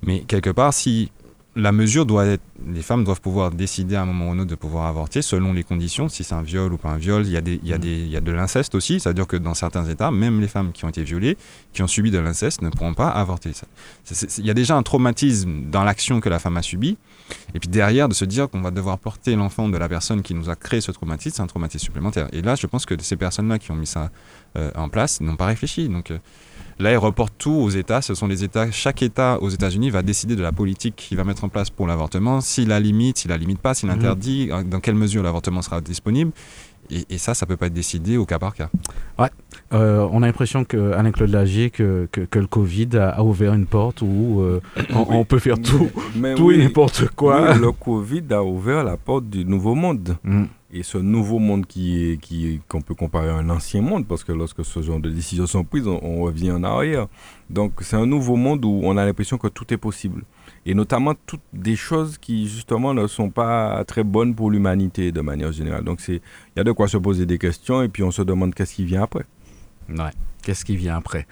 Mais 0.03 0.21
quelque 0.21 0.51
part, 0.51 0.75
si 0.75 1.11
la 1.57 1.73
mesure 1.73 2.05
doit 2.05 2.27
être, 2.27 2.43
les 2.67 2.83
femmes 2.83 3.05
doivent 3.05 3.21
pouvoir 3.21 3.51
décider 3.51 3.95
à 3.95 4.03
un 4.03 4.07
moment 4.07 4.29
ou 4.29 4.33
un 4.33 4.39
autre 4.41 4.51
de 4.51 4.55
pouvoir 4.57 4.87
avorter 4.87 5.23
selon 5.23 5.53
les 5.53 5.63
conditions, 5.63 6.09
si 6.09 6.25
c'est 6.25 6.35
un 6.35 6.43
viol 6.43 6.73
ou 6.73 6.77
pas 6.77 6.91
un 6.91 6.97
viol. 6.97 7.25
Il 7.27 7.33
y 7.33 7.37
a, 7.37 7.41
des, 7.41 7.61
il 7.63 7.69
y 7.69 7.73
a, 7.73 7.79
mm. 7.79 7.81
des, 7.81 7.99
il 8.01 8.09
y 8.09 8.17
a 8.17 8.21
de 8.21 8.33
l'inceste 8.33 8.75
aussi, 8.75 8.99
c'est-à-dire 8.99 9.27
que 9.27 9.37
dans 9.37 9.55
certains 9.55 9.85
États, 9.87 10.11
même 10.11 10.41
les 10.41 10.49
femmes 10.49 10.73
qui 10.73 10.85
ont 10.85 10.89
été 10.89 11.05
violées, 11.05 11.37
qui 11.73 11.83
ont 11.83 11.87
subi 11.87 12.11
de 12.11 12.19
l'inceste, 12.19 12.63
ne 12.63 12.71
pourront 12.71 12.95
pas 12.95 13.09
avorter. 13.09 13.53
il 14.39 14.47
y 14.47 14.51
a 14.51 14.55
déjà 14.55 14.77
un 14.77 14.83
traumatisme 14.83 15.71
dans 15.71 15.85
l'action 15.85 16.21
que 16.21 16.29
la 16.29 16.39
femme 16.39 16.57
a 16.57 16.63
subi, 16.63 16.97
et 17.55 17.61
puis 17.61 17.69
derrière, 17.69 18.09
de 18.09 18.15
se 18.15 18.25
dire 18.25 18.51
qu'on 18.51 18.61
va 18.61 18.71
devoir 18.71 18.99
porter 18.99 19.37
l'enfant 19.37 19.69
de 19.69 19.79
la 19.79 19.89
personne 19.89 20.23
qui 20.23 20.35
nous 20.35 20.51
a 20.51 20.57
créé 20.57 20.81
ce 20.81 20.91
traumatisme, 20.91 21.37
c'est 21.37 21.43
un 21.43 21.47
traumatisme 21.47 21.85
supplémentaire. 21.85 22.29
Et 22.33 22.43
là, 22.43 22.57
je 22.57 22.67
pense 22.67 22.85
que 22.85 23.01
ces 23.01 23.17
personnes-là 23.17 23.59
qui 23.59 23.71
ont 23.71 23.77
mis 23.77 23.87
ça 23.87 24.11
euh, 24.57 24.71
en 24.75 24.89
place 24.89 25.21
n'ont 25.21 25.37
pas 25.37 25.47
réfléchi. 25.47 25.89
Donc, 25.89 26.11
euh, 26.11 26.19
Là, 26.79 26.93
ils 26.93 26.99
reportent 26.99 27.35
tout 27.39 27.53
aux 27.53 27.71
États. 27.71 28.03
Ce 28.03 28.15
sont 28.15 28.27
les 28.27 28.45
États. 28.45 28.71
Chaque 28.71 29.03
État 29.03 29.39
aux 29.41 29.51
États-Unis 29.51 29.91
va 29.91 30.03
décider 30.03 30.37
de 30.37 30.43
la 30.43 30.53
politique 30.53 30.97
qu'il 30.97 31.17
va 31.17 31.25
mettre 31.25 31.45
en 31.45 31.49
place 31.49 31.71
pour 31.71 31.87
l'avortement, 31.87 32.41
s'il 32.41 32.69
la 32.69 32.81
limite, 32.81 33.19
s'il 33.19 33.31
la 33.31 33.37
limite 33.37 33.61
pas, 33.61 33.75
s'il 33.75 33.89
mhm. 33.89 33.95
interdit, 33.97 34.51
dans 34.67 34.81
quelle 34.81 34.95
mesure 34.95 35.23
l'avortement 35.23 35.63
sera 35.63 35.81
disponible. 35.81 36.33
Et, 36.91 37.19
ça, 37.19 37.35
ça 37.35 37.47
peut 37.47 37.57
pas 37.57 37.67
être 37.67 37.73
décidé 37.73 38.17
au 38.17 38.27
cas 38.27 38.39
par 38.39 38.55
cas. 38.55 38.69
Ouais. 39.19 39.31
Euh, 39.73 40.07
on 40.13 40.23
a 40.23 40.27
l'impression 40.27 40.65
que 40.65 40.93
Alain 40.93 41.13
Claude 41.13 41.31
Lagier 41.31 41.71
que, 41.71 42.09
que, 42.13 42.39
le 42.39 42.47
Covid 42.47 42.91
a, 42.99 43.23
ouvert 43.23 43.55
une 43.55 43.67
porte 43.67 44.03
où 44.03 44.41
euh, 44.41 44.61
on, 44.95 45.25
peut 45.25 45.39
faire 45.39 45.59
tout, 45.59 45.89
tout 46.37 46.51
et 46.51 46.59
n'importe 46.59 47.09
quoi. 47.17 47.55
le 47.55 47.73
Covid 47.73 48.25
a 48.31 48.43
ouvert 48.45 48.85
la 48.85 48.97
porte 48.99 49.29
du 49.31 49.45
nouveau 49.45 49.75
monde. 49.75 50.17
Mm. 50.25 50.45
Et 50.77 50.83
ce 50.83 50.99
nouveau 50.99 51.39
monde 51.39 51.67
qui 51.67 52.19
qui 52.21 52.61
qu'on 52.69 52.83
peut 52.83 52.97
comparer 52.97 53.29
à 53.29 53.35
un 53.35 53.49
ancien 53.49 53.81
monde 53.81 54.09
parce 54.09 54.25
que 54.25 54.33
lorsque 54.33 54.65
ce 54.65 54.83
genre 54.83 54.99
de 54.99 55.09
décisions 55.09 55.47
sont 55.47 55.63
prises, 55.63 55.87
on 55.87 56.23
revient 56.23 56.51
en 56.51 56.65
arrière. 56.65 57.07
Donc 57.49 57.75
c'est 57.83 57.95
un 57.95 58.07
nouveau 58.07 58.35
monde 58.35 58.65
où 58.65 58.81
on 58.83 58.97
a 58.97 59.05
l'impression 59.05 59.39
que 59.39 59.47
tout 59.47 59.73
est 59.73 59.77
possible 59.77 60.25
et 60.67 60.75
notamment 60.75 61.15
toutes 61.27 61.47
des 61.53 61.77
choses 61.77 62.19
qui 62.19 62.49
justement 62.49 62.93
ne 62.93 63.07
sont 63.07 63.31
pas 63.31 63.85
très 63.85 64.03
bonnes 64.03 64.35
pour 64.35 64.51
l'humanité 64.51 65.13
de 65.13 65.21
manière 65.21 65.53
générale. 65.53 65.85
Donc 65.85 66.01
c'est 66.01 66.17
il 66.17 66.57
y 66.57 66.61
a 66.61 66.65
de 66.65 66.73
quoi 66.73 66.89
se 66.89 66.97
poser 66.97 67.25
des 67.25 67.39
questions 67.39 67.81
et 67.83 67.89
puis 67.89 68.03
on 68.03 68.11
se 68.11 68.23
demande 68.23 68.53
qu'est-ce 68.53 68.75
qui 68.75 68.85
vient 68.85 69.05
après. 69.05 69.27
Ouais. 69.89 70.11
Qu'est-ce 70.43 70.65
qui 70.65 70.77
vient 70.77 70.97
après? 70.97 71.27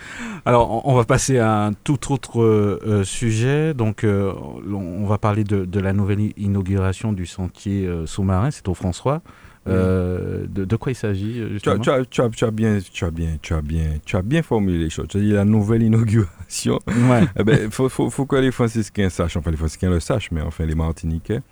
Alors, 0.46 0.86
on 0.86 0.94
va 0.94 1.04
passer 1.04 1.38
à 1.38 1.66
un 1.66 1.72
tout 1.74 2.12
autre 2.12 2.42
euh, 2.42 3.04
sujet. 3.04 3.74
Donc, 3.74 4.04
euh, 4.04 4.32
on 4.72 5.04
va 5.04 5.18
parler 5.18 5.44
de, 5.44 5.66
de, 5.66 5.80
la 5.80 5.92
nouvelle 5.92 6.32
inauguration 6.38 7.12
du 7.12 7.26
sentier 7.26 7.86
euh, 7.86 8.06
sous-marin. 8.06 8.50
C'est 8.50 8.68
au 8.68 8.74
François. 8.74 9.22
Euh, 9.68 10.46
de, 10.48 10.76
quoi 10.76 10.90
il 10.90 10.96
s'agit 10.96 11.40
tu 11.52 11.60
tu, 11.60 11.70
as, 11.70 11.78
tu, 11.78 12.20
as, 12.20 12.28
bien, 12.50 12.78
tu, 12.80 13.04
as 13.04 13.10
bien, 13.10 13.36
tu, 13.40 13.54
as 13.54 13.60
bien, 13.60 13.98
tu 14.04 14.16
as 14.16 14.22
bien 14.22 14.42
formulé 14.42 14.78
les 14.78 14.90
choses. 14.90 15.06
Tu 15.08 15.18
as 15.18 15.20
dit 15.20 15.32
la 15.32 15.44
nouvelle 15.44 15.82
inauguration. 15.82 16.80
Ouais. 16.88 17.22
eh 17.38 17.44
ben, 17.44 17.70
faut, 17.70 17.88
faut, 17.88 18.10
faut, 18.10 18.26
que 18.26 18.36
les 18.36 18.50
franciscains 18.50 19.08
sachent, 19.08 19.36
enfin 19.36 19.50
les 19.50 19.56
franciscains 19.56 19.90
le 19.90 20.00
sachent, 20.00 20.32
mais 20.32 20.40
enfin 20.40 20.66
les 20.66 20.74
martiniquais, 20.74 21.42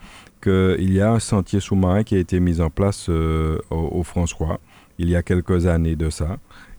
qu'il 0.42 0.92
y 0.92 1.00
a 1.00 1.12
un 1.12 1.20
sentier 1.20 1.60
sous-marin 1.60 2.02
qui 2.02 2.16
a 2.16 2.18
été 2.18 2.40
mis 2.40 2.60
en 2.60 2.70
place 2.70 3.06
euh, 3.08 3.58
au, 3.70 4.02
François 4.02 4.60
il 4.98 5.08
y 5.08 5.16
a 5.16 5.22
quelques 5.22 5.66
années 5.66 5.96
de 5.96 6.10
ça. 6.10 6.36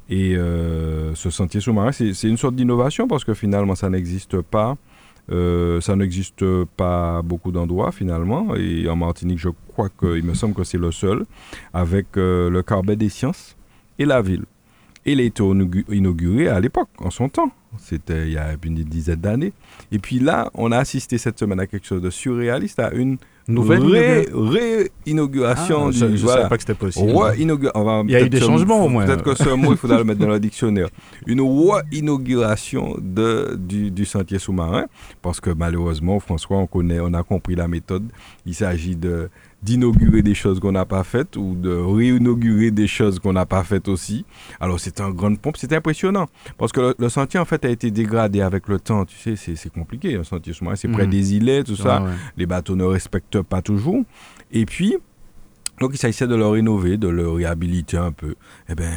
Et 0.09 0.35
euh, 0.35 1.15
ce 1.15 1.29
sentier 1.29 1.61
sous-marin, 1.61 1.91
c'est 1.91 2.27
une 2.27 2.37
sorte 2.37 2.55
d'innovation 2.55 3.07
parce 3.07 3.23
que 3.23 3.33
finalement, 3.33 3.75
ça 3.75 3.89
n'existe 3.89 4.41
pas 4.41 4.77
euh, 5.31 5.79
ça 5.81 5.95
n'existe 5.95 6.43
pas 6.77 7.21
beaucoup 7.21 7.51
d'endroits 7.51 7.91
finalement. 7.91 8.55
Et 8.55 8.89
en 8.89 8.95
Martinique, 8.95 9.39
je 9.39 9.49
crois 9.69 9.89
qu'il 9.89 10.23
me 10.23 10.33
semble 10.33 10.53
que 10.53 10.63
c'est 10.63 10.77
le 10.77 10.91
seul, 10.91 11.25
avec 11.73 12.17
euh, 12.17 12.49
le 12.49 12.63
Carbet 12.63 12.95
des 12.95 13.09
Sciences 13.09 13.55
et 13.99 14.05
la 14.05 14.21
ville. 14.21 14.43
Il 15.05 15.19
a 15.19 15.23
été 15.23 15.43
inauguré 15.89 16.47
à 16.47 16.59
l'époque, 16.59 16.89
en 16.99 17.09
son 17.09 17.27
temps. 17.27 17.51
C'était 17.77 18.27
il 18.27 18.33
y 18.33 18.37
a 18.37 18.51
une 18.63 18.75
dizaine 18.75 19.19
d'années. 19.19 19.53
Et 19.91 19.97
puis 19.97 20.19
là, 20.19 20.51
on 20.53 20.71
a 20.71 20.77
assisté 20.77 21.17
cette 21.17 21.39
semaine 21.39 21.59
à 21.59 21.65
quelque 21.65 21.87
chose 21.87 22.01
de 22.01 22.09
surréaliste, 22.09 22.79
à 22.79 22.91
une 22.91 23.17
nouvelle 23.47 24.27
réinauguration 24.33 25.85
ré 25.85 25.91
du. 25.91 25.97
Je 25.97 26.05
ne 26.05 26.17
savais 26.17 26.49
pas 26.49 26.57
que 26.57 26.63
c'était 26.63 26.73
possible. 26.73 27.11
il 27.37 28.11
y 28.11 28.15
a 28.15 28.21
eu 28.21 28.29
des 28.29 28.39
changements 28.39 28.85
au 28.85 28.89
moins. 28.89 29.05
Peut-être 29.05 29.23
que 29.23 29.35
ce 29.35 29.49
mot, 29.49 29.71
il 29.71 29.77
faudra 29.77 29.97
le 29.97 30.03
mettre 30.03 30.19
dans 30.19 30.29
le 30.29 30.39
dictionnaire. 30.51 30.87
Une 31.27 31.41
réinauguration 31.41 32.97
du, 32.99 33.91
du 33.91 34.05
sentier 34.05 34.39
sous-marin, 34.39 34.85
parce 35.21 35.39
que 35.39 35.49
malheureusement, 35.49 36.19
François, 36.19 36.57
on 36.57 36.67
connaît, 36.67 36.99
on 36.99 37.13
a 37.13 37.23
compris 37.23 37.55
la 37.55 37.67
méthode. 37.67 38.03
Il 38.45 38.55
s'agit 38.55 38.95
de 38.95 39.29
d'inaugurer 39.61 40.23
des 40.23 40.33
choses 40.33 40.59
qu'on 40.59 40.71
n'a 40.71 40.85
pas 40.85 41.03
faites 41.03 41.37
ou 41.37 41.55
de 41.55 41.69
réinaugurer 41.69 42.71
des 42.71 42.87
choses 42.87 43.19
qu'on 43.19 43.33
n'a 43.33 43.45
pas 43.45 43.63
faites 43.63 43.87
aussi. 43.87 44.25
Alors 44.59 44.79
c'est 44.79 44.99
un 44.99 45.11
grand 45.11 45.35
pompe, 45.35 45.57
c'est 45.57 45.71
impressionnant 45.73 46.27
parce 46.57 46.71
que 46.71 46.95
le, 46.97 47.09
sentier 47.09 47.39
en 47.39 47.45
fait 47.45 47.63
a 47.65 47.69
été 47.69 47.91
dégradé 47.91 48.41
avec 48.41 48.67
le 48.67 48.79
temps. 48.79 49.05
Tu 49.05 49.35
sais, 49.35 49.55
c'est 49.55 49.71
compliqué 49.71 50.15
un 50.15 50.23
sentier 50.23 50.53
sous-marin, 50.53 50.75
c'est 50.75 50.87
près 50.87 51.05
mhm. 51.05 51.11
des 51.11 51.35
îlets, 51.35 51.63
tout 51.63 51.75
ça. 51.75 52.03
Les 52.37 52.45
bateaux 52.45 52.75
ne 52.75 52.85
respectent 52.85 53.41
pas 53.41 53.61
toujours. 53.61 54.03
Et 54.51 54.65
puis, 54.65 54.95
donc 55.79 55.91
il 55.93 55.97
s'agissait 55.97 56.27
de 56.27 56.35
le 56.35 56.47
rénover, 56.47 56.97
de 56.97 57.07
le 57.07 57.29
réhabiliter 57.29 57.97
un 57.97 58.11
peu. 58.11 58.35
Eh 58.69 58.75
bien, 58.75 58.91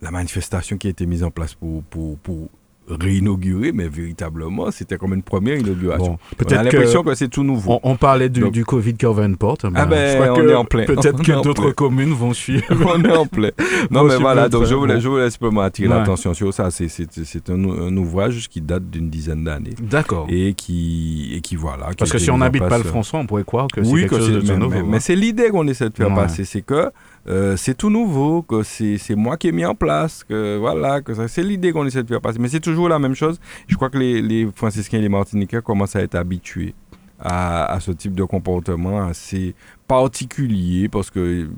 la 0.00 0.10
manifestation 0.10 0.76
qui 0.78 0.86
a 0.86 0.90
été 0.90 1.06
mise 1.06 1.24
en 1.24 1.30
place 1.30 1.54
pour, 1.54 1.82
pour, 1.84 2.18
pour 2.18 2.48
réinauguré, 2.88 3.72
mais 3.72 3.88
véritablement, 3.88 4.70
c'était 4.70 4.96
comme 4.96 5.14
une 5.14 5.22
première 5.22 5.58
inauguration. 5.58 6.18
on 6.38 6.52
a 6.52 6.62
l'impression 6.62 7.02
que, 7.02 7.14
c'est 7.14 7.28
tout 7.28 7.42
nouveau. 7.42 7.80
On, 7.82 7.96
parlait 7.96 8.28
du, 8.28 8.50
du 8.50 8.64
Covid 8.64 8.94
Covent 8.94 9.34
Port. 9.36 9.58
ah 9.74 9.86
ben, 9.86 10.30
on 10.32 10.48
est 10.48 10.54
en 10.54 10.64
plein. 10.64 10.84
Peut-être 10.86 11.22
que 11.22 11.42
d'autres 11.42 11.70
communes 11.70 12.12
vont 12.12 12.32
suivre. 12.32 12.64
on 12.86 13.02
est 13.04 13.16
en 13.16 13.26
plein. 13.26 13.50
Non, 13.90 14.04
mais 14.04 14.16
voilà, 14.16 14.48
donc 14.48 14.64
je 14.64 14.74
voulais, 14.74 15.00
je 15.00 15.08
voulais 15.08 15.30
simplement 15.30 15.62
attirer 15.62 15.88
l'attention 15.88 16.34
sur 16.34 16.52
ça. 16.52 16.70
C'est 16.70 17.50
un, 17.50 17.64
un, 17.64 17.96
ouvrage 17.96 18.48
qui 18.48 18.60
date 18.60 18.88
d'une 18.88 19.10
dizaine 19.10 19.44
d'années. 19.44 19.74
D'accord. 19.80 20.26
Et 20.28 20.54
qui, 20.54 21.32
et 21.34 21.40
qui, 21.40 21.56
voilà. 21.56 21.90
Parce 21.98 22.10
que 22.10 22.18
si 22.18 22.30
on 22.30 22.38
n'habite 22.38 22.66
pas 22.66 22.78
le 22.78 22.84
François, 22.84 23.20
on 23.20 23.26
pourrait 23.26 23.44
croire 23.44 23.68
que 23.68 23.82
c'est 23.82 23.92
quelque 23.92 24.18
chose 24.18 24.44
de 24.44 24.54
nouveau. 24.54 24.84
Mais, 24.84 25.00
c'est 25.00 25.16
l'idée 25.16 25.48
qu'on 25.50 25.66
essaie 25.68 25.88
de 25.88 25.94
faire 25.94 26.14
passer, 26.14 26.44
c'est 26.44 26.62
que 26.62 26.90
euh, 27.28 27.56
c'est 27.56 27.76
tout 27.76 27.90
nouveau, 27.90 28.42
que 28.42 28.62
c'est 28.62 29.14
moi 29.14 29.36
qui 29.36 29.48
ai 29.48 29.52
mis 29.52 29.64
en 29.64 29.74
place, 29.74 30.24
que 30.24 30.56
voilà, 30.56 31.02
que 31.02 31.12
c'est 31.28 31.42
l'idée 31.42 31.72
qu'on 31.72 31.84
essaie 31.86 32.02
de 32.02 32.08
faire 32.08 32.20
passer. 32.20 32.38
Mais 32.38 32.48
c'est 32.48 32.60
toujours 32.60 32.88
la 32.88 32.98
même 32.98 33.14
chose. 33.14 33.38
Je 33.66 33.76
crois 33.76 33.90
que 33.90 33.98
les, 33.98 34.48
franciscains 34.54 34.98
et 34.98 35.02
les 35.02 35.08
martiniquais 35.10 35.60
commencent 35.60 35.96
à 35.96 36.02
être 36.02 36.14
habitués 36.14 36.74
à, 37.20 37.78
ce 37.80 37.90
type 37.90 38.14
de 38.14 38.24
comportement 38.24 39.02
assez 39.06 39.54
particulier 39.86 40.88
parce 40.88 41.10
que, 41.10 41.50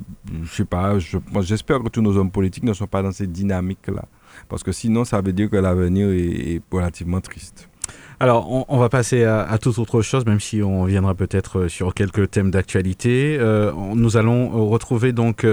je 0.42 0.50
sais 0.50 0.64
pas, 0.64 0.98
j'espère 1.40 1.82
que 1.82 1.88
tous 1.88 2.02
nos 2.02 2.16
hommes 2.16 2.30
politiques 2.30 2.64
ne 2.64 2.72
sont 2.72 2.86
pas 2.86 3.02
dans 3.02 3.12
cette 3.12 3.32
dynamique-là. 3.32 4.06
Parce 4.48 4.62
que 4.62 4.72
sinon, 4.72 5.04
ça 5.04 5.20
veut 5.20 5.32
dire 5.32 5.50
que 5.50 5.56
l'avenir 5.56 6.08
est 6.08 6.62
relativement 6.72 7.20
triste. 7.20 7.69
Alors, 8.22 8.66
on, 8.68 8.76
va 8.76 8.90
passer 8.90 9.24
à, 9.24 9.40
à, 9.40 9.56
toute 9.56 9.78
autre 9.78 10.02
chose, 10.02 10.26
même 10.26 10.40
si 10.40 10.62
on 10.62 10.84
viendra 10.84 11.14
peut-être 11.14 11.60
euh, 11.60 11.68
sur 11.68 11.94
quelques 11.94 12.30
thèmes 12.30 12.50
d'actualité. 12.50 13.38
Euh, 13.40 13.72
nous 13.94 14.18
allons 14.18 14.50
euh, 14.50 14.62
retrouver 14.68 15.12
donc 15.12 15.46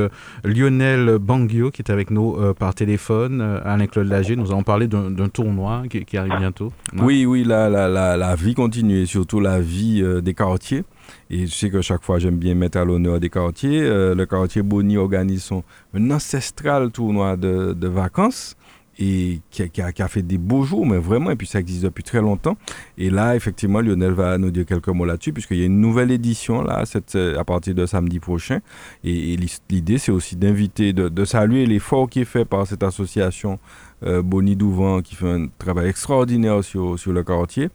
Lionel 0.44 1.18
Banguio 1.18 1.72
qui 1.72 1.82
est 1.82 1.90
avec 1.90 2.12
nous 2.12 2.36
par 2.56 2.76
téléphone. 2.76 3.40
Alain-Claude 3.64 4.08
Lager, 4.08 4.36
nous 4.36 4.52
allons 4.52 4.64
parler 4.64 4.88
d'un 4.90 5.30
tournoi 5.30 5.84
qui, 5.90 6.18
arrive 6.18 6.38
bientôt. 6.38 6.74
Oui, 7.00 7.26
oui, 7.26 7.46
la, 7.46 8.36
vie 8.36 8.54
continue 8.54 9.04
et 9.04 9.06
surtout 9.06 9.40
la 9.40 9.62
vie 9.62 10.04
des 10.22 10.34
quartiers. 10.34 10.84
Et 11.30 11.48
je 11.48 11.54
sais 11.54 11.70
que 11.70 11.82
chaque 11.82 12.04
fois, 12.04 12.20
j'aime 12.20 12.36
bien 12.36 12.54
mettre 12.54 12.80
à 12.80 12.84
l'honneur 12.84 13.22
des 13.22 13.30
quartiers. 13.30 13.80
le 13.82 14.26
quartier 14.26 14.62
Boni 14.62 14.98
organise 14.98 15.44
son, 15.44 15.64
un 15.94 16.12
ancestral 16.12 16.92
tournoi 16.92 17.38
de 17.38 17.88
vacances 17.88 18.58
et 19.00 19.42
qui 19.52 19.82
a, 19.82 20.08
fait 20.08 20.22
des 20.22 20.38
beaux 20.38 20.64
jours, 20.64 20.86
mais 20.86 20.98
vraiment, 20.98 21.32
et 21.32 21.36
puis 21.36 21.48
ça 21.48 21.60
existe 21.60 21.84
depuis 21.84 22.04
très 22.04 22.22
longtemps. 22.22 22.58
Et 22.98 23.10
là, 23.10 23.36
effectivement, 23.36 23.82
Lionel 23.82 24.14
va 24.14 24.38
nous 24.38 24.52
dire 24.52 24.66
quelques 24.66 24.88
mots 24.88 25.06
là-dessus, 25.06 25.34
puisqu'il 25.34 25.58
y 25.58 25.64
a 25.64 25.66
une 25.66 25.80
nouvelle 25.80 26.12
édition 26.12 26.62
là, 26.62 26.84
cette, 26.86 27.16
à 27.16 27.44
partir 27.44 27.76
de 27.76 27.86
samedi 27.86 28.20
prochain. 28.20 28.60
Et, 29.04 29.38
l'idée, 29.70 29.98
c'est 29.98 30.12
aussi 30.12 30.36
d'inviter, 30.36 30.94
de, 30.94 31.26
saluer 31.26 31.66
l'effort 31.66 32.10
qui 32.10 32.22
est 32.22 32.26
fait 32.26 32.46
par 32.46 32.66
cette 32.66 32.84
association 32.84 33.60
euh, 34.04 34.22
Bonnie 34.22 34.56
Douvent 34.56 35.02
qui 35.02 35.16
fait 35.16 35.30
un 35.30 35.48
travail 35.58 35.90
extraordinaire 35.90 36.64
sur, 36.64 37.00
sur 37.00 37.12
le 37.12 37.24
quartier. 37.24 37.70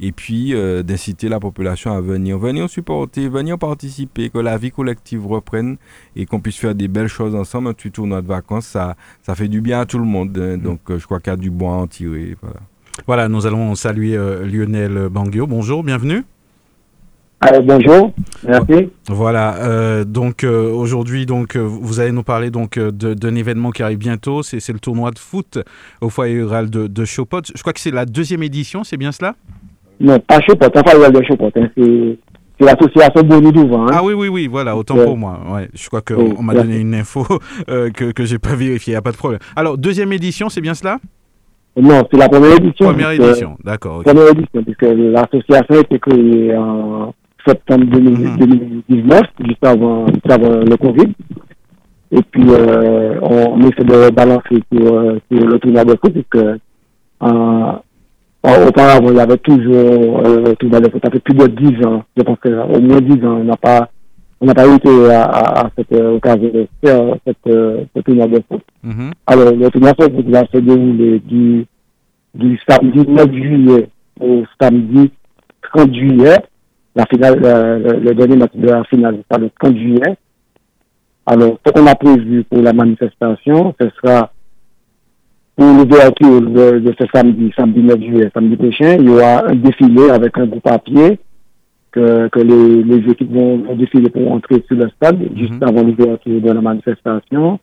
Et 0.00 0.12
puis 0.12 0.54
euh, 0.54 0.82
d'inciter 0.82 1.28
la 1.28 1.40
population 1.40 1.92
à 1.92 2.00
venir, 2.00 2.38
venir 2.38 2.68
supporter, 2.68 3.28
venir 3.28 3.58
participer, 3.58 4.30
que 4.30 4.38
la 4.38 4.58
vie 4.58 4.70
collective 4.70 5.26
reprenne 5.26 5.76
et 6.16 6.26
qu'on 6.26 6.40
puisse 6.40 6.56
faire 6.56 6.74
des 6.74 6.88
belles 6.88 7.08
choses 7.08 7.34
ensemble. 7.34 7.68
Un 7.68 7.74
petit 7.74 7.90
tournoi 7.90 8.22
de 8.22 8.26
vacances, 8.26 8.66
ça, 8.66 8.96
ça 9.22 9.34
fait 9.34 9.48
du 9.48 9.60
bien 9.60 9.80
à 9.80 9.86
tout 9.86 9.98
le 9.98 10.04
monde. 10.04 10.36
Hein. 10.38 10.56
Mm. 10.56 10.62
Donc 10.62 10.80
euh, 10.90 10.98
je 10.98 11.04
crois 11.04 11.20
qu'il 11.20 11.32
y 11.32 11.34
a 11.34 11.36
du 11.36 11.50
bon 11.50 11.70
à 11.70 11.76
en 11.76 11.86
tirer. 11.86 12.36
Voilà. 12.42 12.60
Voilà, 13.06 13.28
nous 13.28 13.46
allons 13.46 13.76
saluer 13.76 14.16
Lionel 14.44 15.08
Banguio. 15.08 15.46
Bonjour, 15.46 15.84
bienvenue. 15.84 16.24
Euh, 17.44 17.60
bonjour, 17.60 18.12
merci. 18.46 18.90
Voilà, 19.08 19.54
euh, 19.58 20.04
donc 20.04 20.42
euh, 20.42 20.72
aujourd'hui, 20.72 21.24
donc 21.24 21.56
vous 21.56 22.00
allez 22.00 22.10
nous 22.10 22.24
parler 22.24 22.50
donc 22.50 22.78
d'un 22.80 23.34
événement 23.36 23.70
qui 23.70 23.84
arrive 23.84 23.98
bientôt. 23.98 24.42
C'est 24.42 24.72
le 24.72 24.80
tournoi 24.80 25.12
de 25.12 25.20
foot 25.20 25.58
au 26.00 26.08
foyer 26.08 26.40
rural 26.40 26.68
de, 26.68 26.88
de 26.88 27.04
Chopot. 27.04 27.42
Je 27.54 27.60
crois 27.60 27.72
que 27.72 27.78
c'est 27.78 27.92
la 27.92 28.06
deuxième 28.06 28.42
édition, 28.42 28.82
c'est 28.82 28.96
bien 28.96 29.12
cela? 29.12 29.36
Non, 30.00 30.18
pas 30.18 30.40
Chopot, 30.40 30.68
pas 30.68 30.82
foyer 30.82 30.96
rural 30.96 31.12
de 31.12 31.22
Chopot. 31.22 31.50
Hein. 31.54 31.68
c'est 31.76 32.18
l'association 32.58 33.22
Boni 33.22 33.52
Douvent. 33.52 33.82
Hein. 33.82 33.86
Ah 33.92 34.02
oui, 34.02 34.14
oui, 34.14 34.26
oui, 34.26 34.48
voilà, 34.48 34.76
autant 34.76 34.96
pour 34.96 35.16
moi. 35.16 35.38
Ouais, 35.48 35.68
je 35.74 35.86
crois 35.86 36.00
qu'on 36.00 36.42
m'a 36.42 36.54
donné 36.54 36.78
une 36.78 36.94
info 36.96 37.24
que 37.68 38.10
que 38.10 38.24
j'ai 38.24 38.40
pas 38.40 38.56
vérifiée. 38.56 38.92
Il 38.92 38.94
n'y 38.94 38.98
a 38.98 39.02
pas 39.02 39.12
de 39.12 39.16
problème. 39.16 39.40
Alors 39.54 39.78
deuxième 39.78 40.12
édition, 40.12 40.48
c'est 40.48 40.60
bien 40.60 40.74
cela? 40.74 40.98
Non, 41.76 42.02
c'est 42.10 42.18
la 42.18 42.28
première 42.28 42.56
édition. 42.56 42.86
Première 42.86 43.12
édition, 43.12 43.56
d'accord. 43.62 44.02
Première 44.02 44.30
édition, 44.30 44.64
puisque 44.64 44.82
l'association 44.82 45.76
a 45.76 45.78
été 45.78 46.00
créée 46.00 46.56
en 46.56 47.14
septembre 47.46 47.84
2019, 47.86 49.22
juste 49.46 49.64
avant, 49.64 50.06
le 50.06 50.76
Covid. 50.76 51.12
Et 52.10 52.22
puis, 52.22 52.44
euh, 52.48 53.20
on 53.20 53.60
essaie 53.60 53.84
de 53.84 54.10
balancer 54.10 54.62
sur, 54.72 54.94
euh, 54.94 55.18
le 55.30 55.58
tournoi 55.58 55.84
de 55.84 55.90
foot, 55.90 56.12
puisque 56.12 56.36
euh, 56.36 57.72
auparavant, 58.42 59.10
il 59.10 59.16
y 59.16 59.20
avait 59.20 59.36
toujours 59.38 60.22
euh, 60.26 60.42
le 60.46 60.56
tournoi 60.56 60.80
de 60.80 60.90
foot. 60.90 61.02
Ça 61.04 61.10
fait 61.10 61.20
plus 61.20 61.34
de 61.34 61.46
10 61.46 61.86
ans, 61.86 62.04
je 62.16 62.22
pense 62.22 62.38
qu'au 62.42 62.80
moins 62.80 63.00
10 63.00 63.24
ans, 63.26 63.38
on 63.40 63.44
n'a 63.44 63.56
pas 63.56 63.88
on 64.40 64.46
n'a 64.46 64.54
pas 64.54 64.72
été 64.72 65.10
à, 65.10 65.24
à, 65.24 65.70
cette 65.76 65.92
occasion 65.92 66.48
de 66.48 66.68
faire 66.82 67.16
cette, 67.26 67.36
ce 67.44 68.00
tournoi 68.02 68.28
de 68.28 68.40
foot. 68.48 68.62
Mm-hmm. 68.86 69.12
Alors, 69.26 69.52
le 69.52 69.68
tournoi 69.68 69.92
de 69.92 70.02
foot 70.02 70.28
va 70.28 70.44
se 70.46 70.58
dérouler 70.58 71.18
du, 71.18 71.66
du 72.34 72.58
samedi 72.68 73.00
9 73.06 73.32
juillet 73.32 73.88
au 74.20 74.44
samedi 74.60 75.10
30 75.74 75.94
juillet 75.94 76.36
la 76.94 77.06
finale, 77.06 77.38
le, 78.02 78.14
dernier 78.14 78.36
match 78.36 78.52
de 78.54 78.68
la 78.68 78.84
finale, 78.84 79.18
c'est 79.30 79.38
le 79.38 79.50
30 79.60 79.76
juillet. 79.76 80.16
Alors, 81.26 81.58
ce 81.64 81.72
qu'on 81.72 81.86
a 81.86 81.94
prévu 81.94 82.44
pour 82.44 82.62
la 82.62 82.72
manifestation, 82.72 83.74
ce 83.80 83.88
sera 83.90 84.32
pour 85.56 85.66
l'ouverture 85.66 86.40
de, 86.40 86.78
de, 86.78 86.94
ce 86.98 87.04
samedi, 87.12 87.52
samedi 87.56 87.80
9 87.80 88.00
juillet, 88.00 88.30
samedi 88.32 88.56
prochain, 88.56 88.96
il 88.98 89.06
y 89.06 89.08
aura 89.10 89.48
un 89.48 89.56
défilé 89.56 90.08
avec 90.10 90.38
un 90.38 90.46
groupe 90.46 90.66
à 90.66 90.78
pied 90.78 91.18
que, 91.90 92.28
que 92.28 92.38
les, 92.38 92.82
les 92.84 93.10
équipes 93.10 93.32
vont, 93.32 93.74
défiler 93.74 94.08
pour 94.08 94.30
entrer 94.30 94.62
sur 94.66 94.76
le 94.76 94.88
stade 94.90 95.18
juste 95.36 95.60
avant 95.62 95.82
l'ouverture 95.82 96.40
de 96.40 96.50
la 96.50 96.60
manifestation. 96.60 97.58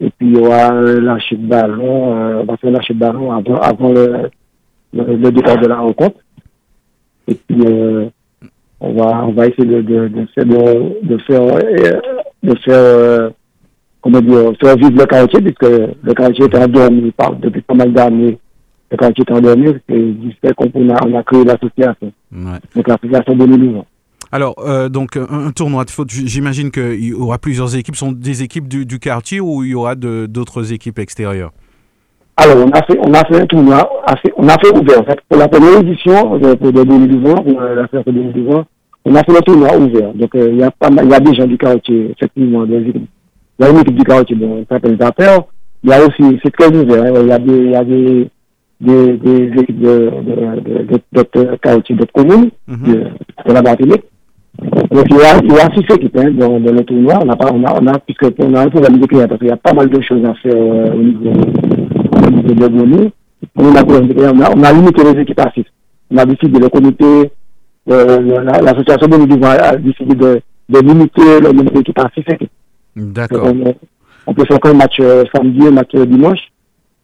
Et 0.00 0.10
puis 0.10 0.28
il 0.28 0.36
y 0.36 0.40
aura 0.40 0.72
un 0.72 1.00
lâcher 1.00 1.36
de 1.36 1.46
ballon, 1.46 2.16
euh, 2.16 2.42
on 2.42 2.44
va 2.44 2.56
faire 2.56 2.70
lâcher 2.70 2.94
de 2.94 2.98
ballon 2.98 3.32
avant, 3.32 3.56
avant 3.56 3.92
le, 3.92 4.30
le, 4.92 5.16
le, 5.16 5.30
départ 5.32 5.58
de 5.58 5.66
la 5.66 5.76
rencontre. 5.76 6.20
Et 7.26 7.34
puis 7.34 7.60
euh, 7.66 8.08
on 8.84 8.92
va 8.94 9.24
on 9.26 9.32
va 9.32 9.46
essayer 9.46 9.66
de, 9.66 9.80
de, 9.82 10.08
de 10.08 10.26
faire 10.34 10.44
de, 10.44 11.06
de 11.08 11.18
faire 11.18 11.42
euh, 11.42 12.00
de 12.42 12.58
faire 12.58 12.74
euh, 12.74 13.30
comment 14.00 14.20
dire 14.20 14.52
faire 14.60 14.76
vivre 14.76 14.92
le 14.98 15.06
quartier 15.06 15.40
puisque 15.40 15.72
le 16.02 16.14
quartier 16.14 16.44
est 16.44 16.56
endormi 16.56 17.10
par, 17.12 17.34
depuis 17.36 17.62
pas 17.62 17.74
mal 17.74 17.92
d'années 17.92 18.38
le 18.90 18.96
quartier 18.96 19.24
est 19.28 19.32
endormi 19.32 19.74
c'est 19.88 19.94
du 20.00 20.32
fait 20.40 20.52
qu'on 20.54 20.66
a, 20.90 21.06
on 21.06 21.14
a 21.18 21.22
créé 21.22 21.44
l'association 21.44 22.12
Ouais. 22.32 22.58
donc 22.74 22.88
l'association 22.88 23.36
de 23.36 23.44
l'Union. 23.44 23.86
Alors, 24.32 24.56
euh, 24.66 24.88
donc, 24.88 25.16
un, 25.16 25.46
un 25.46 25.52
tournoi 25.52 25.84
de 25.84 25.90
foot, 25.90 26.10
j'imagine 26.10 26.72
qu'il 26.72 27.04
y 27.04 27.12
aura 27.12 27.38
plusieurs 27.38 27.76
équipes. 27.76 27.94
Sont 27.94 28.10
des 28.10 28.42
équipes 28.42 28.66
du, 28.66 28.84
du 28.84 28.98
quartier 28.98 29.38
ou 29.38 29.62
il 29.62 29.70
y 29.70 29.74
aura 29.76 29.94
d'autres 29.94 30.72
équipes 30.72 30.98
extérieures? 30.98 31.52
Alors, 32.36 32.66
on 32.66 32.70
a 32.70 32.82
fait, 32.82 32.98
on 33.00 33.14
a 33.14 33.24
fait 33.26 33.40
un 33.40 33.46
tournoi, 33.46 33.88
on 34.36 34.48
a 34.48 34.58
fait 34.58 34.76
ouvert. 34.76 35.00
En 35.02 35.04
fait, 35.04 35.20
pour 35.28 35.38
la 35.38 35.46
première 35.46 35.78
édition, 35.78 36.34
euh, 36.42 36.56
pour 36.56 36.72
de 36.72 36.82
2020, 36.82 37.34
pour 37.34 37.60
euh, 37.60 37.74
la 37.76 37.86
fête 37.86 38.04
de 38.08 38.10
2020, 38.12 38.66
on 39.04 39.14
a 39.14 39.22
fait 39.24 39.32
le 39.32 39.40
tournoi 39.40 39.76
ouvert. 39.76 40.12
Donc, 40.14 40.34
euh, 40.34 40.48
il 40.52 40.58
y 40.58 40.62
a 40.62 40.70
pas 40.70 40.90
mal, 40.90 41.04
il 41.06 41.10
y 41.10 41.14
a 41.14 41.20
des 41.20 41.34
gens 41.34 41.46
du 41.46 41.58
quartier, 41.58 42.10
effectivement, 42.12 42.64
des. 42.64 42.76
Il 43.58 43.64
y 43.64 43.64
a 43.64 43.70
une 43.70 43.78
équipe 43.78 43.96
du 43.96 44.04
quartier, 44.04 44.34
bon, 44.36 44.62
qui 44.62 44.66
s'appelle 44.68 44.96
Zapper. 45.00 45.36
Il 45.84 45.90
y 45.90 45.92
a 45.92 46.00
aussi, 46.04 46.38
c'est 46.42 46.50
très 46.50 46.68
ouvert, 46.74 47.04
hein. 47.04 47.20
il 47.22 47.28
y 47.28 47.32
a 47.32 47.38
des, 47.38 47.56
il 47.56 47.70
y 47.70 47.76
a 47.76 47.84
des, 47.84 48.28
des, 48.80 49.12
des 49.18 49.60
équipes 49.60 49.80
de, 49.80 50.10
de, 50.26 50.60
de, 50.60 50.82
de, 50.84 51.00
d'autres 51.12 51.56
quartiers, 51.62 51.94
d'autres 51.94 52.12
communes, 52.12 52.50
Mhm. 52.66 52.86
de, 52.92 52.94
de 53.48 53.52
la 53.52 53.62
Martinique. 53.62 54.02
Donc, 54.90 55.06
il 55.10 55.16
y 55.16 55.20
a, 55.20 55.38
il 55.42 55.52
y 55.52 55.58
a 55.58 55.70
six 55.74 55.94
équipes, 55.94 56.16
hein, 56.16 56.30
dans, 56.32 56.58
dans 56.60 56.72
le 56.72 56.82
tournoi. 56.84 57.18
On 57.24 57.28
a 57.28 57.36
pas, 57.36 57.50
on 57.52 57.62
a, 57.64 57.78
on 57.82 57.86
a, 57.88 57.98
puisque 57.98 58.26
on 58.38 58.54
a 58.54 58.62
un 58.62 58.68
problème 58.68 58.98
de 58.98 59.06
clients, 59.06 59.28
parce 59.28 59.38
qu'il 59.40 59.48
y 59.48 59.52
a 59.52 59.56
pas 59.56 59.72
mal 59.74 59.88
de 59.90 60.00
choses 60.00 60.24
à 60.24 60.34
faire, 60.34 60.52
euh, 60.54 60.92
au 60.94 61.02
niveau, 61.02 61.30
au 61.30 62.30
niveau 62.30 62.68
de. 62.68 63.10
On 63.56 63.74
a, 63.76 63.84
on 63.84 64.40
a, 64.40 64.50
on 64.56 64.62
a 64.62 64.72
limité 64.72 65.02
les 65.04 65.20
équipes 65.20 65.40
à 65.40 65.50
six. 65.52 65.64
On 66.10 66.16
a 66.16 66.24
décidé, 66.24 66.58
le 66.58 66.68
comité, 66.68 67.30
l'association 67.86 69.06
de 69.08 69.16
Boni 69.26 69.44
a 69.44 69.76
décidé 69.76 70.14
de, 70.14 70.40
de 70.68 70.78
limiter 70.80 71.40
le 71.40 71.52
nombre 71.52 71.72
d'équipes 71.72 71.98
à 71.98 72.10
six 72.14 72.24
équipes. 72.26 72.50
D'accord. 72.96 73.46
On, 73.52 73.74
on 74.26 74.34
peut 74.34 74.44
faire 74.46 74.60
qu'un 74.60 74.74
match 74.74 74.96
euh, 75.00 75.24
samedi, 75.34 75.66
un 75.66 75.70
match 75.72 75.90
euh, 75.94 76.06
dimanche, 76.06 76.38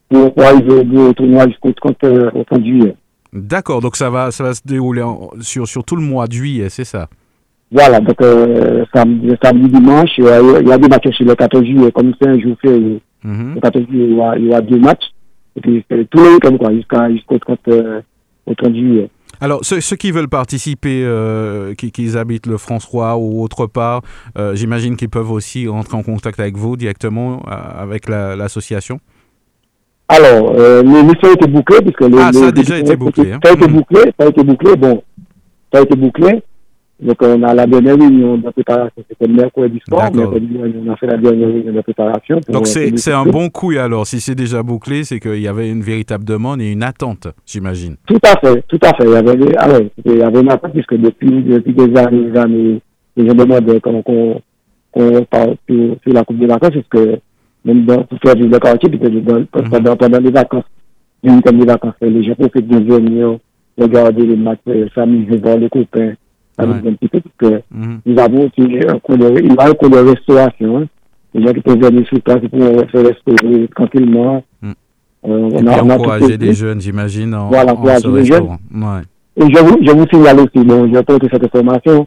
pour, 0.09 0.33
pour 0.33 0.43
arriver 0.43 0.97
au 0.97 1.13
tournoi 1.13 1.47
jusqu'au 1.47 1.71
30, 1.71 2.03
euh, 2.05 2.31
au 2.33 2.43
30 2.43 2.63
juillet. 2.65 2.95
D'accord, 3.33 3.81
donc 3.81 3.95
ça 3.95 4.09
va, 4.09 4.31
ça 4.31 4.43
va 4.43 4.53
se 4.53 4.61
dérouler 4.65 5.01
en- 5.03 5.29
sur, 5.39 5.67
sur 5.67 5.83
tout 5.83 5.95
le 5.95 6.01
mois 6.01 6.27
de 6.27 6.33
juillet, 6.33 6.67
c'est 6.69 6.83
ça? 6.83 7.07
Voilà, 7.71 8.01
donc 8.01 8.19
euh, 8.21 8.83
samedi, 8.93 9.29
samedi, 9.41 9.69
dimanche, 9.69 10.09
il 10.17 10.25
y, 10.25 10.27
a, 10.27 10.41
il 10.59 10.67
y 10.67 10.71
a 10.73 10.77
des 10.77 10.89
matchs 10.89 11.07
aussi 11.07 11.23
le 11.23 11.35
14 11.35 11.63
juillet, 11.63 11.91
comme 11.93 12.13
c'est 12.21 12.27
un 12.27 12.39
jour 12.39 12.55
fait, 12.61 12.77
le 12.77 12.99
Mhm. 13.23 13.59
14 13.61 13.85
juillet, 13.87 14.05
il 14.09 14.11
y 14.15 14.17
aura, 14.19 14.37
il 14.37 14.45
y 14.45 14.49
aura 14.49 14.61
deux 14.61 14.79
matchs, 14.79 15.05
et 15.55 15.61
puis 15.61 15.85
tous 16.09 16.23
les 16.23 16.29
week-ends, 16.33 17.09
jusqu'au 17.13 17.37
30, 17.37 17.59
euh, 17.69 18.01
au 18.47 18.53
30 18.55 18.73
juillet. 18.75 19.09
Alors, 19.41 19.65
ceux, 19.65 19.81
ceux 19.81 19.95
qui 19.95 20.11
veulent 20.11 20.29
participer, 20.29 21.01
euh, 21.03 21.73
qui, 21.73 21.91
qui 21.91 22.15
habitent 22.15 22.45
le 22.45 22.57
François 22.57 23.17
ou 23.17 23.41
autre 23.43 23.65
part, 23.65 24.01
euh, 24.37 24.53
j'imagine 24.55 24.95
qu'ils 24.95 25.09
peuvent 25.09 25.31
aussi 25.31 25.67
rentrer 25.67 25.97
en 25.97 26.03
contact 26.03 26.39
avec 26.39 26.55
vous 26.55 26.77
directement, 26.77 27.41
euh, 27.47 27.51
avec 27.83 28.07
la- 28.07 28.35
l'association 28.35 28.99
Alors, 30.07 30.53
euh, 30.57 30.83
les 30.83 31.03
missions 31.03 31.29
ont 31.29 31.33
été 31.33 31.47
bouclées, 31.47 31.81
puisque 31.81 32.01
les, 32.01 32.19
Ah, 32.19 32.31
ça 32.31 32.47
a 32.47 32.51
déjà 32.51 32.77
été 32.77 32.95
bouclé, 32.95 33.31
hein. 33.31 33.39
Ça 33.43 33.49
a 33.49 33.53
été 33.53 33.67
Mhm. 33.67 33.73
bouclé, 33.73 34.01
ça 34.19 34.25
a 34.25 34.29
été 34.29 34.43
bouclé, 34.43 34.75
bon, 34.75 35.03
ça 35.73 35.79
a 35.79 35.81
été 35.81 35.95
bouclé. 35.95 36.43
Donc, 37.01 37.17
on 37.21 37.41
a 37.43 37.53
la 37.55 37.65
dernière 37.65 37.97
réunion 37.97 38.37
de 38.37 38.49
préparation, 38.51 39.03
c'était 39.09 39.27
le 39.27 39.33
mercredi 39.33 39.79
soir, 39.89 40.03
mercredi, 40.19 40.57
on 40.87 40.91
a 40.91 40.95
fait 40.97 41.07
la 41.07 41.17
dernière 41.17 41.47
réunion 41.47 41.73
de 41.73 41.81
préparation. 41.81 42.39
pour- 42.41 42.53
Donc, 42.53 42.67
pour 42.91 42.99
c'est 42.99 43.11
un 43.13 43.25
bon 43.25 43.49
coup, 43.49 43.71
alors. 43.71 44.05
Si 44.05 44.19
c'est 44.19 44.35
déjà 44.35 44.61
bouclé, 44.61 45.03
c'est 45.03 45.19
qu'il 45.19 45.41
y 45.41 45.47
avait 45.47 45.69
une 45.69 45.81
véritable 45.81 46.23
demande 46.25 46.61
et 46.61 46.71
une 46.71 46.83
attente, 46.83 47.27
j'imagine. 47.45 47.95
Tout 48.05 48.19
à 48.23 48.39
fait, 48.39 48.63
tout 48.67 48.79
à 48.83 48.93
fait. 48.93 49.03
Il 49.05 49.11
y 49.11 49.15
avait, 49.15 49.55
ah 49.57 49.69
ouais, 49.71 49.89
il 50.05 50.17
y 50.17 50.21
avait 50.21 50.41
une 50.41 50.51
attente, 50.51 50.73
puisque 50.73 50.95
depuis, 50.95 51.41
depuis 51.43 51.73
des 51.73 51.97
années, 51.99 52.29
des 52.31 52.37
années, 52.39 52.81
les 53.17 53.27
gens 53.27 53.33
demandaient 53.35 53.79
qu'on 53.81 54.01
qu'on 54.03 55.23
parle 55.29 55.55
sur, 55.69 55.95
sur 56.03 56.13
la 56.13 56.23
Coupe 56.23 56.37
des 56.37 56.47
vacances, 56.47 56.71
parce 56.73 56.87
que 57.05 57.17
même 57.65 57.85
dans, 57.85 58.03
pour 58.03 58.19
faire 58.19 58.35
quartier, 58.59 58.89
puis 58.89 58.99
dans- 59.21 59.45
pendant, 59.69 59.95
pendant 59.95 60.19
les 60.19 60.31
vacances, 60.31 60.65
les 61.23 61.65
vacances, 61.65 61.93
les 62.01 62.23
gens 62.23 62.35
profitent 62.35 62.67
de 62.67 62.77
venir 62.93 63.37
regarder 63.77 64.25
les 64.27 64.35
matchs, 64.35 64.59
euh, 64.67 64.87
s'amuser, 64.93 65.37
voir 65.37 65.57
les 65.57 65.69
copains, 65.69 66.13
petit 66.57 67.07
peu, 67.07 67.19
parce 67.21 67.53
que 67.53 67.61
Mhm. 67.71 67.99
nous 68.05 68.19
avons 68.19 68.39
aussi 68.47 68.79
un 68.87 68.99
cours 68.99 69.17
de, 69.17 69.39
il 69.41 69.53
y 69.53 69.57
a 69.57 69.67
un 69.69 69.73
cours 69.73 69.89
de 69.89 69.97
restauration. 69.97 70.87
Les 71.33 71.45
gens 71.45 71.53
qui 71.53 71.61
peuvent 71.61 71.79
venir 71.79 72.05
sur 72.07 72.21
place, 72.21 72.39
pourront 72.49 72.85
se 72.91 72.97
restaurer 72.97 73.67
tranquillement. 73.75 74.43
Mm. 74.61 74.69
Euh, 74.69 74.73
on 75.23 75.49
Et 75.49 75.63
on 75.81 75.89
a 75.89 75.95
encourager 75.95 76.35
les 76.37 76.53
jeunes, 76.53 76.81
j'imagine, 76.81 77.33
en, 77.33 77.47
Voilà, 77.49 77.73
en 77.73 77.99
se 77.99 78.07
les 78.07 78.25
jeunes. 78.25 78.47
Ouais. 78.73 79.01
Et 79.37 79.53
je 79.53 79.63
vous, 79.63 79.77
je 79.81 79.91
vous 79.91 80.05
signale 80.11 80.39
aussi, 80.41 80.65
bon, 80.65 80.87
je 80.87 80.93
vais 80.93 81.03
porter 81.03 81.27
cette 81.31 81.43
information. 81.45 82.05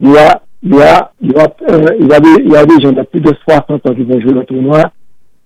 Il 0.00 0.10
y 0.12 0.16
a, 0.16 0.40
il 0.62 0.74
y 0.74 0.80
a, 0.82 1.10
il 1.20 1.32
y 1.32 1.36
a, 1.36 1.54
euh, 1.70 1.86
il 2.00 2.06
y 2.08 2.12
a 2.14 2.20
des, 2.20 2.42
il 2.42 2.50
y 2.52 2.56
a 2.56 2.64
des 2.64 2.80
gens 2.80 2.92
de 2.92 3.02
plus 3.02 3.20
de 3.20 3.32
60 3.48 3.86
ans 3.86 3.94
qui 3.94 4.02
vont 4.04 4.20
jouer 4.20 4.32
le 4.32 4.44
tournoi. 4.44 4.82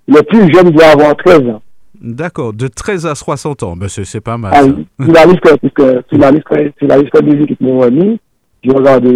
Le 0.07 0.23
plus 0.23 0.53
jeune 0.55 0.71
doit 0.71 0.87
avoir 0.87 1.17
13 1.17 1.41
ans. 1.49 1.63
D'accord, 2.01 2.53
de 2.53 2.69
13 2.69 3.07
à 3.07 3.15
60 3.17 3.63
ans, 3.65 3.75
ben, 3.77 3.89
c'est 3.89 4.05
c'est 4.05 4.21
pas 4.21 4.39
mal. 4.39 4.53
Ah, 4.55 4.63
ça. 4.63 5.05
sur 5.05 5.13
la 5.13 5.25
liste, 5.27 5.59
puisque, 5.61 6.09
sur 6.09 6.19
la 6.19 6.31
liste, 6.31 6.47
sur 6.79 6.87
la 6.87 6.97
liste 6.99 7.15
équipes 7.43 7.61
m'ont 7.61 7.81
remis, 7.81 8.21
je 8.69 8.73
regarde 8.75 9.07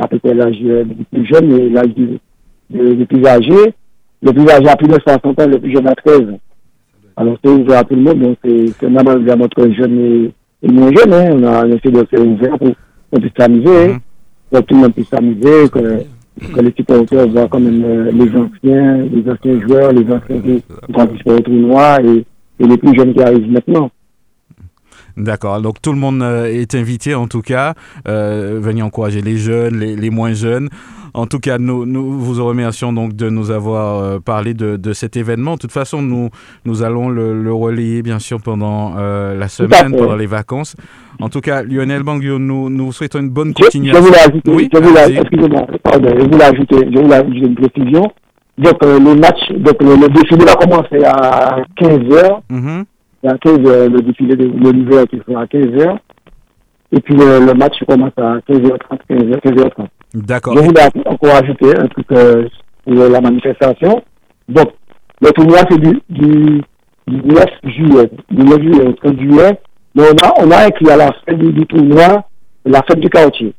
à 0.00 0.08
peu 0.08 0.18
près 0.18 0.34
l'âge 0.34 0.56
du 0.58 1.04
plus 1.10 1.26
jeune 1.26 1.52
et 1.52 1.68
l'âge 1.68 1.94
du, 1.94 3.06
plus 3.06 3.26
âgé. 3.26 3.74
Le 4.22 4.32
plus 4.32 4.48
âgé 4.48 4.68
a 4.68 4.76
plus 4.76 4.88
de 4.88 4.98
60 4.98 5.40
ans, 5.40 5.46
le 5.46 5.58
plus 5.58 5.72
jeune 5.72 5.86
a 5.88 5.94
13 5.94 6.20
ans. 6.20 6.40
Alors, 7.16 7.36
c'est 7.42 7.50
ouvert 7.50 7.78
à 7.78 7.84
tout 7.84 7.94
le 7.94 8.02
monde, 8.02 8.20
donc 8.20 8.36
c'est 8.44 8.88
normal 8.88 9.22
vers 9.24 9.36
notre 9.36 9.68
jeune 9.70 10.32
et, 10.62 10.68
moins 10.72 10.90
jeune, 10.92 11.12
hein. 11.12 11.30
On 11.32 11.44
a 11.44 11.66
essayé 11.66 11.90
de 11.92 12.04
faire 12.04 12.26
ouvert 12.26 12.58
pour 12.58 12.68
qu'on 13.10 13.20
puisse 13.20 13.32
s'amuser, 13.38 13.88
Mhm. 13.88 13.98
pour 14.50 14.60
que 14.60 14.64
tout 14.66 14.74
le 14.74 14.80
monde 14.80 14.94
puisse 14.94 15.08
s'amuser, 15.08 15.68
que, 15.72 16.02
que 16.54 16.60
les 16.60 16.72
supporters 16.76 17.28
voient 17.28 17.48
quand 17.48 17.60
même 17.60 17.82
euh, 17.84 18.10
les 18.12 18.28
anciens, 18.36 18.96
les 18.98 19.30
anciens 19.30 19.60
joueurs, 19.66 19.92
les 19.92 20.04
anciens 20.12 20.40
qui 20.40 20.62
qui 20.86 20.92
participent 20.92 21.28
au 21.28 21.40
tournoi 21.40 22.02
et, 22.02 22.24
et 22.60 22.66
les 22.66 22.76
plus 22.76 22.94
jeunes 22.94 23.14
qui 23.14 23.22
arrivent 23.22 23.50
maintenant. 23.50 23.90
D'accord, 25.16 25.60
donc 25.62 25.80
tout 25.80 25.92
le 25.92 25.98
monde 25.98 26.20
euh, 26.22 26.44
est 26.46 26.74
invité 26.74 27.14
en 27.14 27.26
tout 27.26 27.40
cas, 27.42 27.72
euh, 28.06 28.58
venir 28.60 28.84
encourager 28.84 29.22
les 29.22 29.38
jeunes, 29.38 29.78
les, 29.78 29.96
les 29.96 30.10
moins 30.10 30.34
jeunes. 30.34 30.68
En 31.14 31.26
tout 31.26 31.38
cas, 31.40 31.56
nous, 31.56 31.86
nous 31.86 32.12
vous 32.20 32.44
remercions 32.44 32.92
donc 32.92 33.14
de 33.16 33.30
nous 33.30 33.50
avoir 33.50 34.02
euh, 34.02 34.18
parlé 34.18 34.52
de, 34.52 34.76
de 34.76 34.92
cet 34.92 35.16
événement. 35.16 35.54
De 35.54 35.60
toute 35.60 35.72
façon, 35.72 36.02
nous, 36.02 36.28
nous 36.66 36.82
allons 36.82 37.08
le, 37.08 37.42
le 37.42 37.52
relayer 37.54 38.02
bien 38.02 38.18
sûr 38.18 38.42
pendant 38.42 38.96
euh, 38.98 39.34
la 39.34 39.48
semaine, 39.48 39.96
pendant 39.96 40.16
les 40.16 40.26
vacances. 40.26 40.76
En 41.18 41.30
tout 41.30 41.40
cas, 41.40 41.62
Lionel 41.62 42.02
Banguio, 42.02 42.38
nous, 42.38 42.68
nous 42.68 42.84
vous 42.86 42.92
souhaitons 42.92 43.20
une 43.20 43.30
bonne 43.30 43.54
Je, 43.56 43.60
je 43.60 43.62
continuation. 43.64 44.02
voulais 44.02 44.18
ajouter, 44.18 44.50
Oui, 44.52 44.68
je 44.70 44.78
voulais, 44.78 45.14
excusez-moi, 45.18 45.66
pardon, 45.82 46.10
je 46.18 46.24
voulais 46.24 46.44
ajouter, 46.44 46.76
je 46.92 46.98
voulais 46.98 47.14
ajouter 47.14 47.38
une 47.38 47.54
précision. 47.54 48.02
Donc, 48.58 48.74
euh, 48.84 48.98
le 48.98 49.14
match, 49.14 49.40
donc, 49.52 49.82
le, 49.82 49.96
le 49.96 50.08
défilé 50.10 50.44
va 50.44 50.54
commencer 50.56 51.02
à 51.02 51.56
15h. 51.80 52.40
Mhm. 52.50 52.84
À 53.24 53.34
15h, 53.34 53.88
le 53.90 54.02
défilé 54.02 54.36
de, 54.36 54.44
l'hiver 54.70 55.04
qui 55.08 55.20
sera 55.26 55.42
à 55.42 55.46
15h. 55.46 55.98
Et 56.92 57.00
puis, 57.00 57.14
le, 57.14 57.44
le 57.44 57.54
match 57.54 57.74
commence 57.88 58.12
à 58.16 58.38
15h30, 58.48 58.78
15h, 59.10 59.40
15h30. 59.40 59.86
D'accord. 60.14 60.56
Je 60.56 60.62
voulais 60.62 60.82
encore 61.06 61.34
ajouter 61.34 61.76
un 61.76 61.86
truc 61.88 62.06
euh, 62.12 62.46
pour 62.84 62.94
la 62.94 63.20
manifestation. 63.20 64.02
Donc, 64.48 64.68
le 65.20 65.30
tournoi, 65.30 65.58
c'est 65.68 65.78
du, 65.80 66.00
du, 66.08 66.62
du 67.08 67.16
9 67.24 67.44
juillet. 67.64 68.10
Du 68.30 68.44
9 68.44 68.60
juillet 68.62 68.86
au 68.86 68.92
30 68.92 69.18
juillet. 69.18 69.60
Mais 69.94 70.04
on 70.12 70.26
a, 70.26 70.44
on 70.46 70.50
a 70.52 70.66
inclus 70.66 70.90
à 70.90 70.96
la 70.96 71.10
fin 71.26 71.34
du, 71.34 71.66
tournoi 71.66 72.24
la 72.64 72.82
fête 72.82 73.00
du 73.00 73.08
quartier. 73.08 73.52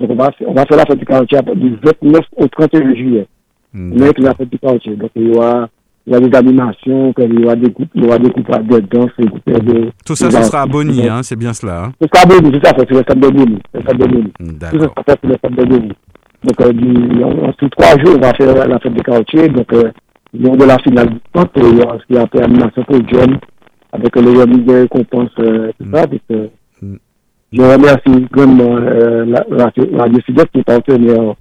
Donc, 0.00 0.10
on 0.10 0.14
va, 0.16 0.32
faire- 0.32 0.48
on 0.48 0.54
va 0.54 0.64
faire 0.66 0.76
la 0.78 0.86
fête 0.86 0.98
du 0.98 1.04
quartier 1.04 1.38
du 1.54 1.78
29 2.02 2.20
au 2.36 2.48
31 2.48 2.94
juillet. 2.94 3.26
On 3.74 4.00
a 4.02 4.08
inclus 4.08 4.24
la 4.24 4.34
fête 4.34 4.48
du 4.50 4.58
quartier. 4.58 4.96
Donc, 4.96 5.10
il 5.14 5.28
y 5.28 5.36
aura, 5.36 5.68
il 6.06 6.12
y 6.12 6.16
aura 6.16 6.28
des 6.28 6.36
animations, 6.36 7.12
il 7.18 7.40
y 7.40 7.44
aura 7.44 7.56
des 7.56 7.70
groupes, 7.70 7.88
il 7.94 8.04
y 8.04 8.06
aura 8.06 8.18
des 8.18 8.30
groupes 8.30 8.48
de 8.68 8.78
danse, 8.80 9.10
des 9.18 9.60
de... 9.60 9.90
Tout 10.04 10.14
ça, 10.14 10.30
ce 10.30 10.42
sera 10.42 10.62
à 10.62 10.66
Bonny, 10.66 11.08
hein, 11.08 11.22
c'est 11.22 11.36
bien 11.36 11.52
cela. 11.52 11.84
hein. 11.86 11.92
C'est 12.00 12.14
ça, 12.16 12.26
Bonny, 12.26 12.50
c'est 12.54 12.66
ça, 12.66 12.74
c'est 12.78 12.90
le 12.90 12.98
stade 13.02 13.18
de 13.20 13.28
Bonny. 13.28 13.58
Bonny. 13.98 14.32
Tout 14.38 14.80
ça, 14.80 14.90
c'est 15.08 15.24
le 15.24 15.34
stade 15.34 15.54
de 15.56 15.64
Bonny. 15.64 15.92
Donc, 16.44 16.60
euh, 16.60 16.72
du, 16.72 17.24
en, 17.24 17.52
sous 17.58 17.68
trois 17.70 17.98
jours, 17.98 18.14
on 18.16 18.20
va 18.20 18.34
faire 18.34 18.68
la 18.68 18.78
fête 18.78 18.94
des 18.94 19.02
quartiers. 19.02 19.48
Donc, 19.48 19.72
euh, 19.72 19.90
lors 20.38 20.56
de 20.56 20.64
la 20.64 20.78
finale 20.78 21.08
du 21.10 21.18
temps, 21.32 21.44
il 21.56 21.78
y 21.78 21.82
aura 21.82 21.96
aussi 21.96 22.16
après 22.18 22.42
animation 22.42 22.84
pour 22.84 22.98
John, 23.08 23.38
avec 23.92 24.14
les 24.16 24.38
remises 24.40 24.64
de 24.64 24.72
récompenses, 24.82 25.30
euh, 25.40 25.70
tout 25.78 25.90
ça. 25.92 26.06
Donc, 26.06 26.20
euh, 26.30 26.46
Mm. 26.82 26.96
je 27.52 27.62
remercie 27.62 28.26
vraiment 28.32 28.76
euh, 28.76 29.24
la, 29.24 29.44
la, 29.48 29.72
la 29.92 30.08
décision 30.10 30.44
qui 30.52 30.58
est 30.60 30.62
partenaire 30.62 31.32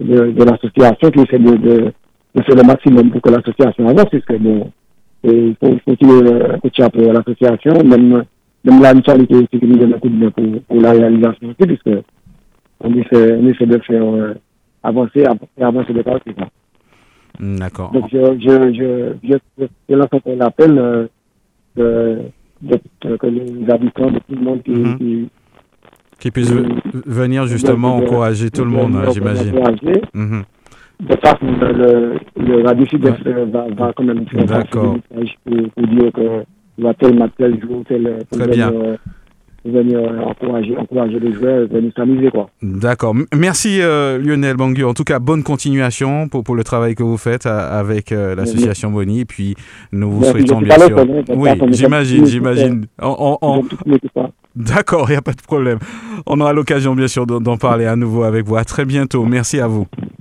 de, 0.00 0.32
de 0.32 0.44
l'association 0.44 1.10
qui 1.12 1.20
essaie 1.20 1.38
de, 1.38 1.56
de, 1.56 1.92
de, 2.34 2.42
faire 2.42 2.56
le 2.56 2.62
maximum 2.62 3.10
pour 3.10 3.20
que 3.22 3.30
l'association 3.30 3.88
avance. 3.88 4.06
Parce 4.10 4.24
que 4.24 4.36
bon, 4.36 4.70
il 5.24 5.54
faut, 5.60 5.96
qu'il 5.96 6.82
un 6.84 6.90
peu 6.90 7.12
l'association, 7.12 7.82
même, 7.84 8.24
même 8.64 8.82
la 8.82 8.94
mutualité 8.94 9.34
aussi 9.36 9.48
qui 9.58 9.66
nous 9.66 9.76
donne 9.76 9.94
un 9.94 9.98
coup 9.98 10.08
de 10.08 10.16
main 10.24 10.30
pour, 10.30 10.44
pour 10.68 10.80
la 10.80 10.92
réalisation 10.92 11.48
aussi, 11.48 11.66
puisque 11.66 11.98
on 12.80 12.92
essaie, 12.94 13.34
on 13.40 13.46
essaie 13.48 13.66
de 13.66 13.78
faire 13.78 14.04
euh, 14.04 14.34
avancer 14.82 15.24
et 15.58 15.62
avancer 15.62 15.92
le 15.92 16.02
parti. 16.02 16.30
Hmm, 17.40 17.56
D'accord. 17.56 17.90
Donc 17.92 18.04
je, 18.12 18.18
je, 18.40 18.72
je, 18.74 19.28
je, 19.58 19.64
je 19.88 19.94
lance 19.94 20.08
encore 20.12 20.36
l'appel 20.36 20.78
euh, 20.78 21.06
de, 21.76 22.18
de, 22.62 22.78
de, 23.02 23.16
que 23.16 23.26
les 23.26 23.70
habitants, 23.70 24.10
de 24.10 24.18
tout 24.18 24.34
le 24.34 24.40
monde 24.40 24.62
qui, 24.62 24.70
Mhm. 24.70 24.98
qui 24.98 25.28
Qui 26.20 26.30
puisse 26.30 26.52
venir 27.06 27.46
justement 27.46 27.98
de- 27.98 28.04
encourager 28.04 28.50
tout 28.50 28.64
le 28.64 28.70
monde, 28.70 28.92
de- 28.92 29.10
j'imagine. 29.12 29.50
encourager. 29.56 30.02
Mhm. 30.14 30.42
De 31.00 31.16
façon, 31.16 31.46
le, 31.60 32.14
le, 32.36 32.62
Radio 32.64 32.86
euh, 33.26 33.46
va, 33.52 33.66
va 33.76 33.92
quand 33.96 34.04
même 34.04 34.26
faire 34.28 34.44
D'accord. 34.46 34.94
des 35.10 35.16
messages 35.20 35.34
pour, 35.44 35.56
pour 35.74 35.86
dire 35.88 36.12
que 36.12 36.44
il 36.78 36.84
va 36.84 36.94
tel 36.94 37.18
match, 37.18 37.32
tel 37.36 37.60
jour, 37.60 37.82
tel, 37.88 38.18
Très 38.30 38.44
venir, 38.46 38.70
bien. 38.70 38.72
euh, 38.80 38.96
venir 39.64 39.98
euh, 39.98 40.20
encourager, 40.20 40.76
encourager 40.76 41.18
les 41.20 41.32
joueurs, 41.32 41.66
venir 41.68 41.92
s'amuser 41.96 42.30
quoi. 42.30 42.48
D'accord. 42.62 43.14
Merci 43.36 43.80
euh, 43.80 44.18
Lionel 44.18 44.56
Bangu. 44.56 44.84
En 44.84 44.94
tout 44.94 45.04
cas, 45.04 45.18
bonne 45.18 45.42
continuation 45.42 46.28
pour, 46.28 46.42
pour 46.44 46.54
le 46.54 46.64
travail 46.64 46.94
que 46.94 47.02
vous 47.02 47.16
faites 47.18 47.46
à- 47.46 47.78
avec 47.78 48.12
euh, 48.12 48.34
l'association 48.34 48.90
Boni. 48.90 49.20
Et 49.20 49.24
puis, 49.24 49.54
nous 49.92 50.10
vous 50.10 50.20
Merci, 50.20 50.32
souhaitons 50.46 50.60
bien 50.60 50.78
sûr. 50.78 50.96
Oui, 51.36 51.50
j'imagine, 51.72 52.26
j'imagine. 52.26 52.86
En- 53.00 53.38
en- 53.42 53.60
en-. 53.60 53.62
D'accord, 54.56 55.06
il 55.08 55.12
n'y 55.12 55.18
a 55.18 55.22
pas 55.22 55.32
de 55.32 55.42
problème. 55.42 55.78
On 56.26 56.40
aura 56.40 56.52
l'occasion 56.52 56.94
bien 56.94 57.08
sûr 57.08 57.26
d'en 57.26 57.40
d'en 57.40 57.56
parler 57.56 57.86
à 57.86 57.96
nouveau 57.96 58.22
avec 58.22 58.46
vous. 58.46 58.56
À 58.56 58.64
très 58.64 58.84
bientôt. 58.84 59.24
Merci 59.24 59.58
à 59.60 59.66
vous. 59.66 59.86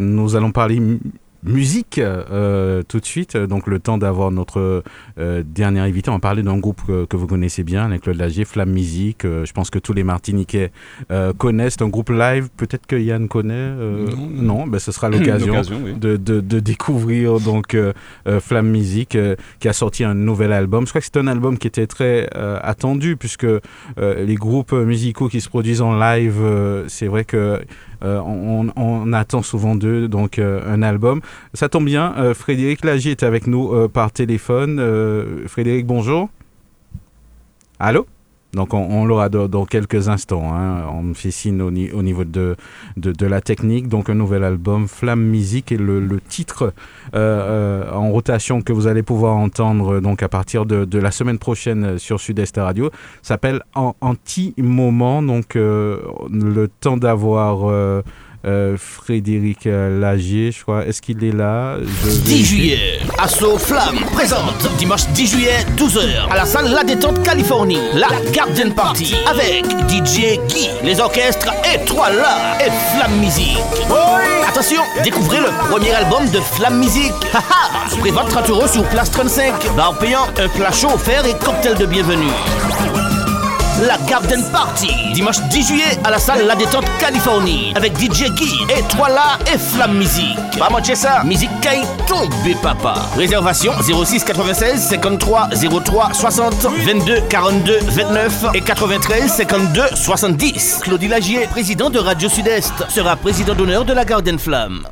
nous 0.00 0.36
allons 0.36 0.50
parler 0.52 0.80
mu- 0.80 1.00
musique 1.42 1.98
euh, 2.00 2.82
tout 2.88 2.98
de 2.98 3.04
suite. 3.04 3.36
Donc 3.36 3.68
le 3.68 3.78
temps 3.78 3.98
d'avoir 3.98 4.32
notre 4.32 4.82
euh, 5.18 5.42
dernier 5.46 5.78
invité. 5.78 6.10
On 6.10 6.14
va 6.14 6.18
parler 6.18 6.42
d'un 6.42 6.58
groupe 6.58 6.80
que, 6.84 7.04
que 7.04 7.16
vous 7.16 7.28
connaissez 7.28 7.62
bien, 7.62 7.84
avec 7.84 8.00
Claude 8.02 8.16
Lagier, 8.16 8.44
Flamme 8.44 8.70
Musique. 8.72 9.24
Euh, 9.24 9.44
je 9.44 9.52
pense 9.52 9.70
que 9.70 9.78
tous 9.78 9.92
les 9.92 10.02
Martiniquais 10.02 10.72
euh, 11.12 11.32
connaissent. 11.32 11.76
Un 11.80 11.88
groupe 11.88 12.08
live. 12.10 12.48
Peut-être 12.56 12.86
que 12.86 12.96
Yann 12.96 13.28
connaît. 13.28 13.54
euh, 13.54 14.06
Non. 14.10 14.28
non 14.58 14.66
ben, 14.66 14.80
ce 14.80 14.90
sera 14.90 15.08
l'occasion 15.10 15.54
oui. 15.84 15.94
de, 15.94 16.16
de, 16.16 16.40
de 16.40 16.58
découvrir 16.58 17.38
donc 17.38 17.74
euh, 17.74 17.92
euh, 18.26 18.40
Flamme 18.40 18.68
Musique 18.68 19.14
euh, 19.14 19.36
qui 19.60 19.68
a 19.68 19.72
sorti 19.72 20.02
un 20.02 20.14
nouvel 20.14 20.52
album. 20.52 20.84
Je 20.84 20.90
crois 20.90 21.00
que 21.00 21.06
c'est 21.06 21.18
un 21.18 21.28
album 21.28 21.58
qui 21.58 21.68
était 21.68 21.86
très 21.86 22.28
euh, 22.34 22.58
attendu 22.62 23.16
puisque 23.16 23.44
euh, 23.44 23.60
les 23.98 24.34
groupes 24.34 24.72
musicaux 24.72 25.28
qui 25.28 25.40
se 25.40 25.48
produisent 25.48 25.82
en 25.82 25.96
live, 25.96 26.38
euh, 26.42 26.84
c'est 26.88 27.06
vrai 27.06 27.24
que 27.24 27.60
euh, 28.02 28.20
on, 28.20 28.68
on 28.76 29.12
attend 29.12 29.42
souvent 29.42 29.74
d'eux 29.74 30.08
donc 30.08 30.38
euh, 30.38 30.60
un 30.66 30.82
album. 30.82 31.20
Ça 31.54 31.68
tombe 31.68 31.84
bien, 31.84 32.14
euh, 32.18 32.34
Frédéric 32.34 32.84
Lagier 32.84 33.12
est 33.12 33.22
avec 33.22 33.46
nous 33.46 33.72
euh, 33.72 33.88
par 33.88 34.12
téléphone. 34.12 34.80
Frédéric, 35.46 35.86
bonjour. 35.86 36.28
Allô? 37.78 38.06
Donc 38.56 38.72
on, 38.74 39.04
l'aura 39.04 39.28
dans, 39.28 39.48
dans 39.48 39.66
quelques 39.66 40.08
instants. 40.08 40.52
hein. 40.52 40.86
On 40.90 41.02
me 41.02 41.14
fait 41.14 41.30
signe 41.30 41.60
au, 41.60 41.70
ni- 41.70 41.92
au 41.92 42.02
niveau 42.02 42.24
de, 42.24 42.56
la 42.96 43.40
technique. 43.40 43.88
Donc 43.88 44.08
un 44.08 44.14
nouvel 44.14 44.42
album, 44.42 44.88
Flamme 44.88 45.22
Musique, 45.22 45.70
et 45.72 45.76
le, 45.76 46.18
titre 46.28 46.72
euh, 47.14 47.84
euh, 47.84 47.92
en 47.92 48.10
rotation 48.10 48.62
que 48.62 48.72
vous 48.72 48.86
allez 48.86 49.02
pouvoir 49.02 49.36
entendre 49.36 50.00
donc 50.00 50.22
à 50.22 50.28
partir 50.28 50.64
de, 50.66 50.98
la 50.98 51.10
semaine 51.10 51.38
prochaine 51.38 51.98
sur 51.98 52.18
Sud-Est 52.18 52.56
Radio 52.56 52.90
s'appelle 53.22 53.60
An- 53.74 53.94
Anti-Moment. 54.00 55.22
Donc 55.22 55.54
euh, 55.54 55.98
le 56.30 56.68
temps 56.68 56.96
d'avoir 56.96 58.02
euh, 58.46 58.76
Frédéric 58.78 59.66
euh, 59.66 60.00
Lagier, 60.00 60.52
je 60.52 60.62
crois. 60.62 60.86
Est-ce 60.86 61.02
qu'il 61.02 61.22
est 61.24 61.32
là? 61.32 61.76
Je 61.80 62.10
10 62.10 62.18
vérifie. 62.20 62.44
juillet, 62.44 62.98
Asso 63.18 63.58
Flamme 63.58 63.98
présente 64.12 64.68
dimanche 64.78 65.06
10 65.08 65.26
juillet 65.30 65.66
12h 65.76 66.30
à 66.30 66.36
la 66.36 66.46
salle 66.46 66.70
La 66.70 66.84
Détente 66.84 67.22
Californie, 67.22 67.78
la 67.94 68.08
Garden 68.32 68.72
Party 68.74 69.14
avec 69.26 69.64
DJ 69.88 70.38
Guy, 70.48 70.68
les 70.84 71.00
orchestres 71.00 71.52
Étoile 71.74 72.24
et 72.60 72.70
Flamme 72.94 73.18
Musique. 73.18 73.58
Attention, 74.48 74.82
découvrez 75.04 75.38
le 75.38 75.48
premier 75.68 75.92
album 75.92 76.28
de 76.30 76.40
Flamme 76.40 76.78
Musique. 76.78 77.12
Haha, 77.34 77.96
prévoit 77.98 78.24
30 78.24 78.50
euros 78.50 78.66
sur 78.66 78.84
place 78.88 79.10
35, 79.10 79.74
bar 79.76 79.98
payant, 79.98 80.26
un 80.38 80.48
plat 80.48 80.72
chaud 80.72 80.90
offert 80.94 81.26
et 81.26 81.34
cocktail 81.44 81.76
de 81.76 81.86
bienvenue. 81.86 82.30
La 83.82 83.98
Garden 84.08 84.40
Party, 84.52 84.88
dimanche 85.12 85.36
10 85.50 85.66
juillet 85.68 85.98
à 86.04 86.10
la 86.10 86.18
salle 86.18 86.46
La 86.46 86.54
Détente 86.54 86.86
Californie, 86.98 87.72
avec 87.76 87.92
DJ 87.98 88.30
Guy, 88.34 88.54
Étoile 88.78 89.18
et 89.52 89.58
Flamme 89.58 89.98
Musique. 89.98 90.38
Pas 90.58 90.70
manquer 90.70 90.94
ça, 90.94 91.22
musique 91.24 91.50
caille 91.60 91.82
tombé 92.08 92.54
papa. 92.62 92.94
Réservation 93.16 93.72
06 93.82 94.24
96 94.24 94.80
53 94.88 95.48
03 95.84 96.12
60 96.14 96.54
22 96.86 97.20
42 97.28 97.78
29 97.82 98.46
et 98.54 98.60
93 98.62 99.30
52 99.30 99.82
70. 99.94 100.80
Claudie 100.82 101.08
Lagier, 101.08 101.40
président 101.50 101.90
de 101.90 101.98
Radio 101.98 102.30
Sud-Est, 102.30 102.88
sera 102.88 103.16
président 103.16 103.54
d'honneur 103.54 103.84
de 103.84 103.92
la 103.92 104.06
Garden 104.06 104.38
Flamme. 104.38 104.84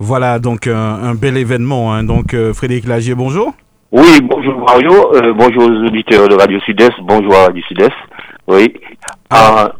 Voilà 0.00 0.40
donc 0.40 0.66
un, 0.66 0.74
un 0.74 1.14
bel 1.14 1.36
événement. 1.36 1.92
hein. 1.94 2.02
Donc 2.02 2.34
euh, 2.34 2.52
Frédéric 2.52 2.86
Lagier, 2.88 3.14
bonjour. 3.14 3.52
Oui, 3.92 4.20
bonjour 4.22 4.54
Mario, 4.66 5.14
euh, 5.14 5.34
bonjour 5.36 5.64
aux 5.64 5.86
auditeurs 5.86 6.26
de 6.26 6.34
Radio 6.34 6.58
Sud-Est, 6.60 6.94
bonjour 7.02 7.34
à 7.34 7.42
Radio 7.48 7.62
Sud-Est. 7.68 7.92
Oui. 8.52 8.72
Ah, 9.30 9.72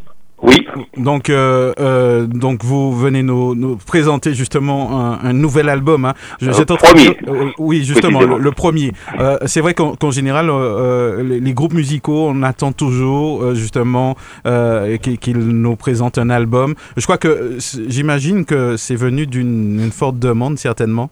oui, 0.44 0.66
Donc, 0.96 1.30
euh, 1.30 1.72
euh, 1.78 2.26
donc 2.26 2.64
vous 2.64 2.92
venez 2.92 3.22
nous, 3.22 3.54
nous 3.54 3.76
présenter 3.76 4.34
justement 4.34 4.80
un, 5.00 5.18
un 5.22 5.32
nouvel 5.32 5.68
album. 5.68 6.04
Hein. 6.04 6.14
J'étais 6.40 6.64
de 6.64 6.74
premier. 6.74 7.16
euh, 7.28 7.50
oui, 7.58 7.84
justement, 7.84 8.22
le, 8.22 8.50
premier. 8.50 8.90
Euh, 9.20 9.36
c'est 9.46 9.60
vrai 9.60 9.72
qu'en 9.74 10.10
général, 10.10 10.50
euh, 10.50 10.52
euh, 10.54 11.22
les, 11.22 11.38
les 11.38 11.52
groupes 11.54 11.74
musicaux, 11.74 12.26
on 12.28 12.42
attend 12.42 12.72
toujours 12.72 13.42
euh, 13.44 13.54
justement 13.54 14.16
euh, 14.46 14.96
qu'ils 14.96 15.38
nous 15.38 15.76
présentent 15.76 16.18
un 16.18 16.28
album. 16.30 16.74
Je 16.96 17.04
crois 17.04 17.18
que 17.18 17.28
euh, 17.28 17.58
j'imagine 17.88 18.44
que 18.44 18.76
c'est 18.76 18.96
venu 18.96 19.26
d'une 19.28 19.78
une 19.80 19.92
forte 19.92 20.18
demande 20.18 20.58
certainement. 20.58 21.10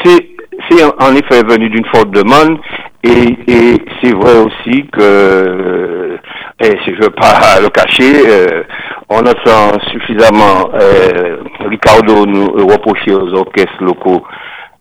C'est 0.00 0.82
en- 0.82 1.14
effet 1.14 1.42
venu 1.42 1.68
d'une 1.68 1.84
forte 1.94 2.10
demande 2.10 2.56
et, 3.02 3.36
et 3.46 3.76
c'est 4.00 4.12
vrai 4.14 4.38
aussi 4.38 4.86
que, 4.90 4.98
euh, 5.00 6.16
et 6.60 6.76
si 6.84 6.94
je 6.94 7.02
veux 7.02 7.10
pas 7.10 7.60
le 7.62 7.68
cacher, 7.68 8.28
euh, 8.28 8.62
on 9.08 9.18
entend 9.18 9.78
suffisamment 9.90 10.70
euh, 10.74 11.38
Ricardo 11.68 12.26
nous 12.26 12.66
reprocher 12.66 13.12
aux 13.12 13.32
orchestres 13.34 13.82
locaux 13.82 14.24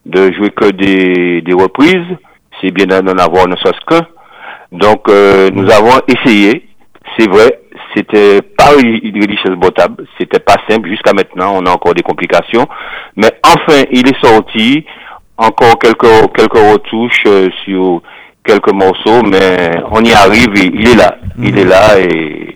de 0.05 0.31
jouer 0.33 0.49
que 0.51 0.69
des, 0.71 1.41
des 1.41 1.53
reprises, 1.53 2.17
c'est 2.61 2.71
bien 2.71 2.85
d'en 2.85 3.17
avoir 3.17 3.47
ne 3.47 3.55
serait-ce 3.55 3.85
qu'un. 3.87 4.05
Donc 4.71 5.07
euh, 5.09 5.49
nous 5.53 5.69
avons 5.71 5.99
essayé, 6.07 6.67
c'est 7.17 7.29
vrai, 7.29 7.61
c'était 7.95 8.41
pas 8.41 8.71
une 8.81 9.25
richesse 9.25 9.55
potable, 9.61 10.05
c'était 10.19 10.39
pas 10.39 10.55
simple. 10.67 10.89
Jusqu'à 10.89 11.13
maintenant, 11.13 11.53
on 11.55 11.65
a 11.65 11.71
encore 11.71 11.93
des 11.93 12.01
complications, 12.01 12.67
mais 13.15 13.29
enfin 13.45 13.83
il 13.91 14.07
est 14.07 14.25
sorti, 14.25 14.85
encore 15.37 15.77
quelques 15.79 16.33
quelques 16.35 16.57
retouches 16.57 17.23
euh, 17.27 17.49
sur 17.63 18.01
quelques 18.43 18.73
morceaux, 18.73 19.23
mais 19.23 19.71
on 19.91 20.03
y 20.03 20.11
arrive, 20.11 20.49
et 20.55 20.71
il 20.73 20.87
est 20.89 20.95
là, 20.95 21.15
il 21.37 21.57
est 21.57 21.65
là 21.65 21.99
et 21.99 22.55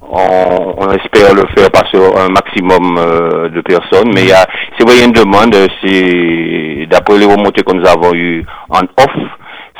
on, 0.00 0.74
on 0.78 0.90
espère 0.92 1.34
le 1.34 1.44
faire 1.56 1.70
passer 1.70 1.96
un 1.96 2.28
maximum 2.28 2.96
euh, 2.98 3.48
de 3.48 3.60
personnes, 3.60 4.10
mais 4.14 4.22
il 4.22 4.28
y 4.28 4.32
a, 4.32 4.46
c'est 4.76 4.84
vrai, 4.84 4.96
il 4.96 5.00
y 5.00 5.02
a 5.02 5.06
une 5.06 5.12
demande, 5.12 5.54
c'est 5.82 6.86
d'après 6.90 7.18
les 7.18 7.26
remontées 7.26 7.62
que 7.62 7.72
nous 7.72 7.86
avons 7.86 8.14
eues 8.14 8.44
en 8.68 8.80
off, 8.80 9.16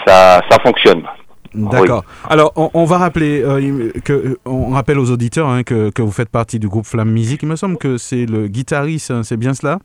ça, 0.06 0.40
ça 0.50 0.58
fonctionne. 0.64 1.02
D'accord. 1.54 2.04
Alors, 2.28 2.52
on, 2.56 2.68
on 2.74 2.84
va 2.84 2.98
rappeler 2.98 3.40
euh, 3.44 3.92
que 4.04 4.38
on 4.44 4.70
rappelle 4.70 4.98
aux 4.98 5.12
auditeurs 5.12 5.48
hein, 5.48 5.62
que, 5.62 5.90
que 5.90 6.02
vous 6.02 6.10
faites 6.10 6.28
partie 6.28 6.58
du 6.58 6.68
groupe 6.68 6.84
Flamme 6.84 7.12
Musique. 7.12 7.44
Il 7.44 7.48
me 7.48 7.54
semble 7.54 7.76
que 7.76 7.96
c'est 7.96 8.26
le 8.26 8.48
guitariste, 8.48 9.12
hein, 9.12 9.22
c'est 9.22 9.36
bien 9.36 9.54
cela? 9.54 9.78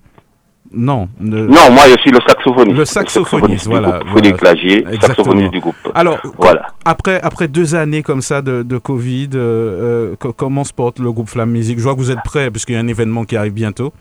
Non. 0.72 1.10
Non, 1.19 1.72
moi 1.72 1.84
je 1.88 1.99
suis 2.02 2.11
le 2.11 2.19
saxophoniste. 2.27 2.77
Le 2.77 2.86
saxophoniste, 2.86 3.68
voilà. 3.68 4.02
Frédéric 4.11 4.41
Lagier, 4.41 4.86
saxophoniste 5.02 5.52
du 5.52 5.60
groupe. 5.60 5.76
Alors, 5.95 6.19
voilà. 6.38 6.68
Après, 6.86 7.19
après 7.22 7.48
deux 7.48 7.73
années 7.73 8.03
comme 8.03 8.22
ça 8.22 8.41
de, 8.41 8.61
de 8.61 8.77
Covid, 8.77 9.30
euh, 9.34 10.14
euh, 10.23 10.31
comment 10.38 10.64
se 10.64 10.73
porte 10.73 10.99
le 10.99 11.11
groupe 11.11 11.30
Flamme 11.30 11.52
Musique? 11.52 11.80
Je 11.80 11.84
vois 11.84 11.94
que 11.94 11.99
vous 11.99 12.11
êtes 12.11 12.23
prêts, 12.23 12.52
puisqu'il 12.52 12.73
y 12.73 12.76
a 12.77 12.81
un 12.81 12.88
événement 12.88 13.23
qui 13.23 13.36
arrive 13.36 13.53
bientôt. 13.53 13.94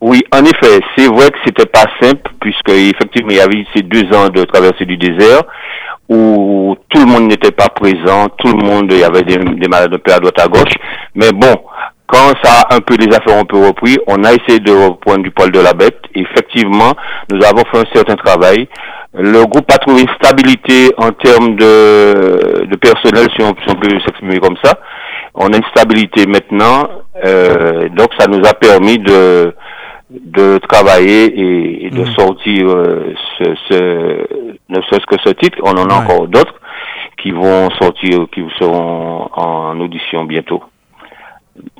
Oui, 0.00 0.22
en 0.32 0.44
effet, 0.44 0.80
c'est 0.96 1.06
vrai 1.06 1.30
que 1.30 1.38
c'était 1.44 1.66
pas 1.66 1.86
simple, 2.00 2.30
puisque 2.40 2.70
effectivement 2.70 3.30
il 3.30 3.36
y 3.36 3.40
avait 3.40 3.64
ces 3.74 3.82
deux 3.82 4.04
ans 4.16 4.28
de 4.28 4.44
traversée 4.44 4.84
du 4.84 4.96
désert 4.96 5.42
où 6.08 6.76
tout 6.90 7.00
le 7.00 7.06
monde 7.06 7.28
n'était 7.28 7.50
pas 7.50 7.68
présent, 7.68 8.28
tout 8.38 8.54
le 8.54 8.64
monde, 8.64 8.88
il 8.90 8.98
y 8.98 9.04
avait 9.04 9.22
des, 9.22 9.38
malades 9.68 9.92
de 9.92 9.96
peu 9.96 10.12
à 10.12 10.18
droite 10.18 10.38
à 10.38 10.48
gauche. 10.48 10.74
Mais 11.14 11.32
bon, 11.32 11.54
quand 12.06 12.32
ça 12.42 12.62
a 12.68 12.74
un 12.76 12.80
peu 12.80 12.96
les 12.96 13.14
affaires 13.14 13.38
un 13.38 13.44
peu 13.44 13.66
repris, 13.66 13.96
on 14.06 14.24
a 14.24 14.32
essayé 14.32 14.60
de 14.60 14.72
reprendre 14.72 15.22
du 15.22 15.30
poil 15.30 15.50
de 15.50 15.60
la 15.60 15.72
bête. 15.72 15.98
Effectivement, 16.14 16.92
nous 17.30 17.42
avons 17.44 17.62
fait 17.72 17.78
un 17.78 17.94
certain 17.94 18.16
travail. 18.16 18.68
Le 19.14 19.44
groupe 19.46 19.70
a 19.72 19.78
trouvé 19.78 20.02
une 20.02 20.14
stabilité 20.22 20.92
en 20.98 21.10
termes 21.12 21.56
de, 21.56 22.66
de 22.66 22.76
personnel, 22.76 23.28
si 23.36 23.42
on, 23.42 23.54
peut 23.54 23.88
s'exprimer 24.04 24.38
comme 24.38 24.56
ça. 24.62 24.74
On 25.34 25.52
a 25.52 25.56
une 25.56 25.64
stabilité 25.74 26.26
maintenant, 26.26 26.88
euh, 27.24 27.88
donc 27.90 28.08
ça 28.18 28.26
nous 28.26 28.44
a 28.44 28.54
permis 28.54 28.98
de 28.98 29.54
de 30.10 30.58
travailler 30.58 31.86
et, 31.86 31.90
de 31.90 32.02
mm. 32.02 32.14
sortir 32.14 32.68
euh, 32.68 33.14
ce, 33.38 33.44
ce, 33.68 33.74
ne 34.68 34.80
serait-ce 34.82 35.06
que 35.06 35.16
ce 35.24 35.30
titre. 35.30 35.58
On 35.62 35.72
en 35.72 35.88
a 35.88 35.94
encore 35.94 36.28
d'autres 36.28 36.54
qui 37.16 37.32
vont 37.32 37.70
sortir, 37.80 38.26
qui 38.32 38.44
seront 38.58 39.28
en 39.32 39.80
audition 39.80 40.24
bientôt. 40.24 40.62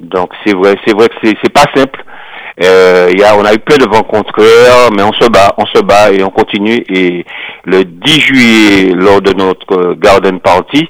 Donc 0.01 0.31
c'est 0.45 0.55
vrai, 0.55 0.77
c'est 0.87 0.95
vrai 0.95 1.09
que 1.09 1.15
c'est 1.23 1.53
pas 1.53 1.67
simple. 1.75 2.05
Euh, 2.63 3.11
y 3.17 3.25
a, 3.25 3.37
on 3.37 3.45
a 3.45 3.53
eu 3.53 3.59
peu 3.59 3.77
de 3.77 3.89
vent 3.91 4.03
contraire, 4.03 4.91
mais 4.97 5.03
on 5.03 5.13
se 5.15 5.29
bat, 5.29 5.55
on 5.59 5.67
se 5.67 5.83
bat 5.83 6.13
et 6.13 6.23
on 6.23 6.31
continue. 6.31 6.85
Et 6.89 7.25
le 7.65 7.85
10 7.85 8.21
juillet, 8.21 8.93
lors 8.95 9.21
de 9.21 9.33
notre 9.33 9.95
Garden 9.95 10.39
Party, 10.39 10.89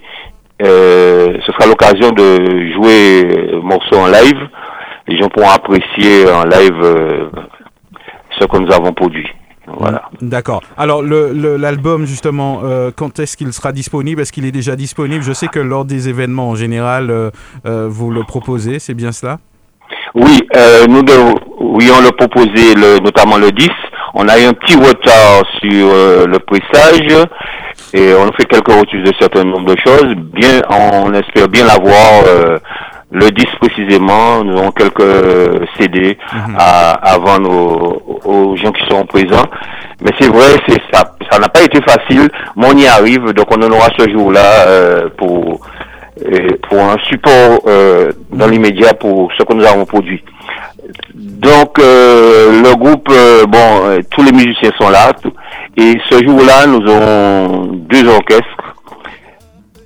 euh, 0.63 1.39
ce 1.47 1.53
sera 1.53 1.67
l'occasion 1.67 2.11
de 2.11 2.73
jouer 2.73 3.55
un 3.55 3.61
morceau 3.61 3.97
en 3.97 4.07
live 4.09 4.49
les 5.07 5.19
gens 5.19 5.29
pourront 5.29 5.51
apprécier 5.51 6.31
en 6.31 6.45
live 6.45 6.81
euh, 6.83 7.31
ce 8.39 8.47
que 8.47 8.57
nous 8.57 8.73
avons 8.73 8.93
produit. 8.93 9.29
Voilà. 9.67 10.11
D'accord. 10.21 10.63
Alors 10.77 11.03
l'album 11.03 12.05
justement, 12.07 12.61
euh, 12.65 12.91
quand 12.95 13.19
est-ce 13.19 13.37
qu'il 13.37 13.53
sera 13.53 13.73
disponible? 13.73 14.21
Est-ce 14.21 14.33
qu'il 14.33 14.45
est 14.45 14.53
déjà 14.53 14.77
disponible? 14.77 15.23
Je 15.23 15.33
sais 15.33 15.49
que 15.49 15.61
lors 15.61 15.85
des 15.85 16.09
événements 16.09 16.51
en 16.51 16.55
général, 16.55 17.11
euh, 17.11 17.31
vous 17.89 18.11
le 18.11 18.23
proposez, 18.25 18.79
c'est 18.79 18.95
bien 18.95 19.13
cela? 19.13 19.39
Oui, 20.15 20.41
nous 20.89 21.03
on 21.03 22.01
le 22.01 22.11
proposé 22.17 22.75
le, 22.75 22.99
notamment 23.01 23.37
le 23.37 23.51
10. 23.51 23.69
On 24.15 24.29
a 24.29 24.39
eu 24.39 24.45
un 24.45 24.53
petit 24.53 24.77
retard 24.77 25.43
sur 25.61 26.27
le 26.27 26.39
pressage 26.39 27.27
et 27.93 28.15
on 28.15 28.31
fait 28.33 28.45
quelques 28.45 28.69
retours 28.69 29.03
de 29.05 29.13
certains 29.19 29.45
nombres 29.45 29.75
de 29.75 29.81
choses. 29.85 30.15
Bien, 30.33 30.63
on 30.71 31.13
espère 31.15 31.49
bien 31.49 31.67
l'avoir 31.67 32.61
le 33.15 33.31
10 33.31 33.45
précisément, 33.61 34.43
nous 34.43 34.59
avons 34.59 34.73
quelques 34.73 35.69
CD 35.79 36.19
mhm. 36.33 36.57
à, 36.59 37.17
vendre 37.19 38.03
aux, 38.27 38.57
gens 38.57 38.73
qui 38.73 38.85
sont 38.91 39.07
présents. 39.07 39.47
Mais 40.03 40.11
c'est 40.21 40.29
vrai, 40.29 40.57
c'est 40.69 40.81
ça. 40.93 41.15
Ça 41.31 41.39
n'a 41.39 41.49
pas 41.49 41.63
été 41.63 41.81
facile, 41.83 42.29
mais 42.57 42.67
on 42.73 42.77
y 42.77 42.87
arrive. 42.87 43.33
Donc 43.33 43.47
on 43.57 43.63
en 43.63 43.71
aura 43.71 43.89
ce 43.97 44.11
jour-là 44.11 44.67
euh, 44.67 45.09
pour 45.17 45.61
euh, 46.27 46.49
pour 46.69 46.79
un 46.81 46.97
support 47.09 47.61
euh, 47.67 48.11
dans 48.33 48.49
l'immédiat 48.49 48.95
pour 48.95 49.33
ce 49.39 49.45
que 49.45 49.55
nous 49.55 49.65
avons 49.65 49.85
produit. 49.85 50.23
Donc 51.15 51.79
le 51.79 52.75
groupe, 52.75 53.09
bon, 53.49 54.01
tous 54.11 54.23
les 54.25 54.33
musiciens 54.33 54.73
sont 54.79 54.89
là. 54.89 55.13
Et 55.77 55.95
ce 56.11 56.25
jour-là, 56.25 56.67
nous 56.67 56.85
aurons 56.91 57.67
deux 57.89 58.07
orchestres. 58.09 58.75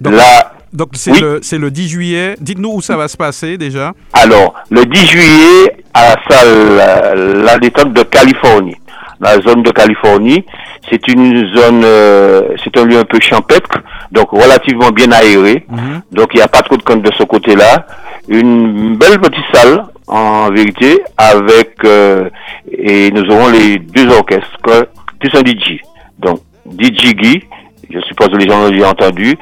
là, 0.00 0.52
donc 0.72 0.90
c'est 0.94 1.18
le, 1.20 1.40
le 1.58 1.70
10 1.70 1.88
juillet. 1.88 2.36
Dites-nous 2.40 2.74
où 2.74 2.80
ça 2.80 2.96
va 2.96 3.08
se 3.08 3.16
passer 3.16 3.56
déjà. 3.58 3.92
Alors, 4.12 4.54
le 4.70 4.84
10 4.84 5.06
juillet 5.06 5.76
à 5.94 6.14
la 6.14 6.16
salle 6.28 7.44
La 7.44 7.58
Détente 7.58 7.92
de 7.92 8.02
Californie, 8.02 8.76
la 9.20 9.40
zone 9.40 9.62
de 9.62 9.70
Californie. 9.70 10.44
C'est 10.90 11.06
une 11.08 11.46
zone, 11.54 11.82
euh, 11.84 12.42
c'est 12.64 12.76
un 12.78 12.84
lieu 12.84 12.98
un 12.98 13.04
peu 13.04 13.18
champêtre, 13.20 13.78
donc 14.10 14.30
relativement 14.30 14.90
bien 14.90 15.12
aéré. 15.12 15.66
Mhm. 15.68 16.02
Donc 16.12 16.28
il 16.32 16.36
n'y 16.36 16.42
a 16.42 16.48
pas 16.48 16.62
trop 16.62 16.76
de 16.76 16.82
compte 16.82 17.02
de 17.02 17.12
ce 17.12 17.24
côté-là. 17.24 17.86
Une 18.28 18.96
belle 18.96 19.18
petite 19.20 19.44
salle 19.52 19.84
en 20.06 20.50
vérité 20.50 21.02
avec 21.16 21.72
euh, 21.84 22.30
et 22.70 23.10
nous 23.10 23.24
aurons 23.30 23.48
les 23.48 23.78
deux 23.78 24.08
orchestres 24.08 24.88
plus 25.20 25.30
un 25.34 25.40
DJ. 25.40 25.80
Donc 26.18 26.40
DJ 26.78 27.14
Guy, 27.14 27.42
je 27.90 28.00
suppose 28.00 28.28
que 28.28 28.36
les 28.36 28.48
gens 28.48 28.68
l'ont 28.68 28.86
entendu, 28.86 29.36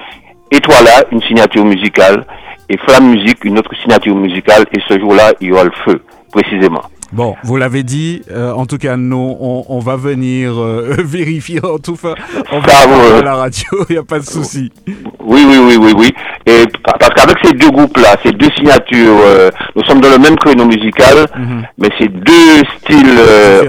et 0.51 0.61
toi 0.61 0.77
là, 0.83 1.05
une 1.13 1.23
signature 1.23 1.65
musicale. 1.65 2.25
Et 2.69 2.77
Flamme 2.79 3.11
Musique, 3.11 3.45
une 3.45 3.59
autre 3.59 3.75
signature 3.81 4.17
musicale. 4.17 4.65
Et 4.73 4.81
ce 4.89 4.99
jour-là, 4.99 5.33
il 5.41 5.49
y 5.49 5.53
aura 5.53 5.65
le 5.65 5.73
feu, 5.85 6.03
précisément. 6.33 6.83
Bon, 7.13 7.37
vous 7.45 7.57
l'avez 7.57 7.85
dit, 7.85 8.23
euh, 8.33 8.53
en 8.53 8.67
tout 8.67 8.79
cas, 8.79 8.97
nous, 8.97 9.37
on, 9.41 9.79
va 9.79 9.97
venir 9.97 10.61
euh, 10.61 10.97
vérifier 11.05 11.65
en 11.65 11.79
tout 11.79 11.95
cas. 11.95 12.15
On 12.51 12.59
va 12.59 13.19
à 13.19 13.23
la 13.23 13.35
radio, 13.37 13.65
il 13.89 13.93
n'y 13.93 13.99
a 13.99 14.03
pas 14.03 14.19
de 14.19 14.25
souci. 14.25 14.73
Oui, 15.21 15.45
oui, 15.49 15.59
oui, 15.59 15.77
oui, 15.77 15.93
oui. 15.97 16.15
Et 16.47 16.65
parce 16.85 17.15
qu'avec 17.15 17.37
ces 17.45 17.53
deux 17.53 17.71
groupes-là, 17.71 18.17
ces 18.25 18.33
deux 18.33 18.51
signatures, 18.57 19.19
euh, 19.25 19.51
nous 19.77 19.85
sommes 19.85 20.01
dans 20.01 20.11
le 20.11 20.19
même 20.19 20.37
créneau 20.37 20.67
musical, 20.67 21.27
mhm. 21.37 21.63
mais 21.79 21.89
ces 21.99 22.09
deux 22.09 22.65
styles, 22.81 23.21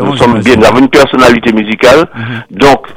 nous 0.03 0.17
sommes 0.17 0.39
bien, 0.41 0.55
nous 0.55 0.65
avons 0.65 0.79
une 0.79 0.89
personnalité 0.89 1.53
musicale. 1.53 2.05
Mhm. 2.15 2.57
Donc, 2.59 2.87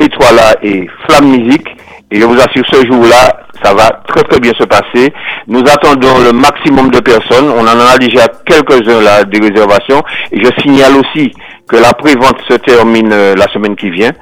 Étoile 0.00 0.34
là 0.34 0.56
et 0.62 0.88
Flamme 1.06 1.30
Musique, 1.30 1.68
et 2.10 2.20
je 2.20 2.24
vous 2.24 2.38
assure, 2.38 2.64
ce 2.70 2.86
jour-là, 2.86 3.46
ça 3.64 3.74
va 3.74 3.90
très 4.06 4.22
très 4.22 4.38
bien 4.38 4.52
se 4.56 4.64
passer. 4.64 5.12
Nous 5.48 5.60
attendons 5.60 6.18
le 6.24 6.32
maximum 6.32 6.90
de 6.90 7.00
personnes. 7.00 7.48
On 7.50 7.62
en 7.62 7.66
a 7.66 7.98
déjà 7.98 8.28
quelques-uns 8.44 9.02
là 9.02 9.24
des 9.24 9.40
réservations. 9.40 10.02
Et 10.30 10.38
je 10.42 10.48
signale 10.62 10.92
aussi 10.96 11.32
que 11.68 11.76
la 11.76 11.92
prévente 11.94 12.40
se 12.48 12.54
termine 12.54 13.12
euh, 13.12 13.34
la 13.34 13.48
semaine 13.52 13.74
qui 13.74 13.90
vient. 13.90 14.12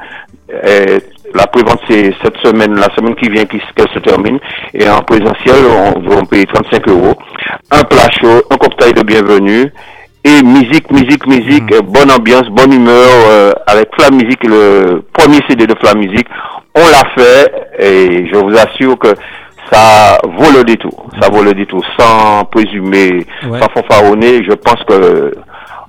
Et 0.66 0.98
la 1.35 1.47
prévente 1.47 1.81
c'est 1.89 2.15
cette 2.23 2.36
semaine, 2.39 2.74
la 2.74 2.94
semaine 2.94 3.15
qui 3.16 3.28
vient 3.28 3.44
qu'elle 3.44 3.90
se 3.93 3.98
termine. 3.98 4.39
Et 4.73 4.89
en 4.89 5.02
présentiel, 5.02 5.56
on 5.66 6.01
va 6.09 6.23
payer 6.24 6.47
35 6.47 6.89
euros. 6.89 7.15
Un 7.70 7.82
plat 7.82 8.09
chaud, 8.19 8.43
un 8.51 8.56
cocktail 8.56 8.94
de 8.94 9.02
bienvenue 9.02 9.70
et 10.25 10.43
musique, 10.43 10.91
musique, 10.91 11.27
musique, 11.27 11.71
mm. 11.71 11.81
bonne 11.83 12.11
ambiance, 12.11 12.49
bonne 12.49 12.73
humeur, 12.73 13.11
euh, 13.29 13.53
avec 13.67 13.89
Flamme 13.95 14.17
Musique, 14.17 14.43
le 14.45 15.03
premier 15.13 15.41
CD 15.49 15.67
de 15.67 15.75
Flamme 15.79 15.99
Musique. 15.99 16.27
On 16.75 16.81
l'a 16.81 17.09
fait 17.15 17.53
et 17.79 18.27
je 18.33 18.37
vous 18.37 18.57
assure 18.57 18.99
que 18.99 19.09
ça 19.71 20.19
vaut 20.25 20.57
le 20.57 20.65
détour. 20.65 21.09
Ça 21.21 21.29
vaut 21.31 21.43
le 21.43 21.53
détour. 21.53 21.85
Sans 21.99 22.45
présumer, 22.47 23.27
sans 23.43 23.69
fanfaronner, 23.69 24.43
je 24.45 24.53
pense 24.53 24.83
que 24.89 25.33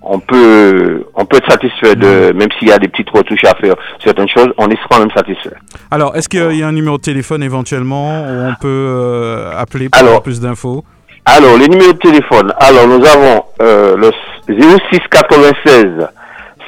on 0.07 0.19
peut, 0.19 1.03
on 1.15 1.25
peut 1.25 1.37
être 1.37 1.49
satisfait 1.49 1.95
de, 1.95 2.31
mm. 2.31 2.37
même 2.37 2.49
s'il 2.59 2.67
y 2.67 2.71
a 2.71 2.77
des 2.77 2.87
petites 2.87 3.09
retouches 3.09 3.43
à 3.45 3.55
faire, 3.55 3.73
certaines 4.03 4.29
choses, 4.29 4.49
on 4.57 4.69
est 4.69 4.77
quand 4.89 4.99
même 4.99 5.09
satisfait. 5.15 5.55
Alors, 5.89 6.15
est-ce 6.15 6.29
qu'il 6.29 6.55
y 6.55 6.61
a 6.61 6.67
un 6.67 6.73
numéro 6.73 6.97
de 6.97 7.01
téléphone 7.01 7.41
éventuellement 7.41 8.21
où 8.21 8.49
on 8.49 8.53
peut 8.61 8.67
euh, 8.67 9.51
appeler 9.57 9.89
pour 9.89 10.01
avoir 10.01 10.21
plus 10.21 10.39
d'infos? 10.39 10.83
Alors, 11.25 11.57
les 11.57 11.67
numéros 11.67 11.93
de 11.93 11.97
téléphone. 11.97 12.53
Alors, 12.59 12.87
nous 12.87 13.03
avons 13.05 13.43
euh, 13.61 13.97
le 13.97 14.11
06 14.47 14.99
96 15.09 16.07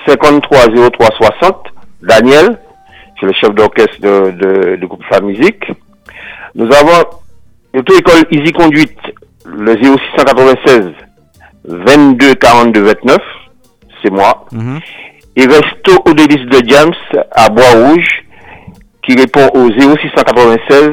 53 0.07 0.59
03 0.91 1.07
60. 1.15 1.67
Daniel, 2.01 2.57
c'est 3.19 3.27
le 3.27 3.33
chef 3.33 3.53
d'orchestre 3.53 3.99
de, 4.01 4.31
de, 4.31 4.75
de, 4.77 4.85
groupe 4.85 5.03
Musique. 5.23 5.63
Nous 6.55 6.65
avons 6.65 7.07
l'auto-école 7.73 8.23
Easy 8.31 8.51
Conduite, 8.51 8.97
le 9.45 9.75
0696 9.75 10.91
22 11.65 12.33
42 12.35 12.81
29. 12.81 13.17
C'est 14.01 14.11
moi. 14.11 14.45
Mm 14.51 14.77
Et 15.35 15.45
Resto 15.45 16.01
au 16.05 16.13
délice 16.13 16.45
de 16.47 16.67
James 16.67 16.93
à 17.31 17.49
Bois-Rouge, 17.49 18.23
qui 19.03 19.15
répond 19.15 19.47
au 19.53 19.69
0696 19.69 20.91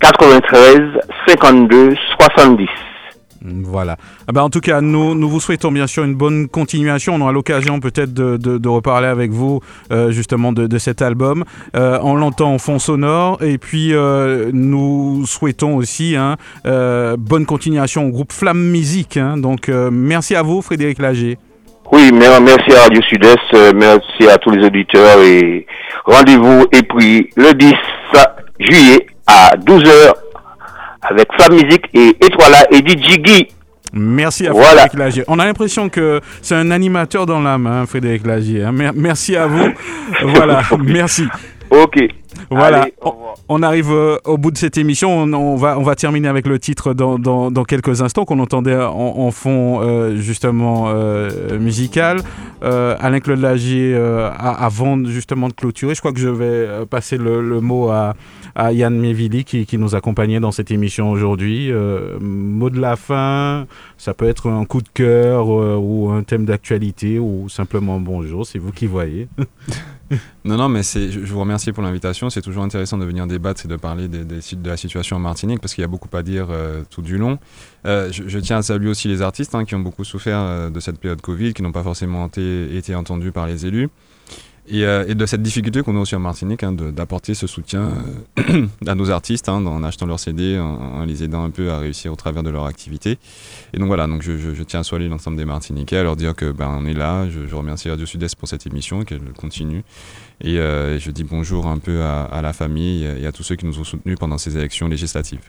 93 0.00 0.80
52 1.28 1.94
70. 2.18 2.68
Voilà. 3.46 3.96
Ah 4.26 4.32
ben, 4.32 4.42
en 4.42 4.50
tout 4.50 4.60
cas, 4.60 4.80
nous, 4.80 5.28
vous 5.28 5.40
souhaitons 5.40 5.70
bien 5.70 5.86
sûr 5.86 6.04
une 6.04 6.14
bonne 6.14 6.48
continuation. 6.48 7.14
On 7.14 7.20
aura 7.20 7.32
l'occasion 7.32 7.80
peut-être 7.80 8.12
de, 8.12 8.36
de, 8.36 8.68
reparler 8.68 9.06
avec 9.06 9.30
vous 9.30 9.60
euh, 9.92 10.10
justement 10.10 10.52
de, 10.52 10.78
cet 10.78 11.02
album. 11.02 11.44
Euh, 11.76 11.98
on 12.02 12.16
l'entend 12.16 12.52
en 12.52 12.58
fond 12.58 12.78
sonore. 12.78 13.42
Et 13.42 13.58
puis, 13.58 13.92
euh, 13.92 14.50
nous 14.52 15.24
souhaitons 15.26 15.76
aussi 15.76 16.16
hein, 16.16 16.36
bonne 17.18 17.46
continuation 17.46 18.06
au 18.06 18.10
groupe 18.10 18.32
Flamme 18.32 18.62
Musique. 18.70 19.16
Hein. 19.16 19.36
Donc, 19.36 19.68
merci 19.68 20.34
à 20.34 20.42
vous, 20.42 20.62
Frédéric 20.62 20.98
Lager. 20.98 21.38
Oui, 21.92 22.10
merci 22.12 22.72
à 22.72 22.82
Radio 22.82 23.00
Sud-Est, 23.02 23.74
merci 23.74 24.28
à 24.28 24.38
tous 24.38 24.50
les 24.50 24.66
auditeurs 24.66 25.20
et 25.22 25.66
rendez-vous 26.04 26.66
et 26.72 26.82
puis 26.82 27.30
le 27.36 27.54
10 27.54 27.74
juillet 28.58 29.06
à 29.28 29.56
12h 29.56 30.12
avec 31.10 31.28
Flamme 31.38 31.54
Musique 31.54 31.84
et 31.94 32.08
Étoile 32.24 32.54
et 32.70 32.78
DJ 32.78 33.18
Guy. 33.18 33.48
Merci 33.92 34.46
à 34.46 34.52
Voilà. 34.52 34.68
Frédéric 34.88 34.94
Lagier. 34.98 35.24
On 35.28 35.38
a 35.38 35.44
l'impression 35.44 35.88
que 35.88 36.20
c'est 36.42 36.54
un 36.54 36.70
animateur 36.70 37.24
dans 37.24 37.40
l'âme, 37.40 37.66
hein, 37.66 37.86
Frédéric 37.86 38.26
Lagier. 38.26 38.62
hein. 38.64 38.72
Mer- 38.72 38.92
Merci 38.94 39.36
à 39.36 39.46
vous. 39.46 39.68
voilà, 40.22 40.62
merci. 40.78 41.24
Ok. 41.70 41.98
Voilà, 42.50 42.82
Allez, 42.82 42.94
on, 43.48 43.62
arrive 43.62 43.90
euh, 43.90 44.18
au 44.24 44.38
bout 44.38 44.50
de 44.50 44.58
cette 44.58 44.78
émission. 44.78 45.10
On, 45.10 45.32
on 45.32 45.56
va, 45.56 45.78
on 45.78 45.82
va 45.82 45.96
terminer 45.96 46.28
avec 46.28 46.46
le 46.46 46.58
titre 46.58 46.94
dans, 46.94 47.18
dans, 47.18 47.50
dans 47.50 47.64
quelques 47.64 48.02
instants 48.02 48.24
qu'on 48.24 48.38
entendait 48.38 48.76
en, 48.76 48.92
en 48.92 49.30
fond 49.30 49.80
euh, 49.80 50.16
justement 50.16 50.84
euh, 50.88 51.58
musical. 51.58 52.20
Euh, 52.62 52.96
Alain 53.00 53.20
Claude 53.20 53.40
Lagier, 53.40 53.96
avant 54.38 55.04
justement 55.06 55.48
de 55.48 55.54
clôturer, 55.54 55.94
je 55.94 56.00
crois 56.00 56.12
que 56.12 56.20
je 56.20 56.28
vais 56.28 56.86
passer 56.86 57.16
le, 57.16 57.40
le 57.40 57.60
mot 57.60 57.88
à, 57.88 58.14
à 58.54 58.72
Yann 58.72 58.96
Mévili 58.96 59.44
qui, 59.44 59.66
qui 59.66 59.78
nous 59.78 59.94
accompagnait 59.94 60.40
dans 60.40 60.52
cette 60.52 60.70
émission 60.70 61.10
aujourd'hui. 61.10 61.72
Mot 62.20 62.70
de 62.70 62.80
la 62.80 62.96
fin, 62.96 63.66
ça 63.98 64.14
peut 64.14 64.28
être 64.28 64.48
un 64.50 64.64
coup 64.64 64.82
de 64.82 64.88
cœur 64.92 65.48
ou 65.48 66.10
un 66.10 66.22
thème 66.22 66.44
d'actualité 66.44 67.18
ou 67.18 67.48
simplement 67.48 67.98
bonjour, 67.98 68.46
c'est 68.46 68.58
vous 68.58 68.72
qui 68.72 68.86
voyez. 68.86 69.28
Non, 70.44 70.56
non, 70.56 70.68
mais 70.68 70.82
je 70.82 71.10
je 71.10 71.32
vous 71.32 71.40
remercie 71.40 71.72
pour 71.72 71.82
l'invitation. 71.82 72.30
C'est 72.30 72.42
toujours 72.42 72.62
intéressant 72.62 72.98
de 72.98 73.04
venir 73.04 73.26
débattre 73.26 73.64
et 73.64 73.68
de 73.68 73.76
parler 73.76 74.06
des- 74.08 74.24
de 74.24 74.68
la 74.68 74.76
situation 74.76 75.16
en 75.16 75.20
Martinique 75.20 75.60
parce 75.60 75.74
qu'il 75.74 75.82
y 75.82 75.84
a 75.84 75.88
beaucoup 75.88 76.08
à 76.16 76.22
dire 76.22 76.46
euh, 76.50 76.82
tout 76.90 77.02
du 77.02 77.18
long. 77.18 77.38
Euh, 77.86 78.10
je, 78.12 78.38
tiens 78.38 78.58
à 78.58 78.62
saluer 78.62 78.88
aussi 78.88 79.08
les 79.08 79.22
artistes 79.22 79.54
hein, 79.54 79.64
qui 79.64 79.74
ont 79.74 79.80
beaucoup 79.80 80.04
souffert 80.04 80.38
euh, 80.38 80.70
de 80.70 80.78
cette 80.80 80.98
période 81.00 81.20
Covid, 81.20 81.52
qui 81.54 81.62
n'ont 81.62 81.72
pas 81.72 81.82
forcément 81.82 82.28
été 82.28 82.94
entendus 82.94 83.32
par 83.32 83.46
les 83.46 83.66
élus. 83.66 83.88
Et, 84.68 84.84
euh, 84.84 85.04
et 85.06 85.14
de 85.14 85.26
cette 85.26 85.42
difficulté 85.42 85.82
qu'on 85.82 85.96
a 85.96 86.00
aussi 86.00 86.16
en 86.16 86.20
Martinique 86.20 86.64
hein, 86.64 86.72
de- 86.72 86.90
d'apporter 86.90 87.34
ce 87.34 87.46
soutien 87.46 87.92
euh, 88.38 88.66
à 88.86 88.94
nos 88.96 89.10
artistes 89.10 89.48
hein, 89.48 89.64
en 89.64 89.84
achetant 89.84 90.06
leurs 90.06 90.18
CD, 90.18 90.58
en, 90.58 90.64
en 90.64 91.04
les 91.04 91.22
aidant 91.22 91.44
un 91.44 91.50
peu 91.50 91.70
à 91.70 91.78
réussir 91.78 92.12
au 92.12 92.16
travers 92.16 92.42
de 92.42 92.50
leur 92.50 92.66
activité. 92.66 93.18
Et 93.72 93.78
donc 93.78 93.86
voilà, 93.86 94.06
donc 94.08 94.22
je, 94.22 94.36
je- 94.36 94.54
je 94.54 94.62
tiens 94.64 94.80
à 94.80 94.82
saluer 94.82 95.08
l'ensemble 95.08 95.36
des 95.36 95.44
Martiniquais, 95.44 95.98
à 95.98 96.02
leur 96.02 96.16
dire 96.16 96.34
que 96.34 96.50
ben, 96.50 96.68
on 96.68 96.84
est 96.84 96.94
là. 96.94 97.28
Je, 97.30 97.46
je 97.46 97.54
remercie 97.54 97.88
Radio 97.90 98.06
Sud-Est 98.06 98.34
pour 98.34 98.48
cette 98.48 98.66
émission, 98.66 99.04
qu'elle 99.04 99.20
continue. 99.38 99.84
Et 100.40 100.58
euh, 100.58 100.98
je 100.98 101.10
dis 101.12 101.22
bonjour 101.24 101.66
un 101.68 101.78
peu 101.78 102.02
à, 102.02 102.24
à 102.24 102.42
la 102.42 102.52
famille 102.52 103.04
et 103.04 103.26
à 103.26 103.32
tous 103.32 103.44
ceux 103.44 103.54
qui 103.56 103.66
nous 103.66 103.78
ont 103.78 103.84
soutenus 103.84 104.16
pendant 104.18 104.36
ces 104.38 104.56
élections 104.56 104.88
législatives. 104.88 105.48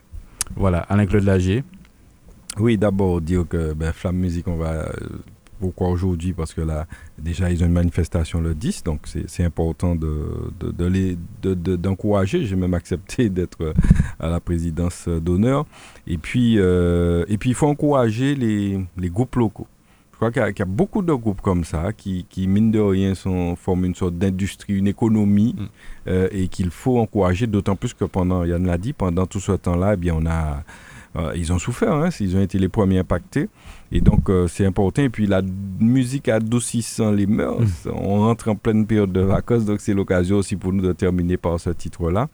Voilà, 0.56 0.80
Alain 0.89 1.06
Claude 1.07 1.23
Lagier. 1.23 1.64
Oui, 2.60 2.77
d'abord 2.77 3.19
dire 3.22 3.45
que 3.49 3.73
ben, 3.73 3.91
Flamme 3.94 4.18
Musique, 4.18 4.48
on 4.48 4.56
va. 4.57 4.89
Pourquoi 5.60 5.90
aujourd'hui? 5.90 6.34
Parce 6.34 6.54
que 6.54 6.62
là, 6.62 6.88
déjà, 7.18 7.50
ils 7.52 7.64
ont 7.64 7.68
une 7.68 7.74
manifestation 7.74 8.40
le 8.42 8.54
10, 8.56 8.84
donc 8.84 9.02
c'est 9.28 9.44
important 9.44 9.96
de, 9.96 10.52
de, 10.60 10.72
de 10.72 10.86
les- 10.86 11.18
de- 11.42 11.54
de- 11.54 11.76
d'encourager. 11.76 12.46
J'ai 12.46 12.56
même 12.56 12.74
accepté 12.74 13.30
d'être 13.38 13.62
euh, 13.62 13.74
à 14.20 14.28
la 14.30 14.40
présidence 14.40 15.06
euh, 15.08 15.20
d'honneur. 15.20 15.66
Et 16.08 16.18
puis, 16.18 16.56
euh, 16.58 17.26
et 17.28 17.38
puis, 17.38 17.50
il 17.52 17.56
faut 17.56 17.68
encourager 17.68 18.36
les, 18.36 18.80
les 18.98 19.10
groupes 19.10 19.36
locaux. 19.36 19.68
Je 20.14 20.16
crois 20.18 20.32
qu'il 20.32 20.42
y, 20.42 20.46
a- 20.46 20.52
qu'il 20.52 20.60
y 20.66 20.68
a 20.68 20.72
beaucoup 20.72 21.04
de 21.04 21.14
groupes 21.14 21.42
comme 21.42 21.64
ça 21.64 21.94
qui, 21.94 22.26
qui 22.30 22.48
mine 22.48 22.72
de 22.72 22.80
rien, 22.80 23.14
sont, 23.14 23.56
forment 23.56 23.86
une 23.86 23.94
sorte 23.96 24.18
d'industrie, 24.18 24.74
une 24.74 24.88
économie, 24.88 25.56
Mm. 25.58 25.66
euh, 26.08 26.28
et 26.32 26.48
qu'il 26.48 26.72
faut 26.72 26.98
encourager, 27.00 27.46
d'autant 27.48 27.76
plus 27.76 27.94
que 27.94 28.04
pendant, 28.06 28.44
Yann 28.44 28.66
l'a 28.66 28.78
dit, 28.80 28.94
pendant 28.94 29.26
tout 29.28 29.40
ce 29.40 29.52
temps-là, 29.52 29.94
eh 29.94 29.98
bien, 29.98 30.16
on 30.18 30.26
a, 30.26 30.64
euh, 31.18 31.34
ils 31.36 31.54
ont 31.54 31.60
souffert, 31.60 31.94
hein, 31.94 32.10
ils 32.20 32.36
ont 32.36 32.42
été 32.42 32.58
les 32.58 32.68
premiers 32.70 32.98
impactés. 33.00 33.48
Et 33.92 34.02
donc, 34.02 34.30
euh, 34.30 34.48
c'est 34.48 34.66
important. 34.66 35.02
Et 35.02 35.10
puis, 35.10 35.28
la 35.28 35.42
musique 35.80 36.28
adoucissant 36.30 37.12
les 37.12 37.26
mœurs, 37.28 37.88
on 37.92 38.20
rentre 38.20 38.50
en 38.50 38.56
pleine 38.56 38.86
période 38.86 39.12
de 39.12 39.22
vacances, 39.22 39.66
donc 39.66 39.80
c'est 39.80 39.94
l'occasion 39.94 40.38
aussi 40.38 40.56
pour 40.56 40.74
nous 40.74 40.82
de 40.82 40.94
terminer 40.94 41.38
par 41.38 41.60
ce 41.60 41.70
titre-là. 41.70 42.28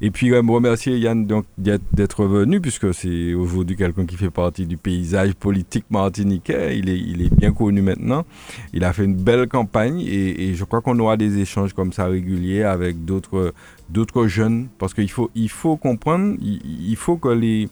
Et 0.00 0.10
puis, 0.10 0.32
euh, 0.32 0.42
me 0.42 0.52
remercier 0.52 0.98
Yann 0.98 1.26
donc, 1.26 1.44
d'être 1.58 1.84
d'être 1.92 2.24
venu, 2.24 2.60
puisque 2.60 2.94
c'est 2.94 3.34
aujourd'hui 3.34 3.76
quelqu'un 3.76 4.06
qui 4.06 4.16
fait 4.16 4.30
partie 4.30 4.66
du 4.66 4.76
paysage 4.76 5.34
politique 5.34 5.84
martiniquais. 5.90 6.78
Il 6.78 6.88
est, 6.88 6.98
il 6.98 7.22
est 7.22 7.34
bien 7.34 7.52
connu 7.52 7.82
maintenant. 7.82 8.24
Il 8.72 8.84
a 8.84 8.92
fait 8.92 9.04
une 9.04 9.16
belle 9.16 9.48
campagne 9.48 10.00
et, 10.00 10.48
et 10.48 10.54
je 10.54 10.64
crois 10.64 10.80
qu'on 10.80 10.98
aura 10.98 11.16
des 11.16 11.38
échanges 11.38 11.72
comme 11.72 11.92
ça 11.92 12.06
réguliers 12.06 12.62
avec 12.62 13.04
d'autres 13.04 13.52
d'autres 13.88 14.26
jeunes, 14.26 14.66
parce 14.78 14.94
qu'il 14.94 15.10
faut, 15.10 15.30
il 15.36 15.48
faut 15.48 15.76
comprendre, 15.76 16.36
il, 16.40 16.60
il 16.90 16.96
faut 16.96 17.16
que 17.16 17.28
les 17.28 17.68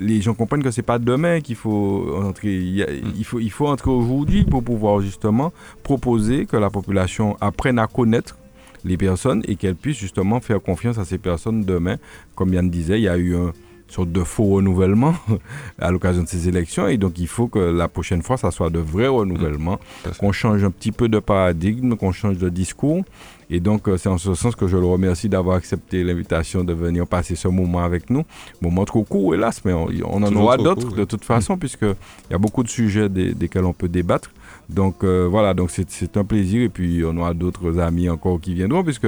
les 0.00 0.20
gens 0.20 0.34
comprennent 0.34 0.62
que 0.62 0.70
c'est 0.70 0.82
pas 0.82 0.98
demain 0.98 1.40
qu'il 1.40 1.56
faut 1.56 2.16
entrer. 2.22 2.54
Il, 2.56 2.82
a- 2.82 2.90
il 2.90 3.24
faut, 3.24 3.40
il 3.40 3.50
faut 3.50 3.68
entrer 3.68 3.90
aujourd'hui 3.90 4.44
pour 4.44 4.62
pouvoir 4.62 5.00
justement 5.00 5.52
proposer 5.82 6.46
que 6.46 6.56
la 6.56 6.70
population 6.70 7.36
apprenne 7.40 7.78
à 7.78 7.86
connaître 7.86 8.38
les 8.84 8.96
personnes 8.96 9.42
et 9.46 9.56
qu'elle 9.56 9.76
puisse 9.76 9.96
justement 9.98 10.40
faire 10.40 10.60
confiance 10.60 10.98
à 10.98 11.04
ces 11.04 11.18
personnes 11.18 11.64
demain. 11.64 11.96
Comme 12.34 12.52
Yann 12.52 12.68
disait, 12.68 12.98
il 12.98 13.04
y 13.04 13.08
a 13.08 13.16
eu 13.18 13.36
un 13.36 13.52
sorte 13.92 14.10
de 14.12 14.24
faux 14.24 14.44
renouvellement 14.46 15.14
à 15.78 15.90
l'occasion 15.90 16.22
de 16.22 16.28
ces 16.28 16.48
élections 16.48 16.88
et 16.88 16.96
donc 16.96 17.18
il 17.18 17.26
faut 17.28 17.46
que 17.48 17.58
la 17.58 17.88
prochaine 17.88 18.22
fois 18.22 18.36
ça 18.36 18.50
soit 18.50 18.70
de 18.70 18.78
vrais 18.78 19.08
renouvellements, 19.08 19.76
Tout 20.02 20.08
à 20.10 20.12
fait. 20.12 20.18
qu'on 20.18 20.32
change 20.32 20.64
un 20.64 20.70
petit 20.70 20.92
peu 20.92 21.08
de 21.08 21.18
paradigme, 21.18 21.96
qu'on 21.96 22.12
change 22.12 22.38
de 22.38 22.48
discours 22.48 23.04
et 23.50 23.60
donc 23.60 23.88
euh, 23.88 23.96
c'est 23.98 24.08
en 24.08 24.18
ce 24.18 24.34
sens 24.34 24.56
que 24.56 24.66
je 24.66 24.76
le 24.76 24.86
remercie 24.86 25.28
d'avoir 25.28 25.56
accepté 25.56 26.04
l'invitation 26.04 26.64
de 26.64 26.72
venir 26.72 27.06
passer 27.06 27.36
ce 27.36 27.48
moment 27.48 27.80
avec 27.84 28.08
nous. 28.08 28.24
Moment 28.60 28.84
trop 28.84 29.02
court 29.04 29.34
hélas 29.34 29.60
mais 29.64 29.72
on, 29.72 29.88
on 30.06 30.22
en 30.22 30.28
Toujours 30.28 30.42
aura 30.44 30.56
d'autres 30.56 30.94
de 30.94 31.04
toute 31.04 31.24
façon 31.24 31.56
puisque 31.58 31.82
il 31.82 32.32
y 32.32 32.34
a 32.34 32.38
beaucoup 32.38 32.62
de 32.62 32.68
sujets 32.68 33.08
des- 33.08 33.34
desquels 33.34 33.64
on 33.64 33.72
peut 33.74 33.88
débattre. 33.88 34.30
Donc 34.68 35.04
euh, 35.04 35.26
voilà, 35.30 35.52
donc 35.54 35.70
c'est- 35.70 36.16
un 36.16 36.24
plaisir 36.24 36.62
et 36.62 36.68
puis 36.68 37.02
on 37.04 37.16
aura 37.18 37.34
d'autres 37.34 37.78
amis 37.78 38.08
encore 38.08 38.40
qui 38.40 38.54
viendront 38.54 38.82
puisque 38.82 39.06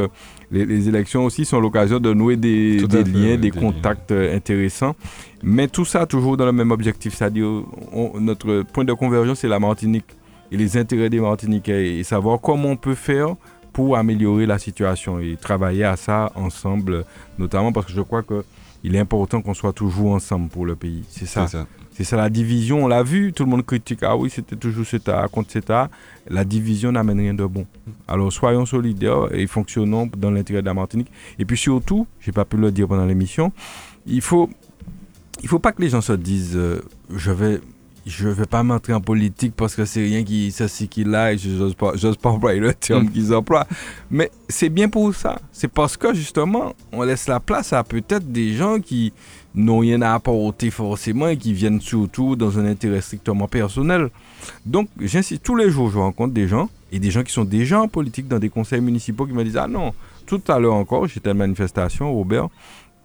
les, 0.50 0.66
les 0.66 0.88
élections 0.88 1.24
aussi 1.24 1.44
sont 1.44 1.60
l'occasion 1.60 1.98
de 2.00 2.12
nouer 2.12 2.36
des, 2.36 2.78
fait, 2.90 3.02
liens, 3.04 3.14
oui, 3.14 3.38
des 3.38 3.38
des 3.38 3.50
contacts 3.50 4.10
euh, 4.12 4.36
intéressants. 4.36 4.94
Mais 5.42 5.68
tout 5.68 5.84
ça 5.84 6.06
toujours 6.06 6.36
dans 6.36 6.46
le 6.46 6.52
même 6.52 6.70
objectif, 6.70 7.14
c'est-à-dire 7.14 7.62
notre 8.20 8.62
point 8.62 8.84
de 8.84 8.92
convergence 8.92 9.40
c'est 9.40 9.48
la 9.48 9.58
Martinique 9.60 10.06
et 10.52 10.56
les 10.56 10.76
intérêts 10.76 11.10
des 11.10 11.20
Martiniquais 11.20 11.98
et 11.98 12.02
savoir 12.04 12.40
comment 12.40 12.70
on 12.70 12.76
peut 12.76 12.94
faire 12.94 13.34
pour 13.72 13.96
améliorer 13.96 14.46
la 14.46 14.58
situation 14.58 15.18
et 15.18 15.36
travailler 15.40 15.84
à 15.84 15.96
ça 15.96 16.30
ensemble, 16.36 17.04
notamment 17.38 17.72
parce 17.72 17.86
que 17.86 17.92
je 17.92 18.02
crois 18.02 18.22
que 18.22 18.44
il 18.84 18.94
est 18.94 18.98
important 18.98 19.40
qu'on 19.40 19.54
soit 19.54 19.72
toujours 19.72 20.12
ensemble 20.12 20.48
pour 20.48 20.66
le 20.66 20.76
pays. 20.76 21.02
C'est 21.08 21.26
ça. 21.26 21.46
C'est 21.46 21.56
ça. 21.56 21.66
C'est 21.96 22.02
ça 22.04 22.16
la 22.16 22.28
division, 22.28 22.84
on 22.84 22.88
l'a 22.88 23.04
vu, 23.04 23.32
tout 23.32 23.44
le 23.44 23.50
monde 23.50 23.64
critique, 23.64 24.00
ah 24.02 24.16
oui, 24.16 24.28
c'était 24.28 24.56
toujours 24.56 24.84
CETA 24.84 25.28
contre 25.30 25.52
CETA. 25.52 25.88
La 26.28 26.44
division 26.44 26.90
n'amène 26.90 27.20
rien 27.20 27.34
de 27.34 27.44
bon. 27.44 27.66
Alors 28.08 28.32
soyons 28.32 28.66
solidaires 28.66 29.28
et 29.32 29.46
fonctionnons 29.46 30.10
dans 30.16 30.32
l'intérêt 30.32 30.60
de 30.60 30.66
la 30.66 30.74
Martinique. 30.74 31.10
Et 31.38 31.44
puis 31.44 31.56
surtout, 31.56 32.06
j'ai 32.20 32.32
pas 32.32 32.44
pu 32.44 32.56
le 32.56 32.72
dire 32.72 32.88
pendant 32.88 33.04
l'émission, 33.06 33.52
il 34.06 34.20
faut, 34.22 34.50
il 35.42 35.48
faut 35.48 35.60
pas 35.60 35.70
que 35.70 35.82
les 35.82 35.88
gens 35.90 36.00
se 36.00 36.14
disent, 36.14 36.56
euh, 36.56 36.80
je 37.14 37.30
vais, 37.30 37.60
je 38.06 38.28
vais 38.28 38.46
pas 38.46 38.64
m'entrer 38.64 38.92
en 38.92 39.00
politique 39.00 39.54
parce 39.56 39.76
que 39.76 39.84
c'est 39.84 40.02
rien 40.02 40.24
qui, 40.24 40.50
ça 40.50 40.66
c'est 40.66 40.88
qui 40.88 41.04
là, 41.04 41.32
et 41.32 41.38
je 41.38 41.48
j'ose 41.56 41.74
pas, 41.74 41.92
j'ose 41.94 42.16
pas 42.16 42.30
employer 42.30 42.58
le 42.60 42.74
terme 42.74 43.04
Mm. 43.04 43.10
qu'ils 43.10 43.32
emploient. 43.34 43.68
Mais 44.10 44.32
c'est 44.48 44.68
bien 44.68 44.88
pour 44.88 45.14
ça. 45.14 45.38
C'est 45.52 45.68
parce 45.68 45.96
que 45.96 46.12
justement, 46.12 46.74
on 46.90 47.02
laisse 47.04 47.28
la 47.28 47.38
place 47.38 47.72
à 47.72 47.84
peut-être 47.84 48.32
des 48.32 48.52
gens 48.54 48.80
qui 48.80 49.12
n'ont 49.54 49.78
rien 49.78 50.02
à 50.02 50.14
apporter 50.14 50.70
forcément 50.70 51.28
et 51.28 51.36
qui 51.36 51.52
viennent 51.52 51.80
surtout 51.80 52.34
dans 52.36 52.58
un 52.58 52.66
intérêt 52.66 53.00
strictement 53.00 53.46
personnel. 53.46 54.10
Donc, 54.66 54.88
j'insiste, 55.00 55.42
tous 55.42 55.54
les 55.56 55.70
jours, 55.70 55.90
je 55.90 55.98
rencontre 55.98 56.34
des 56.34 56.48
gens 56.48 56.68
et 56.90 56.98
des 56.98 57.10
gens 57.10 57.22
qui 57.22 57.32
sont 57.32 57.44
déjà 57.44 57.80
en 57.80 57.88
politique 57.88 58.28
dans 58.28 58.38
des 58.38 58.48
conseils 58.48 58.80
municipaux 58.80 59.26
qui 59.26 59.32
me 59.32 59.44
disent 59.44 59.56
Ah 59.56 59.68
non, 59.68 59.92
tout 60.26 60.42
à 60.48 60.58
l'heure 60.58 60.74
encore, 60.74 61.06
j'étais 61.06 61.28
à 61.28 61.32
une 61.32 61.38
manifestation, 61.38 62.12
Robert, 62.12 62.48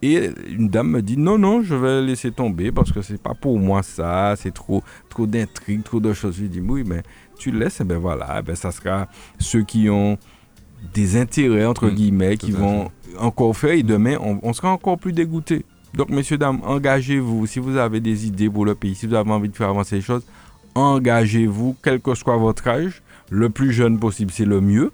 et 0.02 0.30
une 0.48 0.68
dame 0.68 0.88
me 0.90 1.02
dit 1.02 1.16
Non, 1.16 1.38
non, 1.38 1.62
je 1.62 1.74
vais 1.74 2.02
laisser 2.02 2.32
tomber 2.32 2.72
parce 2.72 2.90
que 2.90 3.02
c'est 3.02 3.20
pas 3.20 3.34
pour 3.34 3.58
moi 3.58 3.82
ça, 3.82 4.34
c'est 4.36 4.52
trop, 4.52 4.82
trop 5.08 5.26
d'intrigues, 5.26 5.84
trop 5.84 6.00
de 6.00 6.12
choses. 6.12 6.36
Je 6.36 6.42
lui 6.42 6.48
dis 6.48 6.60
Oui, 6.60 6.82
mais 6.86 7.02
tu 7.38 7.52
laisses, 7.52 7.80
et 7.80 7.84
ben 7.84 7.98
voilà, 7.98 8.36
eh 8.38 8.42
ben 8.42 8.56
ça 8.56 8.70
sera 8.72 9.06
ceux 9.38 9.62
qui 9.62 9.88
ont 9.88 10.18
des 10.94 11.16
intérêts, 11.16 11.64
entre 11.66 11.86
Mm, 11.86 11.94
guillemets, 11.94 12.36
qui 12.38 12.50
vont 12.52 12.90
encore 13.18 13.56
faire 13.56 13.72
et 13.72 13.82
demain, 13.82 14.16
on, 14.20 14.38
on 14.42 14.52
sera 14.52 14.72
encore 14.72 14.98
plus 14.98 15.12
dégoûtés. 15.12 15.64
Donc, 15.94 16.10
messieurs, 16.10 16.38
dames, 16.38 16.60
engagez-vous. 16.64 17.46
Si 17.46 17.58
vous 17.58 17.76
avez 17.76 18.00
des 18.00 18.26
idées 18.26 18.48
pour 18.48 18.64
le 18.64 18.74
pays, 18.74 18.94
si 18.94 19.06
vous 19.06 19.14
avez 19.14 19.30
envie 19.30 19.48
de 19.48 19.56
faire 19.56 19.70
avancer 19.70 19.96
les 19.96 20.02
choses, 20.02 20.24
engagez-vous, 20.74 21.76
quel 21.82 22.00
que 22.00 22.14
soit 22.14 22.36
votre 22.36 22.66
âge. 22.68 23.02
Le 23.30 23.50
plus 23.50 23.72
jeune 23.72 23.98
possible, 23.98 24.30
c'est 24.32 24.44
le 24.44 24.60
mieux 24.60 24.92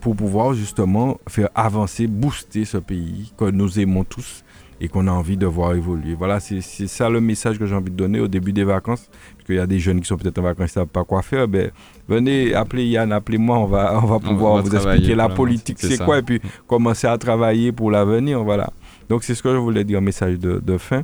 pour 0.00 0.16
pouvoir 0.16 0.54
justement 0.54 1.18
faire 1.28 1.48
avancer, 1.54 2.06
booster 2.06 2.64
ce 2.64 2.78
pays 2.78 3.32
que 3.36 3.50
nous 3.50 3.78
aimons 3.80 4.04
tous 4.04 4.44
et 4.80 4.88
qu'on 4.88 5.06
a 5.06 5.10
envie 5.10 5.36
de 5.36 5.46
voir 5.46 5.74
évoluer. 5.74 6.14
Voilà, 6.14 6.38
c'est 6.38 6.60
ça 6.60 7.08
le 7.08 7.20
message 7.20 7.58
que 7.58 7.66
j'ai 7.66 7.74
envie 7.74 7.90
de 7.90 7.96
donner 7.96 8.20
au 8.20 8.28
début 8.28 8.52
des 8.52 8.64
vacances. 8.64 9.08
Parce 9.34 9.46
qu'il 9.46 9.54
y 9.54 9.58
a 9.58 9.66
des 9.66 9.78
jeunes 9.78 10.00
qui 10.00 10.06
sont 10.06 10.16
peut-être 10.16 10.38
en 10.38 10.42
vacances, 10.42 10.72
qui 10.72 10.78
ne 10.78 10.82
savent 10.82 10.92
pas 10.92 11.04
quoi 11.04 11.22
faire. 11.22 11.48
Ben, 11.48 11.70
venez, 12.08 12.54
appelez 12.54 12.86
Yann, 12.86 13.10
appelez-moi, 13.12 13.58
on 13.58 13.66
va, 13.66 13.98
on 14.02 14.06
va 14.06 14.18
pouvoir 14.18 14.56
va 14.56 14.62
vous 14.62 14.74
expliquer 14.74 15.14
la 15.14 15.28
politique, 15.28 15.78
c'est 15.80 15.98
quoi, 16.04 16.18
et 16.18 16.22
puis 16.22 16.40
commencer 16.66 17.06
à 17.06 17.16
travailler 17.16 17.72
pour 17.72 17.90
l'avenir. 17.90 18.44
Voilà. 18.44 18.70
Donc 19.08 19.24
c'est 19.24 19.34
ce 19.34 19.42
que 19.42 19.50
je 19.52 19.56
voulais 19.56 19.84
dire, 19.84 20.00
message 20.00 20.38
de, 20.38 20.78
fin. 20.78 21.02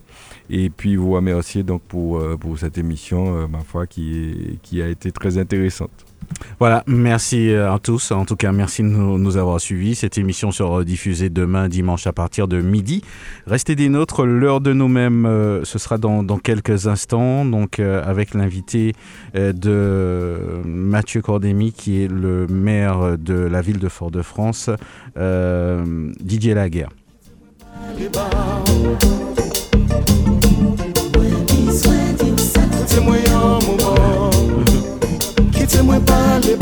Et 0.51 0.71
puis 0.71 0.97
vous 0.97 1.13
remercier 1.13 1.63
donc 1.63 1.83
pour, 1.83 2.19
euh, 2.19 2.37
pour 2.37 2.59
cette 2.59 2.79
émission, 2.79 3.37
euh, 3.37 3.47
ma 3.47 3.61
foi, 3.61 3.87
qui, 3.87 4.59
qui 4.63 4.83
a 4.83 4.89
été 4.89 5.13
très 5.13 5.39
intéressante. 5.39 5.91
Voilà, 6.59 6.83
merci 6.87 7.51
euh, 7.51 7.73
à 7.73 7.79
tous. 7.79 8.11
En 8.11 8.25
tout 8.25 8.37
cas, 8.37 8.53
merci 8.53 8.83
de 8.83 8.89
nous, 8.89 9.37
avoir 9.37 9.61
suivis. 9.61 9.95
Cette 9.95 10.19
émission 10.19 10.51
sera 10.51 10.85
diffusée 10.85 11.31
demain, 11.31 11.69
dimanche, 11.69 12.07
à 12.07 12.13
partir 12.13 12.49
de 12.49 12.61
midi. 12.61 13.03
Restez 13.47 13.77
des 13.77 13.89
nôtres. 13.89 14.25
L'heure 14.25 14.61
de 14.61 14.73
nous-mêmes, 14.73 15.61
ce 15.65 15.79
sera 15.79 15.99
dans, 15.99 16.25
quelques 16.39 16.87
instants. 16.87 17.45
Donc, 17.45 17.81
avec 17.81 18.35
l'invité 18.35 18.95
de 19.35 20.63
Mathieu 20.65 21.23
Cordémy, 21.23 21.73
qui 21.73 22.03
est 22.03 22.09
le 22.09 22.47
maire 22.47 23.19
de 23.19 23.35
la 23.35 23.61
ville 23.61 23.79
de 23.79 23.89
Fort-de-France, 23.89 24.71
Didier 25.17 26.55
Laguerre. 26.55 26.91
Mwen 35.83 36.05
pale 36.07 36.57
ba 36.57 36.61